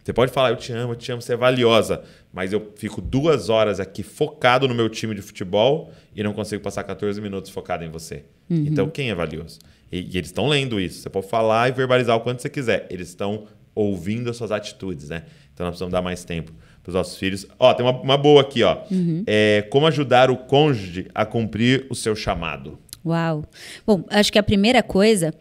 Você 0.03 0.11
pode 0.11 0.31
falar, 0.31 0.49
eu 0.49 0.55
te 0.55 0.73
amo, 0.73 0.93
eu 0.93 0.95
te 0.95 1.11
amo, 1.11 1.21
você 1.21 1.33
é 1.33 1.37
valiosa. 1.37 2.01
Mas 2.31 2.53
eu 2.53 2.71
fico 2.75 3.01
duas 3.01 3.49
horas 3.49 3.79
aqui 3.79 4.03
focado 4.03 4.67
no 4.67 4.75
meu 4.75 4.87
time 4.87 5.15
de 5.15 5.21
futebol 5.21 5.91
e 6.15 6.21
não 6.21 6.33
consigo 6.33 6.61
passar 6.61 6.83
14 6.83 7.19
minutos 7.19 7.49
focado 7.49 7.83
em 7.83 7.89
você. 7.89 8.23
Então, 8.49 8.89
quem 8.89 9.09
é 9.09 9.15
valioso? 9.15 9.59
E, 9.91 10.01
e 10.01 10.17
eles 10.17 10.29
estão 10.29 10.47
lendo 10.47 10.79
isso. 10.79 11.01
Você 11.01 11.09
pode 11.09 11.27
falar 11.27 11.69
e 11.69 11.71
verbalizar 11.71 12.15
o 12.15 12.21
quanto 12.21 12.41
você 12.41 12.49
quiser. 12.49 12.87
Eles 12.89 13.09
estão 13.09 13.45
ouvindo 13.73 14.29
as 14.29 14.37
suas 14.37 14.51
atitudes, 14.51 15.09
né? 15.09 15.23
Então, 15.53 15.65
nós 15.65 15.71
precisamos 15.71 15.91
dar 15.91 16.01
mais 16.01 16.23
tempo 16.23 16.51
para 16.83 16.89
os 16.89 16.95
nossos 16.95 17.17
filhos. 17.17 17.47
Ó, 17.57 17.73
tem 17.73 17.85
uma, 17.85 17.99
uma 17.99 18.17
boa 18.17 18.41
aqui, 18.41 18.63
ó. 18.63 18.77
É, 19.25 19.67
como 19.69 19.87
ajudar 19.87 20.29
o 20.29 20.37
cônjuge 20.37 21.07
a 21.13 21.25
cumprir 21.25 21.85
o 21.89 21.95
seu 21.95 22.15
chamado? 22.15 22.77
Uau. 23.05 23.43
Bom, 23.85 24.03
acho 24.09 24.31
que 24.31 24.39
a 24.39 24.43
primeira 24.43 24.83
coisa, 24.83 25.33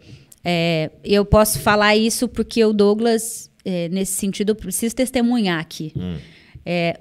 é, 0.43 0.91
eu 1.03 1.25
posso 1.25 1.59
falar 1.59 1.95
isso 1.95 2.27
porque 2.27 2.63
o 2.63 2.73
Douglas, 2.73 3.49
é, 3.63 3.89
nesse 3.89 4.13
sentido, 4.13 4.49
eu 4.49 4.55
preciso 4.55 4.95
testemunhar 4.95 5.59
aqui. 5.59 5.93
É, 6.71 6.99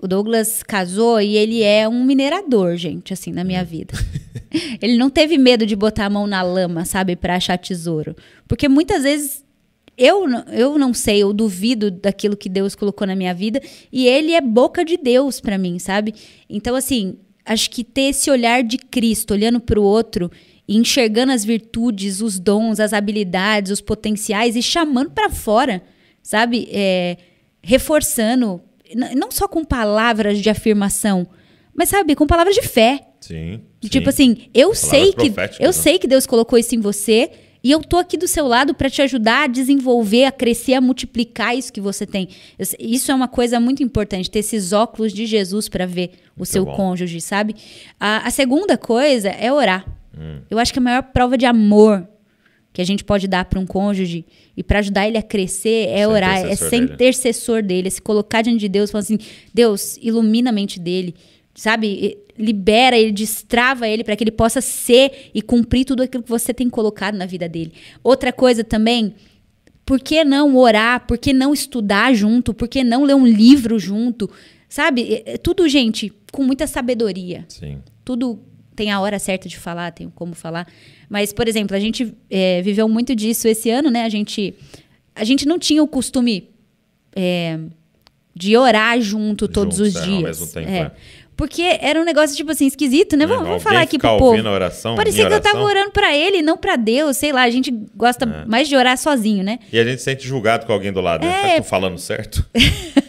o 0.00 0.06
Douglas 0.06 0.62
casou 0.62 1.20
e 1.20 1.36
ele 1.36 1.60
é 1.60 1.88
um 1.88 2.04
minerador, 2.04 2.76
gente, 2.76 3.12
assim, 3.12 3.32
na 3.32 3.42
minha 3.42 3.64
vida. 3.64 3.92
ele 4.80 4.96
não 4.96 5.10
teve 5.10 5.36
medo 5.36 5.66
de 5.66 5.74
botar 5.74 6.06
a 6.06 6.10
mão 6.10 6.24
na 6.24 6.40
lama, 6.40 6.84
sabe, 6.84 7.16
para 7.16 7.34
achar 7.34 7.58
tesouro. 7.58 8.14
Porque 8.46 8.68
muitas 8.68 9.02
vezes 9.02 9.44
eu, 9.96 10.24
eu 10.52 10.78
não 10.78 10.94
sei, 10.94 11.24
eu 11.24 11.32
duvido 11.32 11.90
daquilo 11.90 12.36
que 12.36 12.48
Deus 12.48 12.76
colocou 12.76 13.08
na 13.08 13.16
minha 13.16 13.34
vida 13.34 13.60
e 13.90 14.06
ele 14.06 14.34
é 14.34 14.40
boca 14.40 14.84
de 14.84 14.96
Deus 14.96 15.40
pra 15.40 15.58
mim, 15.58 15.80
sabe? 15.80 16.14
Então, 16.48 16.76
assim, 16.76 17.16
acho 17.44 17.68
que 17.68 17.82
ter 17.82 18.10
esse 18.10 18.30
olhar 18.30 18.62
de 18.62 18.78
Cristo, 18.78 19.32
olhando 19.32 19.58
pro 19.58 19.82
outro 19.82 20.30
e 20.68 20.76
enxergando 20.76 21.32
as 21.32 21.44
virtudes, 21.44 22.20
os 22.20 22.38
dons, 22.38 22.78
as 22.78 22.92
habilidades, 22.92 23.72
os 23.72 23.80
potenciais 23.80 24.54
e 24.54 24.62
chamando 24.62 25.10
pra 25.10 25.28
fora, 25.28 25.82
sabe? 26.22 26.68
É, 26.70 27.16
reforçando, 27.60 28.62
não 28.94 29.30
só 29.30 29.46
com 29.46 29.64
palavras 29.64 30.38
de 30.38 30.48
afirmação, 30.50 31.26
mas, 31.74 31.88
sabe, 31.90 32.16
com 32.16 32.26
palavras 32.26 32.54
de 32.54 32.62
fé. 32.62 33.00
Sim. 33.20 33.60
Tipo 33.80 34.08
assim, 34.08 34.48
eu 34.52 34.74
sei 34.74 35.12
que 35.12 35.32
eu 35.60 35.68
né? 35.68 35.72
sei 35.72 35.98
que 35.98 36.08
Deus 36.08 36.26
colocou 36.26 36.58
isso 36.58 36.74
em 36.74 36.80
você 36.80 37.30
e 37.62 37.70
eu 37.70 37.80
tô 37.80 37.96
aqui 37.98 38.16
do 38.16 38.26
seu 38.26 38.46
lado 38.46 38.74
para 38.74 38.88
te 38.88 39.02
ajudar 39.02 39.44
a 39.44 39.46
desenvolver, 39.46 40.24
a 40.24 40.32
crescer, 40.32 40.74
a 40.74 40.80
multiplicar 40.80 41.56
isso 41.56 41.72
que 41.72 41.80
você 41.80 42.06
tem. 42.06 42.28
Isso 42.78 43.10
é 43.10 43.14
uma 43.14 43.28
coisa 43.28 43.60
muito 43.60 43.82
importante, 43.82 44.30
ter 44.30 44.40
esses 44.40 44.72
óculos 44.72 45.12
de 45.12 45.26
Jesus 45.26 45.68
para 45.68 45.86
ver 45.86 46.12
o 46.36 46.44
seu 46.44 46.64
bom. 46.64 46.74
cônjuge, 46.74 47.20
sabe? 47.20 47.54
A, 47.98 48.26
a 48.26 48.30
segunda 48.30 48.76
coisa 48.76 49.28
é 49.28 49.52
orar. 49.52 49.86
Hum. 50.16 50.40
Eu 50.50 50.58
acho 50.58 50.72
que 50.72 50.78
a 50.78 50.82
maior 50.82 51.02
prova 51.02 51.36
de 51.36 51.46
amor 51.46 52.08
que 52.78 52.82
a 52.82 52.86
gente 52.86 53.02
pode 53.02 53.26
dar 53.26 53.44
para 53.44 53.58
um 53.58 53.66
cônjuge 53.66 54.24
e 54.56 54.62
para 54.62 54.78
ajudar 54.78 55.08
ele 55.08 55.18
a 55.18 55.22
crescer 55.22 55.88
é 55.88 55.96
Ser 55.98 56.06
orar, 56.06 56.38
é 56.46 56.54
ser 56.54 56.70
dele. 56.70 56.92
intercessor 56.92 57.60
dele, 57.60 57.88
é 57.88 57.90
se 57.90 58.00
colocar 58.00 58.40
diante 58.40 58.60
de 58.60 58.68
Deus, 58.68 58.88
falando 58.88 59.02
assim: 59.02 59.18
Deus, 59.52 59.98
ilumina 60.00 60.50
a 60.50 60.52
mente 60.52 60.78
dele, 60.78 61.12
sabe? 61.56 62.18
Libera 62.38 62.96
ele, 62.96 63.10
destrava 63.10 63.88
ele 63.88 64.04
para 64.04 64.14
que 64.14 64.22
ele 64.22 64.30
possa 64.30 64.60
ser 64.60 65.28
e 65.34 65.42
cumprir 65.42 65.84
tudo 65.86 66.04
aquilo 66.04 66.22
que 66.22 66.28
você 66.28 66.54
tem 66.54 66.70
colocado 66.70 67.16
na 67.16 67.26
vida 67.26 67.48
dele. 67.48 67.72
Outra 68.00 68.32
coisa 68.32 68.62
também, 68.62 69.12
por 69.84 69.98
que 69.98 70.22
não 70.22 70.54
orar? 70.56 71.04
Por 71.04 71.18
que 71.18 71.32
não 71.32 71.52
estudar 71.52 72.14
junto? 72.14 72.54
Por 72.54 72.68
que 72.68 72.84
não 72.84 73.02
ler 73.02 73.16
um 73.16 73.26
livro 73.26 73.76
junto? 73.76 74.30
Sabe? 74.68 75.14
É- 75.26 75.32
é 75.32 75.36
tudo, 75.36 75.68
gente, 75.68 76.12
com 76.30 76.44
muita 76.44 76.68
sabedoria 76.68 77.44
Sim. 77.48 77.78
tudo 78.04 78.38
tem 78.78 78.92
a 78.92 79.00
hora 79.00 79.18
certa 79.18 79.48
de 79.48 79.58
falar, 79.58 79.90
tem 79.90 80.08
como 80.08 80.34
falar. 80.36 80.66
Mas, 81.10 81.32
por 81.32 81.48
exemplo, 81.48 81.76
a 81.76 81.80
gente 81.80 82.14
é, 82.30 82.62
viveu 82.62 82.88
muito 82.88 83.12
disso 83.14 83.48
esse 83.48 83.68
ano, 83.70 83.90
né? 83.90 84.04
A 84.04 84.08
gente, 84.08 84.54
a 85.16 85.24
gente 85.24 85.46
não 85.48 85.58
tinha 85.58 85.82
o 85.82 85.88
costume 85.88 86.48
é, 87.16 87.58
de 88.34 88.56
orar 88.56 89.00
junto 89.00 89.48
todos 89.48 89.78
Juntos, 89.78 89.94
os 89.94 89.96
é, 89.96 90.00
ao 90.00 90.06
dias. 90.06 90.22
mesmo 90.22 90.46
tempo, 90.46 90.70
É. 90.70 90.78
é. 90.78 90.92
Porque 91.36 91.62
era 91.80 92.00
um 92.00 92.04
negócio, 92.04 92.36
tipo 92.36 92.50
assim, 92.50 92.66
esquisito, 92.66 93.16
né? 93.16 93.24
Vamos, 93.24 93.42
vamos 93.44 93.52
Alguém 93.54 93.64
falar 93.64 93.80
aqui 93.82 93.96
pro 93.96 94.16
povo. 94.18 94.48
oração, 94.48 94.96
Parecia 94.96 95.24
que 95.24 95.32
eu 95.32 95.40
tava 95.40 95.58
oração. 95.58 95.70
orando 95.80 95.92
pra 95.92 96.12
ele, 96.16 96.42
não 96.42 96.56
pra 96.58 96.74
Deus, 96.74 97.16
sei 97.16 97.30
lá. 97.32 97.42
A 97.42 97.50
gente 97.50 97.70
gosta 97.94 98.24
É. 98.24 98.44
mais 98.44 98.68
de 98.68 98.74
orar 98.74 98.98
sozinho, 98.98 99.44
né? 99.44 99.60
E 99.72 99.78
a 99.78 99.84
gente 99.84 99.98
se 99.98 100.04
sente 100.04 100.26
julgado 100.26 100.66
com 100.66 100.72
alguém 100.72 100.92
do 100.92 101.00
lado. 101.00 101.24
Né? 101.24 101.56
É. 101.56 101.60
Tô 101.60 101.64
falando 101.64 101.96
certo? 101.98 102.44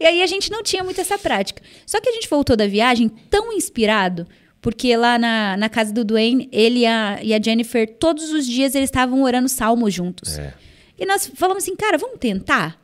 E 0.00 0.04
aí 0.04 0.22
a 0.22 0.26
gente 0.26 0.50
não 0.50 0.62
tinha 0.64 0.82
muito 0.82 1.00
essa 1.00 1.16
prática. 1.16 1.62
Só 1.86 2.00
que 2.00 2.08
a 2.08 2.12
gente 2.12 2.28
voltou 2.28 2.56
da 2.56 2.66
viagem 2.66 3.08
tão 3.30 3.52
inspirado, 3.52 4.26
porque 4.64 4.96
lá 4.96 5.18
na, 5.18 5.58
na 5.58 5.68
casa 5.68 5.92
do 5.92 6.02
Dwayne, 6.02 6.48
ele 6.50 6.80
e 6.80 6.86
a, 6.86 7.18
e 7.22 7.34
a 7.34 7.38
Jennifer, 7.40 7.86
todos 7.98 8.32
os 8.32 8.46
dias 8.46 8.74
eles 8.74 8.88
estavam 8.88 9.22
orando 9.22 9.46
salmos 9.46 9.92
juntos. 9.92 10.38
É. 10.38 10.54
E 10.98 11.04
nós 11.04 11.30
falamos 11.34 11.62
assim, 11.62 11.76
cara, 11.76 11.98
vamos 11.98 12.18
tentar? 12.18 12.80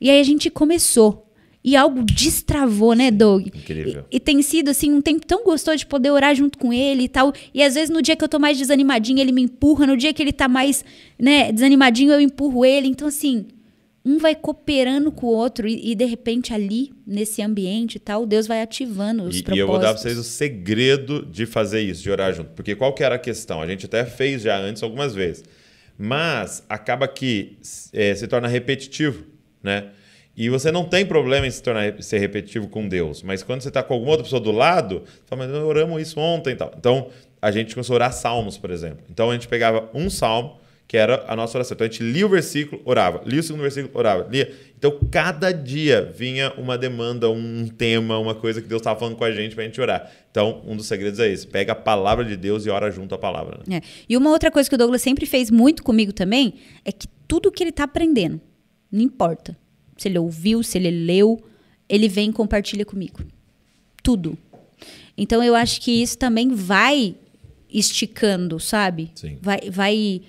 E 0.00 0.10
aí 0.10 0.18
a 0.18 0.24
gente 0.24 0.50
começou. 0.50 1.30
E 1.62 1.76
algo 1.76 2.02
destravou, 2.02 2.94
né, 2.94 3.12
Doug? 3.12 3.46
Incrível. 3.46 4.04
E, 4.10 4.16
e 4.16 4.20
tem 4.20 4.42
sido, 4.42 4.70
assim, 4.70 4.92
um 4.92 5.00
tempo 5.00 5.24
tão 5.24 5.44
gostoso 5.44 5.76
de 5.76 5.86
poder 5.86 6.10
orar 6.10 6.34
junto 6.34 6.58
com 6.58 6.72
ele 6.72 7.04
e 7.04 7.08
tal. 7.08 7.32
E 7.54 7.62
às 7.62 7.74
vezes 7.74 7.90
no 7.90 8.02
dia 8.02 8.16
que 8.16 8.24
eu 8.24 8.28
tô 8.28 8.40
mais 8.40 8.58
desanimadinho, 8.58 9.20
ele 9.20 9.30
me 9.30 9.42
empurra. 9.42 9.86
No 9.86 9.96
dia 9.96 10.12
que 10.12 10.20
ele 10.20 10.32
tá 10.32 10.48
mais, 10.48 10.84
né, 11.16 11.52
desanimadinho, 11.52 12.12
eu 12.12 12.20
empurro 12.20 12.64
ele. 12.64 12.88
Então, 12.88 13.06
assim, 13.06 13.46
um 14.04 14.18
vai 14.18 14.34
cooperando 14.34 15.10
com 15.10 15.26
o 15.26 15.30
outro. 15.30 15.66
E, 15.66 15.92
e, 15.92 15.94
de 15.94 16.04
repente 16.04 16.52
ali, 16.52 16.92
nesse 17.06 17.40
ambiente 17.40 17.96
e 17.96 17.98
tal, 17.98 18.26
Deus 18.26 18.46
vai 18.46 18.60
ativando 18.60 19.22
os 19.24 19.36
E, 19.36 19.40
e 19.40 19.42
propósitos. 19.42 19.58
eu 19.60 19.66
vou 19.66 19.78
dar 19.78 19.92
pra 19.94 20.02
vocês 20.02 20.18
o 20.18 20.24
segredo 20.24 21.24
de 21.24 21.46
fazer 21.46 21.80
isso, 21.80 22.02
de 22.02 22.10
orar 22.10 22.32
junto. 22.34 22.50
Porque 22.50 22.74
qual 22.74 22.92
que 22.92 23.02
era 23.02 23.14
a 23.14 23.18
questão? 23.18 23.62
A 23.62 23.66
gente 23.66 23.86
até 23.86 24.04
fez 24.04 24.42
já 24.42 24.58
antes 24.58 24.82
algumas 24.82 25.14
vezes. 25.14 25.44
Mas 25.96 26.62
acaba 26.68 27.08
que 27.08 27.56
é, 27.92 28.14
se 28.14 28.26
torna 28.26 28.48
repetitivo, 28.48 29.24
né? 29.62 29.90
E 30.36 30.48
você 30.48 30.72
não 30.72 30.84
tem 30.84 31.06
problema 31.06 31.46
em 31.46 31.50
se 31.50 31.62
tornar 31.62 32.02
ser 32.02 32.18
repetitivo 32.18 32.68
com 32.68 32.88
Deus. 32.88 33.22
Mas 33.22 33.42
quando 33.42 33.60
você 33.62 33.68
está 33.68 33.82
com 33.82 33.94
alguma 33.94 34.10
outra 34.10 34.24
pessoa 34.24 34.40
do 34.40 34.50
lado, 34.50 35.04
você 35.04 35.22
fala, 35.26 35.44
mas 35.44 35.52
nós 35.52 35.62
oramos 35.62 36.02
isso 36.02 36.18
ontem 36.18 36.54
e 36.54 36.56
tal. 36.56 36.74
Então, 36.76 37.08
a 37.40 37.52
gente 37.52 37.72
começou 37.72 37.94
a 37.94 37.96
orar 37.96 38.12
salmos, 38.12 38.58
por 38.58 38.70
exemplo. 38.70 39.04
Então, 39.08 39.30
a 39.30 39.32
gente 39.34 39.46
pegava 39.46 39.88
um 39.94 40.10
salmo, 40.10 40.58
que 40.86 40.96
era 40.96 41.24
a 41.26 41.34
nossa 41.34 41.56
oração. 41.56 41.74
Então, 41.74 41.86
a 41.86 41.90
gente 41.90 42.02
lia 42.02 42.26
o 42.26 42.28
versículo, 42.28 42.80
orava. 42.84 43.22
Lia 43.24 43.40
o 43.40 43.42
segundo 43.42 43.62
versículo, 43.62 43.92
orava. 43.94 44.28
Lia. 44.30 44.52
Então, 44.76 44.98
cada 45.10 45.50
dia 45.50 46.12
vinha 46.14 46.52
uma 46.58 46.76
demanda, 46.76 47.30
um 47.30 47.66
tema, 47.66 48.18
uma 48.18 48.34
coisa 48.34 48.60
que 48.60 48.68
Deus 48.68 48.80
estava 48.80 48.98
falando 48.98 49.16
com 49.16 49.24
a 49.24 49.32
gente 49.32 49.54
para 49.54 49.64
a 49.64 49.66
gente 49.66 49.80
orar. 49.80 50.10
Então, 50.30 50.62
um 50.66 50.76
dos 50.76 50.86
segredos 50.86 51.18
é 51.18 51.28
esse. 51.28 51.46
Pega 51.46 51.72
a 51.72 51.76
palavra 51.76 52.24
de 52.24 52.36
Deus 52.36 52.66
e 52.66 52.70
ora 52.70 52.90
junto 52.90 53.14
à 53.14 53.18
palavra. 53.18 53.60
Né? 53.66 53.78
É. 53.78 53.82
E 54.08 54.16
uma 54.16 54.30
outra 54.30 54.50
coisa 54.50 54.68
que 54.68 54.74
o 54.74 54.78
Douglas 54.78 55.00
sempre 55.00 55.24
fez 55.26 55.50
muito 55.50 55.82
comigo 55.82 56.12
também 56.12 56.54
é 56.84 56.92
que 56.92 57.08
tudo 57.26 57.50
que 57.50 57.64
ele 57.64 57.72
tá 57.72 57.84
aprendendo, 57.84 58.40
não 58.92 59.00
importa. 59.00 59.56
Se 59.96 60.08
ele 60.08 60.18
ouviu, 60.18 60.62
se 60.62 60.76
ele 60.76 60.90
leu, 60.90 61.42
ele 61.88 62.08
vem 62.08 62.30
e 62.30 62.32
compartilha 62.32 62.84
comigo. 62.84 63.20
Tudo. 64.02 64.36
Então 65.16 65.42
eu 65.42 65.54
acho 65.54 65.80
que 65.80 66.02
isso 66.02 66.18
também 66.18 66.50
vai 66.50 67.14
esticando, 67.70 68.60
sabe? 68.60 69.10
Sim. 69.14 69.38
Vai, 69.40 69.60
vai 69.70 70.22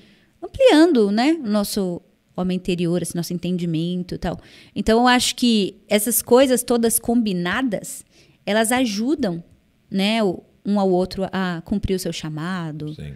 ampliando, 0.45 1.11
né? 1.11 1.37
O 1.43 1.47
nosso 1.47 2.01
homem 2.35 2.57
interior, 2.57 3.01
esse 3.01 3.15
nosso 3.15 3.33
entendimento 3.33 4.15
e 4.15 4.17
tal. 4.17 4.39
Então 4.75 5.01
eu 5.01 5.07
acho 5.07 5.35
que 5.35 5.77
essas 5.87 6.21
coisas 6.21 6.63
todas 6.63 6.99
combinadas, 6.99 8.05
elas 8.45 8.71
ajudam, 8.71 9.43
né, 9.89 10.19
um 10.65 10.79
ao 10.79 10.89
outro 10.89 11.27
a 11.31 11.61
cumprir 11.63 11.95
o 11.95 11.99
seu 11.99 12.11
chamado. 12.11 12.93
Sim. 12.93 13.13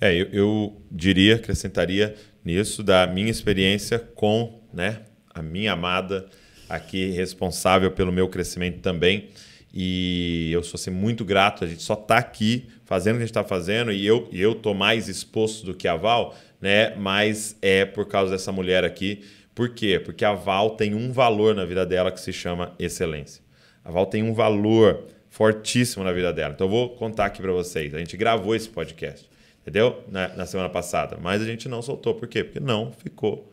É, 0.00 0.12
eu, 0.14 0.26
eu 0.32 0.82
diria, 0.90 1.36
acrescentaria 1.36 2.14
nisso 2.44 2.82
da 2.82 3.06
minha 3.06 3.30
experiência 3.30 3.98
com 3.98 4.60
né, 4.72 5.02
a 5.32 5.40
minha 5.40 5.72
amada 5.72 6.26
aqui, 6.68 7.10
responsável 7.10 7.90
pelo 7.92 8.10
meu 8.10 8.28
crescimento 8.28 8.80
também. 8.80 9.28
E 9.72 10.50
eu 10.52 10.64
sou 10.64 10.76
assim, 10.76 10.90
muito 10.90 11.24
grato. 11.24 11.64
A 11.64 11.68
gente 11.68 11.82
só 11.82 11.94
está 11.94 12.18
aqui 12.18 12.68
fazendo 12.84 13.14
o 13.14 13.18
que 13.18 13.22
a 13.22 13.26
gente 13.26 13.30
está 13.30 13.44
fazendo 13.44 13.92
e 13.92 14.04
eu 14.04 14.28
e 14.32 14.40
eu 14.40 14.56
tô 14.56 14.74
mais 14.74 15.08
exposto 15.08 15.64
do 15.64 15.74
que 15.74 15.86
a 15.86 15.94
Val, 15.94 16.36
né? 16.60 16.94
Mas 16.96 17.56
é 17.62 17.84
por 17.84 18.06
causa 18.06 18.32
dessa 18.32 18.52
mulher 18.52 18.84
aqui. 18.84 19.24
Por 19.54 19.70
quê? 19.70 20.00
Porque 20.02 20.24
a 20.24 20.32
Val 20.32 20.70
tem 20.70 20.94
um 20.94 21.12
valor 21.12 21.54
na 21.54 21.64
vida 21.64 21.84
dela 21.84 22.10
que 22.10 22.20
se 22.20 22.32
chama 22.32 22.74
excelência. 22.78 23.42
A 23.84 23.90
Val 23.90 24.06
tem 24.06 24.22
um 24.22 24.32
valor 24.32 25.04
fortíssimo 25.28 26.04
na 26.04 26.12
vida 26.12 26.32
dela. 26.32 26.54
Então 26.54 26.66
eu 26.66 26.70
vou 26.70 26.90
contar 26.90 27.26
aqui 27.26 27.40
para 27.40 27.52
vocês. 27.52 27.94
A 27.94 27.98
gente 27.98 28.16
gravou 28.16 28.54
esse 28.54 28.68
podcast, 28.68 29.28
entendeu? 29.62 30.04
Na, 30.08 30.28
na 30.28 30.46
semana 30.46 30.68
passada, 30.68 31.16
mas 31.20 31.40
a 31.40 31.44
gente 31.44 31.68
não 31.68 31.80
soltou. 31.80 32.14
Por 32.14 32.28
quê? 32.28 32.44
Porque 32.44 32.60
não 32.60 32.92
ficou 32.92 33.50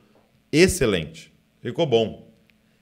excelente. 0.52 1.32
Ficou 1.62 1.86
bom. 1.86 2.28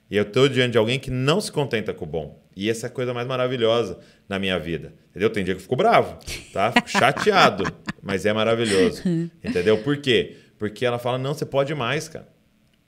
E 0.10 0.18
eu 0.18 0.24
estou 0.24 0.48
diante 0.48 0.74
de 0.74 0.78
alguém 0.78 1.00
que 1.00 1.12
não 1.12 1.42
se 1.42 1.52
contenta 1.52 1.94
com 1.94 2.06
o 2.06 2.08
bom. 2.08 2.45
E 2.56 2.70
essa 2.70 2.88
é 2.88 2.90
a 2.90 2.92
coisa 2.92 3.14
mais 3.14 3.28
maravilhosa 3.28 4.00
na 4.30 4.40
minha 4.40 4.58
vida. 4.58 4.94
Entendeu? 5.10 5.30
Tem 5.30 5.44
dia 5.44 5.54
que 5.54 5.60
eu 5.60 5.64
fico 5.64 5.76
bravo, 5.76 6.18
tá? 6.54 6.72
Fico 6.72 6.90
chateado, 6.90 7.64
mas 8.02 8.26
é 8.26 8.32
maravilhoso. 8.32 9.02
Entendeu? 9.44 9.78
Por 9.84 9.98
quê? 9.98 10.38
Porque 10.58 10.86
ela 10.86 10.98
fala: 10.98 11.18
não, 11.18 11.34
você 11.34 11.46
pode 11.46 11.76
mais, 11.76 12.08
cara. 12.08 12.28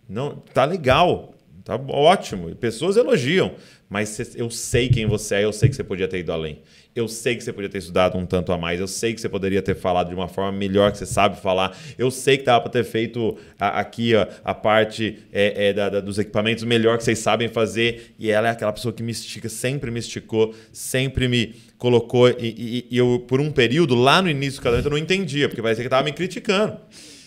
Não, 0.07 0.37
tá 0.53 0.63
legal, 0.63 1.35
tá 1.65 1.75
ótimo. 1.89 2.49
E 2.49 2.55
pessoas 2.55 2.95
elogiam, 2.95 3.55
mas 3.89 4.35
eu 4.35 4.49
sei 4.49 4.87
quem 4.87 5.05
você 5.05 5.35
é, 5.35 5.43
eu 5.43 5.51
sei 5.51 5.67
que 5.67 5.75
você 5.75 5.83
podia 5.83 6.07
ter 6.07 6.19
ido 6.19 6.31
além. 6.31 6.61
Eu 6.99 7.07
sei 7.07 7.35
que 7.35 7.43
você 7.43 7.53
podia 7.53 7.69
ter 7.69 7.77
estudado 7.77 8.17
um 8.17 8.25
tanto 8.25 8.51
a 8.51 8.57
mais, 8.57 8.79
eu 8.79 8.87
sei 8.87 9.13
que 9.13 9.21
você 9.21 9.29
poderia 9.29 9.61
ter 9.61 9.75
falado 9.75 10.09
de 10.09 10.15
uma 10.15 10.27
forma 10.27 10.51
melhor 10.57 10.91
que 10.91 10.97
você 10.97 11.05
sabe 11.05 11.39
falar. 11.39 11.77
Eu 11.97 12.09
sei 12.09 12.37
que 12.37 12.43
dava 12.43 12.61
para 12.61 12.71
ter 12.71 12.83
feito 12.83 13.37
a- 13.59 13.79
aqui 13.79 14.15
ó, 14.15 14.25
a 14.43 14.53
parte 14.53 15.19
é, 15.31 15.67
é, 15.69 15.73
da- 15.73 15.89
da- 15.89 15.99
dos 15.99 16.17
equipamentos 16.17 16.63
melhor 16.63 16.97
que 16.97 17.03
vocês 17.03 17.19
sabem 17.19 17.47
fazer. 17.47 18.15
E 18.17 18.31
ela 18.31 18.47
é 18.47 18.51
aquela 18.51 18.73
pessoa 18.73 18.91
que 18.93 19.03
me 19.03 19.11
estica, 19.11 19.47
sempre 19.49 19.91
me 19.91 19.99
esticou, 19.99 20.53
sempre 20.71 21.27
me 21.27 21.55
colocou. 21.77 22.29
E, 22.29 22.35
e- 22.39 22.87
e 22.89 22.97
eu, 22.97 23.23
por 23.27 23.39
um 23.39 23.51
período, 23.51 23.93
lá 23.95 24.21
no 24.21 24.29
início 24.29 24.59
do 24.59 24.63
casamento, 24.63 24.85
eu 24.87 24.91
não 24.91 24.97
entendia, 24.97 25.47
porque 25.47 25.61
parecia 25.61 25.83
que 25.83 25.89
tava 25.89 26.03
me 26.03 26.11
criticando. 26.13 26.77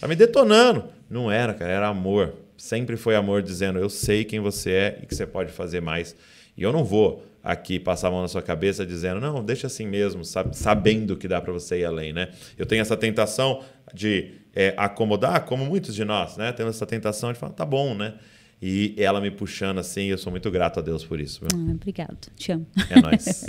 Tá 0.00 0.08
me 0.08 0.16
detonando. 0.16 0.84
Não 1.08 1.30
era, 1.30 1.54
cara, 1.54 1.70
era 1.70 1.88
amor. 1.88 2.34
Sempre 2.56 2.96
foi 2.96 3.14
amor 3.14 3.42
dizendo: 3.42 3.78
eu 3.78 3.88
sei 3.88 4.24
quem 4.24 4.40
você 4.40 4.70
é 4.70 4.98
e 5.02 5.06
que 5.06 5.14
você 5.14 5.26
pode 5.26 5.52
fazer 5.52 5.80
mais. 5.80 6.16
E 6.56 6.62
eu 6.62 6.72
não 6.72 6.84
vou 6.84 7.24
aqui 7.42 7.78
passar 7.78 8.08
a 8.08 8.10
mão 8.10 8.22
na 8.22 8.28
sua 8.28 8.42
cabeça 8.42 8.84
dizendo: 8.86 9.20
não, 9.20 9.42
deixa 9.44 9.66
assim 9.66 9.86
mesmo, 9.86 10.24
sab- 10.24 10.52
sabendo 10.54 11.16
que 11.16 11.26
dá 11.28 11.40
para 11.40 11.52
você 11.52 11.80
ir 11.80 11.84
além, 11.84 12.12
né? 12.12 12.28
Eu 12.58 12.66
tenho 12.66 12.80
essa 12.82 12.96
tentação 12.96 13.62
de 13.94 14.32
é, 14.54 14.74
acomodar, 14.76 15.44
como 15.44 15.64
muitos 15.64 15.94
de 15.94 16.04
nós, 16.04 16.36
né? 16.36 16.52
Temos 16.52 16.76
essa 16.76 16.86
tentação 16.86 17.32
de 17.32 17.38
falar: 17.38 17.52
tá 17.52 17.64
bom, 17.64 17.94
né? 17.94 18.14
E 18.62 18.94
ela 18.98 19.22
me 19.22 19.30
puxando 19.30 19.78
assim, 19.78 20.04
eu 20.08 20.18
sou 20.18 20.30
muito 20.30 20.50
grato 20.50 20.80
a 20.80 20.82
Deus 20.82 21.02
por 21.02 21.18
isso. 21.18 21.40
Ah, 21.50 21.56
obrigado. 21.72 22.18
Te 22.36 22.52
amo. 22.52 22.66
É 22.90 23.00
nóis. 23.00 23.46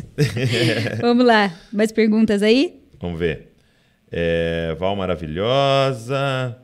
Vamos 1.02 1.26
lá. 1.26 1.54
Mais 1.74 1.92
perguntas 1.92 2.42
aí? 2.42 2.82
Vamos 3.00 3.20
ver. 3.20 3.52
É, 4.10 4.74
Val 4.80 4.96
maravilhosa. 4.96 6.58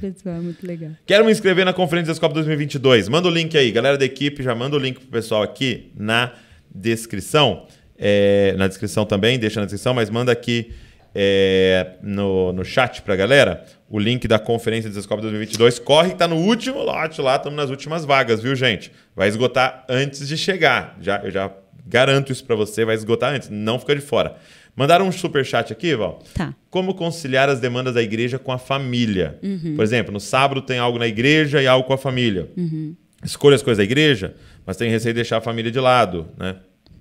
Pessoal, 0.00 0.42
muito 0.42 0.66
legal. 0.66 0.90
Quero 1.06 1.24
me 1.24 1.32
inscrever 1.32 1.64
na 1.64 1.72
Conferência 1.72 2.08
das 2.08 2.18
Copas 2.18 2.34
2022. 2.34 3.08
Manda 3.08 3.28
o 3.28 3.30
link 3.30 3.56
aí. 3.56 3.70
Galera 3.70 3.96
da 3.96 4.04
equipe, 4.04 4.42
já 4.42 4.54
manda 4.54 4.76
o 4.76 4.78
link 4.78 5.00
pro 5.00 5.08
pessoal 5.08 5.42
aqui 5.42 5.92
na 5.96 6.32
descrição. 6.74 7.66
É, 7.98 8.54
na 8.58 8.68
descrição 8.68 9.06
também, 9.06 9.38
deixa 9.38 9.60
na 9.60 9.66
descrição, 9.66 9.94
mas 9.94 10.10
manda 10.10 10.30
aqui 10.30 10.72
é, 11.14 11.92
no, 12.02 12.52
no 12.52 12.62
chat 12.62 13.00
pra 13.00 13.16
galera 13.16 13.64
o 13.88 13.98
link 13.98 14.28
da 14.28 14.38
Conferência 14.38 14.90
das 14.90 15.06
Copas 15.06 15.22
2022. 15.22 15.78
Corre 15.78 16.10
que 16.10 16.16
tá 16.16 16.28
no 16.28 16.36
último 16.36 16.82
lote 16.82 17.22
lá, 17.22 17.36
estamos 17.36 17.56
nas 17.56 17.70
últimas 17.70 18.04
vagas, 18.04 18.42
viu, 18.42 18.54
gente? 18.54 18.92
Vai 19.14 19.28
esgotar 19.28 19.86
antes 19.88 20.28
de 20.28 20.36
chegar. 20.36 20.96
Já, 21.00 21.22
eu 21.22 21.30
já 21.30 21.50
garanto 21.86 22.32
isso 22.32 22.44
pra 22.44 22.56
você, 22.56 22.84
vai 22.84 22.94
esgotar 22.94 23.32
antes. 23.32 23.48
Não 23.48 23.78
fica 23.78 23.94
de 23.94 24.02
fora. 24.02 24.36
Mandaram 24.76 25.08
um 25.08 25.12
super 25.12 25.44
chat 25.44 25.72
aqui, 25.72 25.96
Val. 25.96 26.22
Tá. 26.34 26.54
Como 26.68 26.94
conciliar 26.94 27.48
as 27.48 27.58
demandas 27.58 27.94
da 27.94 28.02
igreja 28.02 28.38
com 28.38 28.52
a 28.52 28.58
família? 28.58 29.38
Uhum. 29.42 29.74
Por 29.74 29.82
exemplo, 29.82 30.12
no 30.12 30.20
sábado 30.20 30.60
tem 30.60 30.78
algo 30.78 30.98
na 30.98 31.08
igreja 31.08 31.62
e 31.62 31.66
algo 31.66 31.86
com 31.86 31.94
a 31.94 31.98
família. 31.98 32.50
Uhum. 32.56 32.94
Escolha 33.24 33.56
as 33.56 33.62
coisas 33.62 33.78
da 33.78 33.84
igreja, 33.84 34.36
mas 34.66 34.76
tem 34.76 34.90
receio 34.90 35.14
de 35.14 35.16
deixar 35.16 35.38
a 35.38 35.40
família 35.40 35.72
de 35.72 35.80
lado, 35.80 36.28
né? 36.36 36.56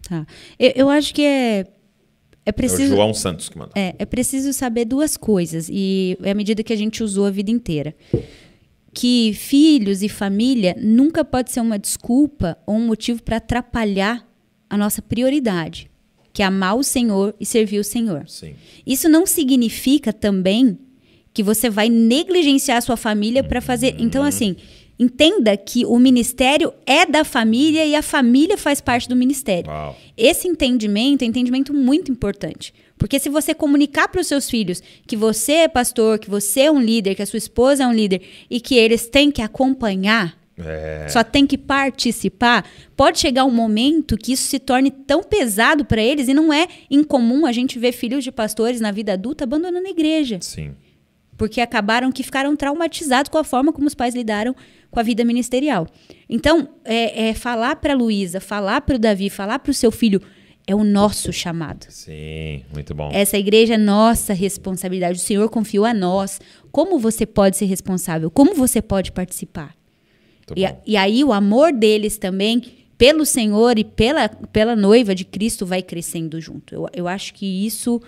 Tá. 0.08 0.26
Eu, 0.58 0.72
eu 0.76 0.90
acho 0.90 1.14
que 1.14 1.22
é, 1.22 1.60
é 1.60 1.66
É 2.46 2.50
o 2.52 2.54
preciso. 2.54 2.96
João 2.96 3.14
Santos 3.14 3.50
que 3.50 3.58
manda. 3.58 3.72
É, 3.76 3.94
é 4.00 4.06
preciso 4.06 4.54
saber 4.54 4.86
duas 4.86 5.18
coisas, 5.18 5.68
e 5.70 6.18
é 6.24 6.32
a 6.32 6.36
medida 6.36 6.64
que 6.64 6.72
a 6.72 6.78
gente 6.78 7.04
usou 7.04 7.26
a 7.26 7.30
vida 7.30 7.52
inteira. 7.52 7.94
Que 8.94 9.34
filhos 9.34 10.02
e 10.02 10.08
família 10.08 10.74
nunca 10.80 11.26
pode 11.26 11.52
ser 11.52 11.60
uma 11.60 11.78
desculpa 11.78 12.58
ou 12.66 12.76
um 12.76 12.86
motivo 12.88 13.22
para 13.22 13.38
atrapalhar 13.38 14.26
a 14.70 14.78
nossa 14.78 15.02
prioridade, 15.02 15.90
que 16.36 16.44
é 16.44 16.46
amar 16.46 16.76
o 16.76 16.84
Senhor 16.84 17.34
e 17.40 17.46
servir 17.46 17.80
o 17.80 17.84
Senhor. 17.84 18.26
Sim. 18.28 18.56
Isso 18.86 19.08
não 19.08 19.26
significa 19.26 20.12
também 20.12 20.78
que 21.34 21.42
você 21.42 21.70
vai 21.70 21.88
negligenciar 21.88 22.78
a 22.78 22.82
sua 22.82 22.98
família 22.98 23.42
para 23.42 23.62
fazer. 23.62 23.96
Então, 24.00 24.22
assim, 24.22 24.58
entenda 25.00 25.56
que 25.56 25.86
o 25.86 25.98
ministério 25.98 26.74
é 26.86 27.06
da 27.06 27.24
família 27.24 27.86
e 27.86 27.96
a 27.96 28.02
família 28.02 28.58
faz 28.58 28.82
parte 28.82 29.08
do 29.08 29.16
ministério. 29.16 29.72
Uau. 29.72 29.96
Esse 30.18 30.46
entendimento 30.46 31.22
é 31.22 31.26
um 31.26 31.30
entendimento 31.30 31.74
muito 31.74 32.12
importante. 32.12 32.74
Porque 32.98 33.18
se 33.18 33.30
você 33.30 33.54
comunicar 33.54 34.10
para 34.10 34.20
os 34.20 34.28
seus 34.28 34.50
filhos 34.50 34.84
que 35.08 35.16
você 35.16 35.54
é 35.54 35.68
pastor, 35.70 36.20
que 36.20 36.30
você 36.30 36.62
é 36.62 36.72
um 36.72 36.82
líder, 36.82 37.16
que 37.16 37.22
a 37.22 37.26
sua 37.26 37.38
esposa 37.38 37.84
é 37.86 37.88
um 37.88 37.94
líder 37.94 38.22
e 38.50 38.60
que 38.60 38.76
eles 38.76 39.08
têm 39.08 39.32
que 39.32 39.42
acompanhar, 39.42 40.38
É. 40.58 41.08
Só 41.10 41.24
tem 41.24 41.46
que 41.46 41.58
participar. 41.58 42.66
Pode 42.96 43.20
chegar 43.20 43.44
um 43.46 43.52
momento 43.52 44.18
que 44.18 44.34
isso 44.34 44.48
se 44.48 44.60
torne 44.60 44.90
tão 44.90 45.24
pesado 45.24 45.84
para 45.84 46.02
eles 46.02 46.28
e 46.28 46.34
não 46.34 46.54
é 46.54 46.68
incomum 46.90 47.46
a 47.46 47.52
gente 47.52 47.78
ver 47.78 47.92
filhos 47.92 48.24
de 48.24 48.32
pastores 48.32 48.80
na 48.80 48.92
vida 48.92 49.14
adulta 49.14 49.44
abandonando 49.44 49.88
a 49.88 49.90
igreja, 49.90 50.40
Sim. 50.42 50.74
porque 51.38 51.60
acabaram 51.60 52.12
que 52.12 52.24
ficaram 52.24 52.56
traumatizados 52.56 53.30
com 53.30 53.38
a 53.38 53.44
forma 53.44 53.74
como 53.74 53.88
os 53.88 53.96
pais 53.96 54.16
lidaram 54.16 54.56
com 54.90 55.00
a 55.00 55.04
vida 55.04 55.26
ministerial. 55.26 55.88
Então, 56.30 56.70
é, 56.86 57.30
é 57.30 57.34
falar 57.34 57.76
para 57.76 57.94
Luísa, 57.94 58.40
falar 58.40 58.82
para 58.82 58.96
o 58.96 59.00
Davi, 59.00 59.30
falar 59.30 59.60
para 59.60 59.72
o 59.72 59.74
seu 59.74 59.92
filho 59.92 60.22
é 60.68 60.74
o 60.74 60.84
nosso 60.84 61.32
chamado. 61.32 61.86
Sim, 61.90 62.64
muito 62.74 62.96
bom. 62.96 63.12
Essa 63.14 63.38
igreja 63.38 63.76
é 63.76 63.78
nossa 63.78 64.34
responsabilidade. 64.34 65.20
O 65.20 65.22
Senhor 65.22 65.48
confiou 65.50 65.86
a 65.86 65.94
nós. 65.94 66.40
Como 66.72 66.98
você 66.98 67.26
pode 67.26 67.56
ser 67.56 67.66
responsável? 67.66 68.32
Como 68.32 68.56
você 68.56 68.82
pode 68.82 69.12
participar? 69.12 69.76
Muito 70.48 70.60
E, 70.60 70.66
a- 70.66 70.76
e 70.86 70.98
aí 70.98 71.24
o 71.24 71.34
amor 71.34 71.74
deles 71.74 72.18
também 72.18 72.62
pelo 72.98 73.26
Senhor 73.26 73.78
e 73.78 73.84
pela, 73.84 74.30
pela 74.30 74.76
noiva 74.76 75.14
de 75.14 75.26
Cristo 75.26 75.66
vai 75.66 75.82
crescendo 75.82 76.40
junto. 76.40 76.74
Eu, 76.74 76.88
eu 76.94 77.08
acho 77.08 77.34
que 77.34 77.46
isso 77.66 78.02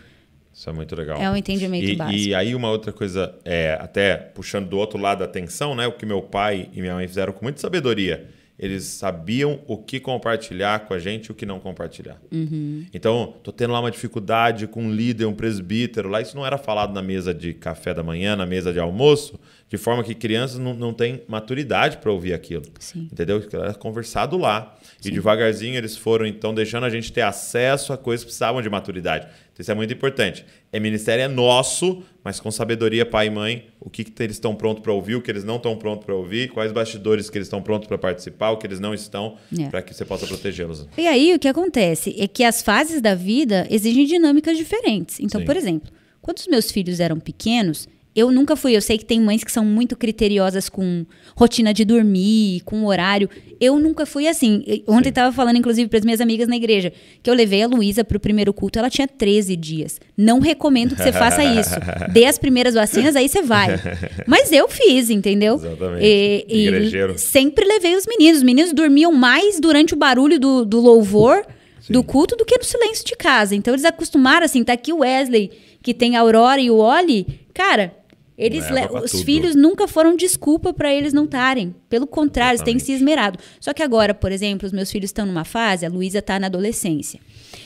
Isso 0.53 0.69
é 0.69 0.73
muito 0.73 0.95
legal. 0.95 1.18
é 1.22 1.30
um 1.30 1.35
entendimento 1.35 1.85
E, 1.85 1.95
básico. 1.95 2.19
e 2.19 2.34
aí 2.34 2.55
uma 2.55 2.69
outra 2.72 2.93
coisa, 2.93 3.35
é, 3.43 3.77
até 3.81 4.15
puxando 4.15 4.68
do 4.69 4.77
outro 4.77 4.97
lado 4.99 5.19
da 5.19 5.26
atenção, 5.26 5.76
né? 5.76 5.85
O 5.88 5.91
que 5.91 6.05
meu 6.05 6.22
pai 6.22 6.69
e 6.73 6.80
minha 6.81 6.93
mãe 6.95 7.07
fizeram 7.07 7.34
com 7.34 7.43
muita 7.43 7.59
sabedoria. 7.59 8.30
Eles 8.59 8.85
sabiam 8.85 9.59
o 9.68 9.77
que 9.77 9.99
compartilhar 9.99 10.80
com 10.88 10.93
a 10.95 10.97
gente 10.97 11.27
e 11.27 11.31
o 11.31 11.35
que 11.35 11.45
não 11.45 11.59
compartilhar. 11.59 12.19
Uhum. 12.31 12.85
Então, 12.91 13.35
tô 13.43 13.51
tendo 13.51 13.72
lá 13.72 13.80
uma 13.80 13.91
dificuldade 13.91 14.65
com 14.65 14.81
um 14.84 14.91
líder, 14.91 15.26
um 15.26 15.34
presbítero 15.34 16.09
lá. 16.09 16.22
Isso 16.22 16.35
não 16.35 16.43
era 16.43 16.57
falado 16.57 16.91
na 16.91 17.03
mesa 17.03 17.31
de 17.35 17.53
café 17.53 17.93
da 17.93 18.01
manhã, 18.01 18.35
na 18.35 18.47
mesa 18.47 18.73
de 18.73 18.80
almoço, 18.80 19.39
de 19.69 19.77
forma 19.77 20.03
que 20.03 20.15
crianças 20.15 20.57
não, 20.57 20.73
não 20.73 20.94
têm 20.94 21.22
maturidade 21.27 21.98
para 21.98 22.11
ouvir 22.11 22.34
aquilo. 22.34 22.64
Sim. 22.80 23.10
Entendeu? 23.11 23.38
Aquilo 23.38 23.64
Era 23.64 23.73
conversado 23.73 24.38
lá. 24.38 24.77
E 25.03 25.11
devagarzinho 25.11 25.76
eles 25.76 25.98
foram, 25.98 26.26
então, 26.26 26.53
deixando 26.53 26.85
a 26.85 26.89
gente 26.89 27.11
ter 27.11 27.22
acesso 27.22 27.91
a 27.91 27.98
coisas 27.98 28.23
que 28.23 28.27
precisavam 28.27 28.61
de 28.61 28.69
maturidade. 28.69 29.27
Então, 29.53 29.61
isso 29.61 29.72
é 29.72 29.76
muito 29.76 29.94
importante. 29.94 30.45
É 30.72 30.80
ministério 30.80 31.23
é 31.23 31.27
nosso, 31.27 32.03
mas 32.23 32.39
com 32.39 32.49
sabedoria, 32.49 33.06
pai 33.06 33.27
e 33.27 33.30
mãe, 33.30 33.68
o 33.80 33.89
que, 33.89 34.03
que 34.03 34.23
eles 34.23 34.35
estão 34.38 34.56
prontos 34.56 34.81
para 34.84 34.94
ouvir, 34.94 35.15
o 35.15 35.22
que 35.22 35.30
eles 35.31 35.44
não 35.44 35.57
estão 35.57 35.76
prontos 35.76 36.06
para 36.06 36.15
ouvir, 36.15 36.49
quais 36.49 36.72
bastidores 36.72 37.30
que 37.30 37.38
eles 37.38 37.48
estão 37.48 37.61
prontos 37.61 37.88
para 37.88 37.98
participar, 37.98 38.52
o 38.52 38.57
que 38.57 38.65
eles 38.68 38.80
não 38.80 38.94
estão, 38.94 39.38
É. 39.60 39.68
para 39.69 39.81
que 39.81 39.94
você 39.94 40.06
possa 40.06 40.26
protegê-los. 40.27 40.88
E 40.98 41.07
aí 41.07 41.34
o 41.34 41.39
que 41.39 41.48
acontece 41.48 42.15
é 42.19 42.27
que 42.27 42.44
as 42.44 42.61
fases 42.61 43.02
da 43.02 43.15
vida 43.15 43.68
exigem 43.69 44.06
dinâmicas 44.06 44.57
diferentes. 44.57 45.19
Então, 45.19 45.41
Sim. 45.41 45.45
por 45.45 45.57
exemplo, 45.57 45.91
quando 46.22 46.38
os 46.38 46.48
meus 46.48 46.72
filhos 46.72 46.99
eram 46.99 47.19
pequenos, 47.19 47.88
eu 48.18 48.31
nunca 48.31 48.56
fui. 48.56 48.76
Eu 48.76 48.81
sei 48.81 48.98
que 48.98 49.06
tem 49.06 49.22
mães 49.22 49.44
que 49.44 49.52
são 49.52 49.64
muito 49.64 49.95
criteriosas 49.95 50.69
com 50.69 51.06
rotina 51.35 51.72
de 51.72 51.85
dormir, 51.85 52.64
com 52.65 52.84
horário. 52.84 53.30
Eu 53.61 53.77
nunca 53.77 54.07
fui 54.07 54.27
assim. 54.27 54.64
Ontem 54.88 55.10
estava 55.10 55.31
falando, 55.31 55.57
inclusive, 55.57 55.88
para 55.88 55.99
as 55.99 56.03
minhas 56.03 56.19
amigas 56.19 56.48
na 56.48 56.56
igreja, 56.56 56.91
que 57.22 57.30
eu 57.30 57.34
levei 57.35 57.61
a 57.61 57.68
Luísa 57.68 58.03
para 58.03 58.18
o 58.18 58.19
primeiro 58.19 58.52
culto. 58.52 58.80
Ela 58.80 58.89
tinha 58.89 59.07
13 59.07 59.56
dias. 59.56 60.02
Não 60.18 60.39
recomendo 60.39 60.95
que 60.95 61.03
você 61.03 61.11
faça 61.11 61.44
isso. 61.44 61.76
Dê 62.11 62.26
as 62.26 62.39
primeiras 62.39 62.73
vacinas, 62.73 63.15
aí 63.15 63.30
você 63.30 63.44
vai. 63.44 63.80
Mas 64.26 64.52
eu 64.52 64.68
fiz, 64.68 65.11
entendeu? 65.11 65.53
Exatamente. 65.53 66.03
E, 66.03 67.14
e 67.14 67.18
sempre 67.19 67.65
levei 67.65 67.95
os 67.95 68.07
meninos. 68.07 68.38
Os 68.38 68.44
meninos 68.44 68.73
dormiam 68.73 69.11
mais 69.11 69.60
durante 69.60 69.94
o 69.94 69.98
barulho 69.98 70.39
do, 70.39 70.65
do 70.65 70.81
louvor, 70.81 71.45
do 71.88 72.03
culto, 72.03 72.35
do 72.35 72.44
que 72.44 72.57
no 72.57 72.64
silêncio 72.64 73.06
de 73.06 73.15
casa. 73.15 73.53
Então 73.53 73.76
eles 73.76 73.85
acostumaram, 73.85 74.44
assim, 74.44 74.64
tá 74.64 74.73
aqui 74.73 74.91
o 74.91 75.02
Wesley, 75.02 75.52
que 75.84 75.94
tem 75.94 76.15
a 76.15 76.22
Aurora 76.22 76.60
e 76.60 76.72
o 76.72 76.77
Oli. 76.77 77.45
Cara, 77.53 77.94
eles 78.38 78.69
Leva 78.69 78.89
pra 78.89 79.03
os 79.03 79.11
tudo. 79.11 79.23
filhos 79.23 79.55
nunca 79.55 79.88
foram 79.88 80.15
desculpa 80.15 80.72
para 80.72 80.93
eles 80.93 81.11
não 81.11 81.26
estarem. 81.26 81.73
Pelo 81.89 82.05
contrário, 82.05 82.57
eles 82.57 82.61
têm 82.64 82.77
se 82.77 82.91
esmerado. 82.91 83.39
Só 83.59 83.73
que 83.73 83.81
agora, 83.81 84.14
por 84.14 84.31
exemplo, 84.31 84.68
os 84.68 84.72
meus 84.72 84.91
filhos 84.91 85.09
estão 85.09 85.26
numa 85.26 85.43
fase, 85.43 85.85
a 85.85 85.89
Luísa 85.89 86.22
tá 86.22 86.39
na 86.39 86.45
adolescência. 86.47 87.19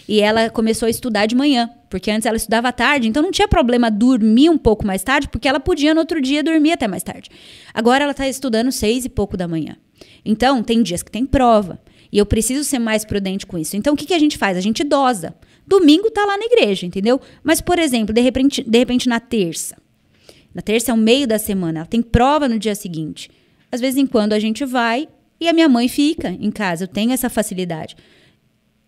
E 0.08 0.22
ela 0.22 0.50
começou 0.50 0.86
a 0.88 0.90
estudar 0.90 1.26
de 1.26 1.36
manhã, 1.36 1.70
porque 1.90 2.10
antes 2.10 2.26
ela 2.26 2.38
estudava 2.38 2.70
à 2.70 2.72
tarde, 2.72 3.08
então 3.08 3.22
não 3.22 3.32
tinha 3.32 3.48
problema 3.48 3.92
dormir 3.92 4.50
um 4.50 4.58
pouco 4.58 4.86
mais 4.88 5.04
tarde, 5.04 5.28
porque 5.28 5.48
ela 5.48 5.60
podia 5.60 5.94
no 5.94 6.00
outro 6.00 6.22
dia 6.22 6.42
dormir 6.42 6.72
até 6.72 6.88
mais 6.88 7.04
tarde. 7.04 7.30
Agora 7.74 8.04
ela 8.04 8.12
está 8.12 8.28
estudando 8.28 8.72
seis 8.72 9.04
e 9.04 9.10
pouco 9.10 9.36
da 9.36 9.48
manhã. 9.48 9.76
Então, 10.24 10.64
tem 10.64 10.82
dias 10.82 11.04
que 11.04 11.12
tem 11.12 11.26
prova. 11.26 11.80
E 12.12 12.18
eu 12.18 12.26
preciso 12.26 12.64
ser 12.64 12.80
mais 12.80 13.06
prudente 13.06 13.46
com 13.46 13.58
isso. 13.58 13.76
Então, 13.78 13.94
o 13.94 13.98
que, 13.98 14.06
que 14.06 14.14
a 14.14 14.20
gente 14.20 14.38
faz? 14.38 14.58
A 14.58 14.62
gente 14.62 14.84
dosa. 14.84 15.34
Domingo 15.66 16.12
tá 16.12 16.26
lá 16.26 16.38
na 16.38 16.46
igreja, 16.46 16.86
entendeu? 16.86 17.20
Mas, 17.44 17.62
por 17.62 17.80
exemplo, 17.80 18.14
de 18.14 18.22
repente, 18.22 18.64
de 18.64 18.78
repente 18.78 19.08
na 19.08 19.20
terça. 19.20 19.81
Na 20.54 20.62
terça 20.62 20.92
é 20.92 20.94
o 20.94 20.98
meio 20.98 21.28
da 21.28 21.40
semana, 21.40 21.80
ela 21.80 21.88
tem 21.88 22.02
prova 22.02 22.48
no 22.48 22.60
dia 22.60 22.76
seguinte. 22.76 23.30
Às 23.72 23.80
vezes 23.80 23.98
em 23.98 24.06
quando 24.06 24.34
a 24.34 24.40
gente 24.40 24.66
vai 24.66 25.08
e 25.40 25.48
a 25.48 25.54
minha 25.54 25.70
mãe 25.70 25.88
fica 25.88 26.30
em 26.30 26.52
casa. 26.52 26.84
Eu 26.84 26.88
tenho 26.88 27.12
essa 27.12 27.30
facilidade. 27.30 27.96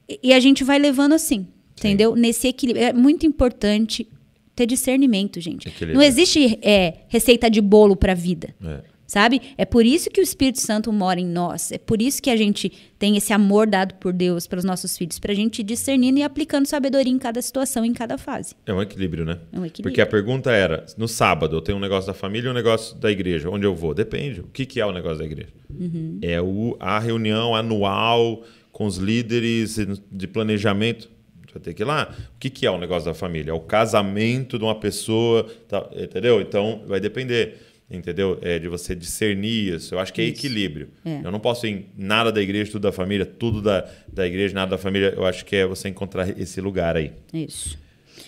E- 0.09 0.19
E 0.23 0.33
a 0.33 0.39
gente 0.39 0.63
vai 0.63 0.77
levando 0.77 1.13
assim, 1.13 1.47
entendeu? 1.77 2.15
Nesse 2.15 2.47
equilíbrio. 2.47 2.83
É 2.85 2.91
muito 2.93 3.25
importante 3.25 4.07
ter 4.55 4.65
discernimento, 4.67 5.39
gente. 5.39 5.67
Não 5.95 6.01
existe 6.03 6.59
é, 6.61 7.05
receita 7.07 7.49
de 7.49 7.59
bolo 7.61 7.95
para 7.95 8.11
a 8.11 8.15
vida. 8.15 8.53
É. 8.63 8.81
Sabe? 9.05 9.41
É 9.57 9.65
por 9.65 9.85
isso 9.85 10.09
que 10.09 10.21
o 10.21 10.23
Espírito 10.23 10.59
Santo 10.59 10.91
mora 10.91 11.19
em 11.19 11.25
nós. 11.25 11.71
É 11.71 11.77
por 11.77 12.01
isso 12.01 12.21
que 12.21 12.29
a 12.29 12.35
gente 12.35 12.71
tem 12.97 13.17
esse 13.17 13.33
amor 13.33 13.67
dado 13.67 13.95
por 13.95 14.13
Deus 14.13 14.47
para 14.47 14.57
os 14.57 14.63
nossos 14.63 14.97
filhos, 14.97 15.19
para 15.19 15.33
a 15.33 15.35
gente 15.35 15.59
ir 15.59 15.63
discernindo 15.63 16.19
e 16.19 16.23
aplicando 16.23 16.65
sabedoria 16.65 17.11
em 17.11 17.19
cada 17.19 17.41
situação, 17.41 17.83
em 17.83 17.93
cada 17.93 18.17
fase. 18.17 18.55
É 18.65 18.73
um 18.73 18.81
equilíbrio, 18.81 19.25
né? 19.25 19.39
É 19.51 19.59
um 19.59 19.65
equilíbrio. 19.65 19.83
Porque 19.83 20.01
a 20.01 20.05
pergunta 20.05 20.51
era: 20.51 20.85
no 20.97 21.07
sábado 21.07 21.55
eu 21.55 21.61
tenho 21.61 21.77
um 21.77 21.81
negócio 21.81 22.07
da 22.07 22.13
família 22.13 22.47
e 22.47 22.51
um 22.51 22.55
negócio 22.55 22.95
da 22.95 23.11
igreja. 23.11 23.49
Onde 23.49 23.65
eu 23.65 23.75
vou? 23.75 23.93
Depende. 23.93 24.39
O 24.39 24.47
que, 24.47 24.65
que 24.65 24.79
é 24.79 24.85
o 24.85 24.91
negócio 24.91 25.19
da 25.19 25.25
igreja? 25.25 25.53
Uhum. 25.69 26.19
É 26.21 26.41
o, 26.41 26.77
a 26.79 26.97
reunião 26.99 27.55
anual 27.55 28.43
com 28.71 28.85
os 28.85 28.97
líderes 28.97 29.77
de 30.11 30.27
planejamento. 30.27 31.09
Vai 31.53 31.61
ter 31.61 31.73
que 31.73 31.83
ir 31.83 31.85
lá. 31.85 32.11
O 32.35 32.39
que, 32.39 32.49
que 32.49 32.65
é 32.65 32.71
o 32.71 32.79
negócio 32.79 33.05
da 33.05 33.13
família? 33.13 33.51
É 33.51 33.53
o 33.53 33.59
casamento 33.59 34.57
de 34.57 34.63
uma 34.63 34.73
pessoa, 34.73 35.45
tá, 35.67 35.87
entendeu? 35.95 36.41
Então 36.41 36.81
vai 36.87 36.99
depender. 36.99 37.72
Entendeu? 37.91 38.39
É 38.41 38.57
de 38.57 38.67
você 38.67 38.95
discernir 38.95 39.75
isso. 39.75 39.93
Eu 39.93 39.99
acho 39.99 40.11
que 40.11 40.21
é 40.21 40.25
equilíbrio. 40.25 40.89
É. 41.05 41.19
Eu 41.23 41.31
não 41.31 41.39
posso 41.39 41.67
ir 41.67 41.71
em 41.71 41.85
nada 41.97 42.31
da 42.31 42.41
igreja, 42.41 42.71
tudo 42.71 42.83
da 42.83 42.91
família, 42.91 43.25
tudo 43.25 43.61
da, 43.61 43.87
da 44.11 44.25
igreja, 44.25 44.53
nada 44.55 44.71
da 44.71 44.77
família. 44.77 45.13
Eu 45.15 45.25
acho 45.25 45.45
que 45.45 45.55
é 45.55 45.65
você 45.65 45.89
encontrar 45.89 46.27
esse 46.39 46.59
lugar 46.59 46.95
aí. 46.97 47.11
Isso. 47.31 47.77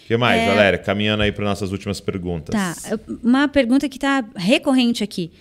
O 0.04 0.08
que 0.08 0.18
mais, 0.18 0.40
É. 0.42 0.48
Valéria? 0.48 0.78
Caminhando 0.78 1.24
aí 1.24 1.32
para 1.32 1.46
nossas 1.46 1.72
últimas 1.72 2.00
perguntas. 2.00 2.54
Tá, 2.54 3.00
uma 3.24 3.48
pergunta 3.48 3.90
que 3.90 3.98
tá 3.98 4.24
recorrente 4.36 5.04
aqui. 5.04 5.32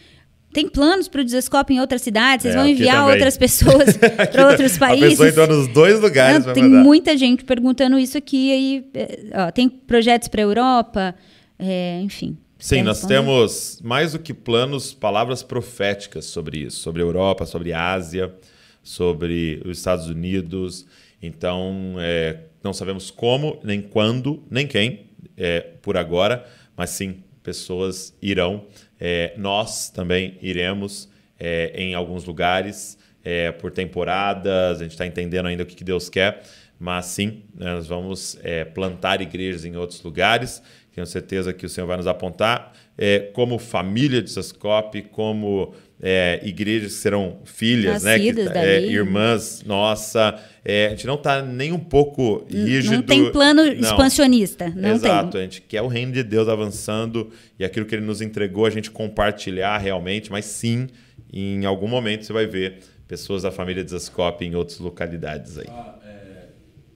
Tem 0.54 0.68
planos 0.68 1.08
para 1.08 1.20
o 1.20 1.24
Desescope 1.24 1.74
em 1.74 1.80
outras 1.80 2.00
cidades? 2.00 2.44
Vocês 2.44 2.54
É, 2.54 2.58
vão 2.58 2.66
enviar 2.66 2.98
também. 2.98 3.12
outras 3.14 3.36
pessoas 3.36 3.96
para 4.32 4.48
outros 4.48 4.76
A 4.76 4.78
países? 4.78 5.10
pessoa 5.18 5.28
entrou 5.28 5.46
nos 5.48 5.66
dois 5.68 6.00
lugares. 6.00 6.46
Não, 6.46 6.54
tem 6.54 6.62
mandar. 6.62 6.82
muita 6.82 7.16
gente 7.16 7.44
perguntando 7.44 7.98
isso 7.98 8.16
aqui. 8.16 8.52
Aí, 8.52 8.84
é, 8.94 9.18
ó, 9.34 9.50
tem 9.50 9.68
projetos 9.68 10.28
para 10.28 10.40
a 10.40 10.44
Europa, 10.44 11.14
é, 11.58 12.00
enfim. 12.02 12.38
Sim, 12.64 12.82
nós 12.82 13.04
temos 13.04 13.78
mais 13.84 14.12
do 14.12 14.18
que 14.18 14.32
planos, 14.32 14.94
palavras 14.94 15.42
proféticas 15.42 16.24
sobre 16.24 16.60
isso, 16.60 16.78
sobre 16.78 17.02
a 17.02 17.04
Europa, 17.04 17.44
sobre 17.44 17.74
a 17.74 17.92
Ásia, 17.92 18.34
sobre 18.82 19.60
os 19.66 19.76
Estados 19.76 20.08
Unidos. 20.08 20.86
Então, 21.20 21.96
é, 21.98 22.38
não 22.62 22.72
sabemos 22.72 23.10
como, 23.10 23.60
nem 23.62 23.82
quando, 23.82 24.42
nem 24.50 24.66
quem, 24.66 25.10
é, 25.36 25.60
por 25.82 25.98
agora, 25.98 26.46
mas 26.74 26.88
sim, 26.88 27.22
pessoas 27.42 28.16
irão. 28.22 28.64
É, 28.98 29.34
nós 29.36 29.90
também 29.90 30.38
iremos 30.40 31.10
é, 31.38 31.70
em 31.76 31.94
alguns 31.94 32.24
lugares 32.24 32.96
é, 33.22 33.52
por 33.52 33.72
temporadas, 33.72 34.80
a 34.80 34.84
gente 34.84 34.92
está 34.92 35.06
entendendo 35.06 35.44
ainda 35.44 35.64
o 35.64 35.66
que, 35.66 35.74
que 35.74 35.84
Deus 35.84 36.08
quer, 36.08 36.42
mas 36.78 37.06
sim, 37.06 37.42
nós 37.54 37.86
vamos 37.86 38.38
é, 38.42 38.64
plantar 38.64 39.20
igrejas 39.20 39.66
em 39.66 39.76
outros 39.76 40.02
lugares. 40.02 40.62
Tenho 40.94 41.06
certeza 41.06 41.52
que 41.52 41.66
o 41.66 41.68
Senhor 41.68 41.86
vai 41.86 41.96
nos 41.96 42.06
apontar 42.06 42.72
é, 42.96 43.18
como 43.32 43.58
família 43.58 44.22
de 44.22 44.30
Sascope, 44.30 45.02
como 45.02 45.74
é, 46.00 46.40
igrejas 46.44 46.92
que 46.92 46.98
serão 46.98 47.38
filhas, 47.44 48.02
né? 48.04 48.18
Que, 48.18 48.32
Nascidas 48.32 48.56
é, 48.56 48.80
irmãs, 48.86 49.62
nossa. 49.64 50.40
é, 50.64 50.86
a 50.86 50.90
gente 50.90 51.06
não 51.06 51.14
está 51.14 51.42
nem 51.42 51.72
um 51.72 51.78
pouco 51.78 52.46
rígido. 52.48 52.96
Não 52.96 53.02
tem 53.02 53.32
plano 53.32 53.64
Não. 53.64 53.72
expansionista. 53.72 54.72
Não 54.76 54.90
Exato, 54.92 55.32
tem. 55.32 55.40
a 55.40 55.44
gente 55.44 55.62
quer 55.62 55.82
o 55.82 55.88
reino 55.88 56.12
de 56.12 56.22
Deus 56.22 56.48
avançando 56.48 57.30
e 57.58 57.64
aquilo 57.64 57.86
que 57.86 57.94
ele 57.94 58.04
nos 58.04 58.20
entregou 58.20 58.66
a 58.66 58.70
gente 58.70 58.90
compartilhar 58.90 59.78
realmente, 59.78 60.30
mas 60.30 60.44
sim, 60.44 60.88
em 61.32 61.64
algum 61.64 61.88
momento 61.88 62.24
você 62.24 62.32
vai 62.32 62.46
ver 62.46 62.78
pessoas 63.08 63.42
da 63.42 63.50
família 63.50 63.84
de 63.84 63.90
Zascope 63.90 64.44
em 64.44 64.54
outras 64.54 64.78
localidades 64.78 65.58
aí. 65.58 65.66
Ah, 65.68 65.98
é, 66.04 66.48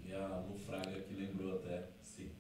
e 0.09 0.13
a 0.13 0.19
Lu 0.49 0.59
Fraga 0.67 0.91
que 1.09 1.15
lembrou 1.15 1.55
até. 1.55 1.85
Se 2.03 2.31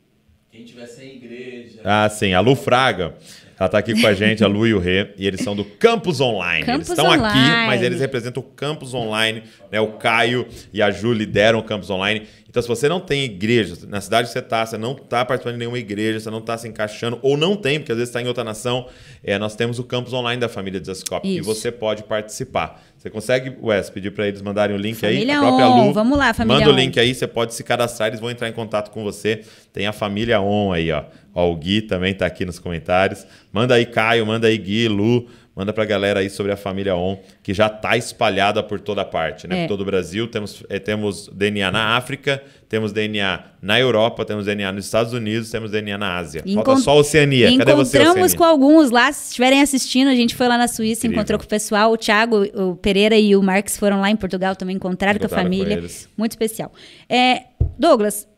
quem 0.78 0.86
tiver 0.86 0.86
sem 0.86 1.16
igreja. 1.16 1.80
Ah, 1.84 2.08
sim, 2.08 2.32
a 2.32 2.40
Lu 2.40 2.54
Fraga. 2.54 3.14
Ela 3.58 3.66
está 3.66 3.78
aqui 3.78 4.00
com 4.00 4.06
a 4.06 4.14
gente, 4.14 4.44
a 4.44 4.46
Lu 4.46 4.66
e 4.66 4.72
o 4.72 4.78
Rê, 4.78 5.08
e 5.16 5.26
eles 5.26 5.40
são 5.40 5.56
do 5.56 5.64
Campus 5.64 6.20
Online. 6.20 6.64
Campus 6.64 6.88
eles 6.88 6.98
estão 6.98 7.10
aqui, 7.10 7.66
mas 7.66 7.82
eles 7.82 8.00
representam 8.00 8.40
o 8.40 8.46
Campus 8.46 8.94
Online, 8.94 9.42
né? 9.70 9.80
O 9.80 9.94
Caio 9.94 10.46
e 10.72 10.80
a 10.80 10.90
Ju 10.90 11.12
lideram 11.12 11.58
o 11.58 11.62
Campus 11.64 11.90
Online. 11.90 12.22
Então, 12.48 12.62
se 12.62 12.68
você 12.68 12.88
não 12.88 13.00
tem 13.00 13.24
igreja, 13.24 13.76
na 13.88 14.00
cidade 14.00 14.28
que 14.28 14.32
você 14.32 14.38
está, 14.38 14.64
você 14.64 14.78
não 14.78 14.92
está 14.92 15.24
participando 15.24 15.54
de 15.54 15.58
nenhuma 15.58 15.78
igreja, 15.78 16.20
você 16.20 16.30
não 16.30 16.38
está 16.38 16.56
se 16.56 16.68
encaixando, 16.68 17.18
ou 17.20 17.36
não 17.36 17.56
tem, 17.56 17.78
porque 17.78 17.92
às 17.92 17.98
vezes 17.98 18.10
está 18.10 18.22
em 18.22 18.26
outra 18.28 18.44
nação, 18.44 18.86
é, 19.22 19.38
nós 19.38 19.54
temos 19.54 19.78
o 19.78 19.84
campus 19.84 20.12
online 20.12 20.40
da 20.40 20.48
família 20.48 20.80
Desascope 20.80 21.28
e 21.28 21.40
você 21.40 21.70
pode 21.72 22.04
participar. 22.04 22.82
Você 22.98 23.08
consegue, 23.08 23.56
Wes, 23.62 23.88
pedir 23.88 24.10
para 24.10 24.26
eles 24.26 24.42
mandarem 24.42 24.74
o 24.74 24.78
link 24.78 24.96
Família 24.96 25.34
aí? 25.34 25.38
A 25.38 25.40
própria 25.40 25.68
On, 25.68 25.86
Lu, 25.86 25.92
vamos 25.92 26.18
lá, 26.18 26.34
família 26.34 26.58
Manda 26.58 26.70
o 26.70 26.74
On. 26.74 26.76
link 26.76 26.98
aí, 26.98 27.14
você 27.14 27.28
pode 27.28 27.54
se 27.54 27.62
cadastrar, 27.62 28.08
eles 28.08 28.18
vão 28.18 28.28
entrar 28.28 28.48
em 28.48 28.52
contato 28.52 28.90
com 28.90 29.04
você. 29.04 29.42
Tem 29.72 29.86
a 29.86 29.92
família 29.92 30.40
On 30.40 30.72
aí, 30.72 30.90
ó. 30.90 31.04
Ó, 31.32 31.48
o 31.48 31.54
Gui 31.54 31.82
também 31.82 32.12
tá 32.12 32.26
aqui 32.26 32.44
nos 32.44 32.58
comentários. 32.58 33.24
Manda 33.52 33.76
aí, 33.76 33.86
Caio, 33.86 34.26
manda 34.26 34.48
aí, 34.48 34.58
Gui, 34.58 34.88
Lu. 34.88 35.28
Manda 35.58 35.72
pra 35.72 35.84
galera 35.84 36.20
aí 36.20 36.30
sobre 36.30 36.52
a 36.52 36.56
família 36.56 36.94
On, 36.94 37.18
que 37.42 37.52
já 37.52 37.68
tá 37.68 37.96
espalhada 37.96 38.62
por 38.62 38.78
toda 38.78 39.04
parte, 39.04 39.48
né? 39.48 39.58
É. 39.58 39.62
Por 39.62 39.70
todo 39.70 39.80
o 39.80 39.84
Brasil. 39.84 40.28
Temos, 40.28 40.62
eh, 40.68 40.78
temos 40.78 41.28
DNA 41.32 41.72
na 41.72 41.96
África, 41.96 42.40
temos 42.68 42.92
DNA 42.92 43.42
na 43.60 43.80
Europa, 43.80 44.24
temos 44.24 44.44
DNA 44.46 44.70
nos 44.70 44.84
Estados 44.84 45.12
Unidos, 45.12 45.50
temos 45.50 45.72
DNA 45.72 45.98
na 45.98 46.16
Ásia. 46.16 46.44
Falta 46.44 46.60
Encont- 46.70 46.80
só 46.84 46.92
a 46.92 46.94
Oceania. 46.94 47.48
Cadê 47.58 47.74
você, 47.74 47.98
Encontramos 48.00 48.34
com 48.36 48.44
alguns 48.44 48.92
lá, 48.92 49.12
se 49.12 49.30
estiverem 49.30 49.60
assistindo, 49.60 50.06
a 50.06 50.14
gente 50.14 50.36
foi 50.36 50.46
lá 50.46 50.56
na 50.56 50.68
Suíça, 50.68 51.00
Incrível. 51.08 51.16
encontrou 51.22 51.38
com 51.40 51.44
o 51.44 51.48
pessoal, 51.48 51.90
o 51.90 51.96
Thiago, 51.96 52.44
o 52.54 52.76
Pereira 52.76 53.18
e 53.18 53.34
o 53.34 53.42
Marcos 53.42 53.76
foram 53.76 54.00
lá 54.00 54.08
em 54.08 54.16
Portugal 54.16 54.54
também, 54.54 54.76
encontraram, 54.76 55.18
com 55.18 55.24
a 55.24 55.26
Encontraram 55.26 55.50
com 55.50 55.56
família. 55.56 55.74
eles. 55.74 56.08
Muito 56.16 56.30
especial. 56.30 56.72
É, 57.08 57.46
Douglas, 57.76 58.28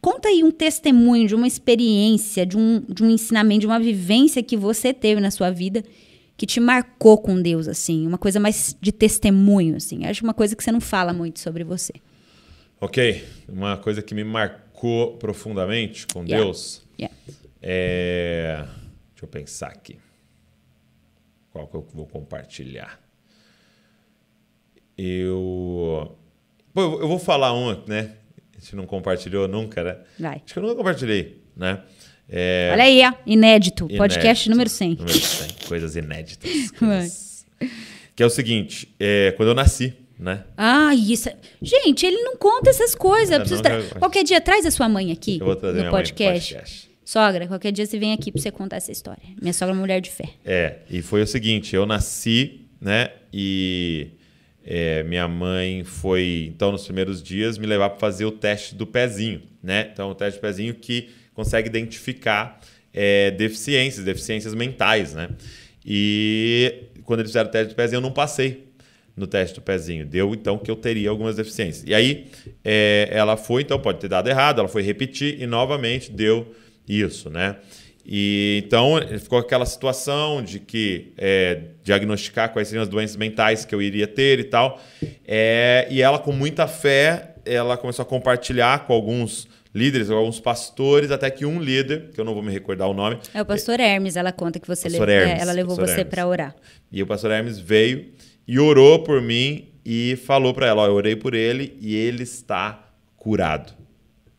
conta 0.00 0.28
aí 0.28 0.44
um 0.44 0.52
testemunho 0.52 1.26
de 1.26 1.34
uma 1.34 1.48
experiência, 1.48 2.46
de 2.46 2.56
um, 2.56 2.80
de 2.88 3.02
um 3.02 3.10
ensinamento, 3.10 3.62
de 3.62 3.66
uma 3.66 3.80
vivência 3.80 4.40
que 4.44 4.56
você 4.56 4.92
teve 4.94 5.20
na 5.20 5.32
sua 5.32 5.50
vida 5.50 5.82
que 6.36 6.46
te 6.46 6.60
marcou 6.60 7.18
com 7.18 7.40
Deus, 7.40 7.68
assim, 7.68 8.06
uma 8.06 8.18
coisa 8.18 8.40
mais 8.40 8.76
de 8.80 8.90
testemunho, 8.92 9.76
assim. 9.76 10.06
Acho 10.06 10.24
uma 10.24 10.34
coisa 10.34 10.56
que 10.56 10.62
você 10.64 10.72
não 10.72 10.80
fala 10.80 11.12
muito 11.12 11.38
sobre 11.40 11.64
você. 11.64 11.92
Ok, 12.80 13.24
uma 13.48 13.76
coisa 13.76 14.02
que 14.02 14.14
me 14.14 14.24
marcou 14.24 15.16
profundamente 15.16 16.06
com 16.08 16.24
Yeah. 16.24 16.44
Deus 16.44 16.82
Yeah. 16.98 17.16
é. 17.60 18.64
Deixa 19.10 19.24
eu 19.24 19.28
pensar 19.28 19.68
aqui. 19.68 19.98
Qual 21.52 21.68
que 21.68 21.76
eu 21.76 21.86
vou 21.94 22.06
compartilhar? 22.06 22.98
Eu. 24.96 26.16
Pô, 26.72 26.80
eu 26.80 27.06
vou 27.08 27.18
falar 27.18 27.52
uma, 27.52 27.84
né? 27.86 28.16
A 28.56 28.60
gente 28.60 28.74
não 28.76 28.86
compartilhou 28.86 29.46
nunca, 29.46 29.82
né? 29.84 29.98
Vai. 30.18 30.42
Acho 30.44 30.54
que 30.54 30.58
eu 30.58 30.62
nunca 30.62 30.76
compartilhei, 30.76 31.42
né? 31.56 31.82
É, 32.34 32.70
Olha 32.72 32.84
aí, 32.84 33.02
ó, 33.06 33.12
inédito, 33.26 33.86
podcast 33.88 34.48
inédito. 34.48 34.50
número 34.50 34.70
100. 34.70 34.88
Número 34.96 35.12
100. 35.12 35.48
Coisas 35.68 35.96
inéditas. 35.96 36.70
coisas- 36.72 37.46
Que 38.16 38.22
é 38.22 38.26
o 38.26 38.30
seguinte: 38.30 38.88
é, 38.98 39.32
quando 39.36 39.50
eu 39.50 39.54
nasci, 39.54 39.92
né? 40.18 40.44
Ah, 40.56 40.94
isso. 40.94 41.28
é- 41.28 41.36
Gente, 41.60 42.06
ele 42.06 42.16
não 42.22 42.36
conta 42.36 42.70
essas 42.70 42.94
coisas. 42.94 43.30
É, 43.30 43.38
não, 43.54 43.62
tra- 43.62 43.74
eu- 43.74 43.88
Qualquer 43.98 44.24
dia 44.24 44.40
traz 44.40 44.64
a 44.64 44.70
sua 44.70 44.88
mãe 44.88 45.12
aqui 45.12 45.38
Eu 45.40 45.46
vou 45.46 45.56
trazer 45.56 45.82
no 45.84 45.90
podcast. 45.90 46.54
podcast. 46.54 46.90
Sogra, 47.04 47.46
qualquer 47.46 47.72
dia 47.72 47.84
você 47.84 47.98
vem 47.98 48.12
aqui 48.14 48.32
pra 48.32 48.40
você 48.40 48.50
contar 48.50 48.76
essa 48.76 48.90
história. 48.90 49.22
Minha 49.40 49.52
sogra 49.52 49.74
é 49.74 49.76
uma 49.76 49.80
mulher 49.82 50.00
de 50.00 50.08
fé. 50.10 50.30
É, 50.44 50.76
e 50.88 51.02
foi 51.02 51.20
o 51.20 51.26
seguinte, 51.26 51.76
eu 51.76 51.84
nasci, 51.84 52.60
né, 52.80 53.10
e 53.30 54.06
é, 54.64 55.02
minha 55.02 55.28
mãe 55.28 55.84
foi, 55.84 56.46
então, 56.54 56.72
nos 56.72 56.84
primeiros 56.84 57.22
dias, 57.22 57.58
me 57.58 57.66
levar 57.66 57.90
para 57.90 57.98
fazer 57.98 58.24
o 58.24 58.30
teste 58.32 58.74
do 58.74 58.86
pezinho, 58.86 59.42
né? 59.62 59.90
Então, 59.92 60.10
o 60.10 60.14
teste 60.14 60.38
do 60.38 60.40
pezinho 60.40 60.72
que 60.74 61.10
consegue 61.42 61.68
identificar 61.68 62.60
é, 62.94 63.30
deficiências, 63.32 64.04
deficiências 64.04 64.54
mentais, 64.54 65.14
né? 65.14 65.30
E 65.84 66.84
quando 67.04 67.20
eles 67.20 67.30
fizeram 67.30 67.48
o 67.48 67.52
teste 67.52 67.68
do 67.70 67.76
pezinho, 67.76 67.96
eu 67.96 68.02
não 68.02 68.12
passei 68.12 68.68
no 69.16 69.26
teste 69.26 69.56
do 69.56 69.62
pezinho. 69.62 70.06
Deu, 70.06 70.32
então, 70.34 70.56
que 70.56 70.70
eu 70.70 70.76
teria 70.76 71.10
algumas 71.10 71.36
deficiências. 71.36 71.84
E 71.86 71.94
aí, 71.94 72.28
é, 72.64 73.08
ela 73.10 73.36
foi, 73.36 73.62
então, 73.62 73.78
pode 73.78 73.98
ter 73.98 74.08
dado 74.08 74.28
errado, 74.28 74.60
ela 74.60 74.68
foi 74.68 74.82
repetir 74.82 75.40
e 75.40 75.46
novamente 75.46 76.10
deu 76.10 76.54
isso, 76.88 77.28
né? 77.28 77.56
E 78.04 78.64
então 78.66 78.94
ficou 79.20 79.38
aquela 79.38 79.64
situação 79.64 80.42
de 80.42 80.58
que 80.58 81.12
é, 81.16 81.60
diagnosticar 81.84 82.52
quais 82.52 82.66
seriam 82.66 82.82
as 82.82 82.88
doenças 82.88 83.16
mentais 83.16 83.64
que 83.64 83.72
eu 83.72 83.80
iria 83.80 84.08
ter 84.08 84.40
e 84.40 84.44
tal. 84.44 84.82
É, 85.24 85.86
e 85.88 86.02
ela, 86.02 86.18
com 86.18 86.32
muita 86.32 86.66
fé, 86.66 87.36
ela 87.44 87.76
começou 87.76 88.02
a 88.02 88.06
compartilhar 88.06 88.86
com 88.86 88.92
alguns 88.92 89.46
líderes, 89.74 90.10
alguns 90.10 90.38
pastores, 90.40 91.10
até 91.10 91.30
que 91.30 91.46
um 91.46 91.60
líder, 91.60 92.10
que 92.10 92.20
eu 92.20 92.24
não 92.24 92.34
vou 92.34 92.42
me 92.42 92.52
recordar 92.52 92.88
o 92.88 92.94
nome, 92.94 93.18
É 93.32 93.40
o 93.40 93.46
pastor 93.46 93.80
Hermes, 93.80 94.16
ela 94.16 94.32
conta 94.32 94.60
que 94.60 94.68
você 94.68 94.88
levou, 94.88 95.08
é, 95.08 95.14
Hermes, 95.14 95.42
ela 95.42 95.52
levou 95.52 95.76
pastor 95.76 95.96
você 95.96 96.04
pra 96.04 96.26
orar. 96.26 96.54
E 96.90 97.02
o 97.02 97.06
pastor 97.06 97.30
Hermes 97.30 97.58
veio 97.58 98.12
e 98.46 98.58
orou 98.58 99.02
por 99.02 99.22
mim 99.22 99.68
e 99.84 100.16
falou 100.24 100.52
para 100.52 100.66
ela: 100.66 100.82
ó, 100.82 100.86
eu 100.86 100.94
orei 100.94 101.16
por 101.16 101.34
ele 101.34 101.76
e 101.80 101.94
ele 101.94 102.22
está 102.22 102.88
curado. 103.16 103.72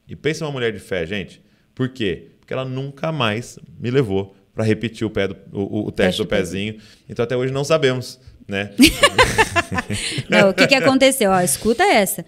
E 0.08 0.16
pensa 0.16 0.46
uma 0.46 0.52
mulher 0.52 0.72
de 0.72 0.80
fé, 0.80 1.06
gente. 1.06 1.42
Por 1.74 1.90
quê? 1.90 2.28
Porque 2.40 2.54
ela 2.54 2.66
nunca 2.66 3.12
mais 3.12 3.58
me 3.80 3.90
levou 3.90 4.36
para 4.54 4.64
repetir 4.64 5.06
o, 5.08 5.10
pé 5.10 5.28
do, 5.28 5.36
o, 5.52 5.88
o 5.88 5.92
teste 5.92 5.96
Teste 5.96 6.22
do 6.22 6.26
do 6.26 6.30
pezinho. 6.30 6.78
Então 7.10 7.24
até 7.24 7.36
hoje 7.36 7.52
não 7.52 7.64
sabemos, 7.64 8.20
né? 8.48 8.72
Não, 10.30 10.50
o 10.50 10.54
que, 10.54 10.68
que 10.68 10.76
aconteceu? 10.76 11.32
Ó, 11.32 11.40
escuta 11.40 11.84
essa. 11.84 12.26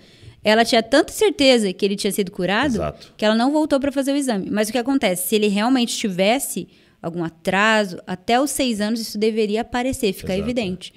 Ela 0.47 0.63
tinha 0.63 0.83
tanta 0.83 1.11
certeza 1.11 1.73
que 1.73 1.83
ele 1.83 1.95
tinha 1.95 2.11
sido 2.11 2.31
curado 2.31 2.75
Exato. 2.75 3.13
que 3.17 3.25
ela 3.25 3.33
não 3.33 3.51
voltou 3.51 3.79
pra 3.79 3.91
fazer 3.91 4.11
o 4.13 4.15
exame. 4.15 4.47
Mas 4.51 4.69
o 4.69 4.71
que 4.71 4.77
acontece? 4.77 5.27
Se 5.27 5.35
ele 5.35 5.47
realmente 5.47 5.97
tivesse 5.97 6.67
algum 7.01 7.23
atraso, 7.23 7.97
até 8.05 8.39
os 8.39 8.51
seis 8.51 8.79
anos 8.79 8.99
isso 8.99 9.17
deveria 9.17 9.61
aparecer, 9.61 10.13
ficar 10.13 10.35
Exato. 10.35 10.45
evidente. 10.47 10.93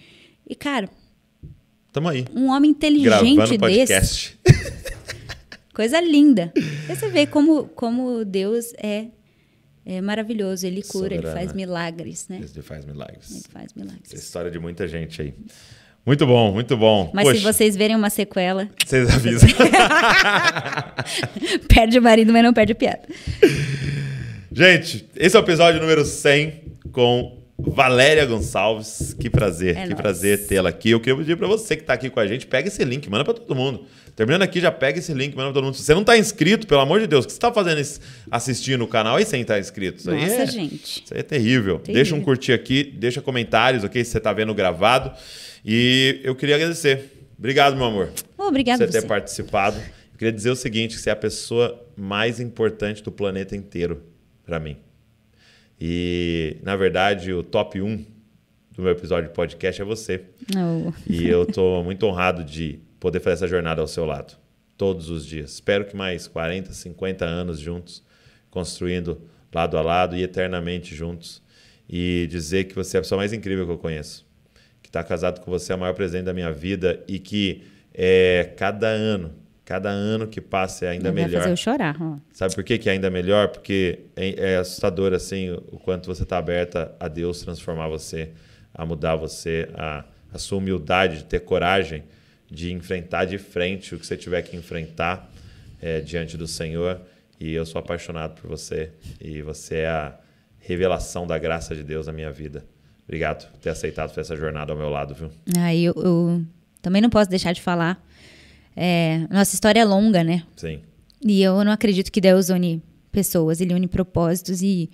E, 0.47 0.55
cara, 0.55 0.91
Tamo 1.91 2.09
aí. 2.11 2.27
um 2.35 2.49
homem 2.51 2.70
inteligente 2.73 3.37
Gravando 3.37 3.66
desse. 3.66 4.35
Coisa 5.73 5.99
linda. 5.99 6.53
Você 6.87 7.09
vê 7.09 7.27
como, 7.27 7.69
como 7.69 8.25
Deus 8.27 8.75
é, 8.77 9.07
é 9.87 10.01
maravilhoso. 10.03 10.66
Ele 10.66 10.83
cura, 10.83 11.15
ele 11.15 11.23
Soberano. 11.23 11.39
faz 11.39 11.53
milagres, 11.55 12.29
né? 12.29 12.37
Ele 12.53 12.62
faz 12.62 12.85
milagres. 12.85 13.31
Ele 13.31 13.45
faz 13.51 13.65
Essa 13.66 13.79
é 13.79 13.81
a 13.81 13.85
milagres. 13.85 14.12
história 14.12 14.51
de 14.51 14.59
muita 14.59 14.87
gente 14.87 15.23
aí. 15.23 15.35
Muito 16.09 16.26
bom, 16.26 16.52
muito 16.55 16.74
bom. 16.74 17.10
Mas 17.12 17.26
se 17.26 17.35
Poxa, 17.35 17.52
vocês 17.52 17.76
verem 17.76 17.94
uma 17.94 18.09
sequela, 18.09 18.66
vocês 18.82 19.10
avisam. 19.14 19.47
perde 21.68 21.98
o 21.98 22.02
marido, 22.02 22.32
mas 22.32 22.43
não 22.43 22.55
perde 22.55 22.72
a 22.72 22.74
piada. 22.74 23.02
Gente, 24.51 25.06
esse 25.14 25.36
é 25.36 25.39
o 25.39 25.43
episódio 25.43 25.78
número 25.78 26.06
100 26.06 26.62
com 26.93 27.36
Valéria 27.59 28.24
Gonçalves. 28.24 29.14
Que 29.20 29.28
prazer, 29.28 29.76
É 29.76 29.82
que 29.82 29.89
nóis. 29.89 30.01
prazer 30.01 30.47
tê-la 30.47 30.70
aqui. 30.70 30.93
Eu 30.93 30.98
queria 30.98 31.14
pedir 31.14 31.36
para 31.36 31.47
você 31.47 31.76
que 31.76 31.82
está 31.82 31.93
aqui 31.93 32.09
com 32.09 32.20
a 32.20 32.26
gente, 32.26 32.47
pega 32.47 32.68
esse 32.68 32.82
link, 32.86 33.06
manda 33.10 33.22
para 33.22 33.35
todo 33.35 33.55
mundo. 33.55 33.85
Terminando 34.16 34.40
aqui, 34.40 34.60
já 34.60 34.72
pega 34.72 34.98
esse 34.98 35.12
link, 35.12 35.36
manda 35.36 35.48
para 35.48 35.55
todo 35.56 35.64
mundo. 35.64 35.74
Se 35.74 35.82
você 35.82 35.93
não 35.93 36.01
está 36.01 36.16
inscrito, 36.16 36.66
pelo 36.66 36.80
amor 36.80 37.01
de 37.01 37.06
Deus, 37.06 37.26
o 37.26 37.28
que 37.28 37.35
você 37.35 37.36
está 37.36 37.52
fazendo 37.52 37.86
assistindo 38.30 38.82
o 38.82 38.89
canal 38.89 39.16
aí 39.16 39.26
sem 39.26 39.43
estar 39.43 39.59
inscrito? 39.60 39.98
Isso 39.98 40.10
aí 40.10 40.22
Nossa, 40.22 40.43
é, 40.43 40.47
gente. 40.47 41.02
Isso 41.05 41.12
aí 41.12 41.20
é 41.20 41.22
terrível. 41.22 41.80
Terrível. 41.80 41.94
Deixa 41.94 42.14
um 42.14 42.22
curtir 42.22 42.55
aqui, 42.55 42.82
deixa 42.82 43.20
comentários, 43.20 43.85
ok? 43.85 44.02
Se 44.02 44.10
você 44.12 44.16
está 44.16 44.32
vendo 44.32 44.55
gravado. 44.55 45.12
E 45.70 46.23
eu 46.24 46.35
queria 46.35 46.55
agradecer. 46.55 47.28
Obrigado, 47.39 47.77
meu 47.77 47.85
amor 47.85 48.11
Obrigada 48.39 48.86
você 48.86 48.90
você. 48.90 49.03
ter 49.03 49.07
participado. 49.07 49.77
Eu 49.77 50.19
queria 50.19 50.32
dizer 50.32 50.49
o 50.49 50.57
seguinte, 50.57 50.97
que 50.97 51.03
você 51.03 51.11
é 51.11 51.12
a 51.12 51.16
pessoa 51.16 51.86
mais 51.95 52.40
importante 52.40 53.03
do 53.03 53.12
planeta 53.12 53.55
inteiro 53.55 54.03
para 54.47 54.59
mim. 54.59 54.78
E, 55.78 56.57
na 56.62 56.74
verdade, 56.74 57.35
o 57.35 57.43
top 57.43 57.82
1 57.82 57.97
do 58.74 58.82
meu 58.82 58.93
episódio 58.93 59.28
de 59.28 59.35
podcast 59.35 59.82
é 59.82 59.85
você. 59.85 60.23
Oh. 60.57 60.90
E 61.07 61.28
eu 61.28 61.45
tô 61.45 61.82
muito 61.82 62.07
honrado 62.07 62.43
de 62.43 62.81
poder 62.99 63.20
fazer 63.20 63.35
essa 63.35 63.47
jornada 63.47 63.82
ao 63.82 63.86
seu 63.86 64.07
lado, 64.07 64.39
todos 64.74 65.11
os 65.11 65.27
dias. 65.27 65.53
Espero 65.53 65.85
que 65.85 65.95
mais 65.95 66.27
40, 66.27 66.73
50 66.73 67.27
anos 67.27 67.61
juntos, 67.61 68.03
construindo 68.51 69.20
lado 69.53 69.77
a 69.77 69.82
lado 69.82 70.16
e 70.16 70.23
eternamente 70.23 70.95
juntos. 70.95 71.43
E 71.86 72.27
dizer 72.31 72.65
que 72.65 72.74
você 72.74 72.97
é 72.97 73.01
a 73.01 73.03
pessoa 73.03 73.19
mais 73.19 73.35
incrível 73.35 73.66
que 73.66 73.73
eu 73.73 73.78
conheço. 73.78 74.27
Que 74.89 74.90
está 74.90 75.05
casado 75.05 75.40
com 75.43 75.51
você 75.51 75.70
é 75.70 75.77
o 75.77 75.78
maior 75.78 75.93
presente 75.93 76.24
da 76.24 76.32
minha 76.32 76.51
vida 76.51 77.05
e 77.06 77.19
que 77.19 77.62
é, 77.93 78.55
cada 78.56 78.86
ano, 78.86 79.31
cada 79.62 79.90
ano 79.90 80.27
que 80.27 80.40
passa 80.40 80.86
é 80.86 80.89
ainda 80.89 81.12
Vai 81.12 81.24
melhor. 81.24 81.40
fazer 81.43 81.52
eu 81.52 81.56
chorar. 81.59 81.94
ó. 82.01 82.16
Sabe 82.32 82.55
por 82.55 82.65
que, 82.65 82.78
que 82.78 82.89
é 82.89 82.93
ainda 82.93 83.10
melhor? 83.10 83.48
Porque 83.48 84.06
é, 84.16 84.52
é 84.52 84.56
assustador 84.56 85.12
assim 85.12 85.51
o 85.52 85.78
quanto 85.78 86.06
você 86.06 86.23
está 86.23 86.39
aberta 86.39 86.90
a 86.98 87.06
Deus 87.06 87.43
transformar 87.43 87.86
você, 87.89 88.31
a 88.73 88.86
mudar 88.86 89.15
você, 89.15 89.69
a, 89.74 90.06
a 90.32 90.39
sua 90.39 90.56
humildade 90.56 91.19
de 91.19 91.24
ter 91.24 91.40
coragem 91.40 92.05
de 92.51 92.73
enfrentar 92.73 93.27
de 93.27 93.36
frente 93.36 93.94
o 93.94 93.98
que 93.98 94.06
você 94.06 94.16
tiver 94.16 94.40
que 94.40 94.56
enfrentar 94.56 95.31
é, 95.82 96.01
diante 96.01 96.35
do 96.39 96.47
Senhor. 96.47 96.98
E 97.39 97.52
eu 97.52 97.66
sou 97.66 97.78
apaixonado 97.78 98.40
por 98.40 98.48
você 98.48 98.90
e 99.20 99.43
você 99.43 99.81
é 99.81 99.89
a 99.89 100.19
revelação 100.60 101.27
da 101.27 101.36
graça 101.39 101.74
de 101.77 101.82
Deus 101.85 102.06
na 102.06 102.12
minha 102.15 102.32
vida. 102.32 102.65
Obrigado 103.09 103.51
por 103.51 103.59
ter 103.60 103.70
aceitado 103.70 104.12
essa 104.20 104.36
jornada 104.36 104.70
ao 104.70 104.78
meu 104.78 104.90
lado, 104.90 105.14
viu? 105.14 105.30
Aí 105.59 105.82
eu, 105.82 105.94
eu 105.97 106.44
também 106.82 107.01
não 107.01 107.09
posso 107.09 107.30
deixar 107.30 107.55
de 107.55 107.62
falar. 107.62 108.06
É, 108.76 109.26
nossa 109.30 109.55
história 109.55 109.80
é 109.80 109.85
longa, 109.85 110.22
né? 110.22 110.43
Sim. 110.55 110.80
E 111.24 111.43
eu 111.43 111.64
não 111.64 111.72
acredito 111.72 112.12
que 112.12 112.20
Deus 112.20 112.51
une 112.51 112.82
pessoas, 113.10 113.62
ele 113.62 113.72
une 113.72 113.89
propósitos. 113.89 114.60
E 114.60 114.90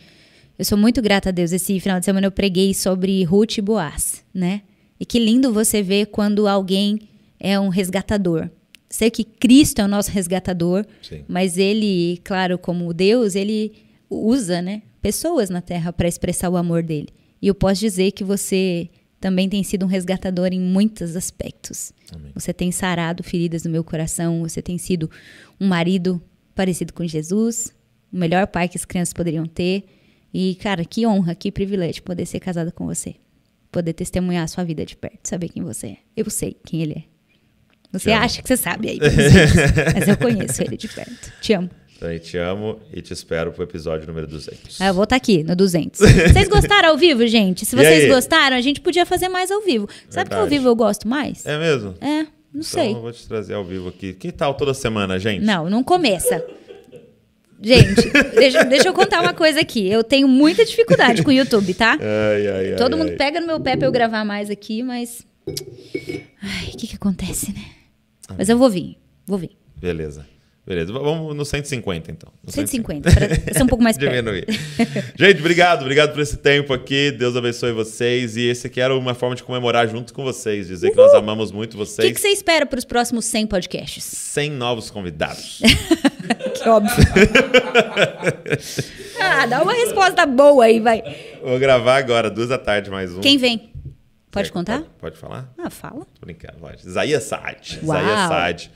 eu 0.56 0.64
sou 0.64 0.78
muito 0.78 1.02
grata 1.02 1.30
a 1.30 1.32
Deus. 1.32 1.50
Esse 1.50 1.80
final 1.80 1.98
de 1.98 2.04
semana 2.04 2.28
eu 2.28 2.30
preguei 2.30 2.72
sobre 2.72 3.24
Ruth 3.24 3.58
e 3.58 3.60
Boaz, 3.60 4.24
né? 4.32 4.62
E 5.00 5.04
que 5.04 5.18
lindo 5.18 5.52
você 5.52 5.82
ver 5.82 6.06
quando 6.06 6.46
alguém 6.46 7.00
é 7.40 7.58
um 7.58 7.68
resgatador. 7.68 8.48
Sei 8.88 9.10
que 9.10 9.24
Cristo 9.24 9.80
é 9.80 9.84
o 9.84 9.88
nosso 9.88 10.12
resgatador, 10.12 10.86
Sim. 11.02 11.24
mas 11.26 11.58
ele, 11.58 12.20
claro, 12.22 12.56
como 12.56 12.94
Deus, 12.94 13.34
ele 13.34 13.72
usa, 14.08 14.62
né, 14.62 14.82
pessoas 15.02 15.50
na 15.50 15.60
terra 15.60 15.92
para 15.92 16.06
expressar 16.06 16.48
o 16.48 16.56
amor 16.56 16.80
dele. 16.80 17.08
E 17.44 17.48
eu 17.48 17.54
posso 17.54 17.78
dizer 17.78 18.12
que 18.12 18.24
você 18.24 18.88
também 19.20 19.50
tem 19.50 19.62
sido 19.62 19.84
um 19.84 19.86
resgatador 19.86 20.48
em 20.50 20.58
muitos 20.58 21.14
aspectos. 21.14 21.92
Amém. 22.10 22.32
Você 22.34 22.54
tem 22.54 22.72
sarado 22.72 23.22
feridas 23.22 23.64
no 23.64 23.70
meu 23.70 23.84
coração, 23.84 24.40
você 24.40 24.62
tem 24.62 24.78
sido 24.78 25.10
um 25.60 25.68
marido 25.68 26.22
parecido 26.54 26.94
com 26.94 27.06
Jesus, 27.06 27.70
o 28.10 28.16
melhor 28.16 28.46
pai 28.46 28.66
que 28.66 28.78
as 28.78 28.86
crianças 28.86 29.12
poderiam 29.12 29.44
ter. 29.44 29.84
E, 30.32 30.54
cara, 30.54 30.86
que 30.86 31.06
honra, 31.06 31.34
que 31.34 31.52
privilégio 31.52 32.02
poder 32.02 32.24
ser 32.24 32.40
casada 32.40 32.72
com 32.72 32.86
você. 32.86 33.16
Poder 33.70 33.92
testemunhar 33.92 34.44
a 34.44 34.48
sua 34.48 34.64
vida 34.64 34.86
de 34.86 34.96
perto, 34.96 35.28
saber 35.28 35.50
quem 35.50 35.62
você 35.62 35.88
é. 35.88 35.96
Eu 36.16 36.30
sei 36.30 36.56
quem 36.64 36.80
ele 36.80 36.94
é. 36.94 37.02
Você 37.92 38.10
acha 38.10 38.40
que 38.40 38.48
você 38.48 38.56
sabe 38.56 38.88
aí, 38.88 38.98
mas 39.94 40.08
eu 40.08 40.16
conheço 40.16 40.62
ele 40.62 40.78
de 40.78 40.88
perto. 40.88 41.30
Te 41.42 41.52
amo. 41.52 41.68
Então, 42.04 42.12
eu 42.12 42.20
te 42.20 42.36
amo 42.36 42.78
e 42.92 43.00
te 43.00 43.12
espero 43.14 43.50
pro 43.52 43.62
episódio 43.64 44.06
número 44.06 44.26
200. 44.26 44.78
Ah, 44.80 44.88
eu 44.88 44.94
vou 44.94 45.04
estar 45.04 45.16
aqui 45.16 45.42
no 45.42 45.56
200. 45.56 45.98
Vocês 46.32 46.48
gostaram 46.48 46.90
ao 46.90 46.98
vivo, 46.98 47.26
gente? 47.26 47.64
Se 47.64 47.74
vocês 47.74 48.08
gostaram, 48.12 48.56
a 48.56 48.60
gente 48.60 48.80
podia 48.82 49.06
fazer 49.06 49.28
mais 49.28 49.50
ao 49.50 49.62
vivo. 49.62 49.88
Sabe 50.10 50.28
que 50.28 50.34
ao 50.34 50.42
Verdade. 50.42 50.58
vivo 50.58 50.68
eu 50.68 50.76
gosto 50.76 51.08
mais? 51.08 51.46
É 51.46 51.58
mesmo? 51.58 51.94
É, 52.02 52.22
não 52.24 52.26
Então, 52.56 52.62
sei. 52.62 52.90
eu 52.92 53.00
vou 53.00 53.10
te 53.12 53.26
trazer 53.26 53.54
ao 53.54 53.64
vivo 53.64 53.88
aqui. 53.88 54.12
Que 54.12 54.30
tal 54.30 54.52
toda 54.54 54.74
semana, 54.74 55.18
gente? 55.18 55.42
Não, 55.42 55.70
não 55.70 55.82
começa. 55.82 56.44
Gente, 57.62 58.10
deixa, 58.36 58.62
deixa 58.64 58.88
eu 58.88 58.92
contar 58.92 59.22
uma 59.22 59.32
coisa 59.32 59.60
aqui. 59.60 59.88
Eu 59.88 60.04
tenho 60.04 60.28
muita 60.28 60.62
dificuldade 60.64 61.22
com 61.22 61.30
o 61.30 61.32
YouTube, 61.32 61.72
tá? 61.72 61.96
Ai, 62.02 62.46
ai, 62.46 62.70
ai. 62.72 62.76
Todo 62.76 62.98
mundo 62.98 63.10
ai. 63.10 63.16
pega 63.16 63.40
no 63.40 63.46
meu 63.46 63.58
pé 63.60 63.76
pra 63.76 63.88
eu 63.88 63.92
gravar 63.92 64.24
mais 64.26 64.50
aqui, 64.50 64.82
mas. 64.82 65.26
Ai, 66.42 66.66
o 66.74 66.76
que 66.76 66.86
que 66.86 66.96
acontece, 66.96 67.52
né? 67.52 67.64
Ah. 68.28 68.34
Mas 68.36 68.50
eu 68.50 68.58
vou 68.58 68.68
vir, 68.68 68.98
vou 69.26 69.38
vir. 69.38 69.56
Beleza. 69.80 70.26
Beleza. 70.66 70.90
Vamos 70.92 71.36
no 71.36 71.44
150, 71.44 72.10
então. 72.10 72.32
No 72.42 72.50
150, 72.50 73.10
pra 73.10 73.52
ser 73.52 73.62
um 73.62 73.66
pouco 73.66 73.84
mais. 73.84 73.96
Diminuir. 73.98 74.46
Gente, 75.14 75.40
obrigado. 75.40 75.82
Obrigado 75.82 76.12
por 76.12 76.20
esse 76.20 76.38
tempo 76.38 76.72
aqui. 76.72 77.10
Deus 77.10 77.36
abençoe 77.36 77.72
vocês. 77.72 78.34
E 78.36 78.48
esse 78.48 78.66
aqui 78.66 78.80
era 78.80 78.96
uma 78.96 79.14
forma 79.14 79.36
de 79.36 79.42
comemorar 79.42 79.86
junto 79.88 80.14
com 80.14 80.24
vocês. 80.24 80.68
Dizer 80.68 80.90
que 80.90 80.96
nós 80.96 81.12
amamos 81.12 81.52
muito 81.52 81.74
O 81.74 81.78
vocês. 81.78 82.08
que, 82.08 82.14
que 82.14 82.20
você 82.20 82.28
espera 82.28 82.64
pros 82.64 82.84
próximos 82.86 83.26
100 83.26 83.46
podcasts? 83.46 84.02
100 84.04 84.50
novos 84.52 84.90
convidados. 84.90 85.60
Que 86.54 86.68
óbvio. 86.68 86.94
ah, 89.20 89.44
dá 89.46 89.62
uma 89.62 89.72
resposta 89.72 90.24
boa 90.24 90.64
aí, 90.64 90.80
vai. 90.80 91.02
Vou 91.42 91.58
gravar 91.58 91.96
agora, 91.98 92.30
duas 92.30 92.48
da 92.48 92.56
tarde, 92.56 92.88
mais 92.90 93.12
um. 93.12 93.20
Quem 93.20 93.36
vem? 93.36 93.73
Pode 94.34 94.48
É, 94.48 94.52
contar? 94.52 94.78
Pode, 94.80 94.90
pode 95.00 95.16
falar? 95.16 95.48
Ah, 95.56 95.70
fala. 95.70 96.04
Tô 96.20 96.26
brincando, 96.26 96.58
pode. 96.58 96.86
Isaías 96.86 97.22
Saad. 97.24 97.80
Uau. 97.82 97.96
Isaías 97.98 98.28
Saad 98.28 98.70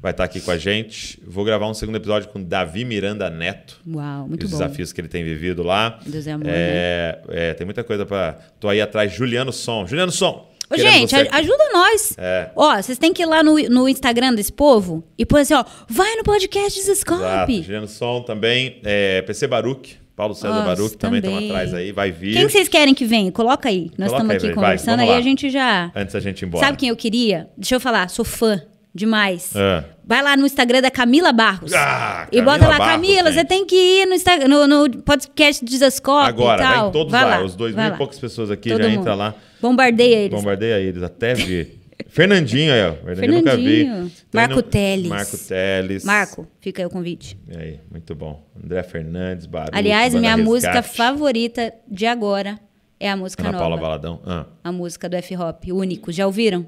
vai 0.00 0.10
estar 0.12 0.24
aqui 0.24 0.40
com 0.40 0.50
a 0.50 0.58
gente. 0.58 1.20
Vou 1.26 1.44
gravar 1.44 1.66
um 1.68 1.74
segundo 1.74 1.96
episódio 1.96 2.28
com 2.28 2.42
Davi 2.42 2.84
Miranda 2.84 3.28
Neto. 3.30 3.80
Uau, 3.86 4.28
muito 4.28 4.44
os 4.44 4.50
bom. 4.50 4.58
desafios 4.58 4.92
que 4.92 5.00
ele 5.00 5.08
tem 5.08 5.24
vivido 5.24 5.62
lá. 5.62 5.98
Deus 6.06 6.26
é 6.26 6.32
amor, 6.32 6.44
né? 6.46 6.52
é, 6.54 7.20
é, 7.30 7.54
tem 7.54 7.64
muita 7.64 7.82
coisa 7.82 8.04
pra. 8.06 8.34
Tô 8.60 8.68
aí 8.68 8.80
atrás, 8.80 9.12
Juliano 9.12 9.52
Som. 9.52 9.86
Juliano 9.86 10.12
Som. 10.12 10.46
Ô, 10.70 10.76
gente, 10.76 11.14
ajuda 11.14 11.64
nós. 11.72 12.14
É. 12.18 12.50
Ó, 12.54 12.76
vocês 12.76 12.98
têm 12.98 13.10
que 13.14 13.22
ir 13.22 13.26
lá 13.26 13.42
no, 13.42 13.54
no 13.70 13.88
Instagram 13.88 14.34
desse 14.34 14.52
povo 14.52 15.02
e 15.16 15.24
pôr 15.24 15.38
assim, 15.40 15.54
ó, 15.54 15.64
vai 15.88 16.14
no 16.16 16.22
podcast. 16.22 16.78
Desescope. 16.78 17.62
Juliano 17.62 17.88
Som 17.88 18.20
também. 18.22 18.78
É, 18.84 19.22
PC 19.22 19.46
Baruch. 19.46 19.96
Paulo 20.18 20.34
César 20.34 20.52
Nossa, 20.52 20.64
Baruch 20.66 20.96
também 20.96 21.20
estão 21.20 21.38
atrás 21.38 21.72
aí. 21.72 21.92
Vai 21.92 22.10
vir. 22.10 22.32
Quem 22.32 22.46
que 22.46 22.50
vocês 22.50 22.66
querem 22.66 22.92
que 22.92 23.04
venha? 23.04 23.30
Coloca 23.30 23.68
aí. 23.68 23.88
Nós 23.96 24.08
Coloca 24.10 24.24
estamos 24.34 24.44
aqui 24.44 24.52
conversando, 24.52 24.98
aí 24.98 25.10
lá. 25.10 25.16
a 25.16 25.20
gente 25.20 25.48
já... 25.48 25.92
Antes 25.94 26.12
da 26.12 26.18
gente 26.18 26.42
ir 26.42 26.46
embora. 26.46 26.66
Sabe 26.66 26.76
quem 26.76 26.88
eu 26.88 26.96
queria? 26.96 27.48
Deixa 27.56 27.76
eu 27.76 27.80
falar, 27.80 28.10
sou 28.10 28.24
fã 28.24 28.60
demais. 28.92 29.54
É. 29.54 29.84
Vai 30.04 30.20
lá 30.20 30.36
no 30.36 30.44
Instagram 30.44 30.82
da 30.82 30.90
Camila 30.90 31.32
Barros. 31.32 31.72
Ah, 31.72 32.26
e 32.32 32.42
bota 32.42 32.66
lá, 32.66 32.78
Barros, 32.78 32.94
Camila, 32.94 33.30
você 33.30 33.38
gente. 33.38 33.46
tem 33.46 33.64
que 33.64 33.76
ir 33.76 34.06
no, 34.06 34.14
Instagram, 34.14 34.48
no, 34.48 34.66
no 34.66 35.02
podcast 35.02 35.64
Desascope 35.64 36.28
Agora, 36.28 36.64
vai 36.64 36.88
em 36.88 36.90
todos 36.90 37.12
vai 37.12 37.24
lá. 37.24 37.38
lá. 37.38 37.44
Os 37.44 37.54
dois 37.54 37.76
mil 37.76 37.84
e 37.86 37.90
poucas 37.92 38.18
pessoas 38.18 38.50
aqui 38.50 38.70
Todo 38.70 38.82
já 38.82 38.88
mundo. 38.88 38.98
entra 39.02 39.14
lá. 39.14 39.34
Bombardeia 39.62 40.16
eles. 40.16 40.36
Bombardeia 40.36 40.80
eles, 40.80 41.00
até 41.00 41.34
ver. 41.38 41.77
Fernandinho 42.08 42.72
aí, 42.72 42.82
ó. 42.82 42.92
Fernandinho 42.94 43.32
nunca 43.32 43.56
vi. 43.56 43.86
Marco 44.32 44.54
no- 44.56 44.62
Teles. 44.62 45.08
Marco 45.08 45.38
Teles. 45.38 46.04
Marco, 46.04 46.46
fica 46.60 46.82
aí 46.82 46.86
o 46.86 46.90
convite. 46.90 47.38
E 47.48 47.56
aí, 47.56 47.80
muito 47.90 48.14
bom. 48.14 48.44
André 48.62 48.82
Fernandes, 48.82 49.46
Baruch. 49.46 49.70
Aliás, 49.76 50.14
minha 50.14 50.36
música 50.36 50.72
Resgate. 50.72 50.96
favorita 50.96 51.72
de 51.86 52.06
agora 52.06 52.58
é 52.98 53.10
a 53.10 53.16
música 53.16 53.42
Ana 53.42 53.52
nova. 53.52 53.62
Paula 53.64 53.76
Baladão. 53.76 54.20
Ah, 54.24 54.46
A 54.64 54.72
música 54.72 55.08
do 55.08 55.16
F-Hop, 55.16 55.64
Único. 55.72 56.10
Já 56.10 56.26
ouviram? 56.26 56.66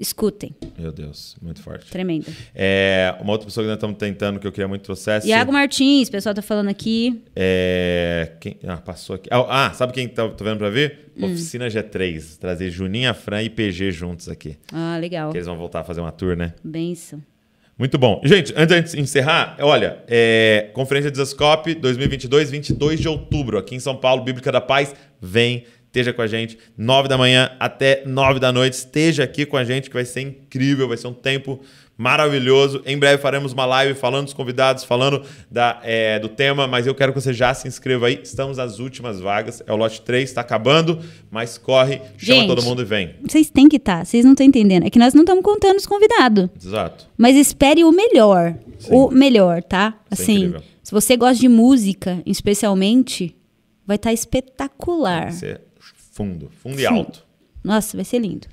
Escutem. 0.00 0.56
meu 0.78 0.90
Deus, 0.90 1.36
muito 1.42 1.62
forte. 1.62 1.90
Tremenda. 1.90 2.26
É, 2.54 3.14
uma 3.20 3.32
outra 3.32 3.44
pessoa 3.44 3.62
que 3.62 3.68
nós 3.68 3.76
estamos 3.76 3.98
tentando, 3.98 4.40
que 4.40 4.46
eu 4.46 4.50
queria 4.50 4.66
muito 4.66 4.80
trouxesse. 4.80 5.28
Iago 5.28 5.52
Martins, 5.52 6.08
o 6.08 6.10
pessoal 6.10 6.34
tá 6.34 6.40
falando 6.40 6.68
aqui. 6.68 7.22
É, 7.36 8.32
quem, 8.40 8.56
ah, 8.66 8.78
passou 8.78 9.16
aqui. 9.16 9.28
Ah, 9.30 9.66
ah, 9.66 9.74
sabe 9.74 9.92
quem 9.92 10.08
tá, 10.08 10.26
tô 10.30 10.42
vendo 10.42 10.56
pra 10.56 10.70
ver? 10.70 11.12
Hum. 11.18 11.26
Oficina 11.26 11.68
G3. 11.68 12.38
Trazer 12.38 12.70
Juninha, 12.70 13.12
Fran 13.12 13.42
e 13.42 13.50
PG 13.50 13.92
juntos 13.92 14.30
aqui. 14.30 14.56
Ah, 14.72 14.96
legal. 14.98 15.32
Que 15.32 15.36
eles 15.36 15.46
vão 15.46 15.58
voltar 15.58 15.80
a 15.80 15.84
fazer 15.84 16.00
uma 16.00 16.10
tour, 16.10 16.34
né? 16.34 16.54
Benção. 16.64 17.22
Muito 17.78 17.96
bom. 17.98 18.20
Gente, 18.24 18.54
antes 18.56 18.92
de 18.92 19.00
encerrar, 19.00 19.56
olha, 19.60 20.02
é, 20.06 20.70
Conferência 20.74 21.10
Desascope 21.10 21.74
2022, 21.74 22.50
22 22.50 23.00
de 23.00 23.08
outubro, 23.08 23.56
aqui 23.58 23.74
em 23.74 23.80
São 23.80 23.96
Paulo, 23.96 24.22
Bíblica 24.22 24.52
da 24.52 24.60
Paz. 24.60 24.94
Vem, 25.18 25.64
esteja 25.90 26.12
com 26.12 26.22
a 26.22 26.26
gente, 26.28 26.56
9 26.78 27.08
da 27.08 27.18
manhã 27.18 27.50
até 27.58 28.04
9 28.06 28.38
da 28.38 28.52
noite. 28.52 28.74
Esteja 28.74 29.24
aqui 29.24 29.44
com 29.44 29.56
a 29.56 29.64
gente, 29.64 29.90
que 29.90 29.94
vai 29.94 30.04
ser 30.04 30.20
incrível, 30.20 30.86
vai 30.86 30.96
ser 30.96 31.08
um 31.08 31.12
tempo 31.12 31.60
maravilhoso. 31.98 32.80
Em 32.86 32.96
breve 32.96 33.20
faremos 33.20 33.52
uma 33.52 33.66
live 33.66 33.92
falando 33.94 34.24
dos 34.24 34.32
convidados, 34.32 34.84
falando 34.84 35.22
da, 35.50 35.80
é, 35.82 36.18
do 36.20 36.28
tema, 36.28 36.66
mas 36.66 36.86
eu 36.86 36.94
quero 36.94 37.12
que 37.12 37.20
você 37.20 37.32
já 37.34 37.52
se 37.52 37.66
inscreva 37.68 38.06
aí. 38.06 38.20
Estamos 38.22 38.56
nas 38.56 38.78
últimas 38.78 39.20
vagas, 39.20 39.62
é 39.66 39.72
o 39.72 39.76
lote 39.76 40.00
3, 40.00 40.28
está 40.30 40.40
acabando, 40.40 41.00
mas 41.30 41.58
corre, 41.58 41.96
chama 42.16 42.40
Gente. 42.40 42.46
todo 42.46 42.62
mundo 42.62 42.80
e 42.82 42.84
vem. 42.84 43.16
Vocês 43.28 43.50
têm 43.50 43.68
que 43.68 43.76
estar, 43.76 44.06
vocês 44.06 44.24
não 44.24 44.32
estão 44.32 44.46
entendendo. 44.46 44.86
É 44.86 44.90
que 44.90 44.98
nós 44.98 45.12
não 45.12 45.22
estamos 45.22 45.44
contando 45.44 45.76
os 45.76 45.86
convidados. 45.86 46.48
Exato. 46.64 47.06
Mas 47.18 47.36
espere 47.36 47.82
o 47.84 47.92
melhor. 47.92 48.54
Sim. 48.78 48.94
O 48.94 49.10
melhor, 49.10 49.62
tá? 49.62 49.94
É 50.10 50.14
Assim, 50.14 50.36
incrível. 50.36 50.62
se 50.82 50.92
você 50.92 51.16
gosta 51.16 51.36
de 51.40 51.48
música, 51.48 52.22
especialmente, 52.24 53.36
vai 53.86 53.96
estar 53.96 54.12
espetacular. 54.12 55.24
Vai 55.24 55.32
ser 55.32 55.60
Fundo, 56.20 56.50
fundo 56.62 56.78
e 56.78 56.84
alto. 56.84 57.24
Nossa, 57.64 57.96
vai 57.96 58.04
ser 58.04 58.18
lindo. 58.18 58.46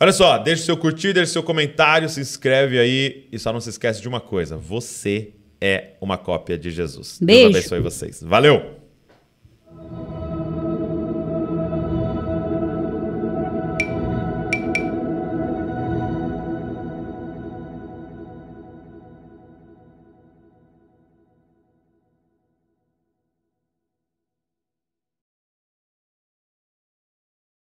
Olha 0.00 0.10
só, 0.10 0.36
deixa 0.38 0.62
o 0.62 0.66
seu 0.66 0.76
curtir, 0.76 1.12
deixa 1.12 1.30
o 1.30 1.32
seu 1.34 1.42
comentário, 1.44 2.08
se 2.08 2.20
inscreve 2.20 2.76
aí 2.76 3.28
e 3.30 3.38
só 3.38 3.52
não 3.52 3.60
se 3.60 3.70
esquece 3.70 4.02
de 4.02 4.08
uma 4.08 4.20
coisa: 4.20 4.56
você 4.56 5.30
é 5.60 5.92
uma 6.00 6.18
cópia 6.18 6.58
de 6.58 6.72
Jesus. 6.72 7.20
Beijo. 7.22 7.52
Deus 7.52 7.56
abençoe 7.56 7.80
vocês. 7.80 8.20
Valeu! 8.20 8.80